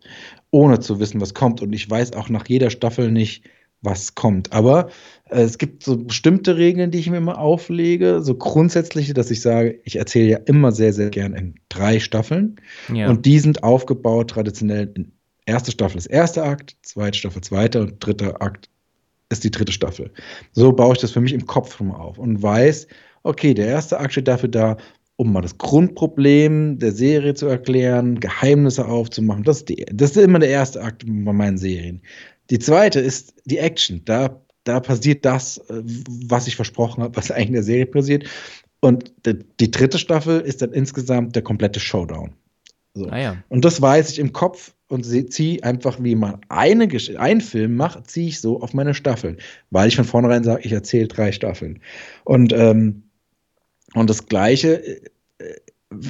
ohne 0.52 0.80
zu 0.80 1.00
wissen, 1.00 1.22
was 1.22 1.34
kommt. 1.34 1.62
Und 1.62 1.74
ich 1.74 1.90
weiß 1.90 2.14
auch 2.14 2.30
nach 2.30 2.48
jeder 2.48 2.70
Staffel 2.70 3.12
nicht, 3.12 3.44
was 3.82 4.16
kommt. 4.16 4.54
Aber 4.54 4.90
äh, 5.30 5.42
es 5.42 5.58
gibt 5.58 5.84
so 5.84 5.98
bestimmte 5.98 6.58
Regeln, 6.58 6.92
die 6.92 7.00
ich 7.00 7.10
mir 7.10 7.18
immer 7.18 7.40
auflege, 7.40 8.22
so 8.22 8.36
grundsätzliche, 8.36 9.14
dass 9.14 9.32
ich 9.32 9.42
sage, 9.42 9.80
ich 9.84 9.98
erzähle 9.98 10.30
ja 10.30 10.38
immer 10.46 10.72
sehr, 10.72 10.94
sehr 10.94 11.10
gern 11.10 11.34
in 11.34 11.56
drei 11.70 12.00
Staffeln. 12.00 12.56
Ja. 12.94 13.10
Und 13.10 13.26
die 13.26 13.40
sind 13.40 13.64
aufgebaut 13.64 14.32
traditionell 14.32 14.92
in 14.96 15.12
erste 15.48 15.72
Staffel 15.72 15.98
ist 15.98 16.08
erster 16.08 16.44
Akt, 16.44 16.76
zweite 16.82 17.18
Staffel 17.18 17.42
zweiter 17.42 17.82
und 17.82 18.06
dritter 18.06 18.42
Akt 18.42 18.70
ist 19.30 19.44
die 19.44 19.52
dritte 19.52 19.72
Staffel. 19.72 20.12
So 20.52 20.72
baue 20.72 20.94
ich 20.94 21.00
das 21.00 21.12
für 21.12 21.22
mich 21.22 21.34
im 21.34 21.46
Kopf 21.46 21.80
rum 21.80 21.92
auf 21.92 22.18
und 22.18 22.42
weiß, 22.42 22.88
okay, 23.28 23.54
der 23.54 23.68
erste 23.68 24.00
Akt 24.00 24.14
steht 24.14 24.28
dafür 24.28 24.50
da, 24.50 24.78
um 25.18 25.34
mal 25.34 25.42
das 25.42 25.58
Grundproblem 25.58 26.80
der 26.80 26.92
Serie 26.92 27.34
zu 27.34 27.48
erklären, 27.48 28.20
Geheimnisse 28.20 28.86
aufzumachen. 28.86 29.44
Das 29.44 29.58
ist, 29.58 29.70
die, 29.70 29.86
das 29.92 30.12
ist 30.12 30.18
immer 30.18 30.40
der 30.40 30.50
erste 30.50 30.82
Akt 30.82 31.04
bei 31.06 31.34
meinen 31.34 31.58
Serien. 31.58 32.02
Die 32.50 32.60
zweite 32.60 33.00
ist 33.00 33.34
die 33.46 33.58
Action. 33.58 34.02
Da, 34.06 34.42
da 34.64 34.80
passiert 34.80 35.26
das, 35.26 35.58
äh, 35.70 35.82
was 36.28 36.48
ich 36.48 36.56
versprochen 36.56 37.04
habe, 37.04 37.16
was 37.16 37.32
eigentlich 37.32 37.48
in 37.48 37.54
der 37.54 37.64
Serie 37.64 37.86
passiert. 37.88 38.26
Und 38.80 39.12
die 39.26 39.72
dritte 39.72 39.98
Staffel 39.98 40.40
ist 40.42 40.62
dann 40.62 40.72
insgesamt 40.72 41.36
der 41.36 41.42
komplette 41.42 41.80
Showdown. 41.80 42.34
So. 42.94 43.08
Ah 43.10 43.20
ja. 43.20 43.44
Und 43.50 43.66
das 43.66 43.82
weiß 43.82 44.12
ich 44.12 44.20
im 44.20 44.34
Kopf 44.34 44.74
und 44.88 45.04
ziehe 45.04 45.64
einfach, 45.64 45.98
wie 46.02 46.16
man 46.16 46.40
eine 46.50 46.88
einen 47.18 47.42
Film 47.42 47.76
macht, 47.76 48.10
ziehe 48.10 48.28
ich 48.28 48.40
so 48.40 48.62
auf 48.62 48.74
meine 48.74 48.94
Staffeln, 48.94 49.38
weil 49.72 49.88
ich 49.88 49.96
von 49.96 50.06
vornherein 50.06 50.44
sage, 50.44 50.62
ich 50.64 50.72
erzähle 50.72 51.08
drei 51.08 51.32
Staffeln. 51.32 51.80
Und 52.24 52.54
ähm, 52.54 53.04
und 54.00 54.10
das 54.10 54.26
Gleiche 54.26 55.02
äh, 55.40 55.56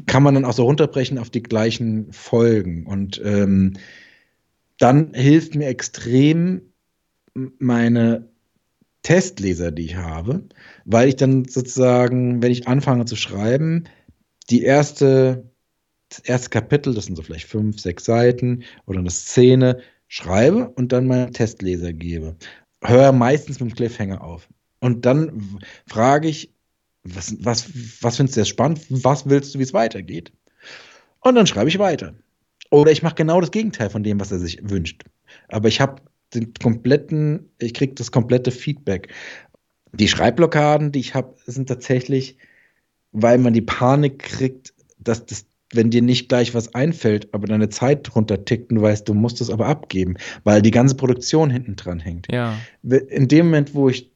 kann 0.06 0.24
man 0.24 0.36
dann 0.36 0.46
auch 0.46 0.54
so 0.54 0.64
runterbrechen 0.64 1.18
auf 1.18 1.30
die 1.30 1.44
gleichen 1.44 2.12
Folgen. 2.12 2.86
Und 2.86 3.22
ähm, 3.24 3.74
dann 4.80 5.14
hilft 5.14 5.56
mir 5.56 5.68
extrem 5.68 6.62
meine 7.60 8.28
Testleser, 9.04 9.72
die 9.72 9.86
ich 9.86 9.96
habe, 9.96 10.44
weil 10.86 11.10
ich 11.10 11.16
dann 11.16 11.46
sozusagen, 11.46 12.42
wenn 12.42 12.52
ich 12.52 12.68
anfange 12.68 13.06
zu 13.06 13.16
schreiben, 13.16 13.86
die 14.50 14.64
erste, 14.64 15.50
das 16.10 16.20
erste 16.20 16.50
Kapitel, 16.50 16.94
das 16.94 17.06
sind 17.06 17.16
so 17.16 17.22
vielleicht 17.22 17.48
fünf, 17.48 17.80
sechs 17.80 18.06
Seiten 18.06 18.64
oder 18.86 19.00
eine 19.00 19.12
Szene, 19.12 19.82
schreibe 20.08 20.70
und 20.70 20.92
dann 20.92 21.08
meinen 21.08 21.34
Testleser 21.34 21.94
gebe. 21.94 22.36
Höre 22.84 23.12
meistens 23.12 23.60
mit 23.60 23.72
dem 23.72 23.76
Cliffhanger 23.76 24.24
auf. 24.24 24.48
Und 24.80 25.06
dann 25.06 25.60
frage 25.86 26.28
ich, 26.28 26.54
was, 27.16 27.36
was, 27.40 27.70
was 28.02 28.18
findest 28.18 28.36
du 28.36 28.42
jetzt 28.42 28.50
spannend? 28.50 28.82
Was 28.90 29.30
willst 29.30 29.54
du, 29.54 29.60
wie 29.60 29.64
es 29.64 29.74
weitergeht? 29.74 30.32
Und 31.22 31.36
dann 31.36 31.48
schreibe 31.48 31.70
ich 31.70 31.80
weiter. 31.80 32.14
Oder 32.70 32.92
ich 32.92 33.04
mache 33.04 33.16
genau 33.16 33.40
das 33.42 33.52
Gegenteil 33.52 33.90
von 33.90 34.04
dem, 34.04 34.20
was 34.20 34.32
er 34.32 34.40
sich 34.40 34.60
wünscht. 34.62 35.04
Aber 35.48 35.68
ich 35.68 35.80
habe 35.80 36.02
den 36.34 36.54
kompletten, 36.54 37.50
ich 37.60 37.74
kriege 37.74 37.94
das 37.94 38.12
komplette 38.12 38.52
Feedback. 38.52 39.14
Die 39.94 40.08
Schreibblockaden, 40.08 40.92
die 40.92 41.00
ich 41.00 41.16
habe, 41.16 41.36
sind 41.46 41.68
tatsächlich, 41.70 42.38
weil 43.12 43.38
man 43.38 43.54
die 43.54 43.62
Panik 43.62 44.20
kriegt, 44.20 44.74
dass 45.00 45.26
das, 45.26 45.46
wenn 45.74 45.90
dir 45.90 46.02
nicht 46.02 46.30
gleich 46.30 46.54
was 46.54 46.76
einfällt, 46.76 47.34
aber 47.34 47.48
deine 47.48 47.70
Zeit 47.70 48.08
drunter 48.10 48.44
tickt 48.44 48.70
und 48.72 48.78
du 48.78 48.82
weißt, 48.82 49.08
du 49.08 49.14
musst 49.14 49.40
es 49.42 49.50
aber 49.50 49.68
abgeben, 49.68 50.16
weil 50.44 50.62
die 50.62 50.72
ganze 50.72 50.96
Produktion 50.96 51.50
hinten 51.50 51.76
dran 51.78 52.00
hängt. 52.00 52.32
Ja. 52.32 52.58
In 52.84 53.28
dem 53.28 53.48
Moment, 53.48 53.74
wo 53.74 53.90
ich 53.90 54.12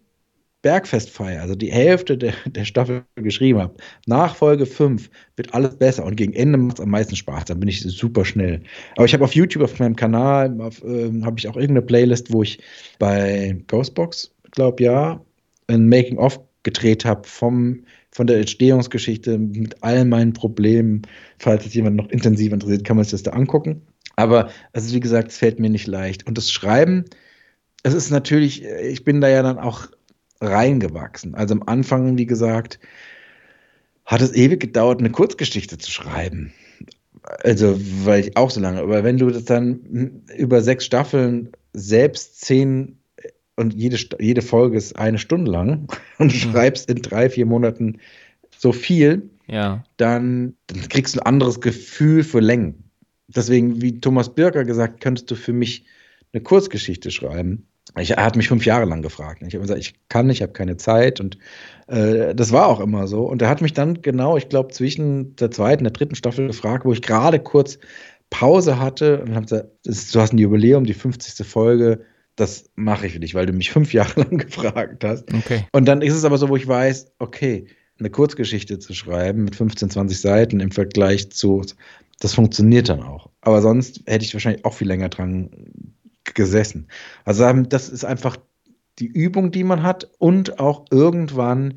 Bergfestfeier, 0.61 1.41
also 1.41 1.55
die 1.55 1.71
Hälfte 1.71 2.17
der, 2.17 2.33
der 2.45 2.65
Staffel 2.65 3.03
geschrieben 3.15 3.59
habe, 3.59 3.75
nach 4.05 4.35
Folge 4.35 4.65
5 4.65 5.09
wird 5.35 5.53
alles 5.53 5.75
besser 5.77 6.05
und 6.05 6.15
gegen 6.15 6.33
Ende 6.33 6.57
macht 6.57 6.77
es 6.77 6.83
am 6.83 6.89
meisten 6.89 7.15
Spaß. 7.15 7.45
Dann 7.45 7.59
bin 7.59 7.69
ich 7.69 7.81
super 7.81 8.25
schnell. 8.25 8.61
Aber 8.95 9.05
ich 9.05 9.13
habe 9.13 9.23
auf 9.23 9.33
YouTube, 9.33 9.63
auf 9.63 9.79
meinem 9.79 9.95
Kanal, 9.95 10.55
äh, 10.59 11.23
habe 11.23 11.39
ich 11.39 11.47
auch 11.47 11.55
irgendeine 11.55 11.81
Playlist, 11.81 12.31
wo 12.31 12.43
ich 12.43 12.59
bei 12.99 13.57
Ghostbox, 13.67 14.33
glaube 14.51 14.83
ja, 14.83 15.21
ein 15.67 15.89
Making-of 15.89 16.39
gedreht 16.63 17.05
habe 17.05 17.27
vom 17.27 17.83
von 18.13 18.27
der 18.27 18.39
Entstehungsgeschichte 18.39 19.37
mit 19.37 19.81
all 19.81 20.03
meinen 20.05 20.33
Problemen. 20.33 21.03
Falls 21.39 21.65
es 21.65 21.73
jemand 21.73 21.95
noch 21.95 22.09
intensiv 22.09 22.51
interessiert, 22.51 22.83
kann 22.83 22.97
man 22.97 23.05
sich 23.05 23.11
das 23.11 23.23
da 23.23 23.31
angucken. 23.31 23.81
Aber 24.17 24.49
also 24.73 24.93
wie 24.93 24.99
gesagt, 24.99 25.31
es 25.31 25.37
fällt 25.37 25.59
mir 25.59 25.69
nicht 25.69 25.87
leicht. 25.87 26.27
Und 26.27 26.37
das 26.37 26.51
Schreiben, 26.51 27.05
es 27.83 27.93
ist 27.93 28.11
natürlich, 28.11 28.63
ich 28.63 29.03
bin 29.05 29.21
da 29.21 29.29
ja 29.29 29.41
dann 29.41 29.57
auch 29.57 29.87
reingewachsen. 30.41 31.35
Also 31.35 31.53
am 31.55 31.63
Anfang, 31.63 32.17
wie 32.17 32.25
gesagt, 32.25 32.79
hat 34.05 34.21
es 34.21 34.33
ewig 34.33 34.59
gedauert, 34.59 34.99
eine 34.99 35.11
Kurzgeschichte 35.11 35.77
zu 35.77 35.91
schreiben. 35.91 36.51
Also, 37.43 37.79
weil 38.03 38.21
ich 38.21 38.35
auch 38.35 38.49
so 38.49 38.59
lange, 38.59 38.81
aber 38.81 39.03
wenn 39.03 39.17
du 39.17 39.29
das 39.29 39.45
dann 39.45 40.23
über 40.35 40.61
sechs 40.61 40.85
Staffeln 40.85 41.51
selbst 41.71 42.41
zehn 42.41 42.97
und 43.55 43.75
jede, 43.75 43.97
jede 44.19 44.41
Folge 44.41 44.77
ist 44.77 44.97
eine 44.97 45.19
Stunde 45.19 45.51
lang 45.51 45.87
und 46.17 46.31
du 46.31 46.35
mhm. 46.35 46.51
schreibst 46.51 46.89
in 46.89 47.01
drei, 47.01 47.29
vier 47.29 47.45
Monaten 47.45 47.99
so 48.57 48.71
viel, 48.71 49.29
ja. 49.47 49.83
dann, 49.97 50.55
dann 50.67 50.89
kriegst 50.89 51.15
du 51.15 51.19
ein 51.19 51.25
anderes 51.25 51.61
Gefühl 51.61 52.23
für 52.23 52.39
Längen. 52.39 52.83
Deswegen, 53.27 53.81
wie 53.81 53.99
Thomas 54.01 54.33
Birker 54.33 54.65
gesagt, 54.65 55.01
könntest 55.01 55.29
du 55.31 55.35
für 55.35 55.53
mich 55.53 55.85
eine 56.33 56.41
Kurzgeschichte 56.41 57.11
schreiben. 57.11 57.67
Ich, 57.99 58.11
er 58.11 58.23
hat 58.23 58.35
mich 58.35 58.47
fünf 58.47 58.65
Jahre 58.65 58.85
lang 58.85 59.01
gefragt. 59.01 59.41
Ich 59.41 59.53
habe 59.53 59.61
gesagt, 59.61 59.79
ich 59.79 59.95
kann 60.07 60.29
ich 60.29 60.41
habe 60.41 60.53
keine 60.53 60.77
Zeit. 60.77 61.19
Und 61.19 61.37
äh, 61.87 62.33
das 62.33 62.51
war 62.51 62.67
auch 62.67 62.79
immer 62.79 63.07
so. 63.07 63.23
Und 63.23 63.41
er 63.41 63.49
hat 63.49 63.61
mich 63.61 63.73
dann 63.73 64.01
genau, 64.01 64.37
ich 64.37 64.49
glaube, 64.49 64.71
zwischen 64.71 65.35
der 65.35 65.51
zweiten 65.51 65.81
und 65.81 65.85
der 65.85 65.93
dritten 65.93 66.15
Staffel 66.15 66.47
gefragt, 66.47 66.85
wo 66.85 66.93
ich 66.93 67.01
gerade 67.01 67.39
kurz 67.39 67.79
Pause 68.29 68.79
hatte 68.79 69.21
und 69.21 69.35
habe 69.35 69.45
gesagt, 69.45 69.69
du 69.83 70.19
hast 70.19 70.33
ein 70.33 70.37
Jubiläum, 70.37 70.85
die 70.85 70.93
50. 70.93 71.45
Folge, 71.45 72.05
das 72.37 72.69
mache 72.75 73.07
ich 73.07 73.13
für 73.13 73.19
dich, 73.19 73.35
weil 73.35 73.45
du 73.45 73.53
mich 73.53 73.71
fünf 73.71 73.93
Jahre 73.93 74.21
lang 74.21 74.37
gefragt 74.37 75.03
hast. 75.03 75.31
Okay. 75.33 75.65
Und 75.73 75.85
dann 75.85 76.01
ist 76.01 76.13
es 76.13 76.23
aber 76.23 76.37
so, 76.37 76.49
wo 76.49 76.55
ich 76.55 76.67
weiß, 76.67 77.11
okay, 77.19 77.65
eine 77.99 78.09
Kurzgeschichte 78.09 78.79
zu 78.79 78.93
schreiben 78.93 79.43
mit 79.43 79.55
15, 79.55 79.89
20 79.91 80.19
Seiten 80.19 80.59
im 80.59 80.71
Vergleich 80.71 81.29
zu, 81.31 81.63
das 82.19 82.33
funktioniert 82.33 82.89
dann 82.89 83.03
auch. 83.03 83.29
Aber 83.41 83.61
sonst 83.61 84.01
hätte 84.07 84.25
ich 84.25 84.33
wahrscheinlich 84.33 84.65
auch 84.65 84.73
viel 84.73 84.87
länger 84.87 85.09
dran 85.09 85.51
gesessen. 86.23 86.87
Also 87.25 87.43
ähm, 87.45 87.69
das 87.69 87.89
ist 87.89 88.05
einfach 88.05 88.37
die 88.99 89.07
Übung, 89.07 89.51
die 89.51 89.63
man 89.63 89.83
hat 89.83 90.09
und 90.19 90.59
auch 90.59 90.85
irgendwann 90.91 91.75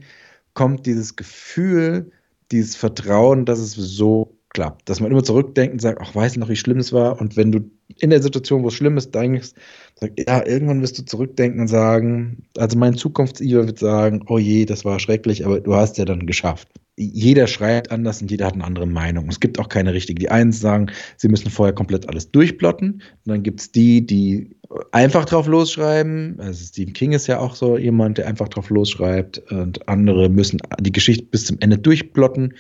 kommt 0.52 0.86
dieses 0.86 1.16
Gefühl, 1.16 2.12
dieses 2.50 2.76
Vertrauen, 2.76 3.44
dass 3.44 3.58
es 3.58 3.72
so 3.74 4.38
klappt. 4.50 4.88
Dass 4.88 5.00
man 5.00 5.10
immer 5.10 5.24
zurückdenkt 5.24 5.72
und 5.72 5.80
sagt, 5.80 6.00
ach, 6.00 6.14
weißt 6.14 6.36
du 6.36 6.40
noch, 6.40 6.48
wie 6.48 6.56
schlimm 6.56 6.78
es 6.78 6.92
war? 6.92 7.20
Und 7.20 7.36
wenn 7.36 7.52
du 7.52 7.70
in 7.98 8.10
der 8.10 8.22
Situation, 8.22 8.62
wo 8.62 8.68
es 8.68 8.74
schlimm 8.74 8.96
ist, 8.96 9.14
denkst, 9.14 9.50
sag, 9.96 10.12
ja, 10.18 10.46
irgendwann 10.46 10.80
wirst 10.80 10.98
du 10.98 11.04
zurückdenken 11.04 11.60
und 11.60 11.68
sagen, 11.68 12.46
also 12.56 12.78
mein 12.78 12.94
Zukunfts-Iva 12.94 13.66
wird 13.66 13.78
sagen, 13.78 14.24
oh 14.28 14.38
je, 14.38 14.64
das 14.64 14.84
war 14.84 15.00
schrecklich, 15.00 15.44
aber 15.44 15.60
du 15.60 15.74
hast 15.74 15.98
ja 15.98 16.04
dann 16.04 16.26
geschafft. 16.26 16.68
Jeder 16.96 17.48
schreibt 17.48 17.90
anders 17.90 18.22
und 18.22 18.30
jeder 18.30 18.46
hat 18.46 18.54
eine 18.54 18.64
andere 18.64 18.86
Meinung. 18.86 19.28
Es 19.28 19.40
gibt 19.40 19.58
auch 19.58 19.68
keine 19.68 19.92
richtige. 19.92 20.20
Die 20.20 20.30
einen 20.30 20.52
sagen, 20.52 20.92
sie 21.16 21.28
müssen 21.28 21.50
vorher 21.50 21.74
komplett 21.74 22.08
alles 22.08 22.30
durchplotten. 22.30 22.92
Und 22.92 23.02
dann 23.24 23.42
gibt 23.42 23.60
es 23.60 23.72
die, 23.72 24.06
die 24.06 24.56
einfach 24.92 25.24
drauf 25.24 25.48
losschreiben. 25.48 26.36
Also 26.38 26.64
Stephen 26.64 26.92
King 26.92 27.12
ist 27.12 27.26
ja 27.26 27.40
auch 27.40 27.56
so 27.56 27.76
jemand, 27.78 28.18
der 28.18 28.28
einfach 28.28 28.48
drauf 28.48 28.70
losschreibt. 28.70 29.38
Und 29.50 29.88
andere 29.88 30.28
müssen 30.28 30.60
die 30.80 30.92
Geschichte 30.92 31.24
bis 31.24 31.46
zum 31.46 31.58
Ende 31.58 31.78
durchplotten. 31.78 32.54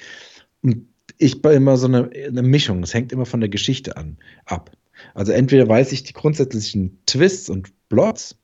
Und 0.62 0.88
ich 1.18 1.40
bin 1.40 1.52
immer 1.52 1.76
so 1.76 1.86
eine, 1.86 2.10
eine 2.26 2.42
Mischung. 2.42 2.82
Es 2.82 2.92
hängt 2.92 3.12
immer 3.12 3.26
von 3.26 3.40
der 3.40 3.48
Geschichte 3.48 3.96
an, 3.96 4.16
ab. 4.46 4.72
Also 5.14 5.32
entweder 5.32 5.68
weiß 5.68 5.92
ich 5.92 6.02
die 6.02 6.12
grundsätzlichen 6.12 6.98
Twists 7.06 7.48
und 7.48 7.70
Plots, 7.88 8.36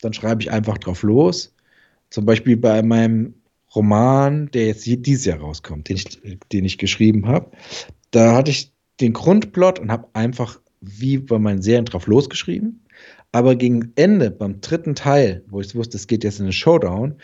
dann 0.00 0.12
schreibe 0.12 0.42
ich 0.42 0.50
einfach 0.50 0.78
drauf 0.78 1.02
los. 1.02 1.54
Zum 2.10 2.24
Beispiel 2.24 2.56
bei 2.56 2.82
meinem 2.82 3.34
Roman, 3.74 4.50
der 4.52 4.66
jetzt 4.66 4.86
dieses 4.86 5.24
Jahr 5.24 5.40
rauskommt, 5.40 5.88
den 5.88 5.96
ich, 5.96 6.20
den 6.52 6.64
ich 6.64 6.78
geschrieben 6.78 7.26
habe, 7.26 7.50
da 8.10 8.34
hatte 8.34 8.50
ich 8.50 8.72
den 9.00 9.12
Grundplot 9.12 9.78
und 9.78 9.92
habe 9.92 10.08
einfach 10.14 10.60
wie 10.80 11.18
bei 11.18 11.38
meinen 11.38 11.62
Serien 11.62 11.84
drauf 11.84 12.06
losgeschrieben. 12.06 12.84
Aber 13.32 13.56
gegen 13.56 13.92
Ende, 13.96 14.30
beim 14.30 14.60
dritten 14.60 14.94
Teil, 14.94 15.44
wo 15.48 15.60
ich 15.60 15.74
wusste, 15.74 15.96
es 15.96 16.06
geht 16.06 16.24
jetzt 16.24 16.40
in 16.40 16.46
den 16.46 16.52
Showdown, 16.52 17.16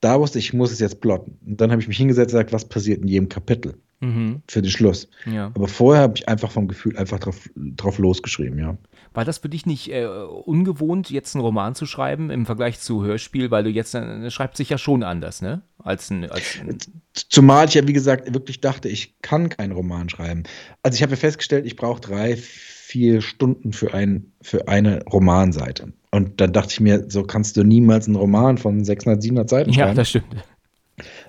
da 0.00 0.18
wusste 0.18 0.38
ich, 0.38 0.46
ich 0.46 0.52
muss 0.54 0.72
es 0.72 0.78
jetzt 0.80 1.00
plotten. 1.00 1.38
Und 1.46 1.60
dann 1.60 1.70
habe 1.70 1.82
ich 1.82 1.88
mich 1.88 1.98
hingesetzt 1.98 2.32
und 2.32 2.38
gesagt, 2.38 2.52
was 2.52 2.68
passiert 2.68 3.02
in 3.02 3.08
jedem 3.08 3.28
Kapitel 3.28 3.74
Mhm. 4.00 4.42
für 4.48 4.62
den 4.62 4.70
Schluss. 4.70 5.08
Ja. 5.26 5.52
Aber 5.54 5.68
vorher 5.68 6.02
habe 6.02 6.14
ich 6.16 6.28
einfach 6.28 6.50
vom 6.50 6.68
Gefühl 6.68 6.96
einfach 6.96 7.18
drauf, 7.18 7.48
drauf 7.54 7.98
losgeschrieben, 7.98 8.58
ja. 8.58 8.76
War 9.12 9.24
das 9.24 9.38
für 9.38 9.48
dich 9.48 9.66
nicht 9.66 9.92
äh, 9.92 10.06
ungewohnt, 10.06 11.10
jetzt 11.10 11.34
einen 11.34 11.44
Roman 11.44 11.74
zu 11.74 11.84
schreiben 11.84 12.30
im 12.30 12.46
Vergleich 12.46 12.78
zu 12.78 13.02
Hörspiel, 13.02 13.50
weil 13.50 13.64
du 13.64 13.70
jetzt 13.70 13.94
äh, 13.94 14.30
schreibt 14.30 14.56
sich 14.56 14.70
ja 14.70 14.78
schon 14.78 15.02
anders, 15.02 15.42
ne? 15.42 15.62
Als 15.78 16.10
ein, 16.10 16.30
als 16.30 16.58
ein 16.60 16.78
Zumal 17.12 17.66
ich 17.66 17.74
ja, 17.74 17.86
wie 17.88 17.92
gesagt, 17.92 18.32
wirklich 18.32 18.60
dachte, 18.60 18.88
ich 18.88 19.20
kann 19.20 19.48
keinen 19.48 19.72
Roman 19.72 20.08
schreiben. 20.08 20.44
Also 20.82 20.94
ich 20.94 21.02
habe 21.02 21.12
ja 21.12 21.16
festgestellt, 21.16 21.66
ich 21.66 21.74
brauche 21.76 22.00
drei, 22.00 22.36
vier 22.36 23.20
Stunden 23.20 23.72
für, 23.72 23.92
ein, 23.94 24.32
für 24.42 24.68
eine 24.68 25.02
Romanseite. 25.04 25.92
Und 26.12 26.40
dann 26.40 26.52
dachte 26.52 26.72
ich 26.72 26.80
mir, 26.80 27.04
so 27.08 27.24
kannst 27.24 27.56
du 27.56 27.64
niemals 27.64 28.06
einen 28.06 28.16
Roman 28.16 28.58
von 28.58 28.84
600, 28.84 29.22
700 29.22 29.50
Seiten 29.50 29.70
ja, 29.70 29.86
schreiben. 29.86 29.96
das 29.96 30.08
stimmt. 30.08 30.26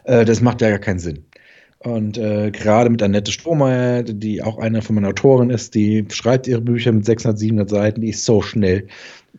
Äh, 0.03 0.25
das 0.25 0.41
macht 0.41 0.61
ja 0.61 0.69
gar 0.69 0.79
keinen 0.79 0.99
Sinn. 0.99 1.25
Und 1.83 2.17
äh, 2.17 2.51
gerade 2.51 2.89
mit 2.89 3.01
Annette 3.01 3.31
Strohmeier, 3.31 4.03
die 4.03 4.43
auch 4.43 4.59
eine 4.59 4.81
von 4.81 4.95
meinen 4.95 5.05
Autoren 5.05 5.49
ist, 5.49 5.73
die 5.73 6.05
schreibt 6.11 6.47
ihre 6.47 6.61
Bücher 6.61 6.91
mit 6.91 7.05
600, 7.05 7.39
700 7.39 7.69
Seiten, 7.69 8.01
die 8.01 8.09
ist 8.09 8.23
so 8.23 8.41
schnell. 8.41 8.87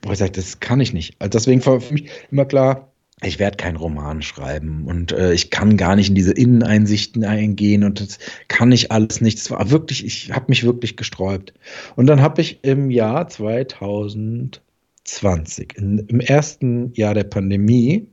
Wo 0.02 0.10
ich 0.10 0.18
sage, 0.18 0.32
das 0.32 0.58
kann 0.58 0.80
ich 0.80 0.92
nicht. 0.92 1.14
Also 1.20 1.30
deswegen 1.30 1.64
war 1.64 1.80
für 1.80 1.94
mich 1.94 2.10
immer 2.30 2.44
klar, 2.44 2.92
ich 3.22 3.38
werde 3.38 3.56
keinen 3.56 3.76
Roman 3.76 4.22
schreiben 4.22 4.86
und 4.86 5.12
äh, 5.12 5.32
ich 5.32 5.50
kann 5.50 5.76
gar 5.76 5.94
nicht 5.94 6.08
in 6.08 6.16
diese 6.16 6.32
Inneneinsichten 6.32 7.24
eingehen 7.24 7.84
und 7.84 8.00
das 8.00 8.18
kann 8.48 8.72
ich 8.72 8.90
alles 8.90 9.20
nicht. 9.20 9.38
Das 9.38 9.52
war 9.52 9.70
wirklich, 9.70 10.04
ich 10.04 10.32
habe 10.32 10.46
mich 10.48 10.64
wirklich 10.64 10.96
gesträubt. 10.96 11.54
Und 11.94 12.06
dann 12.06 12.20
habe 12.20 12.40
ich 12.40 12.64
im 12.64 12.90
Jahr 12.90 13.28
2020, 13.28 15.76
in, 15.76 15.98
im 15.98 16.18
ersten 16.18 16.92
Jahr 16.94 17.14
der 17.14 17.22
Pandemie, 17.24 18.08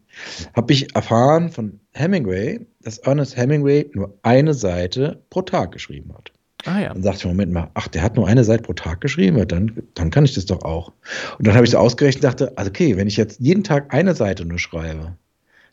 habe 0.53 0.73
ich 0.73 0.95
erfahren 0.95 1.49
von 1.49 1.79
Hemingway, 1.93 2.59
dass 2.89 2.97
Ernest 2.99 3.37
Hemingway 3.37 3.89
nur 3.93 4.17
eine 4.23 4.55
Seite 4.55 5.21
pro 5.29 5.43
Tag 5.43 5.71
geschrieben 5.71 6.11
hat. 6.17 6.31
Ah 6.65 6.81
ja. 6.81 6.93
Dann 6.93 7.03
sagte 7.03 7.19
ich, 7.19 7.25
Moment 7.25 7.53
mal, 7.53 7.69
ach, 7.75 7.87
der 7.87 8.01
hat 8.01 8.15
nur 8.15 8.27
eine 8.27 8.43
Seite 8.43 8.63
pro 8.63 8.73
Tag 8.73 8.99
geschrieben, 8.99 9.37
ja, 9.37 9.45
dann, 9.45 9.83
dann 9.93 10.09
kann 10.09 10.25
ich 10.25 10.33
das 10.33 10.47
doch 10.47 10.63
auch. 10.63 10.91
Und 11.37 11.45
dann 11.45 11.53
habe 11.53 11.65
ich 11.65 11.71
so 11.71 11.77
ausgerechnet 11.77 12.23
und 12.23 12.27
dachte, 12.27 12.57
also 12.57 12.69
okay, 12.69 12.97
wenn 12.97 13.07
ich 13.07 13.15
jetzt 13.15 13.39
jeden 13.39 13.63
Tag 13.63 13.93
eine 13.93 14.15
Seite 14.15 14.43
nur 14.43 14.57
schreibe, 14.57 15.15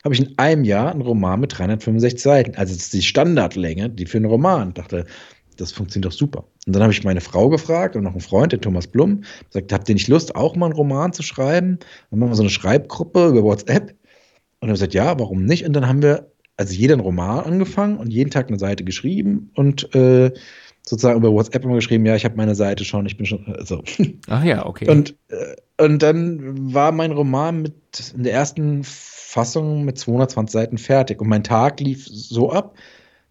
habe 0.03 0.13
ich 0.13 0.21
in 0.21 0.37
einem 0.37 0.63
Jahr 0.63 0.91
einen 0.91 1.01
Roman 1.01 1.39
mit 1.39 1.57
365 1.57 2.21
Seiten. 2.21 2.55
Also 2.55 2.75
das 2.75 2.83
ist 2.83 2.93
die 2.93 3.01
Standardlänge, 3.01 3.89
die 3.89 4.05
für 4.05 4.17
einen 4.17 4.27
Roman. 4.27 4.69
Ich 4.69 4.73
dachte, 4.75 5.05
das 5.57 5.71
funktioniert 5.71 6.13
doch 6.13 6.17
super. 6.17 6.45
Und 6.67 6.73
dann 6.73 6.83
habe 6.83 6.93
ich 6.93 7.03
meine 7.03 7.19
Frau 7.19 7.49
gefragt 7.49 7.95
und 7.95 8.03
noch 8.03 8.11
einen 8.11 8.21
Freund, 8.21 8.53
den 8.53 8.61
Thomas 8.61 8.85
Blum, 8.85 9.23
gesagt, 9.51 9.73
habt 9.73 9.89
ihr 9.89 9.95
nicht 9.95 10.07
Lust, 10.07 10.35
auch 10.35 10.55
mal 10.55 10.67
einen 10.67 10.75
Roman 10.75 11.13
zu 11.13 11.23
schreiben? 11.23 11.79
Dann 12.11 12.19
machen 12.19 12.29
wir 12.29 12.35
so 12.35 12.43
eine 12.43 12.51
Schreibgruppe 12.51 13.29
über 13.29 13.43
WhatsApp. 13.43 13.95
Und 14.59 14.67
er 14.67 14.69
hat 14.69 14.75
gesagt, 14.75 14.93
ja, 14.93 15.19
warum 15.19 15.45
nicht? 15.45 15.65
Und 15.65 15.73
dann 15.73 15.87
haben 15.87 16.03
wir 16.03 16.31
also 16.57 16.73
jeder 16.73 16.95
einen 16.95 17.01
Roman 17.01 17.45
angefangen 17.45 17.97
und 17.97 18.11
jeden 18.11 18.31
Tag 18.31 18.47
eine 18.47 18.59
Seite 18.59 18.83
geschrieben 18.83 19.51
und 19.53 19.93
äh, 19.95 20.31
sozusagen 20.81 21.19
über 21.19 21.31
WhatsApp 21.31 21.63
immer 21.63 21.75
geschrieben, 21.75 22.05
ja, 22.05 22.15
ich 22.15 22.25
habe 22.25 22.35
meine 22.35 22.55
Seite 22.55 22.83
schon, 22.85 23.05
ich 23.05 23.17
bin 23.17 23.25
schon 23.25 23.55
so. 23.63 23.83
Ach 24.27 24.43
ja, 24.43 24.65
okay. 24.65 24.89
Und, 24.89 25.15
äh, 25.29 25.83
und 25.83 26.01
dann 26.01 26.73
war 26.73 26.91
mein 26.91 27.11
Roman 27.11 27.61
mit 27.61 28.13
in 28.15 28.23
der 28.23 28.33
ersten 28.33 28.83
Fassung 28.83 29.85
mit 29.85 29.97
220 29.99 30.51
Seiten 30.51 30.77
fertig. 30.77 31.21
Und 31.21 31.27
mein 31.27 31.43
Tag 31.43 31.79
lief 31.79 32.07
so 32.07 32.51
ab, 32.51 32.75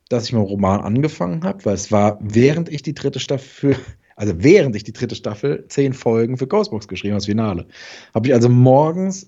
dass 0.09 0.27
ich 0.27 0.33
meinen 0.33 0.45
Roman 0.45 0.81
angefangen 0.81 1.43
habe, 1.45 1.64
weil 1.64 1.74
es 1.74 1.91
war, 1.91 2.18
während 2.20 2.68
ich 2.68 2.83
die 2.83 2.95
dritte 2.95 3.18
Staffel, 3.18 3.77
also 4.16 4.35
während 4.37 4.77
ich 4.77 4.85
die 4.85 4.93
dritte 4.93 5.14
Staffel 5.14 5.64
zehn 5.68 5.95
Folgen 5.95 6.37
für 6.37 6.47
Ghostbox 6.47 6.87
geschrieben 6.87 7.14
habe, 7.14 7.20
das 7.20 7.27
Finale. 7.27 7.66
Habe 8.14 8.29
ich 8.29 8.35
also 8.35 8.49
morgens 8.49 9.27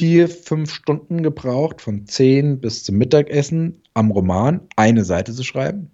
vier, 0.00 0.30
fünf 0.30 0.72
Stunden 0.72 1.22
gebraucht, 1.22 1.82
von 1.82 2.06
zehn 2.06 2.58
bis 2.58 2.84
zum 2.84 2.96
Mittagessen 2.96 3.82
am 3.92 4.10
Roman 4.10 4.62
eine 4.74 5.04
Seite 5.04 5.34
zu 5.34 5.42
schreiben 5.42 5.90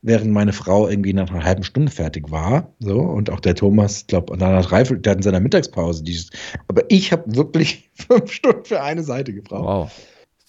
während 0.00 0.30
meine 0.30 0.54
Frau 0.54 0.88
irgendwie 0.88 1.12
nach 1.12 1.30
einer 1.30 1.44
halben 1.44 1.62
Stunde 1.62 1.92
fertig 1.92 2.30
war. 2.30 2.72
So, 2.80 2.98
und 3.00 3.30
auch 3.30 3.40
der 3.40 3.54
Thomas, 3.54 4.06
glaube 4.06 4.36
nach 4.36 4.66
der 4.66 4.78
hat 4.78 5.16
in 5.18 5.22
seiner 5.22 5.40
Mittagspause 5.40 6.02
dieses. 6.02 6.30
Aber 6.68 6.82
ich 6.88 7.12
habe 7.12 7.36
wirklich 7.36 7.90
fünf 7.94 8.32
Stunden 8.32 8.64
für 8.64 8.82
eine 8.82 9.02
Seite 9.02 9.34
gebraucht. 9.34 9.64
Wow. 9.64 10.06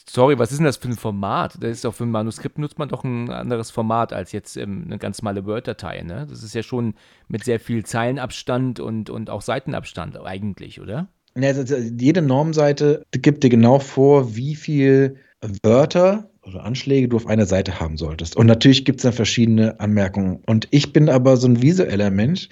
Sorry, 0.09 0.39
was 0.39 0.51
ist 0.51 0.57
denn 0.57 0.65
das 0.65 0.77
für 0.77 0.89
ein 0.89 0.97
Format? 0.97 1.57
Das 1.61 1.71
ist 1.71 1.85
doch 1.85 1.93
für 1.93 2.03
ein 2.03 2.11
Manuskript 2.11 2.57
nutzt 2.57 2.79
man 2.79 2.89
doch 2.89 3.03
ein 3.03 3.29
anderes 3.29 3.71
Format 3.71 4.13
als 4.13 4.31
jetzt 4.31 4.57
ähm, 4.57 4.83
eine 4.85 4.97
ganz 4.97 5.21
normale 5.21 5.45
Word-Datei, 5.45 6.01
ne? 6.01 6.27
Das 6.29 6.43
ist 6.43 6.55
ja 6.55 6.63
schon 6.63 6.95
mit 7.27 7.43
sehr 7.43 7.59
viel 7.59 7.85
Zeilenabstand 7.85 8.79
und, 8.79 9.09
und 9.09 9.29
auch 9.29 9.41
Seitenabstand 9.41 10.17
eigentlich, 10.17 10.81
oder? 10.81 11.07
Also 11.35 11.75
jede 11.75 12.21
Normseite 12.21 13.05
gibt 13.11 13.43
dir 13.43 13.49
genau 13.49 13.79
vor, 13.79 14.35
wie 14.35 14.55
viel 14.55 15.15
Wörter 15.63 16.29
oder 16.43 16.63
Anschläge 16.63 17.07
du 17.07 17.17
auf 17.17 17.27
einer 17.27 17.45
Seite 17.45 17.79
haben 17.79 17.97
solltest. 17.97 18.35
Und 18.35 18.47
natürlich 18.47 18.85
gibt 18.85 18.99
es 18.99 19.03
dann 19.03 19.13
verschiedene 19.13 19.79
Anmerkungen. 19.79 20.39
Und 20.47 20.67
ich 20.71 20.91
bin 20.91 21.09
aber 21.09 21.37
so 21.37 21.47
ein 21.47 21.61
visueller 21.61 22.11
Mensch. 22.11 22.49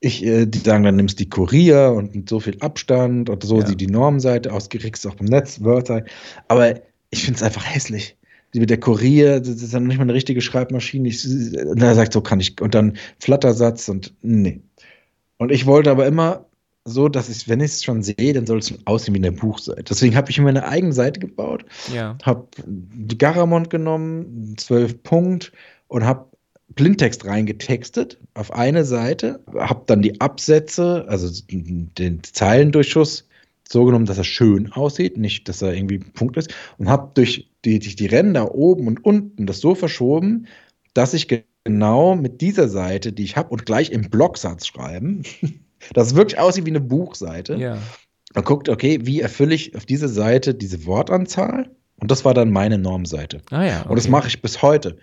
Ich, 0.00 0.24
äh, 0.24 0.46
die 0.46 0.58
sagen, 0.58 0.84
dann 0.84 0.96
nimmst 0.96 1.20
die 1.20 1.28
Kurier 1.28 1.92
und 1.96 2.14
mit 2.14 2.28
so 2.28 2.40
viel 2.40 2.56
Abstand 2.60 3.30
und 3.30 3.42
so 3.42 3.60
Ja. 3.60 3.66
sieht 3.66 3.80
die 3.80 3.86
Normseite 3.86 4.52
aus, 4.52 4.68
kriegst 4.68 5.04
du 5.04 5.10
auch 5.10 5.20
im 5.20 5.26
Netz 5.26 5.62
Wörter. 5.62 6.04
Aber 6.48 6.74
ich 7.10 7.24
finde 7.24 7.36
es 7.36 7.42
einfach 7.42 7.64
hässlich. 7.64 8.16
Die 8.54 8.60
mit 8.60 8.70
der 8.70 8.80
Kurier, 8.80 9.40
das 9.40 9.48
ist 9.62 9.72
dann 9.72 9.86
nicht 9.86 9.96
mal 9.96 10.02
eine 10.02 10.14
richtige 10.14 10.40
Schreibmaschine. 10.40 11.08
Ich, 11.08 11.24
und 11.24 11.80
er 11.80 11.94
sagt, 11.94 12.12
so 12.12 12.20
kann 12.20 12.40
ich. 12.40 12.60
Und 12.60 12.74
dann 12.74 12.96
Flattersatz 13.18 13.88
und 13.88 14.12
nee. 14.22 14.60
Und 15.38 15.50
ich 15.50 15.66
wollte 15.66 15.90
aber 15.90 16.06
immer 16.06 16.46
so, 16.84 17.08
dass 17.08 17.28
ich, 17.28 17.48
wenn 17.48 17.60
ich 17.60 17.72
es 17.72 17.84
schon 17.84 18.02
sehe, 18.02 18.32
dann 18.32 18.46
soll 18.46 18.58
es 18.58 18.74
aussehen 18.86 19.14
wie 19.14 19.18
eine 19.18 19.32
Buchseite. 19.32 19.84
Deswegen 19.84 20.16
habe 20.16 20.30
ich 20.30 20.38
mir 20.40 20.48
eine 20.48 20.66
eigene 20.66 20.92
Seite 20.92 21.20
gebaut 21.20 21.64
Ja. 21.92 22.16
habe 22.22 22.48
die 22.66 23.18
Garamond 23.18 23.70
genommen, 23.70 24.56
12 24.58 25.02
Punkt 25.02 25.52
und 25.88 26.04
habe 26.04 26.26
Blindtext 26.74 27.24
reingetextet 27.26 28.18
auf 28.34 28.52
eine 28.52 28.84
Seite, 28.84 29.40
habe 29.54 29.82
dann 29.86 30.02
die 30.02 30.20
Absätze, 30.20 31.04
also 31.06 31.30
den 31.50 32.20
Zeilendurchschuss 32.22 33.28
so 33.68 33.84
genommen, 33.84 34.06
dass 34.06 34.18
er 34.18 34.24
schön 34.24 34.72
aussieht, 34.72 35.16
nicht, 35.16 35.48
dass 35.48 35.62
er 35.62 35.74
irgendwie 35.74 35.96
ein 35.96 36.12
Punkt 36.12 36.36
ist 36.36 36.54
und 36.78 36.88
habe 36.88 37.10
durch 37.14 37.50
die, 37.64 37.78
die, 37.78 37.94
die 37.94 38.06
Ränder 38.06 38.54
oben 38.54 38.86
und 38.86 39.04
unten 39.04 39.46
das 39.46 39.60
so 39.60 39.74
verschoben, 39.74 40.46
dass 40.94 41.14
ich 41.14 41.28
genau 41.64 42.16
mit 42.16 42.40
dieser 42.40 42.68
Seite, 42.68 43.12
die 43.12 43.24
ich 43.24 43.36
habe, 43.36 43.50
und 43.50 43.66
gleich 43.66 43.90
im 43.90 44.10
Blocksatz 44.10 44.66
schreiben, 44.66 45.22
dass 45.94 46.08
es 46.08 46.14
wirklich 46.14 46.38
aussieht 46.38 46.66
wie 46.66 46.70
eine 46.70 46.80
Buchseite. 46.80 47.56
Ja. 47.56 47.78
Man 48.34 48.44
guckt, 48.44 48.68
okay, 48.68 49.00
wie 49.02 49.20
erfülle 49.20 49.54
ich 49.54 49.76
auf 49.76 49.84
diese 49.84 50.08
Seite 50.08 50.54
diese 50.54 50.86
Wortanzahl? 50.86 51.70
Und 51.96 52.10
das 52.10 52.24
war 52.24 52.34
dann 52.34 52.50
meine 52.50 52.78
Normseite. 52.78 53.42
Ah 53.50 53.64
ja. 53.64 53.82
Und 53.82 53.96
das 53.96 54.06
okay. 54.06 54.12
mache 54.12 54.28
ich 54.28 54.42
bis 54.42 54.62
heute. 54.62 54.96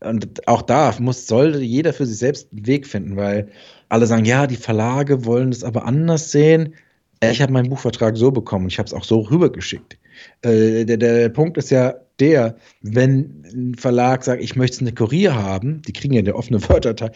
Und 0.00 0.46
auch 0.46 0.62
da 0.62 0.94
muss, 0.98 1.26
sollte 1.26 1.58
jeder 1.60 1.92
für 1.92 2.06
sich 2.06 2.18
selbst 2.18 2.52
einen 2.52 2.66
Weg 2.66 2.86
finden, 2.86 3.16
weil 3.16 3.48
alle 3.88 4.06
sagen, 4.06 4.24
ja, 4.24 4.46
die 4.46 4.56
Verlage 4.56 5.24
wollen 5.24 5.50
das 5.50 5.64
aber 5.64 5.84
anders 5.84 6.30
sehen. 6.30 6.74
Ich 7.22 7.40
habe 7.40 7.52
meinen 7.52 7.70
Buchvertrag 7.70 8.16
so 8.16 8.30
bekommen 8.30 8.66
und 8.66 8.72
ich 8.72 8.78
habe 8.78 8.86
es 8.86 8.92
auch 8.92 9.04
so 9.04 9.20
rübergeschickt. 9.20 9.98
Äh, 10.42 10.84
der, 10.84 10.98
der 10.98 11.28
Punkt 11.30 11.56
ist 11.56 11.70
ja 11.70 11.94
der, 12.20 12.56
wenn 12.82 13.42
ein 13.52 13.74
Verlag 13.74 14.24
sagt, 14.24 14.42
ich 14.42 14.54
möchte 14.54 14.80
eine 14.80 14.92
Kurier 14.92 15.34
haben, 15.34 15.82
die 15.82 15.92
kriegen 15.92 16.14
ja 16.14 16.20
eine 16.20 16.34
offene 16.34 16.62
Wörterdatei, 16.68 17.10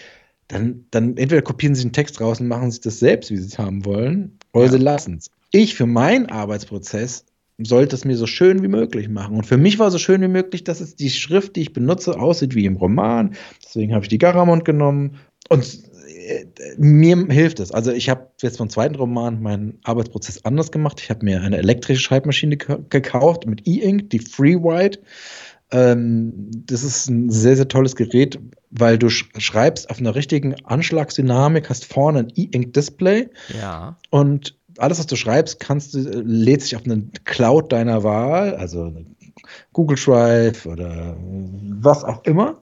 dann, 0.50 0.84
dann 0.90 1.16
entweder 1.16 1.42
kopieren 1.42 1.74
sie 1.74 1.84
den 1.84 1.92
Text 1.92 2.20
raus 2.20 2.40
und 2.40 2.48
machen 2.48 2.70
sich 2.70 2.80
das 2.80 2.98
selbst, 2.98 3.30
wie 3.30 3.36
sie 3.36 3.46
es 3.46 3.58
haben 3.58 3.84
wollen, 3.84 4.38
oder 4.52 4.66
ja. 4.66 4.72
sie 4.72 4.78
lassen 4.78 5.16
es. 5.18 5.30
Ich 5.52 5.74
für 5.74 5.86
meinen 5.86 6.26
Arbeitsprozess 6.26 7.24
sollte 7.62 7.94
es 7.94 8.04
mir 8.04 8.16
so 8.16 8.26
schön 8.26 8.62
wie 8.62 8.68
möglich 8.68 9.08
machen. 9.08 9.36
Und 9.36 9.46
für 9.46 9.58
mich 9.58 9.78
war 9.78 9.90
so 9.90 9.98
schön 9.98 10.22
wie 10.22 10.28
möglich, 10.28 10.64
dass 10.64 10.80
es 10.80 10.96
die 10.96 11.10
Schrift, 11.10 11.56
die 11.56 11.62
ich 11.62 11.72
benutze, 11.72 12.18
aussieht 12.18 12.54
wie 12.54 12.64
im 12.64 12.76
Roman. 12.76 13.34
Deswegen 13.62 13.92
habe 13.94 14.04
ich 14.04 14.08
die 14.08 14.18
Garamond 14.18 14.64
genommen. 14.64 15.18
Und 15.48 15.82
äh, 16.06 16.46
mir 16.78 17.26
hilft 17.28 17.60
es. 17.60 17.70
Also 17.70 17.92
ich 17.92 18.08
habe 18.08 18.28
jetzt 18.40 18.56
vom 18.56 18.70
zweiten 18.70 18.94
Roman 18.94 19.42
meinen 19.42 19.78
Arbeitsprozess 19.84 20.44
anders 20.44 20.72
gemacht. 20.72 21.00
Ich 21.02 21.10
habe 21.10 21.24
mir 21.24 21.42
eine 21.42 21.58
elektrische 21.58 22.00
Schreibmaschine 22.00 22.56
gekauft 22.56 23.46
mit 23.46 23.66
E-Ink, 23.66 24.10
die 24.10 24.20
Free 24.20 24.56
White. 24.56 25.00
Ähm, 25.72 26.50
das 26.66 26.82
ist 26.82 27.08
ein 27.08 27.30
sehr, 27.30 27.56
sehr 27.56 27.68
tolles 27.68 27.94
Gerät, 27.96 28.38
weil 28.70 28.98
du 28.98 29.08
sch 29.08 29.28
schreibst 29.38 29.88
auf 29.90 30.00
einer 30.00 30.14
richtigen 30.14 30.54
Anschlagsdynamik, 30.64 31.70
hast 31.70 31.84
vorne 31.84 32.20
ein 32.20 32.32
E-Ink-Display. 32.34 33.28
Ja. 33.60 33.96
Und 34.10 34.56
alles, 34.78 34.98
was 34.98 35.06
du 35.06 35.16
schreibst, 35.16 35.60
kannst 35.60 35.94
du, 35.94 35.98
lädt 35.98 36.62
sich 36.62 36.76
auf 36.76 36.84
eine 36.84 37.02
Cloud 37.24 37.72
deiner 37.72 38.02
Wahl, 38.02 38.54
also 38.56 38.92
Google 39.72 39.98
Drive 39.98 40.66
oder 40.66 41.16
was 41.20 42.04
auch 42.04 42.24
immer. 42.24 42.60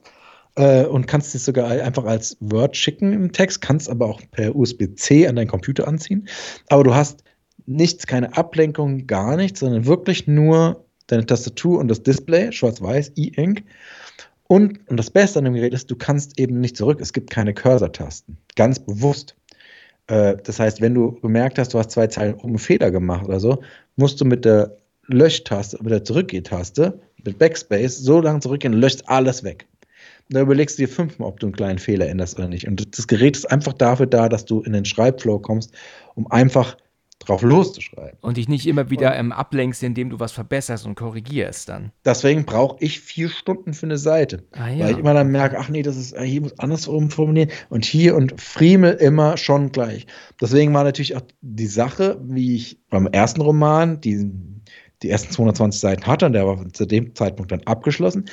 Äh, 0.56 0.84
und 0.86 1.06
kannst 1.06 1.34
es 1.34 1.44
sogar 1.44 1.68
einfach 1.68 2.04
als 2.04 2.36
Word 2.40 2.76
schicken 2.76 3.12
im 3.12 3.32
Text, 3.32 3.60
kannst 3.60 3.88
aber 3.88 4.06
auch 4.06 4.20
per 4.32 4.54
USB-C 4.56 5.26
an 5.28 5.36
deinen 5.36 5.48
Computer 5.48 5.86
anziehen. 5.86 6.28
Aber 6.68 6.84
du 6.84 6.94
hast 6.94 7.22
nichts, 7.66 8.06
keine 8.06 8.36
Ablenkung, 8.36 9.06
gar 9.06 9.36
nichts, 9.36 9.60
sondern 9.60 9.86
wirklich 9.86 10.26
nur 10.26 10.84
deine 11.08 11.26
Tastatur 11.26 11.78
und 11.78 11.88
das 11.88 12.02
Display, 12.02 12.52
schwarz-weiß, 12.52 13.12
E-Ink. 13.16 13.64
Und, 14.46 14.88
und 14.88 14.96
das 14.96 15.10
Beste 15.10 15.38
an 15.38 15.44
dem 15.44 15.54
Gerät 15.54 15.74
ist, 15.74 15.90
du 15.90 15.96
kannst 15.96 16.38
eben 16.38 16.60
nicht 16.60 16.76
zurück. 16.76 17.00
Es 17.00 17.12
gibt 17.12 17.30
keine 17.30 17.52
Cursor-Tasten. 17.52 18.38
Ganz 18.56 18.78
bewusst. 18.78 19.34
Äh, 20.06 20.36
das 20.42 20.58
heißt, 20.58 20.80
wenn 20.80 20.94
du 20.94 21.12
gemerkt 21.20 21.58
hast, 21.58 21.74
du 21.74 21.78
hast 21.78 21.90
zwei 21.90 22.06
Zeilen 22.06 22.34
oben 22.34 22.58
Fehler 22.58 22.90
gemacht 22.90 23.26
oder 23.26 23.40
so, 23.40 23.62
musst 23.96 24.20
du 24.20 24.24
mit 24.24 24.44
der 24.44 24.76
Löschtaste, 25.06 25.78
mit 25.82 25.92
der 25.92 26.04
Zurückgeh-Taste, 26.04 26.98
mit 27.24 27.38
Backspace 27.38 27.98
so 27.98 28.20
lange 28.20 28.40
zurückgehen 28.40 28.74
und 28.74 28.80
löscht 28.80 29.02
alles 29.06 29.42
weg. 29.44 29.66
Da 30.30 30.40
überlegst 30.40 30.78
du 30.78 30.82
dir 30.82 30.88
fünfmal, 30.88 31.28
ob 31.28 31.40
du 31.40 31.46
einen 31.46 31.56
kleinen 31.56 31.78
Fehler 31.78 32.06
änderst 32.08 32.38
oder 32.38 32.48
nicht. 32.48 32.68
Und 32.68 32.98
das 32.98 33.06
Gerät 33.06 33.36
ist 33.36 33.50
einfach 33.50 33.72
dafür 33.72 34.06
da, 34.06 34.28
dass 34.28 34.44
du 34.44 34.60
in 34.60 34.74
den 34.74 34.84
Schreibflow 34.84 35.38
kommst, 35.38 35.72
um 36.14 36.30
einfach 36.30 36.76
drauf 37.28 37.42
loszuschreiben. 37.42 38.18
Und 38.20 38.36
dich 38.36 38.48
nicht 38.48 38.66
immer 38.66 38.90
wieder 38.90 39.14
ähm, 39.14 39.32
ablenkst, 39.32 39.82
indem 39.82 40.10
du 40.10 40.18
was 40.18 40.32
verbesserst 40.32 40.86
und 40.86 40.94
korrigierst 40.94 41.68
dann. 41.68 41.92
Deswegen 42.04 42.44
brauche 42.44 42.76
ich 42.80 43.00
vier 43.00 43.28
Stunden 43.28 43.74
für 43.74 43.86
eine 43.86 43.98
Seite. 43.98 44.44
Ah, 44.52 44.68
ja. 44.68 44.86
Weil 44.86 44.92
ich 44.92 44.98
immer 44.98 45.14
dann 45.14 45.28
merke, 45.28 45.58
ach 45.58 45.68
nee, 45.68 45.82
das 45.82 45.96
ist, 45.96 46.18
hier 46.18 46.40
muss 46.40 46.58
andersrum 46.58 47.10
formulieren 47.10 47.50
und 47.68 47.84
hier 47.84 48.16
und 48.16 48.40
friemel 48.40 48.94
immer 48.94 49.36
schon 49.36 49.72
gleich. 49.72 50.06
Deswegen 50.40 50.72
war 50.72 50.84
natürlich 50.84 51.16
auch 51.16 51.22
die 51.42 51.66
Sache, 51.66 52.18
wie 52.24 52.56
ich 52.56 52.80
beim 52.88 53.06
ersten 53.06 53.42
Roman 53.42 54.00
die, 54.00 54.30
die 55.02 55.10
ersten 55.10 55.32
220 55.32 55.80
Seiten 55.80 56.06
hatte, 56.06 56.26
und 56.26 56.32
der 56.32 56.46
war 56.46 56.72
zu 56.72 56.86
dem 56.86 57.14
Zeitpunkt 57.14 57.52
dann 57.52 57.62
abgeschlossen, 57.64 58.24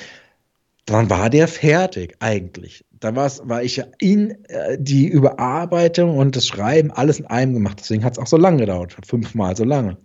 dann 0.86 1.10
war 1.10 1.28
der 1.30 1.48
fertig 1.48 2.16
eigentlich. 2.20 2.84
Da 2.92 3.14
war 3.14 3.62
ich 3.62 3.76
ja 3.76 3.84
in 3.98 4.44
äh, 4.48 4.78
die 4.80 5.06
Überarbeitung 5.06 6.16
und 6.16 6.34
das 6.36 6.46
Schreiben 6.46 6.90
alles 6.90 7.18
in 7.18 7.26
einem 7.26 7.54
gemacht. 7.54 7.78
Deswegen 7.80 8.04
hat 8.04 8.14
es 8.14 8.18
auch 8.18 8.26
so 8.26 8.36
lange 8.36 8.58
gedauert, 8.58 8.96
fünfmal 9.04 9.56
so 9.56 9.64
lange. 9.64 9.98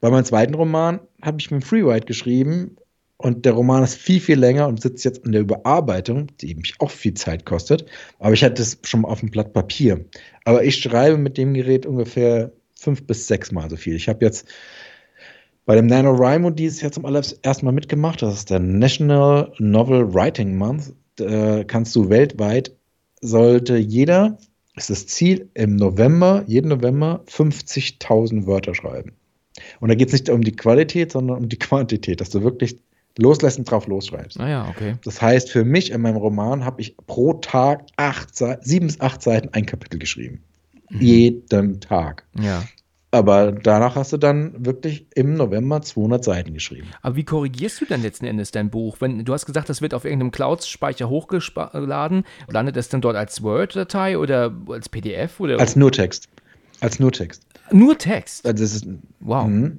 Bei 0.00 0.10
meinem 0.10 0.24
zweiten 0.24 0.54
Roman 0.54 1.00
habe 1.20 1.38
ich 1.40 1.50
mit 1.50 1.64
Freeride 1.64 2.06
geschrieben 2.06 2.76
und 3.18 3.44
der 3.44 3.52
Roman 3.52 3.84
ist 3.84 3.96
viel, 3.96 4.20
viel 4.20 4.38
länger 4.38 4.66
und 4.68 4.80
sitzt 4.80 5.04
jetzt 5.04 5.26
in 5.26 5.32
der 5.32 5.42
Überarbeitung, 5.42 6.28
die 6.40 6.54
mich 6.54 6.74
auch 6.78 6.90
viel 6.90 7.12
Zeit 7.14 7.44
kostet. 7.44 7.84
Aber 8.18 8.32
ich 8.32 8.42
hatte 8.42 8.62
es 8.62 8.78
schon 8.84 9.04
auf 9.04 9.20
dem 9.20 9.30
Blatt 9.30 9.52
Papier. 9.52 10.06
Aber 10.44 10.64
ich 10.64 10.76
schreibe 10.76 11.18
mit 11.18 11.36
dem 11.36 11.52
Gerät 11.52 11.84
ungefähr 11.84 12.52
fünf 12.74 13.06
bis 13.06 13.26
sechs 13.26 13.52
Mal 13.52 13.68
so 13.68 13.76
viel. 13.76 13.94
Ich 13.94 14.08
habe 14.08 14.24
jetzt 14.24 14.48
bei 15.66 15.74
dem 15.76 15.86
NaNoWriMo 15.86 16.50
dieses 16.50 16.80
Jahr 16.80 16.92
zum 16.92 17.04
allerersten 17.04 17.64
Mal 17.64 17.72
mitgemacht. 17.72 18.22
Das 18.22 18.34
ist 18.34 18.50
der 18.50 18.60
National 18.60 19.52
Novel 19.58 20.12
Writing 20.12 20.56
Month. 20.56 20.94
Da 21.16 21.64
kannst 21.64 21.94
du 21.94 22.08
weltweit, 22.08 22.74
sollte 23.20 23.76
jeder, 23.76 24.38
ist 24.74 24.90
das 24.90 25.06
Ziel, 25.06 25.50
im 25.54 25.76
November, 25.76 26.44
jeden 26.46 26.68
November 26.68 27.22
50.000 27.28 28.46
Wörter 28.46 28.74
schreiben. 28.74 29.12
Und 29.80 29.88
da 29.88 29.94
geht 29.94 30.08
es 30.08 30.14
nicht 30.14 30.30
um 30.30 30.42
die 30.42 30.56
Qualität, 30.56 31.12
sondern 31.12 31.36
um 31.36 31.48
die 31.48 31.58
Quantität, 31.58 32.20
dass 32.20 32.30
du 32.30 32.42
wirklich 32.42 32.78
loslässt 33.18 33.58
und 33.58 33.70
drauf 33.70 33.86
losschreibst. 33.86 34.40
Ah 34.40 34.48
ja, 34.48 34.68
okay. 34.68 34.94
Das 35.04 35.20
heißt, 35.20 35.50
für 35.50 35.64
mich 35.64 35.90
in 35.90 36.00
meinem 36.00 36.16
Roman 36.16 36.64
habe 36.64 36.80
ich 36.80 36.96
pro 37.06 37.34
Tag 37.34 37.86
acht, 37.96 38.34
sieben 38.34 38.86
bis 38.86 39.00
acht 39.00 39.22
Seiten 39.22 39.50
ein 39.52 39.66
Kapitel 39.66 39.98
geschrieben. 39.98 40.42
Mhm. 40.88 41.00
Jeden 41.00 41.80
Tag. 41.80 42.26
Ja. 42.40 42.64
Aber 43.12 43.50
danach 43.50 43.96
hast 43.96 44.12
du 44.12 44.18
dann 44.18 44.64
wirklich 44.64 45.06
im 45.16 45.34
November 45.34 45.82
200 45.82 46.22
Seiten 46.22 46.54
geschrieben. 46.54 46.88
Aber 47.02 47.16
wie 47.16 47.24
korrigierst 47.24 47.80
du 47.80 47.84
denn 47.84 48.02
letzten 48.02 48.24
Endes 48.24 48.52
dein 48.52 48.70
Buch? 48.70 48.98
Wenn 49.00 49.24
du 49.24 49.32
hast 49.32 49.46
gesagt, 49.46 49.68
das 49.68 49.82
wird 49.82 49.94
auf 49.94 50.04
irgendeinem 50.04 50.30
Cloud-Speicher 50.30 51.08
hochgeladen, 51.08 52.24
landet 52.48 52.76
das 52.76 52.88
dann 52.88 53.00
dort 53.00 53.16
als 53.16 53.42
Word-Datei 53.42 54.16
oder 54.16 54.54
als 54.68 54.88
PDF 54.88 55.40
oder? 55.40 55.58
Als 55.58 55.74
Nurtext. 55.74 56.28
Als 56.80 57.00
Nurtext. 57.00 57.44
Nur 57.72 57.98
Text. 57.98 58.46
Also 58.46 58.62
das 58.62 58.74
ist, 58.74 58.86
wow. 59.18 59.46
Mh. 59.46 59.72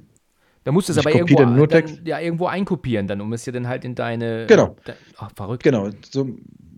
Da 0.64 0.70
musst 0.70 0.88
du 0.88 0.92
es 0.92 0.98
aber 0.98 1.12
irgendwo, 1.12 1.66
dann, 1.66 2.00
ja, 2.04 2.20
irgendwo 2.20 2.46
einkopieren, 2.46 3.08
dann, 3.08 3.20
um 3.20 3.32
es 3.32 3.44
ja 3.46 3.52
dann 3.52 3.66
halt 3.66 3.84
in 3.84 3.94
deine. 3.94 4.46
Genau. 4.46 4.76
De, 4.86 4.94
oh, 5.20 5.26
verrückt. 5.34 5.64
Genau. 5.64 5.90
So, 6.08 6.28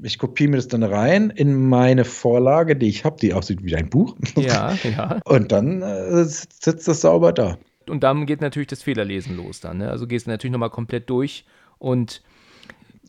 ich 0.04 0.18
kopiere 0.18 0.50
mir 0.50 0.56
das 0.56 0.68
dann 0.68 0.82
rein 0.82 1.30
in 1.30 1.68
meine 1.68 2.04
Vorlage, 2.04 2.76
die 2.76 2.88
ich 2.88 3.04
habe, 3.04 3.16
die 3.20 3.32
aussieht 3.32 3.64
wie 3.64 3.74
ein 3.74 3.88
Buch. 3.88 4.14
Ja, 4.36 4.76
ja. 4.84 5.20
Und 5.24 5.50
dann 5.50 5.82
äh, 5.82 6.24
sitzt 6.24 6.88
das 6.88 7.00
sauber 7.00 7.32
da. 7.32 7.58
Und 7.88 8.02
dann 8.02 8.26
geht 8.26 8.40
natürlich 8.40 8.68
das 8.68 8.82
Fehlerlesen 8.82 9.36
los 9.36 9.60
dann. 9.60 9.78
Ne? 9.78 9.90
Also 9.90 10.06
gehst 10.06 10.26
du 10.26 10.30
natürlich 10.30 10.52
nochmal 10.52 10.70
komplett 10.70 11.10
durch 11.10 11.44
und 11.78 12.22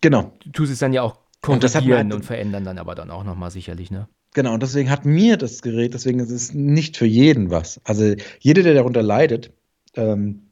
genau. 0.01 0.33
tust 0.51 0.71
es 0.71 0.79
dann 0.79 0.91
ja 0.91 1.01
auch 1.01 1.17
korrigieren 1.41 2.07
und, 2.07 2.13
und 2.13 2.25
verändern 2.25 2.65
dann 2.65 2.77
aber 2.77 2.95
dann 2.95 3.09
auch 3.09 3.23
nochmal 3.23 3.51
sicherlich, 3.51 3.91
ne? 3.91 4.07
Genau, 4.33 4.53
und 4.53 4.61
deswegen 4.61 4.89
hat 4.89 5.05
mir 5.05 5.37
das 5.37 5.61
Gerät, 5.61 5.93
deswegen 5.93 6.19
ist 6.19 6.29
es 6.29 6.53
nicht 6.53 6.97
für 6.97 7.05
jeden 7.05 7.51
was. 7.51 7.79
Also 7.85 8.15
jeder, 8.39 8.63
der 8.63 8.73
darunter 8.73 9.01
leidet, 9.01 9.53
ähm, 9.95 10.47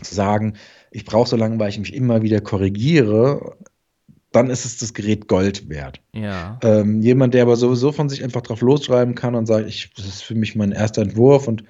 zu 0.00 0.14
sagen, 0.14 0.54
ich 0.92 1.04
brauche 1.04 1.28
so 1.28 1.36
lange, 1.36 1.58
weil 1.58 1.70
ich 1.70 1.78
mich 1.80 1.92
immer 1.92 2.22
wieder 2.22 2.40
korrigiere, 2.40 3.56
dann 4.36 4.50
ist 4.50 4.66
es 4.66 4.76
das 4.76 4.92
Gerät 4.92 5.28
Gold 5.28 5.68
wert. 5.68 6.00
Ja. 6.12 6.58
Ähm, 6.62 7.00
jemand, 7.00 7.34
der 7.34 7.42
aber 7.42 7.56
sowieso 7.56 7.90
von 7.90 8.08
sich 8.08 8.22
einfach 8.22 8.42
drauf 8.42 8.60
losschreiben 8.60 9.14
kann 9.14 9.34
und 9.34 9.46
sagt, 9.46 9.66
ich, 9.66 9.90
das 9.96 10.06
ist 10.06 10.22
für 10.22 10.34
mich 10.34 10.54
mein 10.54 10.72
erster 10.72 11.02
Entwurf 11.02 11.48
und 11.48 11.64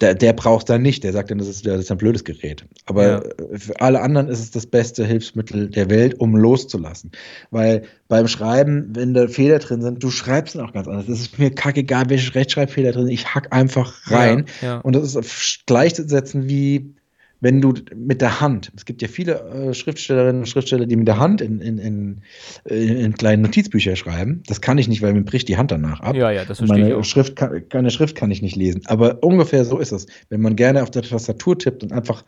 der, 0.00 0.14
der 0.14 0.32
braucht 0.32 0.68
dann 0.68 0.82
nicht, 0.82 1.02
der 1.02 1.12
sagt 1.12 1.30
dann, 1.30 1.38
das 1.38 1.48
ist, 1.48 1.66
das 1.66 1.80
ist 1.80 1.90
ein 1.90 1.98
blödes 1.98 2.24
Gerät. 2.24 2.64
Aber 2.86 3.06
ja. 3.06 3.22
für 3.56 3.80
alle 3.80 4.00
anderen 4.00 4.28
ist 4.28 4.40
es 4.40 4.50
das 4.50 4.66
beste 4.66 5.04
Hilfsmittel 5.04 5.68
der 5.70 5.90
Welt, 5.90 6.20
um 6.20 6.36
loszulassen. 6.36 7.12
Weil 7.50 7.82
beim 8.08 8.28
Schreiben, 8.28 8.90
wenn 8.94 9.14
da 9.14 9.26
Fehler 9.28 9.58
drin 9.58 9.82
sind, 9.82 10.02
du 10.02 10.10
schreibst 10.10 10.54
dann 10.54 10.62
auch 10.62 10.72
ganz 10.72 10.86
anders. 10.86 11.08
Es 11.08 11.20
ist 11.20 11.38
mir 11.38 11.50
kackegal, 11.50 12.04
welche 12.08 12.34
Rechtschreibfehler 12.34 12.92
drin 12.92 13.06
sind. 13.06 13.14
Ich 13.14 13.34
hack 13.34 13.48
einfach 13.52 14.10
rein. 14.10 14.46
Ja, 14.62 14.68
ja. 14.68 14.78
Und 14.78 14.94
das 14.94 15.14
ist 15.14 15.66
gleichzusetzen 15.66 16.48
wie 16.48 16.94
wenn 17.40 17.60
du 17.60 17.74
mit 17.94 18.20
der 18.20 18.40
Hand, 18.40 18.72
es 18.76 18.84
gibt 18.84 19.00
ja 19.02 19.08
viele 19.08 19.40
äh, 19.40 19.74
Schriftstellerinnen 19.74 20.40
und 20.40 20.46
Schriftsteller, 20.46 20.86
die 20.86 20.96
mit 20.96 21.06
der 21.06 21.18
Hand 21.18 21.40
in, 21.40 21.60
in, 21.60 21.78
in, 21.78 22.22
äh, 22.68 23.04
in, 23.04 23.14
kleinen 23.14 23.42
Notizbücher 23.42 23.96
schreiben. 23.96 24.42
Das 24.46 24.60
kann 24.60 24.78
ich 24.78 24.88
nicht, 24.88 25.02
weil 25.02 25.12
mir 25.12 25.22
bricht 25.22 25.48
die 25.48 25.56
Hand 25.56 25.70
danach 25.70 26.00
ab. 26.00 26.16
Ja, 26.16 26.30
ja, 26.30 26.44
das 26.44 26.58
verstehe 26.58 26.78
meine 26.78 26.88
ich 26.90 26.94
auch. 26.94 27.04
Schrift 27.04 27.36
kann, 27.36 27.68
keine 27.68 27.90
Schrift 27.90 28.16
kann 28.16 28.30
ich 28.30 28.42
nicht 28.42 28.56
lesen. 28.56 28.82
Aber 28.86 29.22
ungefähr 29.22 29.64
so 29.64 29.78
ist 29.78 29.92
es. 29.92 30.06
Wenn 30.28 30.40
man 30.40 30.56
gerne 30.56 30.82
auf 30.82 30.90
der 30.90 31.02
Tastatur 31.02 31.58
tippt 31.58 31.82
und 31.82 31.92
einfach 31.92 32.24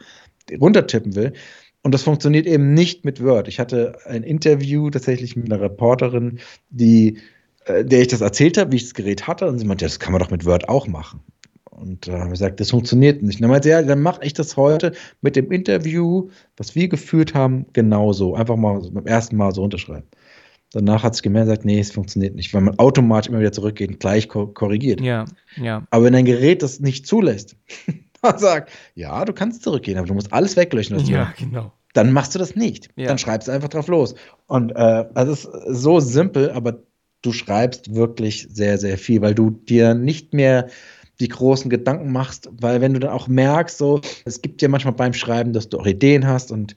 runtertippen 0.60 1.16
will, 1.16 1.32
und 1.82 1.92
das 1.92 2.02
funktioniert 2.02 2.46
eben 2.46 2.74
nicht 2.74 3.04
mit 3.04 3.22
Word. 3.22 3.48
Ich 3.48 3.58
hatte 3.58 3.96
ein 4.04 4.22
Interview 4.22 4.90
tatsächlich 4.90 5.34
mit 5.34 5.50
einer 5.50 5.62
Reporterin, 5.62 6.38
die, 6.68 7.18
äh, 7.64 7.84
der 7.84 8.02
ich 8.02 8.08
das 8.08 8.20
erzählt 8.20 8.58
habe, 8.58 8.72
wie 8.72 8.76
ich 8.76 8.84
das 8.84 8.94
Gerät 8.94 9.26
hatte, 9.26 9.46
und 9.46 9.58
sie 9.58 9.64
meinte, 9.64 9.86
das 9.86 9.98
kann 9.98 10.12
man 10.12 10.20
doch 10.20 10.30
mit 10.30 10.44
Word 10.44 10.68
auch 10.68 10.86
machen. 10.86 11.20
Und 11.80 12.06
da 12.06 12.12
äh, 12.12 12.18
haben 12.18 12.26
wir 12.26 12.32
gesagt, 12.32 12.60
das 12.60 12.70
funktioniert 12.70 13.22
nicht. 13.22 13.36
Und 13.36 13.42
dann 13.42 13.50
meinte 13.50 13.68
ja, 13.68 13.82
dann 13.82 14.02
mache 14.02 14.20
ich 14.22 14.34
das 14.34 14.56
heute 14.56 14.92
mit 15.22 15.36
dem 15.36 15.50
Interview, 15.50 16.28
was 16.56 16.74
wir 16.74 16.88
geführt 16.88 17.34
haben, 17.34 17.66
genauso. 17.72 18.34
Einfach 18.34 18.56
mal 18.56 18.80
beim 18.92 19.06
ersten 19.06 19.36
Mal 19.36 19.54
so 19.54 19.62
unterschreiben. 19.62 20.06
Danach 20.72 21.02
hat 21.02 21.14
es 21.14 21.22
gemerkt 21.22 21.48
und 21.48 21.50
gesagt, 21.50 21.64
nee, 21.64 21.80
es 21.80 21.90
funktioniert 21.90 22.36
nicht, 22.36 22.54
weil 22.54 22.60
man 22.60 22.78
automatisch 22.78 23.28
immer 23.28 23.40
wieder 23.40 23.50
zurückgeht 23.50 23.90
und 23.90 24.00
gleich 24.00 24.28
korrigiert. 24.28 25.00
Ja, 25.00 25.24
ja. 25.56 25.84
Aber 25.90 26.04
wenn 26.04 26.14
ein 26.14 26.24
Gerät 26.24 26.62
das 26.62 26.78
nicht 26.78 27.06
zulässt, 27.06 27.56
und 28.22 28.38
sagt, 28.38 28.70
ja, 28.94 29.24
du 29.24 29.32
kannst 29.32 29.62
zurückgehen, 29.62 29.98
aber 29.98 30.06
du 30.06 30.14
musst 30.14 30.32
alles 30.32 30.56
weglöschen. 30.56 30.96
Was 30.96 31.08
ja, 31.08 31.32
genau. 31.38 31.72
Dann 31.92 32.12
machst 32.12 32.34
du 32.34 32.38
das 32.38 32.54
nicht. 32.54 32.88
Ja. 32.96 33.08
Dann 33.08 33.18
schreibst 33.18 33.48
du 33.48 33.52
einfach 33.52 33.68
drauf 33.68 33.88
los. 33.88 34.14
Und 34.46 34.70
äh, 34.70 35.06
es 35.14 35.44
ist 35.44 35.50
so 35.66 35.98
simpel, 35.98 36.50
aber 36.50 36.82
du 37.22 37.32
schreibst 37.32 37.94
wirklich 37.94 38.46
sehr, 38.50 38.78
sehr 38.78 38.96
viel, 38.96 39.22
weil 39.22 39.34
du 39.34 39.50
dir 39.50 39.94
nicht 39.94 40.32
mehr 40.32 40.68
die 41.20 41.28
großen 41.28 41.70
Gedanken 41.70 42.12
machst, 42.12 42.48
weil 42.60 42.80
wenn 42.80 42.94
du 42.94 43.00
dann 43.00 43.10
auch 43.10 43.28
merkst, 43.28 43.78
so, 43.78 44.00
es 44.24 44.42
gibt 44.42 44.62
ja 44.62 44.68
manchmal 44.68 44.94
beim 44.94 45.12
Schreiben, 45.12 45.52
dass 45.52 45.68
du 45.68 45.78
auch 45.78 45.86
Ideen 45.86 46.26
hast 46.26 46.50
und 46.50 46.76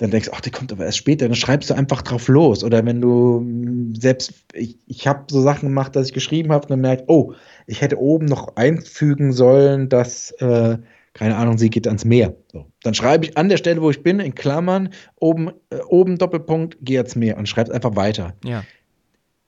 dann 0.00 0.10
denkst, 0.10 0.30
ach, 0.32 0.40
die 0.40 0.50
kommt 0.50 0.72
aber 0.72 0.86
erst 0.86 0.96
später, 0.96 1.26
dann 1.26 1.34
schreibst 1.34 1.68
du 1.68 1.74
einfach 1.74 2.00
drauf 2.00 2.26
los. 2.28 2.64
Oder 2.64 2.84
wenn 2.86 3.02
du 3.02 3.40
mm, 3.40 3.94
selbst, 3.94 4.32
ich, 4.54 4.78
ich 4.86 5.06
habe 5.06 5.24
so 5.30 5.42
Sachen 5.42 5.68
gemacht, 5.68 5.94
dass 5.94 6.06
ich 6.06 6.14
geschrieben 6.14 6.52
habe 6.52 6.64
und 6.64 6.70
dann 6.70 6.80
merkt, 6.80 7.04
oh, 7.08 7.34
ich 7.66 7.82
hätte 7.82 8.00
oben 8.00 8.24
noch 8.24 8.56
einfügen 8.56 9.32
sollen, 9.32 9.90
dass, 9.90 10.30
äh, 10.38 10.78
keine 11.12 11.36
Ahnung, 11.36 11.58
sie 11.58 11.68
geht 11.68 11.86
ans 11.86 12.06
Meer. 12.06 12.34
So. 12.50 12.64
Dann 12.82 12.94
schreibe 12.94 13.26
ich 13.26 13.36
an 13.36 13.50
der 13.50 13.58
Stelle, 13.58 13.82
wo 13.82 13.90
ich 13.90 14.02
bin, 14.02 14.20
in 14.20 14.34
Klammern, 14.34 14.88
oben, 15.16 15.50
äh, 15.68 15.80
oben 15.86 16.16
Doppelpunkt, 16.16 16.78
geh 16.80 16.96
ans 16.96 17.14
Meer 17.14 17.36
und 17.36 17.46
schreib's 17.46 17.70
einfach 17.70 17.94
weiter. 17.94 18.34
Ja. 18.42 18.64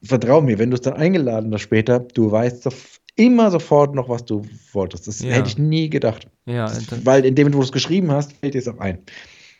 Vertrau 0.02 0.42
mir, 0.42 0.58
wenn 0.58 0.70
du 0.70 0.74
es 0.74 0.82
dann 0.82 0.94
eingeladen 0.94 1.52
hast 1.54 1.62
später, 1.62 2.00
du 2.00 2.30
weißt 2.30 2.66
immer 3.16 3.51
sofort 3.51 3.94
noch, 3.94 4.09
was 4.09 4.24
du 4.24 4.43
wolltest. 4.72 5.09
Das 5.09 5.20
Ja. 5.20 5.32
hätte 5.32 5.48
ich 5.48 5.59
nie 5.59 5.90
gedacht. 5.90 6.28
Ja, 6.47 6.66
Das, 6.66 6.86
weil 7.05 7.24
in 7.24 7.34
dem, 7.34 7.48
wo 7.48 7.59
du 7.59 7.62
es 7.64 7.72
geschrieben 7.72 8.10
hast, 8.10 8.32
fällt 8.34 8.55
dir 8.55 8.59
es 8.59 8.68
auch 8.68 8.78
ein. 8.78 8.98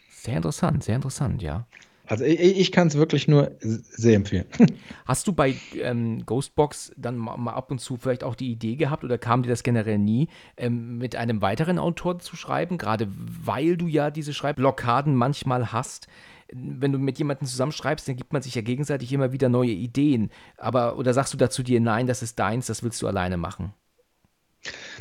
sehr 0.09 0.37
interessant, 0.37 0.85
sehr 0.85 0.97
interessant, 0.97 1.43
ja. 1.43 1.67
Also 2.07 2.25
ich, 2.25 2.41
ich 2.41 2.73
kann 2.73 2.89
es 2.89 2.97
wirklich 2.97 3.29
nur 3.29 3.53
sehr 3.61 4.17
empfehlen. 4.17 4.47
Hast 5.07 5.27
du 5.27 5.33
bei 5.33 5.55
ähm, 5.81 6.25
Ghostbox 6.27 6.93
dann 6.97 7.17
ma- 7.17 7.37
mal 7.37 7.53
ab 7.55 7.71
und 7.71 7.81
zu 7.81 7.97
vielleicht 7.97 8.25
auch 8.25 8.35
die 8.35 8.51
Idee 8.51 8.77
gehabt 8.77 9.05
oder 9.05 9.19
kam 9.19 9.43
dir 9.43 9.49
das 9.49 9.63
generell 9.63 9.99
nie, 9.99 10.29
ähm, 10.57 10.99
mit 10.99 11.17
einem 11.17 11.41
weiteren 11.43 11.79
Autor 11.79 12.19
zu 12.19 12.37
schreiben, 12.37 12.79
gerade 12.79 13.09
weil 13.45 13.77
du 13.77 13.87
ja 13.87 14.11
diese 14.11 14.35
Schreibblockaden 14.35 15.15
manchmal 15.15 15.73
hast? 15.73 16.09
Wenn 16.55 16.93
du 16.93 16.99
mit 16.99 17.19
jemandem 17.19 17.47
zusammenschreibst, 17.47 18.07
dann 18.07 18.17
gibt 18.17 18.33
man 18.33 18.43
sich 18.43 18.55
ja 18.55 18.63
gegenseitig 18.63 19.13
immer 19.13 19.33
wieder 19.33 19.49
neue 19.49 19.71
Ideen. 19.71 20.31
Aber, 20.59 20.99
oder 20.99 21.15
sagst 21.15 21.33
du 21.33 21.39
dazu 21.39 21.63
dir, 21.63 21.81
nein, 21.81 22.07
das 22.07 22.23
ist 22.23 22.39
deins, 22.39 22.67
das 22.67 22.83
willst 22.83 23.01
du 23.01 23.09
alleine 23.09 23.37
machen? 23.37 23.73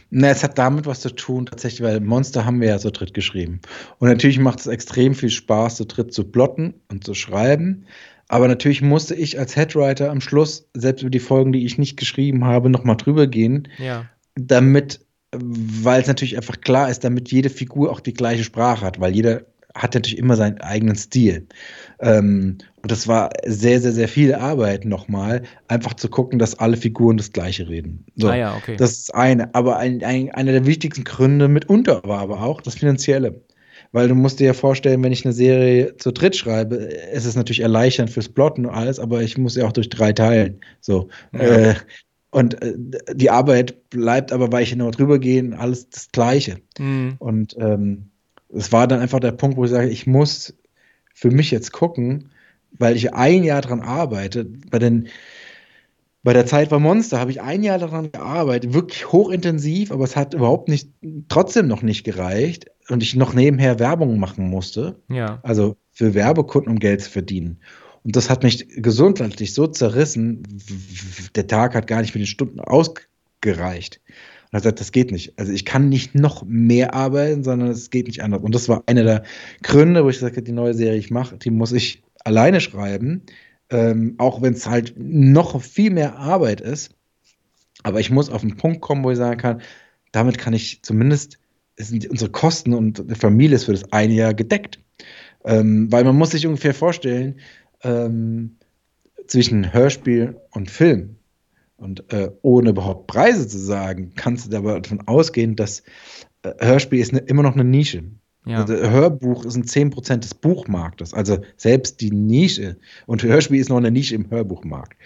Na, 0.09 0.29
es 0.29 0.43
hat 0.43 0.57
damit 0.57 0.85
was 0.85 1.01
zu 1.01 1.09
tun, 1.13 1.45
tatsächlich, 1.45 1.81
weil 1.81 1.99
Monster 1.99 2.45
haben 2.45 2.61
wir 2.61 2.69
ja 2.69 2.79
zu 2.79 2.91
dritt 2.91 3.13
geschrieben. 3.13 3.61
Und 3.99 4.09
natürlich 4.09 4.39
macht 4.39 4.59
es 4.59 4.67
extrem 4.67 5.13
viel 5.13 5.29
Spaß, 5.29 5.75
zu 5.75 5.85
dritt 5.85 6.13
zu 6.13 6.23
plotten 6.23 6.73
und 6.89 7.03
zu 7.03 7.13
schreiben. 7.13 7.85
Aber 8.27 8.47
natürlich 8.47 8.81
musste 8.81 9.13
ich 9.13 9.37
als 9.37 9.55
Headwriter 9.55 10.09
am 10.09 10.21
Schluss, 10.21 10.69
selbst 10.73 11.01
über 11.01 11.09
die 11.11 11.19
Folgen, 11.19 11.51
die 11.51 11.65
ich 11.65 11.77
nicht 11.77 11.97
geschrieben 11.97 12.45
habe, 12.45 12.69
nochmal 12.69 12.97
drüber 12.97 13.27
gehen, 13.27 13.67
Ja. 13.77 14.05
damit, 14.35 15.05
weil 15.33 16.01
es 16.01 16.07
natürlich 16.07 16.37
einfach 16.37 16.59
klar 16.61 16.89
ist, 16.89 17.03
damit 17.03 17.31
jede 17.31 17.49
Figur 17.49 17.91
auch 17.91 17.99
die 17.99 18.13
gleiche 18.13 18.43
Sprache 18.43 18.85
hat, 18.85 18.99
weil 18.99 19.13
jeder 19.13 19.45
hat 19.75 19.93
natürlich 19.93 20.17
immer 20.17 20.35
seinen 20.35 20.59
eigenen 20.61 20.95
Stil. 20.95 21.47
Ähm, 21.99 22.57
und 22.81 22.91
das 22.91 23.07
war 23.07 23.29
sehr, 23.45 23.79
sehr, 23.79 23.91
sehr 23.91 24.07
viel 24.07 24.33
Arbeit 24.33 24.85
nochmal, 24.85 25.43
einfach 25.67 25.93
zu 25.93 26.09
gucken, 26.09 26.39
dass 26.39 26.57
alle 26.59 26.77
Figuren 26.77 27.17
das 27.17 27.31
Gleiche 27.31 27.69
reden. 27.69 28.05
So. 28.15 28.27
Ah 28.27 28.35
ja, 28.35 28.55
okay. 28.55 28.75
Das 28.75 28.91
ist 28.93 29.15
eine. 29.15 29.53
Aber 29.53 29.77
ein, 29.77 30.03
ein, 30.03 30.31
einer 30.31 30.51
der 30.51 30.65
wichtigsten 30.65 31.03
Gründe 31.03 31.47
mitunter 31.47 32.01
war 32.03 32.19
aber 32.19 32.41
auch 32.41 32.61
das 32.61 32.75
Finanzielle. 32.75 33.41
Weil 33.93 34.07
du 34.07 34.15
musst 34.15 34.39
dir 34.39 34.47
ja 34.47 34.53
vorstellen, 34.53 35.03
wenn 35.03 35.11
ich 35.11 35.25
eine 35.25 35.33
Serie 35.33 35.97
zu 35.97 36.11
dritt 36.11 36.35
schreibe, 36.35 36.75
ist 36.75 37.25
es 37.25 37.35
natürlich 37.35 37.59
erleichternd 37.59 38.09
fürs 38.09 38.29
Plotten 38.29 38.65
und 38.65 38.73
alles, 38.73 38.99
aber 38.99 39.21
ich 39.21 39.37
muss 39.37 39.57
ja 39.57 39.67
auch 39.67 39.73
durch 39.73 39.89
drei 39.89 40.13
teilen. 40.13 40.61
So. 40.79 41.09
Ja. 41.33 41.39
Äh, 41.39 41.75
und 42.29 42.61
äh, 42.61 42.73
die 43.13 43.29
Arbeit 43.29 43.89
bleibt 43.89 44.31
aber, 44.31 44.51
weil 44.51 44.63
ich 44.63 44.75
noch 44.75 44.91
drüber 44.91 45.19
gehe, 45.19 45.57
alles 45.57 45.89
das 45.89 46.09
Gleiche. 46.11 46.57
Mhm. 46.79 47.15
Und 47.19 47.55
ähm, 47.59 48.10
es 48.53 48.71
war 48.71 48.87
dann 48.87 48.99
einfach 48.99 49.19
der 49.19 49.31
Punkt, 49.31 49.57
wo 49.57 49.65
ich 49.65 49.71
sage, 49.71 49.89
ich 49.89 50.07
muss 50.07 50.55
für 51.13 51.31
mich 51.31 51.51
jetzt 51.51 51.71
gucken, 51.71 52.29
weil 52.71 52.95
ich 52.95 53.13
ein 53.13 53.43
Jahr 53.43 53.61
dran 53.61 53.81
arbeite. 53.81 54.45
Bei, 54.69 54.79
den, 54.79 55.07
bei 56.23 56.33
der 56.33 56.45
Zeit 56.45 56.69
bei 56.69 56.79
Monster 56.79 57.19
habe 57.19 57.31
ich 57.31 57.41
ein 57.41 57.63
Jahr 57.63 57.79
daran 57.79 58.11
gearbeitet, 58.11 58.73
wirklich 58.73 59.11
hochintensiv, 59.11 59.91
aber 59.91 60.03
es 60.03 60.15
hat 60.15 60.33
überhaupt 60.33 60.69
nicht, 60.69 60.89
trotzdem 61.29 61.67
noch 61.67 61.81
nicht 61.81 62.03
gereicht 62.03 62.65
und 62.89 63.03
ich 63.03 63.15
noch 63.15 63.33
nebenher 63.33 63.79
Werbung 63.79 64.19
machen 64.19 64.49
musste, 64.49 64.99
Ja. 65.09 65.39
also 65.43 65.77
für 65.91 66.13
Werbekunden, 66.13 66.71
um 66.71 66.79
Geld 66.79 67.01
zu 67.01 67.09
verdienen. 67.09 67.59
Und 68.03 68.15
das 68.15 68.29
hat 68.29 68.43
mich 68.43 68.67
gesundheitlich 68.81 69.53
so 69.53 69.67
zerrissen, 69.67 70.41
der 71.35 71.47
Tag 71.47 71.75
hat 71.75 71.87
gar 71.87 72.01
nicht 72.01 72.15
mit 72.15 72.21
den 72.21 72.27
Stunden 72.27 72.59
ausgereicht. 72.59 74.01
Und 74.51 74.55
er 74.55 74.57
hat 74.57 74.63
gesagt, 74.63 74.79
das 74.81 74.91
geht 74.91 75.11
nicht. 75.11 75.39
Also 75.39 75.53
ich 75.53 75.63
kann 75.63 75.87
nicht 75.87 76.13
noch 76.13 76.43
mehr 76.45 76.93
arbeiten, 76.93 77.43
sondern 77.43 77.69
es 77.69 77.89
geht 77.89 78.07
nicht 78.07 78.21
anders. 78.21 78.41
Und 78.41 78.53
das 78.53 78.67
war 78.67 78.83
einer 78.85 79.03
der 79.03 79.23
Gründe, 79.63 80.03
wo 80.03 80.09
ich 80.09 80.17
gesagt 80.17 80.35
habe, 80.35 80.43
die 80.43 80.51
neue 80.51 80.73
Serie, 80.73 80.99
ich 80.99 81.09
mache, 81.09 81.37
die 81.37 81.51
muss 81.51 81.71
ich 81.71 82.03
alleine 82.25 82.59
schreiben, 82.59 83.21
ähm, 83.69 84.15
auch 84.17 84.41
wenn 84.41 84.53
es 84.53 84.67
halt 84.67 84.93
noch 84.97 85.61
viel 85.61 85.91
mehr 85.91 86.17
Arbeit 86.17 86.59
ist. 86.59 86.93
Aber 87.83 88.01
ich 88.01 88.11
muss 88.11 88.29
auf 88.29 88.43
einen 88.43 88.57
Punkt 88.57 88.81
kommen, 88.81 89.05
wo 89.05 89.11
ich 89.11 89.17
sagen 89.17 89.39
kann, 89.39 89.61
damit 90.11 90.37
kann 90.37 90.53
ich 90.53 90.83
zumindest, 90.83 91.39
sind 91.77 92.05
unsere 92.09 92.29
Kosten 92.29 92.73
und 92.73 93.09
die 93.09 93.15
Familie 93.15 93.55
ist 93.55 93.63
für 93.63 93.71
das 93.71 93.93
eine 93.93 94.13
Jahr 94.13 94.33
gedeckt. 94.33 94.79
Ähm, 95.45 95.89
weil 95.91 96.03
man 96.03 96.17
muss 96.17 96.31
sich 96.31 96.45
ungefähr 96.45 96.73
vorstellen, 96.73 97.39
ähm, 97.83 98.57
zwischen 99.27 99.73
Hörspiel 99.73 100.35
und 100.51 100.69
Film 100.69 101.15
und 101.81 102.13
äh, 102.13 102.29
ohne 102.43 102.69
überhaupt 102.69 103.07
Preise 103.07 103.47
zu 103.47 103.57
sagen, 103.57 104.13
kannst 104.15 104.53
du 104.53 104.57
aber 104.57 104.79
davon 104.79 105.07
ausgehen, 105.07 105.55
dass 105.55 105.81
äh, 106.43 106.53
Hörspiel 106.59 106.99
ist 106.99 107.11
ne, 107.11 107.19
immer 107.19 107.43
noch 107.43 107.55
eine 107.55 107.63
Nische. 107.63 108.03
Ja. 108.45 108.61
Also 108.61 108.75
Hörbuch 108.75 109.45
sind 109.47 109.67
10% 109.67 110.17
des 110.17 110.33
Buchmarktes, 110.33 111.13
also 111.13 111.39
selbst 111.57 112.01
die 112.01 112.11
Nische. 112.11 112.77
Und 113.05 113.23
Hörspiel 113.23 113.59
ist 113.59 113.69
noch 113.69 113.77
eine 113.77 113.91
Nische 113.91 114.15
im 114.15 114.29
Hörbuchmarkt. 114.29 114.97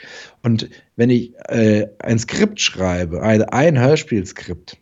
Und 0.41 0.69
wenn 0.95 1.09
ich 1.09 1.33
äh, 1.47 1.87
ein 1.99 2.19
Skript 2.19 2.61
schreibe, 2.61 3.21
ein, 3.21 3.41
ein 3.43 3.79
Hörspielskript 3.79 4.77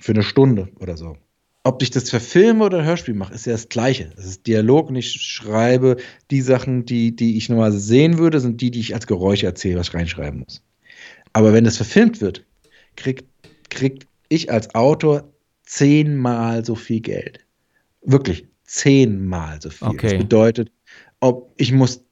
für 0.00 0.12
eine 0.12 0.22
Stunde 0.22 0.68
oder 0.78 0.96
so, 0.96 1.16
ob 1.64 1.82
ich 1.82 1.90
das 1.90 2.10
verfilme 2.10 2.64
oder 2.64 2.78
ein 2.78 2.84
Hörspiel 2.84 3.14
mache, 3.14 3.34
ist 3.34 3.46
ja 3.46 3.52
das 3.52 3.68
Gleiche. 3.68 4.12
Es 4.16 4.24
ist 4.24 4.46
Dialog 4.46 4.88
und 4.88 4.96
ich 4.96 5.12
schreibe 5.12 5.96
die 6.30 6.40
Sachen, 6.40 6.84
die, 6.84 7.14
die 7.14 7.36
ich 7.36 7.48
normalerweise 7.48 7.80
sehen 7.80 8.18
würde, 8.18 8.38
sind 8.38 8.60
die, 8.60 8.70
die 8.70 8.80
ich 8.80 8.94
als 8.94 9.08
Geräusche 9.08 9.46
erzähle, 9.46 9.80
was 9.80 9.88
ich 9.88 9.94
reinschreiben 9.94 10.40
muss. 10.40 10.62
Aber 11.36 11.52
wenn 11.52 11.64
das 11.64 11.76
verfilmt 11.76 12.22
wird, 12.22 12.46
kriegt 12.96 13.26
krieg 13.68 14.06
ich 14.30 14.50
als 14.50 14.74
Autor 14.74 15.30
zehnmal 15.64 16.64
so 16.64 16.74
viel 16.74 17.00
Geld. 17.00 17.40
Wirklich 18.00 18.46
zehnmal 18.64 19.60
so 19.60 19.68
viel. 19.68 19.88
Okay. 19.88 20.12
Das 20.12 20.18
bedeutet, 20.18 20.72
ob 21.20 21.52
ich 21.58 21.72
muss, 21.72 22.02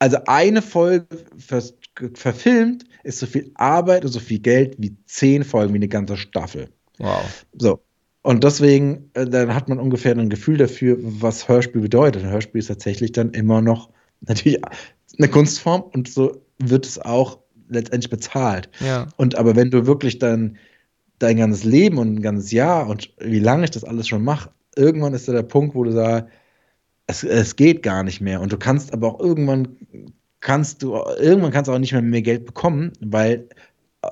also 0.00 0.16
eine 0.26 0.62
Folge 0.62 1.06
vers- 1.38 1.74
verfilmt, 2.14 2.84
ist 3.04 3.20
so 3.20 3.26
viel 3.26 3.52
Arbeit 3.54 4.04
und 4.04 4.10
so 4.10 4.18
viel 4.18 4.40
Geld 4.40 4.74
wie 4.78 4.96
zehn 5.06 5.44
Folgen, 5.44 5.74
wie 5.74 5.78
eine 5.78 5.86
ganze 5.86 6.16
Staffel. 6.16 6.68
Wow. 6.98 7.22
So. 7.56 7.80
Und 8.22 8.42
deswegen, 8.42 9.10
äh, 9.14 9.26
dann 9.26 9.54
hat 9.54 9.68
man 9.68 9.78
ungefähr 9.78 10.18
ein 10.18 10.28
Gefühl 10.28 10.56
dafür, 10.56 10.98
was 11.00 11.46
Hörspiel 11.46 11.82
bedeutet. 11.82 12.24
Ein 12.24 12.30
Hörspiel 12.30 12.58
ist 12.58 12.66
tatsächlich 12.66 13.12
dann 13.12 13.30
immer 13.30 13.62
noch 13.62 13.90
natürlich 14.22 14.60
eine 15.18 15.28
Kunstform 15.28 15.82
und 15.82 16.08
so 16.08 16.42
wird 16.58 16.84
es 16.84 16.98
auch 16.98 17.41
letztendlich 17.72 18.10
bezahlt. 18.10 18.68
Ja. 18.80 19.08
Und 19.16 19.36
aber 19.36 19.56
wenn 19.56 19.70
du 19.70 19.86
wirklich 19.86 20.18
dann 20.18 20.56
dein 21.18 21.36
ganzes 21.36 21.64
Leben 21.64 21.98
und 21.98 22.14
ein 22.14 22.22
ganzes 22.22 22.50
Jahr 22.52 22.88
und 22.88 23.12
wie 23.20 23.38
lange 23.38 23.64
ich 23.64 23.70
das 23.70 23.84
alles 23.84 24.08
schon 24.08 24.24
mache, 24.24 24.50
irgendwann 24.76 25.14
ist 25.14 25.28
da 25.28 25.32
der 25.32 25.42
Punkt, 25.42 25.74
wo 25.74 25.84
du 25.84 25.92
sagst, 25.92 26.28
es, 27.06 27.24
es 27.24 27.56
geht 27.56 27.82
gar 27.82 28.02
nicht 28.02 28.20
mehr. 28.20 28.40
Und 28.40 28.52
du 28.52 28.56
kannst 28.56 28.92
aber 28.92 29.14
auch 29.14 29.20
irgendwann 29.20 29.76
kannst 30.40 30.82
du, 30.82 30.96
irgendwann 31.18 31.52
kannst 31.52 31.68
du 31.68 31.72
auch 31.72 31.78
nicht 31.78 31.92
mehr 31.92 32.02
mehr 32.02 32.22
Geld 32.22 32.44
bekommen, 32.46 32.92
weil 33.00 33.48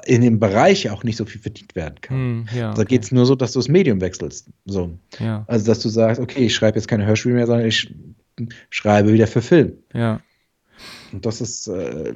in 0.04 0.22
dem 0.22 0.38
Bereich 0.38 0.84
ja 0.84 0.92
auch 0.92 1.02
nicht 1.02 1.16
so 1.16 1.24
viel 1.24 1.40
verdient 1.40 1.74
werden 1.74 1.96
kann. 2.00 2.16
Hm, 2.16 2.46
ja. 2.54 2.72
Da 2.74 2.84
geht 2.84 3.02
es 3.02 3.12
nur 3.12 3.26
so, 3.26 3.34
dass 3.34 3.52
du 3.52 3.58
das 3.58 3.68
Medium 3.68 4.00
wechselst. 4.00 4.48
So. 4.64 4.96
Ja. 5.18 5.44
Also, 5.48 5.66
dass 5.66 5.80
du 5.80 5.88
sagst, 5.88 6.20
okay, 6.20 6.46
ich 6.46 6.54
schreibe 6.54 6.78
jetzt 6.78 6.86
keine 6.86 7.06
Hörspiele 7.06 7.34
mehr, 7.34 7.46
sondern 7.46 7.66
ich 7.66 7.92
schreibe 8.70 9.12
wieder 9.12 9.26
für 9.26 9.42
Film. 9.42 9.72
Ja. 9.92 10.20
Und 11.12 11.26
das 11.26 11.40
ist, 11.40 11.66
äh, 11.66 12.14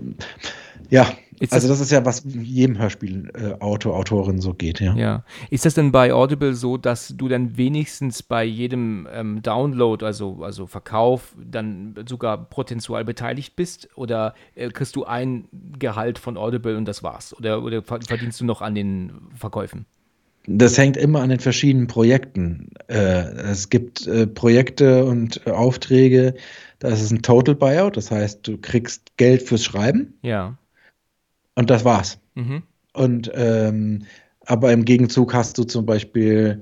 ja, 0.89 1.13
Ist 1.41 1.53
also 1.53 1.69
das, 1.69 1.79
das 1.79 1.87
ist 1.87 1.93
ja, 1.93 2.05
was 2.05 2.25
jedem 2.25 2.79
Hörspiel-Autor, 2.79 3.97
Autorin 3.97 4.41
so 4.41 4.55
geht, 4.55 4.81
ja. 4.81 4.95
ja. 4.95 5.25
Ist 5.51 5.65
das 5.65 5.75
denn 5.75 5.91
bei 5.93 6.13
Audible 6.13 6.55
so, 6.55 6.77
dass 6.77 7.15
du 7.17 7.29
dann 7.29 7.57
wenigstens 7.57 8.23
bei 8.23 8.45
jedem 8.45 9.09
ähm, 9.13 9.43
Download, 9.43 10.05
also, 10.05 10.43
also 10.43 10.67
Verkauf, 10.67 11.35
dann 11.39 11.95
sogar 12.09 12.49
prozentual 12.49 13.05
beteiligt 13.05 13.57
bist? 13.57 13.89
Oder 13.97 14.35
äh, 14.55 14.69
kriegst 14.69 14.95
du 14.97 15.05
ein 15.05 15.49
Gehalt 15.79 16.19
von 16.19 16.37
Audible 16.37 16.77
und 16.77 16.87
das 16.87 17.03
war's? 17.03 17.37
Oder, 17.37 17.63
oder 17.63 17.83
ver- 17.83 18.01
verdienst 18.07 18.41
du 18.41 18.45
noch 18.45 18.63
an 18.63 18.75
den 18.75 19.13
Verkäufen? 19.35 19.87
Das 20.47 20.77
hängt 20.77 20.97
immer 20.99 21.23
an 21.23 21.31
den 21.31 21.41
verschiedenen 21.41 21.87
Projekten. 21.87 22.71
Äh, 22.89 23.25
es 23.51 23.71
gibt 23.71 24.07
äh, 24.07 24.27
Projekte 24.27 25.05
und 25.07 25.41
äh, 25.47 25.51
Aufträge, 25.51 26.35
da 26.81 26.89
ist 26.89 27.01
es 27.01 27.11
ein 27.11 27.23
Total 27.23 27.55
Buyout, 27.55 27.97
das 27.97 28.11
heißt, 28.11 28.47
du 28.47 28.59
kriegst 28.59 29.17
Geld 29.17 29.43
fürs 29.43 29.65
Schreiben 29.65 30.15
Ja. 30.23 30.59
Und 31.55 31.71
das 31.71 31.85
war's. 31.85 32.19
Mhm. 32.35 32.63
Und 32.93 33.31
ähm, 33.35 34.05
aber 34.47 34.73
im 34.73 34.85
Gegenzug 34.85 35.35
hast 35.35 35.59
du 35.59 35.65
zum 35.65 35.87
Beispiel, 35.87 36.61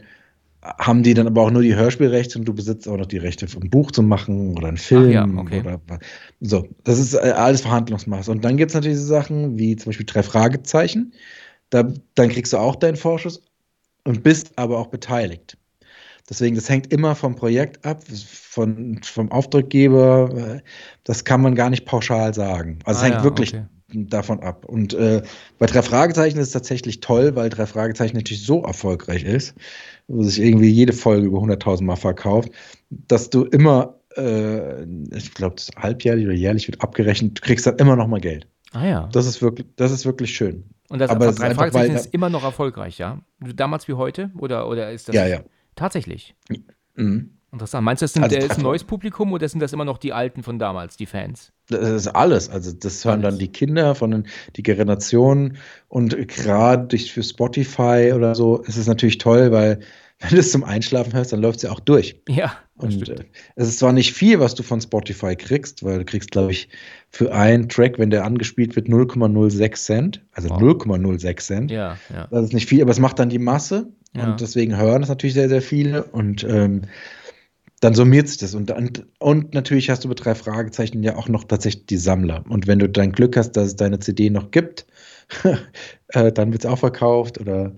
haben 0.62 1.02
die 1.02 1.14
dann 1.14 1.26
aber 1.26 1.42
auch 1.42 1.50
nur 1.50 1.62
die 1.62 1.74
Hörspielrechte 1.74 2.38
und 2.38 2.44
du 2.44 2.54
besitzt 2.54 2.88
auch 2.88 2.96
noch 2.96 3.06
die 3.06 3.18
Rechte, 3.18 3.46
ein 3.60 3.70
Buch 3.70 3.90
zu 3.90 4.02
machen 4.02 4.56
oder 4.56 4.68
einen 4.68 4.76
Film. 4.76 5.10
ja, 5.10 5.26
okay. 5.36 5.60
oder, 5.60 5.80
so, 6.40 6.68
das 6.84 6.98
ist 6.98 7.14
äh, 7.14 7.32
alles 7.36 7.62
Verhandlungsmaß. 7.62 8.28
Und 8.28 8.44
dann 8.44 8.56
gibt 8.56 8.70
es 8.70 8.74
natürlich 8.74 8.98
so 8.98 9.06
Sachen 9.06 9.58
wie 9.58 9.76
zum 9.76 9.90
Beispiel 9.90 10.06
drei 10.06 10.22
Fragezeichen. 10.22 11.12
Da, 11.70 11.92
dann 12.14 12.28
kriegst 12.28 12.52
du 12.52 12.58
auch 12.58 12.76
deinen 12.76 12.96
Vorschuss. 12.96 13.42
und 14.04 14.22
bist 14.22 14.52
aber 14.56 14.78
auch 14.78 14.88
beteiligt. 14.88 15.56
Deswegen, 16.30 16.54
das 16.54 16.68
hängt 16.68 16.92
immer 16.92 17.16
vom 17.16 17.34
Projekt 17.34 17.84
ab, 17.84 18.04
von, 18.24 19.00
vom 19.02 19.32
Auftraggeber. 19.32 20.60
Das 21.02 21.24
kann 21.24 21.42
man 21.42 21.56
gar 21.56 21.68
nicht 21.68 21.84
pauschal 21.84 22.32
sagen. 22.32 22.78
Also 22.84 22.98
es 22.98 23.02
Ah 23.02 23.06
hängt 23.06 23.16
ja, 23.16 23.24
wirklich 23.24 23.54
okay. 23.54 23.64
Davon 23.92 24.40
ab. 24.40 24.64
Und 24.66 24.94
äh, 24.94 25.22
bei 25.58 25.66
drei 25.66 25.82
Fragezeichen 25.82 26.38
ist 26.38 26.48
es 26.48 26.52
tatsächlich 26.52 27.00
toll, 27.00 27.34
weil 27.36 27.48
drei 27.50 27.66
Fragezeichen 27.66 28.16
natürlich 28.16 28.44
so 28.44 28.62
erfolgreich 28.62 29.24
ist, 29.24 29.54
wo 30.08 30.22
sich 30.22 30.40
irgendwie 30.40 30.68
jede 30.68 30.92
Folge 30.92 31.26
über 31.26 31.38
100.000 31.38 31.84
Mal 31.84 31.96
verkauft, 31.96 32.50
dass 32.90 33.30
du 33.30 33.44
immer, 33.44 33.98
äh, 34.16 34.84
ich 35.14 35.34
glaube, 35.34 35.56
halbjährlich 35.76 36.26
oder 36.26 36.34
jährlich 36.34 36.68
wird 36.68 36.82
abgerechnet, 36.82 37.38
du 37.38 37.42
kriegst 37.42 37.66
dann 37.66 37.76
immer 37.76 37.96
noch 37.96 38.08
mal 38.08 38.20
Geld. 38.20 38.46
Ah 38.72 38.86
ja. 38.86 39.08
Das 39.12 39.26
ist 39.26 39.42
wirklich, 39.42 39.66
das 39.76 39.92
ist 39.92 40.06
wirklich 40.06 40.34
schön. 40.34 40.64
Und 40.88 40.98
das 40.98 41.10
aber 41.10 41.32
drei 41.32 41.54
Fragezeichen 41.54 41.94
ist 41.94 42.12
immer 42.12 42.28
noch 42.28 42.44
erfolgreich, 42.44 42.98
ja? 42.98 43.18
Damals 43.40 43.88
wie 43.88 43.94
heute? 43.94 44.30
Oder, 44.38 44.68
oder 44.68 44.90
ist 44.92 45.08
das 45.08 45.16
Ja, 45.16 45.26
ja. 45.26 45.40
tatsächlich? 45.74 46.34
Mhm. 46.96 47.30
Interessant. 47.52 47.84
Meinst 47.84 48.00
du, 48.00 48.04
das 48.04 48.14
sind, 48.14 48.22
Also 48.22 48.36
der 48.36 48.46
ist 48.46 48.56
ein 48.56 48.62
neues 48.62 48.82
Publikum 48.84 49.32
oder 49.32 49.46
sind 49.46 49.60
das 49.60 49.74
immer 49.74 49.84
noch 49.84 49.98
die 49.98 50.14
Alten 50.14 50.42
von 50.42 50.58
damals, 50.58 50.96
die 50.96 51.04
Fans? 51.04 51.52
Das 51.80 51.90
ist 51.90 52.08
alles. 52.08 52.48
Also 52.48 52.72
das 52.72 53.04
hören 53.04 53.22
dann 53.22 53.38
die 53.38 53.48
Kinder 53.48 53.94
von 53.94 54.10
den, 54.10 54.26
die 54.56 54.62
Generationen 54.62 55.56
und 55.88 56.16
gerade 56.28 56.86
durch 56.88 57.12
für 57.12 57.22
Spotify 57.22 58.12
oder 58.14 58.34
so 58.34 58.58
ist 58.62 58.76
es 58.76 58.86
natürlich 58.86 59.18
toll, 59.18 59.52
weil 59.52 59.80
wenn 60.20 60.30
du 60.30 60.38
es 60.38 60.52
zum 60.52 60.62
Einschlafen 60.62 61.12
hörst, 61.14 61.32
dann 61.32 61.40
läuft 61.42 61.56
es 61.56 61.62
ja 61.64 61.72
auch 61.72 61.80
durch. 61.80 62.20
Ja, 62.28 62.52
Und 62.76 63.08
äh, 63.08 63.24
es 63.56 63.68
ist 63.68 63.80
zwar 63.80 63.92
nicht 63.92 64.12
viel, 64.12 64.38
was 64.38 64.54
du 64.54 64.62
von 64.62 64.80
Spotify 64.80 65.34
kriegst, 65.34 65.82
weil 65.82 65.98
du 65.98 66.04
kriegst, 66.04 66.30
glaube 66.30 66.52
ich, 66.52 66.68
für 67.10 67.34
einen 67.34 67.68
Track, 67.68 67.98
wenn 67.98 68.10
der 68.10 68.24
angespielt 68.24 68.76
wird, 68.76 68.86
0,06 68.88 69.74
Cent. 69.74 70.24
Also 70.32 70.48
Wow. 70.50 70.62
0,06 70.62 71.36
Cent. 71.40 71.70
Ja, 71.72 71.98
ja. 72.14 72.28
Das 72.30 72.44
ist 72.44 72.52
nicht 72.54 72.68
viel, 72.68 72.82
aber 72.82 72.92
es 72.92 73.00
macht 73.00 73.18
dann 73.18 73.30
die 73.30 73.40
Masse. 73.40 73.88
Ja. 74.16 74.30
Und 74.30 74.40
deswegen 74.40 74.76
hören 74.76 75.02
es 75.02 75.08
natürlich 75.08 75.34
sehr, 75.34 75.48
sehr 75.48 75.62
viele. 75.62 76.04
Und 76.04 76.44
ähm, 76.44 76.82
dann 77.82 77.94
summiert 77.94 78.28
sich 78.28 78.38
das. 78.38 78.54
Und, 78.54 78.70
und, 78.70 79.04
und 79.18 79.54
natürlich 79.54 79.90
hast 79.90 80.04
du 80.04 80.08
bei 80.08 80.14
drei 80.14 80.36
Fragezeichen 80.36 81.02
ja 81.02 81.16
auch 81.16 81.28
noch 81.28 81.42
tatsächlich 81.42 81.86
die 81.86 81.96
Sammler. 81.96 82.44
Und 82.48 82.68
wenn 82.68 82.78
du 82.78 82.88
dein 82.88 83.10
Glück 83.10 83.36
hast, 83.36 83.52
dass 83.52 83.66
es 83.66 83.76
deine 83.76 83.98
CD 83.98 84.30
noch 84.30 84.52
gibt, 84.52 84.86
äh, 86.08 86.30
dann 86.30 86.52
wird 86.52 86.64
es 86.64 86.70
auch 86.70 86.78
verkauft. 86.78 87.40
Oder 87.40 87.72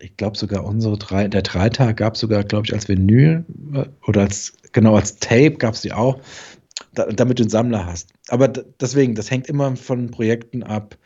ich 0.00 0.16
glaube 0.16 0.38
sogar 0.38 0.64
unsere 0.64 0.96
drei, 0.98 1.26
der 1.26 1.42
Dreitag 1.42 1.96
gab 1.96 2.14
es 2.14 2.20
sogar, 2.20 2.44
glaube 2.44 2.66
ich, 2.66 2.72
als 2.72 2.86
Vinyl 2.88 3.44
äh, 3.74 3.86
oder 4.06 4.20
als, 4.20 4.52
genau, 4.70 4.94
als 4.94 5.16
Tape 5.16 5.56
gab 5.56 5.74
es 5.74 5.80
die 5.80 5.92
auch, 5.92 6.20
da, 6.94 7.06
damit 7.06 7.40
du 7.40 7.42
einen 7.42 7.50
Sammler 7.50 7.86
hast. 7.86 8.10
Aber 8.28 8.46
deswegen, 8.46 9.16
das 9.16 9.32
hängt 9.32 9.48
immer 9.48 9.74
von 9.74 10.12
Projekten 10.12 10.62
ab. 10.62 10.96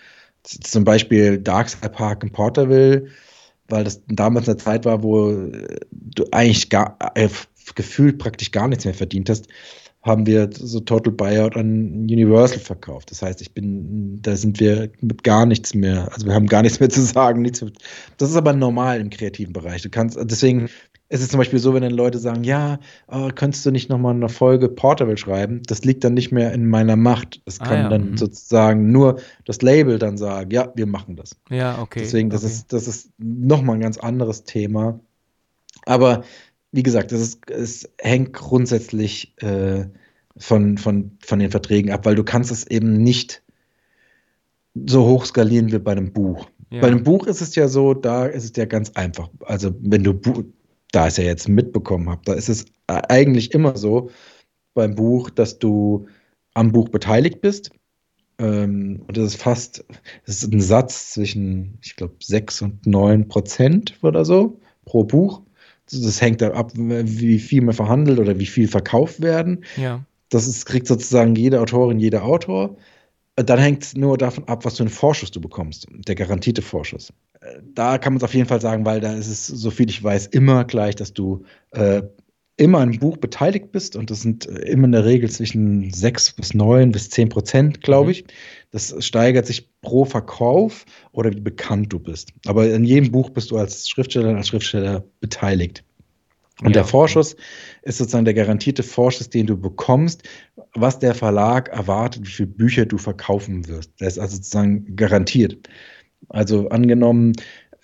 Zum 0.43 0.85
Beispiel 0.85 1.39
Darkside 1.39 1.89
Park 1.89 2.25
in 2.25 2.31
Porterville, 2.31 3.07
weil 3.69 3.85
das 3.85 4.03
damals 4.09 4.49
eine 4.49 4.59
Zeit 4.59 4.85
war, 4.85 5.03
wo 5.03 5.31
äh, 5.31 5.79
du 5.91 6.27
eigentlich 6.31 6.69
gar, 6.69 6.99
gefühlt 7.75 8.19
praktisch 8.19 8.51
gar 8.51 8.69
nichts 8.69 8.85
mehr 8.85 8.95
verdient 8.95 9.31
hast, 9.31 9.49
haben 10.03 10.27
wir 10.27 10.49
so 10.53 10.81
Total 10.81 11.13
Buyout 11.13 11.57
an 11.57 12.05
Universal 12.05 12.59
verkauft. 12.59 13.11
Das 13.11 13.21
heißt, 13.21 13.43
ich 13.43 13.53
bin, 13.53 14.21
da 14.23 14.35
sind 14.35 14.59
wir 14.59 14.91
mit 15.01 15.25
gar 15.25 15.45
nichts 15.45 15.75
mehr, 15.75 16.11
also 16.13 16.27
wir 16.27 16.35
haben 16.35 16.47
gar 16.47 16.63
nichts 16.63 16.81
mehr 16.81 16.89
zu 16.89 17.03
sagen. 17.03 17.43
Nichts 17.43 17.61
mehr, 17.61 17.73
das 18.17 18.31
ist 18.31 18.37
aber 18.37 18.55
normal 18.55 19.01
im 19.01 19.11
kreativen 19.11 19.53
Bereich. 19.53 19.83
Du 19.83 19.91
kannst, 19.91 20.19
deswegen 20.23 20.71
ist 21.11 21.23
es 21.23 21.29
zum 21.29 21.39
Beispiel 21.39 21.59
so, 21.59 21.75
wenn 21.75 21.83
dann 21.83 21.93
Leute 21.93 22.19
sagen, 22.19 22.45
ja, 22.45 22.79
äh, 23.09 23.31
könntest 23.33 23.67
du 23.67 23.73
nicht 23.73 23.91
nochmal 23.91 24.15
eine 24.15 24.29
Folge 24.29 24.69
Portable 24.69 25.17
schreiben? 25.17 25.61
Das 25.67 25.85
liegt 25.85 26.05
dann 26.05 26.15
nicht 26.15 26.31
mehr 26.31 26.53
in 26.53 26.69
meiner 26.69 26.95
Macht. 26.97 27.43
Das 27.45 27.61
Ah, 27.61 27.65
kann 27.65 27.79
ja, 27.79 27.89
dann 27.89 28.11
mhm. 28.13 28.17
sozusagen 28.17 28.93
nur 28.93 29.19
das 29.45 29.61
Label 29.61 29.99
dann 29.99 30.17
sagen, 30.17 30.51
ja, 30.53 30.73
wir 30.77 30.87
machen 30.87 31.17
das. 31.17 31.37
Ja, 31.51 31.83
okay. 31.83 32.01
Deswegen, 32.01 32.31
das 32.31 32.45
okay. 32.45 32.53
ist, 32.53 32.73
das 32.73 32.87
ist 32.87 33.11
nochmal 33.19 33.75
ein 33.77 33.81
ganz 33.81 33.99
anderes 33.99 34.45
Thema. 34.45 35.01
Aber 35.85 36.23
wie 36.73 36.83
gesagt, 36.83 37.13
das 37.13 37.21
ist, 37.21 37.51
es 37.51 37.89
hängt 38.01 38.33
grundsätzlich 38.33 39.35
äh, 39.43 39.87
von, 40.37 40.79
von, 40.79 41.19
von 41.21 41.39
den 41.39 41.51
Verträgen 41.51 41.91
ab, 41.91 42.07
weil 42.07 42.15
du 42.15 42.25
kannst 42.25 42.51
es 42.51 42.67
eben 42.67 43.03
nicht 43.03 43.43
so 44.87 45.07
hoch 45.07 45.25
skalieren 45.25 45.73
wie 45.73 45.79
bei 45.79 45.93
einem 45.93 46.13
Buch. 46.13 46.49
Ja. 46.71 46.81
Bei 46.81 46.87
einem 46.87 47.03
Buch 47.03 47.27
ist 47.27 47.41
es 47.41 47.55
ja 47.57 47.67
so, 47.67 47.95
da 47.95 48.27
ist 48.27 48.45
es 48.45 48.53
ja 48.57 48.65
ganz 48.65 48.91
einfach. 48.91 49.29
Also 49.41 49.75
wenn 49.81 50.05
du, 50.05 50.13
da 50.93 51.09
es 51.09 51.17
ja 51.17 51.25
jetzt 51.25 51.49
mitbekommen 51.49 52.09
habe, 52.09 52.23
da 52.25 52.35
ist 52.35 52.49
es 52.49 52.67
eigentlich 52.87 53.53
immer 53.53 53.77
so 53.77 54.11
beim 54.75 54.95
Buch, 54.95 55.31
dass 55.31 55.59
du 55.59 56.07
am 56.55 56.71
Buch 56.71 56.89
beteiligt 56.89 57.41
bist. 57.41 57.71
Ähm, 58.39 59.03
und 59.07 59.17
das 59.17 59.35
ist 59.35 59.43
fast, 59.43 59.85
das 60.27 60.43
ist 60.43 60.53
ein 60.53 60.61
Satz 60.61 61.13
zwischen, 61.13 61.79
ich 61.83 61.97
glaube, 61.97 62.15
6 62.23 62.63
und 62.63 62.87
9 62.87 63.29
Prozent 63.29 63.99
oder 64.03 64.25
so 64.25 64.61
pro 64.85 65.05
Buch. 65.05 65.43
Das, 65.91 66.21
hängt 66.21 66.41
da 66.41 66.53
ab, 66.53 66.73
wie 66.75 67.39
viel 67.39 67.63
man 67.63 67.75
verhandelt 67.75 68.19
oder 68.19 68.39
wie 68.39 68.47
viel 68.47 68.69
verkauft 68.69 69.21
werden. 69.21 69.65
Ja. 69.77 70.05
Das 70.29 70.47
ist, 70.47 70.65
kriegt 70.67 70.87
sozusagen 70.87 71.35
jede 71.35 71.61
Autorin, 71.61 71.99
jeder 71.99 72.25
Autor. 72.25 72.77
Äh, 73.37 73.45
Dann 73.45 73.59
hängt 73.59 73.83
es 73.83 73.97
nur 73.97 74.17
davon 74.17 74.45
ab, 74.47 74.65
was 74.65 74.77
für 74.77 74.85
einen 74.85 74.91
Vorschuss 74.91 75.31
du 75.31 75.41
bekommst, 75.41 75.87
der 75.91 76.15
garantierte 76.15 76.63
Vorschuss. 76.63 77.13
Äh, 77.41 77.61
Da 77.75 77.99
kann 77.99 78.13
man 78.13 78.19
es 78.19 78.25
auf 78.25 78.35
jeden 78.35 78.47
Fall 78.47 78.61
sagen, 78.61 78.85
weil 78.85 79.01
da 79.01 79.13
ist 79.15 79.29
es, 79.29 79.47
so 79.47 79.71
viel 79.71 79.91
ich 79.91 80.03
weiß, 80.03 80.29
immer 80.29 80.65
gleich, 80.65 80.95
dass 80.97 81.13
du 81.13 81.45
äh, 81.73 82.03
immer 82.61 82.79
an 82.79 82.91
einem 82.91 82.99
Buch 83.01 83.17
beteiligt 83.17 83.73
bist 83.73 83.97
und 83.97 84.11
das 84.11 84.21
sind 84.23 84.47
äh, 84.47 84.69
immer 84.71 84.85
in 84.85 84.93
der 84.93 85.05
Regel 85.05 85.31
zwischen 85.31 85.93
6 85.93 86.33
bis 86.35 86.55
9 86.55 86.93
bis 86.93 87.11
10 87.11 87.29
Prozent, 87.31 87.81
glaube 87.83 88.07
Mhm. 88.07 88.11
ich. 88.13 88.25
Das 88.71 88.95
steigert 89.05 89.47
sich 89.47 89.69
pro 89.81 90.05
Verkauf 90.05 90.85
oder 91.13 91.33
wie 91.33 91.41
bekannt 91.41 91.93
du 91.93 91.99
bist. 91.99 92.31
Aber 92.47 92.71
in 92.71 92.85
jedem 92.85 93.11
Buch 93.11 93.31
bist 93.31 93.51
du 93.51 93.57
als 93.57 93.89
Schriftsteller, 93.89 94.37
als 94.37 94.49
Schriftsteller 94.49 95.03
beteiligt. 95.21 95.83
Und 96.61 96.69
Ja, 96.69 96.73
der 96.75 96.83
okay. 96.83 96.91
Vorschuss 96.91 97.37
ist 97.83 97.99
sozusagen 97.99 98.27
der 98.27 98.35
garantierte 98.35 98.83
Vorschuss, 98.83 99.31
den 99.31 99.47
du 99.47 99.57
bekommst, 99.57 100.23
was 100.75 100.99
der 100.99 101.15
Verlag 101.15 101.69
erwartet, 101.71 102.23
wie 102.27 102.31
viele 102.31 102.49
Bücher 102.49 102.85
du 102.87 102.99
verkaufen 102.99 103.67
wirst. 103.67 103.91
Der 103.99 104.09
ist 104.09 104.19
also 104.19 104.37
sozusagen 104.37 104.95
garantiert. 104.95 105.69
Also 106.29 106.69
angenommen, 106.69 107.33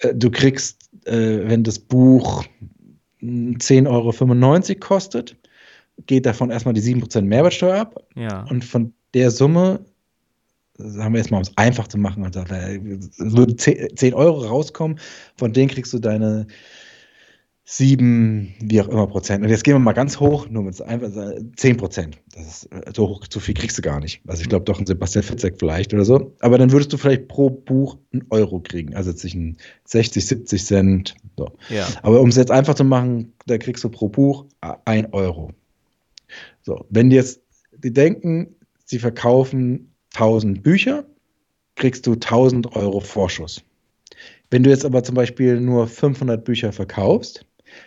äh, 0.00 0.14
du 0.14 0.30
kriegst, 0.30 0.90
äh, 1.06 1.48
wenn 1.48 1.64
das 1.64 1.78
Buch 1.78 2.44
10,95 3.22 3.86
Euro 3.86 4.80
kostet, 4.80 5.36
geht 6.06 6.26
davon 6.26 6.50
erstmal 6.50 6.74
die 6.74 6.82
7% 6.82 7.22
Mehrwertsteuer 7.22 7.80
ab. 7.80 8.04
Ja. 8.14 8.44
Und 8.50 8.64
von 8.64 8.92
der 9.14 9.30
Summe, 9.30 9.80
sagen 10.74 11.14
wir 11.14 11.20
jetzt 11.20 11.30
mal, 11.30 11.38
um 11.38 11.42
es 11.42 11.56
einfach 11.56 11.88
zu 11.88 11.98
machen, 11.98 12.24
also, 12.24 12.44
würde 13.18 13.56
10 13.56 13.96
10 13.96 14.14
Euro 14.14 14.44
rauskommen, 14.44 14.98
von 15.36 15.52
denen 15.52 15.68
kriegst 15.68 15.92
du 15.92 15.98
deine 15.98 16.46
sieben, 17.68 18.54
wie 18.60 18.80
auch 18.80 18.86
immer 18.86 19.08
Prozent. 19.08 19.42
Und 19.42 19.50
jetzt 19.50 19.64
gehen 19.64 19.74
wir 19.74 19.80
mal 19.80 19.92
ganz 19.92 20.20
hoch, 20.20 20.48
nur 20.48 20.62
mit 20.62 20.80
einfach 20.82 21.10
10 21.56 21.76
Prozent. 21.76 22.16
Das 22.32 22.46
ist 22.46 22.72
äh, 22.72 22.92
so 22.94 23.08
hoch, 23.08 23.24
so 23.28 23.40
viel 23.40 23.54
kriegst 23.54 23.76
du 23.76 23.82
gar 23.82 23.98
nicht. 23.98 24.22
Also 24.28 24.42
ich 24.42 24.48
glaube 24.48 24.64
doch 24.64 24.78
ein 24.78 24.86
Sebastian 24.86 25.24
Fitzek 25.24 25.56
vielleicht 25.58 25.92
oder 25.92 26.04
so. 26.04 26.32
Aber 26.40 26.58
dann 26.58 26.70
würdest 26.70 26.92
du 26.92 26.96
vielleicht 26.96 27.26
pro 27.26 27.50
Buch 27.50 27.98
einen 28.12 28.24
Euro 28.30 28.60
kriegen. 28.60 28.94
Also 28.94 29.12
zwischen 29.12 29.56
60, 29.84 30.24
70 30.24 30.64
Cent. 30.64 31.14
So. 31.36 31.48
ja. 31.68 31.88
Aber 32.02 32.20
um 32.20 32.28
es 32.28 32.36
jetzt 32.36 32.52
einfach 32.52 32.74
zu 32.74 32.84
machen, 32.84 33.32
da 33.46 33.58
kriegst 33.58 33.82
du 33.82 33.88
pro 33.88 34.08
Buch 34.08 34.46
ein 34.84 35.12
Euro. 35.12 35.50
So, 36.62 36.86
wenn 36.90 37.10
die 37.10 37.16
jetzt, 37.16 37.40
die 37.76 37.92
denken, 37.92 38.54
sie 38.84 39.00
verkaufen 39.00 39.92
1000 40.14 40.62
Bücher, 40.62 41.04
kriegst 41.74 42.06
du 42.06 42.12
1000 42.12 42.76
Euro 42.76 43.00
Vorschuss. 43.00 43.64
Wenn 44.50 44.62
du 44.62 44.70
jetzt 44.70 44.84
aber 44.84 45.02
zum 45.02 45.16
Beispiel 45.16 45.60
nur 45.60 45.88
500 45.88 46.44
Bücher 46.44 46.72
verkaufst, 46.72 47.44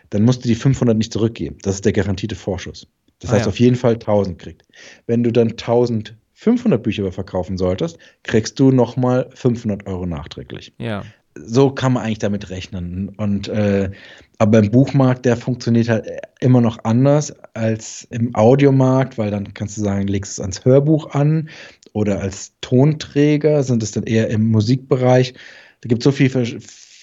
dann 0.09 0.23
musst 0.23 0.43
du 0.43 0.47
die 0.47 0.55
500 0.55 0.97
nicht 0.97 1.13
zurückgeben. 1.13 1.57
Das 1.61 1.75
ist 1.75 1.85
der 1.85 1.93
garantierte 1.93 2.35
Vorschuss. 2.35 2.87
Das 3.19 3.31
Ah, 3.31 3.33
heißt 3.35 3.45
ja. 3.45 3.49
auf 3.49 3.59
jeden 3.59 3.75
Fall 3.75 3.93
1000 3.95 4.39
kriegt. 4.39 4.63
Wenn 5.07 5.23
du 5.23 5.31
dann 5.31 5.49
1500 5.49 6.81
Bücher 6.81 7.11
verkaufen 7.11 7.57
solltest, 7.57 7.97
kriegst 8.23 8.59
du 8.59 8.71
nochmal 8.71 9.29
500 9.33 9.87
Euro 9.87 10.05
nachträglich 10.05 10.73
Ja. 10.77 11.03
so 11.35 11.69
kann 11.71 11.93
man 11.93 12.03
eigentlich 12.03 12.19
damit 12.19 12.49
rechnen. 12.49 13.09
Und 13.17 13.47
äh, 13.49 13.91
aber 14.37 14.59
im 14.59 14.71
Buchmarkt, 14.71 15.25
der 15.25 15.35
funktioniert 15.35 15.89
halt 15.89 16.07
immer 16.39 16.61
noch 16.61 16.77
anders 16.85 17.33
als 17.53 18.07
im 18.09 18.33
Audiomarkt, 18.35 19.17
weil 19.17 19.31
dann 19.31 19.53
kannst 19.53 19.77
du 19.77 19.81
sagen, 19.81 20.07
legst 20.07 20.33
es 20.33 20.39
ans 20.39 20.63
Hörbuch 20.63 21.11
an 21.11 21.49
oder 21.91 22.21
als 22.21 22.53
Tonträger 22.61 23.63
sind 23.63 23.83
es 23.83 23.91
dann 23.91 24.03
eher 24.03 24.29
im 24.29 24.47
Musikbereich. 24.49 25.33
Da 25.81 25.87
gibt 25.87 26.01
es 26.01 26.03
so 26.05 26.11
viele 26.11 26.29
vers 26.29 26.55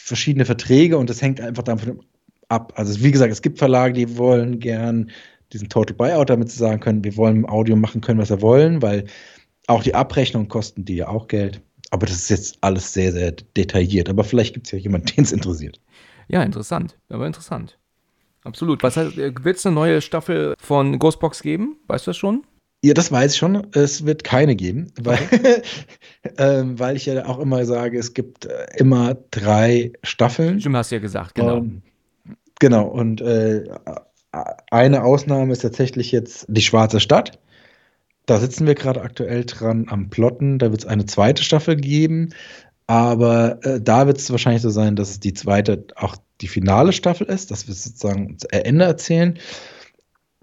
verschiedene 0.07 0.45
Verträge 0.45 0.97
und 0.99 1.11
das 1.11 1.21
hängt 1.21 1.41
einfach 1.41 1.65
davon 1.65 2.01
ab. 2.49 2.73
Also 2.77 3.03
wie 3.03 3.11
gesagt, 3.11 3.33
es 3.33 3.43
gibt 3.43 3.59
Verlage, 3.59 3.95
die 3.95 4.17
wollen 4.19 4.59
gern 4.59 5.11
diesen 5.53 5.69
Total 5.69 5.95
Buyout, 5.95 6.31
damit 6.31 6.51
sie 6.51 6.59
sagen 6.59 6.81
können, 6.81 7.05
wir 7.05 7.17
wollen 7.17 7.37
im 7.37 7.49
Audio 7.49 7.77
machen 7.77 8.01
können, 8.01 8.19
was 8.19 8.31
wir 8.31 8.43
wollen, 8.43 8.83
weil 8.83 9.07
auch 9.67 9.83
die 9.83 9.95
Abrechnung 9.95 10.49
kosten 10.49 10.85
die 10.85 10.97
ja 10.97 11.09
auch 11.09 11.29
Geld. 11.29 11.61
Aber 11.91 12.07
das 12.07 12.17
ist 12.17 12.31
jetzt 12.31 12.59
alles 12.63 12.93
sehr, 12.93 13.13
sehr 13.13 13.33
detailliert. 13.57 14.09
Aber 14.09 14.25
vielleicht 14.25 14.55
gibt 14.55 14.67
es 14.67 14.73
ja 14.73 14.79
jemanden, 14.79 15.07
den 15.17 15.25
es 15.25 15.33
interessiert. 15.33 15.81
Ja, 16.29 16.43
interessant. 16.43 16.99
Aber 17.09 17.27
interessant. 17.27 17.79
Absolut. 18.43 18.83
Was 18.83 18.97
heißt, 18.97 19.17
wird 19.17 19.57
es 19.57 19.67
eine 19.67 19.75
neue 19.75 20.01
Staffel 20.01 20.55
von 20.59 20.99
Ghostbox 20.99 21.43
geben? 21.43 21.77
Weißt 21.87 22.07
du 22.07 22.11
das 22.11 22.17
schon? 22.17 22.45
Ja, 22.85 22.95
das 22.95 23.11
weiß 23.11 23.33
ich 23.33 23.39
schon. 23.39 23.67
Es 23.73 24.07
wird 24.07 24.23
keine 24.23 24.55
geben, 24.55 24.93
weil, 25.01 25.19
ähm, 26.39 26.79
weil 26.79 26.97
ich 26.97 27.07
ja 27.07 27.27
auch 27.27 27.39
immer 27.39 27.65
sage, 27.65 27.99
es 27.99 28.15
gibt 28.15 28.47
äh, 28.47 28.67
immer 28.77 29.17
drei 29.33 29.93
Staffeln. 30.05 30.61
Stimmt, 30.61 30.77
hast 30.77 30.93
du 30.93 30.97
ja 30.97 31.01
gesagt, 31.01 31.35
genau. 31.35 31.57
Und, 31.57 31.83
genau, 32.61 32.87
und 32.87 33.21
äh, 33.21 33.65
eine 34.71 35.05
Ausnahme 35.05 35.53
ist 35.53 35.63
tatsächlich 35.63 36.13
jetzt 36.13 36.47
die 36.49 36.63
Schwarze 36.63 37.01
Stadt. 37.01 37.39
Da 38.27 38.39
sitzen 38.39 38.67
wir 38.67 38.75
gerade 38.75 39.03
aktuell 39.03 39.45
dran 39.45 39.87
am 39.89 40.11
Plotten. 40.11 40.59
Da 40.59 40.71
wird 40.71 40.81
es 40.81 40.87
eine 40.87 41.07
zweite 41.07 41.43
Staffel 41.43 41.77
geben. 41.77 42.31
Aber 42.89 43.65
äh, 43.65 43.81
da 43.81 44.07
wird 44.07 44.19
es 44.19 44.31
wahrscheinlich 44.31 44.63
so 44.63 44.71
sein, 44.71 44.97
dass 44.97 45.11
es 45.11 45.21
die 45.21 45.35
zweite 45.35 45.87
auch 45.97 46.17
die 46.41 46.49
finale 46.49 46.93
Staffel 46.93 47.27
ist, 47.27 47.51
dass 47.51 47.67
wir 47.67 47.75
sozusagen 47.75 48.39
zu 48.39 48.49
Ende 48.53 48.85
erzählen. 48.85 49.39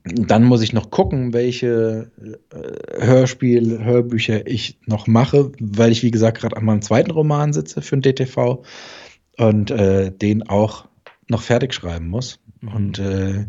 Dann 0.04 0.44
muss 0.44 0.62
ich 0.62 0.74
noch 0.74 0.92
gucken, 0.92 1.32
welche 1.32 2.12
äh, 2.52 3.06
Hörspiel, 3.06 3.84
Hörbücher 3.84 4.46
ich 4.48 4.78
noch 4.86 5.08
mache, 5.08 5.54
weil 5.60 5.94
ich, 5.94 6.04
wie 6.04 6.12
gesagt, 6.12 6.40
gerade 6.40 6.58
an 6.58 6.66
meinem 6.66 6.82
zweiten 6.82 7.12
Roman 7.12 7.54
sitze 7.54 7.82
für 7.82 7.98
den 7.98 8.02
DTV 8.02 8.64
und 9.38 9.72
äh, 9.72 10.12
den 10.12 10.44
auch 10.44 10.90
noch 11.34 11.42
fertig 11.42 11.74
schreiben 11.74 12.08
muss. 12.08 12.40
Mhm. 12.62 12.70
Und 12.70 13.00
äh, 13.00 13.46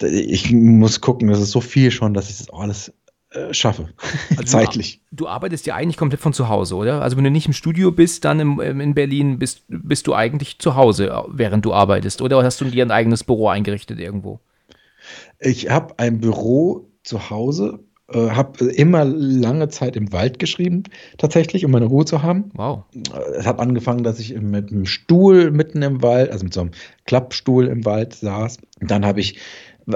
ich 0.00 0.52
muss 0.52 1.00
gucken, 1.00 1.28
das 1.28 1.40
ist 1.40 1.52
so 1.52 1.60
viel 1.60 1.90
schon, 1.90 2.12
dass 2.12 2.28
ich 2.28 2.38
das 2.38 2.50
alles 2.50 2.92
äh, 3.30 3.54
schaffe, 3.54 3.88
also 4.30 4.42
zeitlich. 4.44 5.00
Du, 5.10 5.24
du, 5.24 5.28
arbeitest 5.28 5.66
ja 5.66 5.74
eigentlich 5.74 5.96
komplett 5.96 6.20
von 6.20 6.32
zu 6.32 6.48
Hause, 6.48 6.76
oder? 6.76 7.02
Also 7.02 7.16
wenn 7.16 7.24
du 7.24 7.30
nicht 7.30 7.46
im 7.46 7.52
Studio 7.52 7.92
bist, 7.92 8.24
dann 8.24 8.40
im, 8.40 8.60
in 8.60 8.94
Berlin 8.94 9.38
bist, 9.38 9.64
bist 9.68 10.06
du 10.06 10.14
eigentlich 10.14 10.58
zu 10.58 10.74
Hause, 10.74 11.24
während 11.28 11.64
du 11.64 11.72
arbeitest, 11.72 12.20
oder 12.20 12.42
hast 12.42 12.60
du 12.60 12.66
dir 12.66 12.84
ein 12.84 12.90
eigenes 12.90 13.24
Büro 13.24 13.48
eingerichtet 13.48 13.98
irgendwo? 13.98 14.40
Ich 15.38 15.70
habe 15.70 15.98
ein 15.98 16.20
Büro 16.20 16.88
zu 17.02 17.30
Hause, 17.30 17.80
äh, 18.12 18.30
habe 18.30 18.66
immer 18.66 19.04
lange 19.04 19.68
Zeit 19.68 19.96
im 19.96 20.12
Wald 20.12 20.38
geschrieben, 20.38 20.84
tatsächlich, 21.18 21.64
um 21.64 21.72
meine 21.72 21.86
Ruhe 21.86 22.04
zu 22.04 22.22
haben. 22.22 22.50
Wow. 22.54 22.84
Es 23.36 23.46
hat 23.46 23.58
angefangen, 23.58 24.04
dass 24.04 24.20
ich 24.20 24.34
mit 24.40 24.70
einem 24.70 24.86
Stuhl 24.86 25.50
mitten 25.50 25.82
im 25.82 26.02
Wald, 26.02 26.30
also 26.30 26.44
mit 26.44 26.54
so 26.54 26.60
einem 26.60 26.70
Klappstuhl 27.04 27.66
im 27.66 27.84
Wald 27.84 28.14
saß. 28.14 28.58
Dann 28.80 29.04
habe 29.04 29.20
ich 29.20 29.40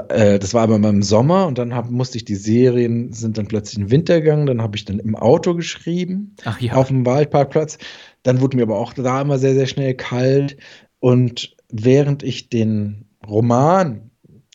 äh, 0.08 0.38
das 0.38 0.54
war 0.54 0.62
aber 0.62 0.76
im 0.76 1.02
Sommer 1.02 1.46
und 1.46 1.58
dann 1.58 1.74
hab, 1.74 1.90
musste 1.90 2.16
ich 2.16 2.24
die 2.24 2.36
Serien, 2.36 3.12
sind 3.12 3.38
dann 3.38 3.48
plötzlich 3.48 3.78
in 3.78 3.86
den 3.86 3.90
Winter 3.90 4.20
gegangen, 4.20 4.46
dann 4.46 4.62
habe 4.62 4.76
ich 4.76 4.84
dann 4.84 5.00
im 5.00 5.16
Auto 5.16 5.54
geschrieben, 5.54 6.36
ja. 6.60 6.74
auf 6.74 6.88
dem 6.88 7.04
Waldparkplatz. 7.06 7.78
Dann 8.22 8.40
wurde 8.40 8.56
mir 8.56 8.64
aber 8.64 8.78
auch 8.78 8.92
da 8.92 9.20
immer 9.20 9.38
sehr, 9.38 9.54
sehr 9.54 9.66
schnell 9.66 9.94
kalt. 9.94 10.56
Und 11.00 11.56
während 11.70 12.22
ich 12.22 12.48
den 12.48 13.06
Roman, 13.26 14.09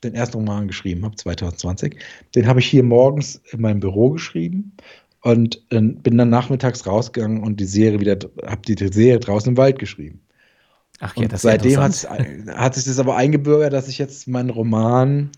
den 0.05 0.15
ersten 0.15 0.37
Roman 0.37 0.67
geschrieben 0.67 1.03
habe, 1.03 1.15
2020, 1.15 1.97
den 2.35 2.47
habe 2.47 2.59
ich 2.59 2.67
hier 2.67 2.83
morgens 2.83 3.41
in 3.51 3.61
meinem 3.61 3.79
Büro 3.79 4.11
geschrieben 4.11 4.73
und 5.21 5.61
äh, 5.71 5.81
bin 5.81 6.17
dann 6.17 6.29
nachmittags 6.29 6.85
rausgegangen 6.85 7.41
und 7.41 7.59
die 7.59 7.65
Serie 7.65 7.99
wieder, 7.99 8.17
habe 8.45 8.61
die 8.61 8.75
Serie 8.87 9.19
draußen 9.19 9.49
im 9.51 9.57
Wald 9.57 9.79
geschrieben. 9.79 10.21
Ach 10.99 11.15
ja, 11.17 11.23
und 11.23 11.37
seitdem 11.37 11.79
hat, 11.79 12.07
hat, 12.47 12.75
sich 12.75 12.85
das 12.85 12.99
aber 12.99 13.15
eingebürgert, 13.17 13.73
dass 13.73 13.87
ich 13.87 13.97
jetzt 13.97 14.27
meinen 14.27 14.49
Roman 14.49 15.31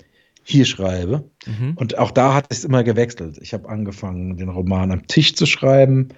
hier 0.44 0.66
schreibe. 0.66 1.30
Mhm. 1.46 1.74
Und 1.76 1.98
auch 1.98 2.12
da 2.12 2.34
hat 2.34 2.46
es 2.50 2.64
immer 2.64 2.84
gewechselt. 2.84 3.38
Ich 3.42 3.54
habe 3.54 3.68
angefangen, 3.68 4.38
den 4.38 4.50
Roman 4.50 4.92
am 4.92 5.08
Tisch 5.08 5.36
zu 5.36 5.46
schreiben. 5.46 6.10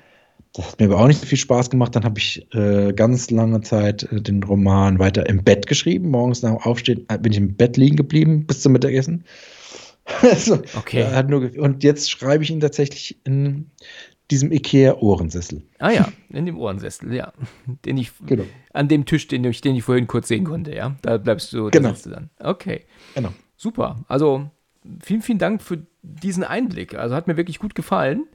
Das 0.53 0.71
hat 0.71 0.79
mir 0.79 0.87
aber 0.87 0.99
auch 0.99 1.07
nicht 1.07 1.19
so 1.19 1.27
viel 1.27 1.37
Spaß 1.37 1.69
gemacht. 1.69 1.95
Dann 1.95 2.03
habe 2.03 2.19
ich 2.19 2.47
äh, 2.53 2.91
ganz 2.93 3.29
lange 3.29 3.61
Zeit 3.61 4.03
äh, 4.11 4.21
den 4.21 4.41
Roman 4.41 4.97
weiter 4.97 5.27
im 5.29 5.43
Bett 5.43 5.67
geschrieben. 5.67 6.09
Morgens 6.09 6.41
nach 6.41 6.51
dem 6.51 6.57
Aufstehen 6.59 7.05
äh, 7.07 7.17
bin 7.17 7.31
ich 7.31 7.37
im 7.37 7.55
Bett 7.55 7.77
liegen 7.77 7.95
geblieben 7.95 8.45
bis 8.47 8.61
zum 8.61 8.71
Mittagessen. 8.71 9.25
also, 10.21 10.55
okay. 10.75 11.05
Nur, 11.27 11.51
und 11.59 11.83
jetzt 11.83 12.09
schreibe 12.09 12.43
ich 12.43 12.49
ihn 12.49 12.59
tatsächlich 12.59 13.19
in 13.25 13.69
diesem 14.31 14.51
Ikea-Ohrensessel. 14.51 15.63
Ah 15.79 15.91
ja, 15.91 16.11
in 16.29 16.45
dem 16.45 16.57
Ohrensessel, 16.57 17.13
ja. 17.13 17.33
Den 17.85 17.97
ich, 17.97 18.11
genau. 18.25 18.45
An 18.73 18.87
dem 18.87 19.05
Tisch, 19.05 19.27
den 19.27 19.43
ich, 19.43 19.61
den 19.61 19.75
ich 19.75 19.83
vorhin 19.83 20.07
kurz 20.07 20.27
sehen 20.27 20.45
konnte, 20.45 20.73
ja. 20.73 20.95
Da 21.01 21.17
bleibst 21.17 21.53
du, 21.53 21.69
genau. 21.69 21.93
du 22.03 22.09
dann. 22.09 22.29
Okay. 22.39 22.85
Genau. 23.15 23.33
Super. 23.55 24.03
Also 24.07 24.49
vielen, 25.03 25.21
vielen 25.21 25.39
Dank 25.39 25.61
für 25.61 25.85
diesen 26.01 26.43
Einblick. 26.43 26.95
Also 26.95 27.15
hat 27.15 27.27
mir 27.27 27.37
wirklich 27.37 27.59
gut 27.59 27.75
gefallen. 27.75 28.25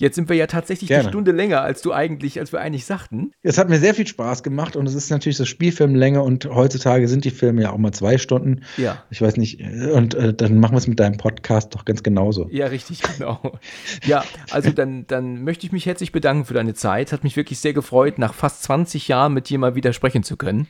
Jetzt 0.00 0.14
sind 0.14 0.28
wir 0.28 0.36
ja 0.36 0.46
tatsächlich 0.46 0.88
Gerne. 0.88 1.02
eine 1.02 1.08
Stunde 1.10 1.32
länger, 1.32 1.60
als 1.60 1.82
du 1.82 1.92
eigentlich, 1.92 2.38
als 2.38 2.52
wir 2.52 2.60
eigentlich 2.60 2.84
sagten. 2.84 3.32
Es 3.42 3.58
hat 3.58 3.68
mir 3.68 3.80
sehr 3.80 3.94
viel 3.94 4.06
Spaß 4.06 4.44
gemacht 4.44 4.76
und 4.76 4.86
es 4.86 4.94
ist 4.94 5.10
natürlich 5.10 5.36
so 5.36 5.44
Spielfilmlänge 5.44 6.22
und 6.22 6.46
heutzutage 6.46 7.08
sind 7.08 7.24
die 7.24 7.32
Filme 7.32 7.62
ja 7.62 7.72
auch 7.72 7.78
mal 7.78 7.90
zwei 7.90 8.16
Stunden. 8.16 8.60
Ja. 8.76 9.02
Ich 9.10 9.20
weiß 9.20 9.36
nicht, 9.38 9.60
und 9.60 10.14
äh, 10.14 10.32
dann 10.32 10.60
machen 10.60 10.74
wir 10.74 10.78
es 10.78 10.86
mit 10.86 11.00
deinem 11.00 11.16
Podcast 11.16 11.74
doch 11.74 11.84
ganz 11.84 12.04
genauso. 12.04 12.48
Ja, 12.52 12.66
richtig, 12.66 13.02
genau. 13.18 13.58
ja, 14.04 14.22
also 14.52 14.70
dann, 14.70 15.04
dann 15.08 15.42
möchte 15.42 15.66
ich 15.66 15.72
mich 15.72 15.84
herzlich 15.84 16.12
bedanken 16.12 16.44
für 16.44 16.54
deine 16.54 16.74
Zeit. 16.74 17.12
Hat 17.12 17.24
mich 17.24 17.36
wirklich 17.36 17.58
sehr 17.58 17.72
gefreut, 17.72 18.18
nach 18.18 18.34
fast 18.34 18.62
20 18.62 19.08
Jahren 19.08 19.34
mit 19.34 19.48
dir 19.48 19.58
mal 19.58 19.74
wieder 19.74 19.92
sprechen 19.92 20.22
zu 20.22 20.36
können. 20.36 20.68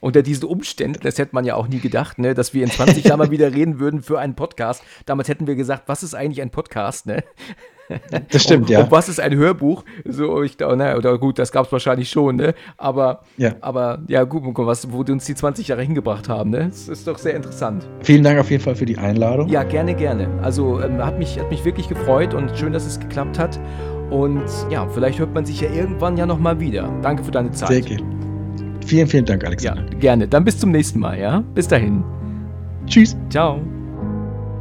Unter 0.00 0.22
diesen 0.22 0.44
Umständen, 0.44 1.00
das 1.02 1.16
hätte 1.16 1.34
man 1.34 1.46
ja 1.46 1.54
auch 1.54 1.68
nie 1.68 1.80
gedacht, 1.80 2.18
ne, 2.18 2.34
dass 2.34 2.52
wir 2.52 2.62
in 2.62 2.70
20 2.70 3.04
Jahren 3.04 3.18
mal 3.20 3.30
wieder 3.30 3.54
reden 3.54 3.78
würden 3.78 4.02
für 4.02 4.18
einen 4.18 4.34
Podcast. 4.34 4.82
Damals 5.06 5.28
hätten 5.28 5.46
wir 5.46 5.54
gesagt, 5.54 5.84
was 5.86 6.02
ist 6.02 6.14
eigentlich 6.14 6.42
ein 6.42 6.50
Podcast, 6.50 7.06
ne? 7.06 7.24
Das 8.30 8.42
stimmt, 8.42 8.64
und, 8.64 8.70
ja. 8.70 8.80
Und 8.80 8.90
was 8.90 9.08
ist 9.08 9.20
ein 9.20 9.34
Hörbuch? 9.34 9.84
So, 10.04 10.42
ich 10.42 10.56
na, 10.58 10.96
oder 10.96 11.18
gut, 11.18 11.38
das 11.38 11.52
gab 11.52 11.66
es 11.66 11.72
wahrscheinlich 11.72 12.10
schon, 12.10 12.36
ne? 12.36 12.54
Aber 12.76 13.22
ja, 13.36 13.54
aber, 13.60 14.00
ja 14.08 14.24
gut, 14.24 14.42
was, 14.56 14.92
wo 14.92 15.02
die 15.02 15.12
uns 15.12 15.24
die 15.24 15.34
20 15.34 15.68
Jahre 15.68 15.82
hingebracht 15.82 16.28
haben, 16.28 16.50
ne? 16.50 16.66
Das 16.68 16.88
ist 16.88 17.06
doch 17.06 17.18
sehr 17.18 17.34
interessant. 17.34 17.88
Vielen 18.00 18.22
Dank 18.22 18.38
auf 18.40 18.50
jeden 18.50 18.62
Fall 18.62 18.74
für 18.74 18.86
die 18.86 18.98
Einladung. 18.98 19.48
Ja, 19.48 19.62
gerne, 19.62 19.94
gerne. 19.94 20.28
Also 20.42 20.80
ähm, 20.80 21.04
hat, 21.04 21.18
mich, 21.18 21.38
hat 21.38 21.50
mich 21.50 21.64
wirklich 21.64 21.88
gefreut 21.88 22.34
und 22.34 22.56
schön, 22.56 22.72
dass 22.72 22.86
es 22.86 22.98
geklappt 22.98 23.38
hat. 23.38 23.58
Und 24.10 24.44
ja, 24.70 24.86
vielleicht 24.88 25.18
hört 25.18 25.34
man 25.34 25.44
sich 25.44 25.60
ja 25.60 25.70
irgendwann 25.70 26.16
ja 26.16 26.26
nochmal 26.26 26.60
wieder. 26.60 26.88
Danke 27.02 27.24
für 27.24 27.32
deine 27.32 27.50
Zeit. 27.50 27.68
Sehr 27.68 27.80
gerne. 27.80 28.04
Vielen, 28.86 29.08
vielen 29.08 29.24
Dank, 29.24 29.44
Alexander. 29.44 29.82
Ja, 29.92 29.98
gerne. 29.98 30.28
Dann 30.28 30.44
bis 30.44 30.58
zum 30.58 30.70
nächsten 30.70 31.00
Mal, 31.00 31.18
ja? 31.18 31.42
Bis 31.54 31.66
dahin. 31.66 32.04
Tschüss. 32.86 33.16
Ciao. 33.30 33.60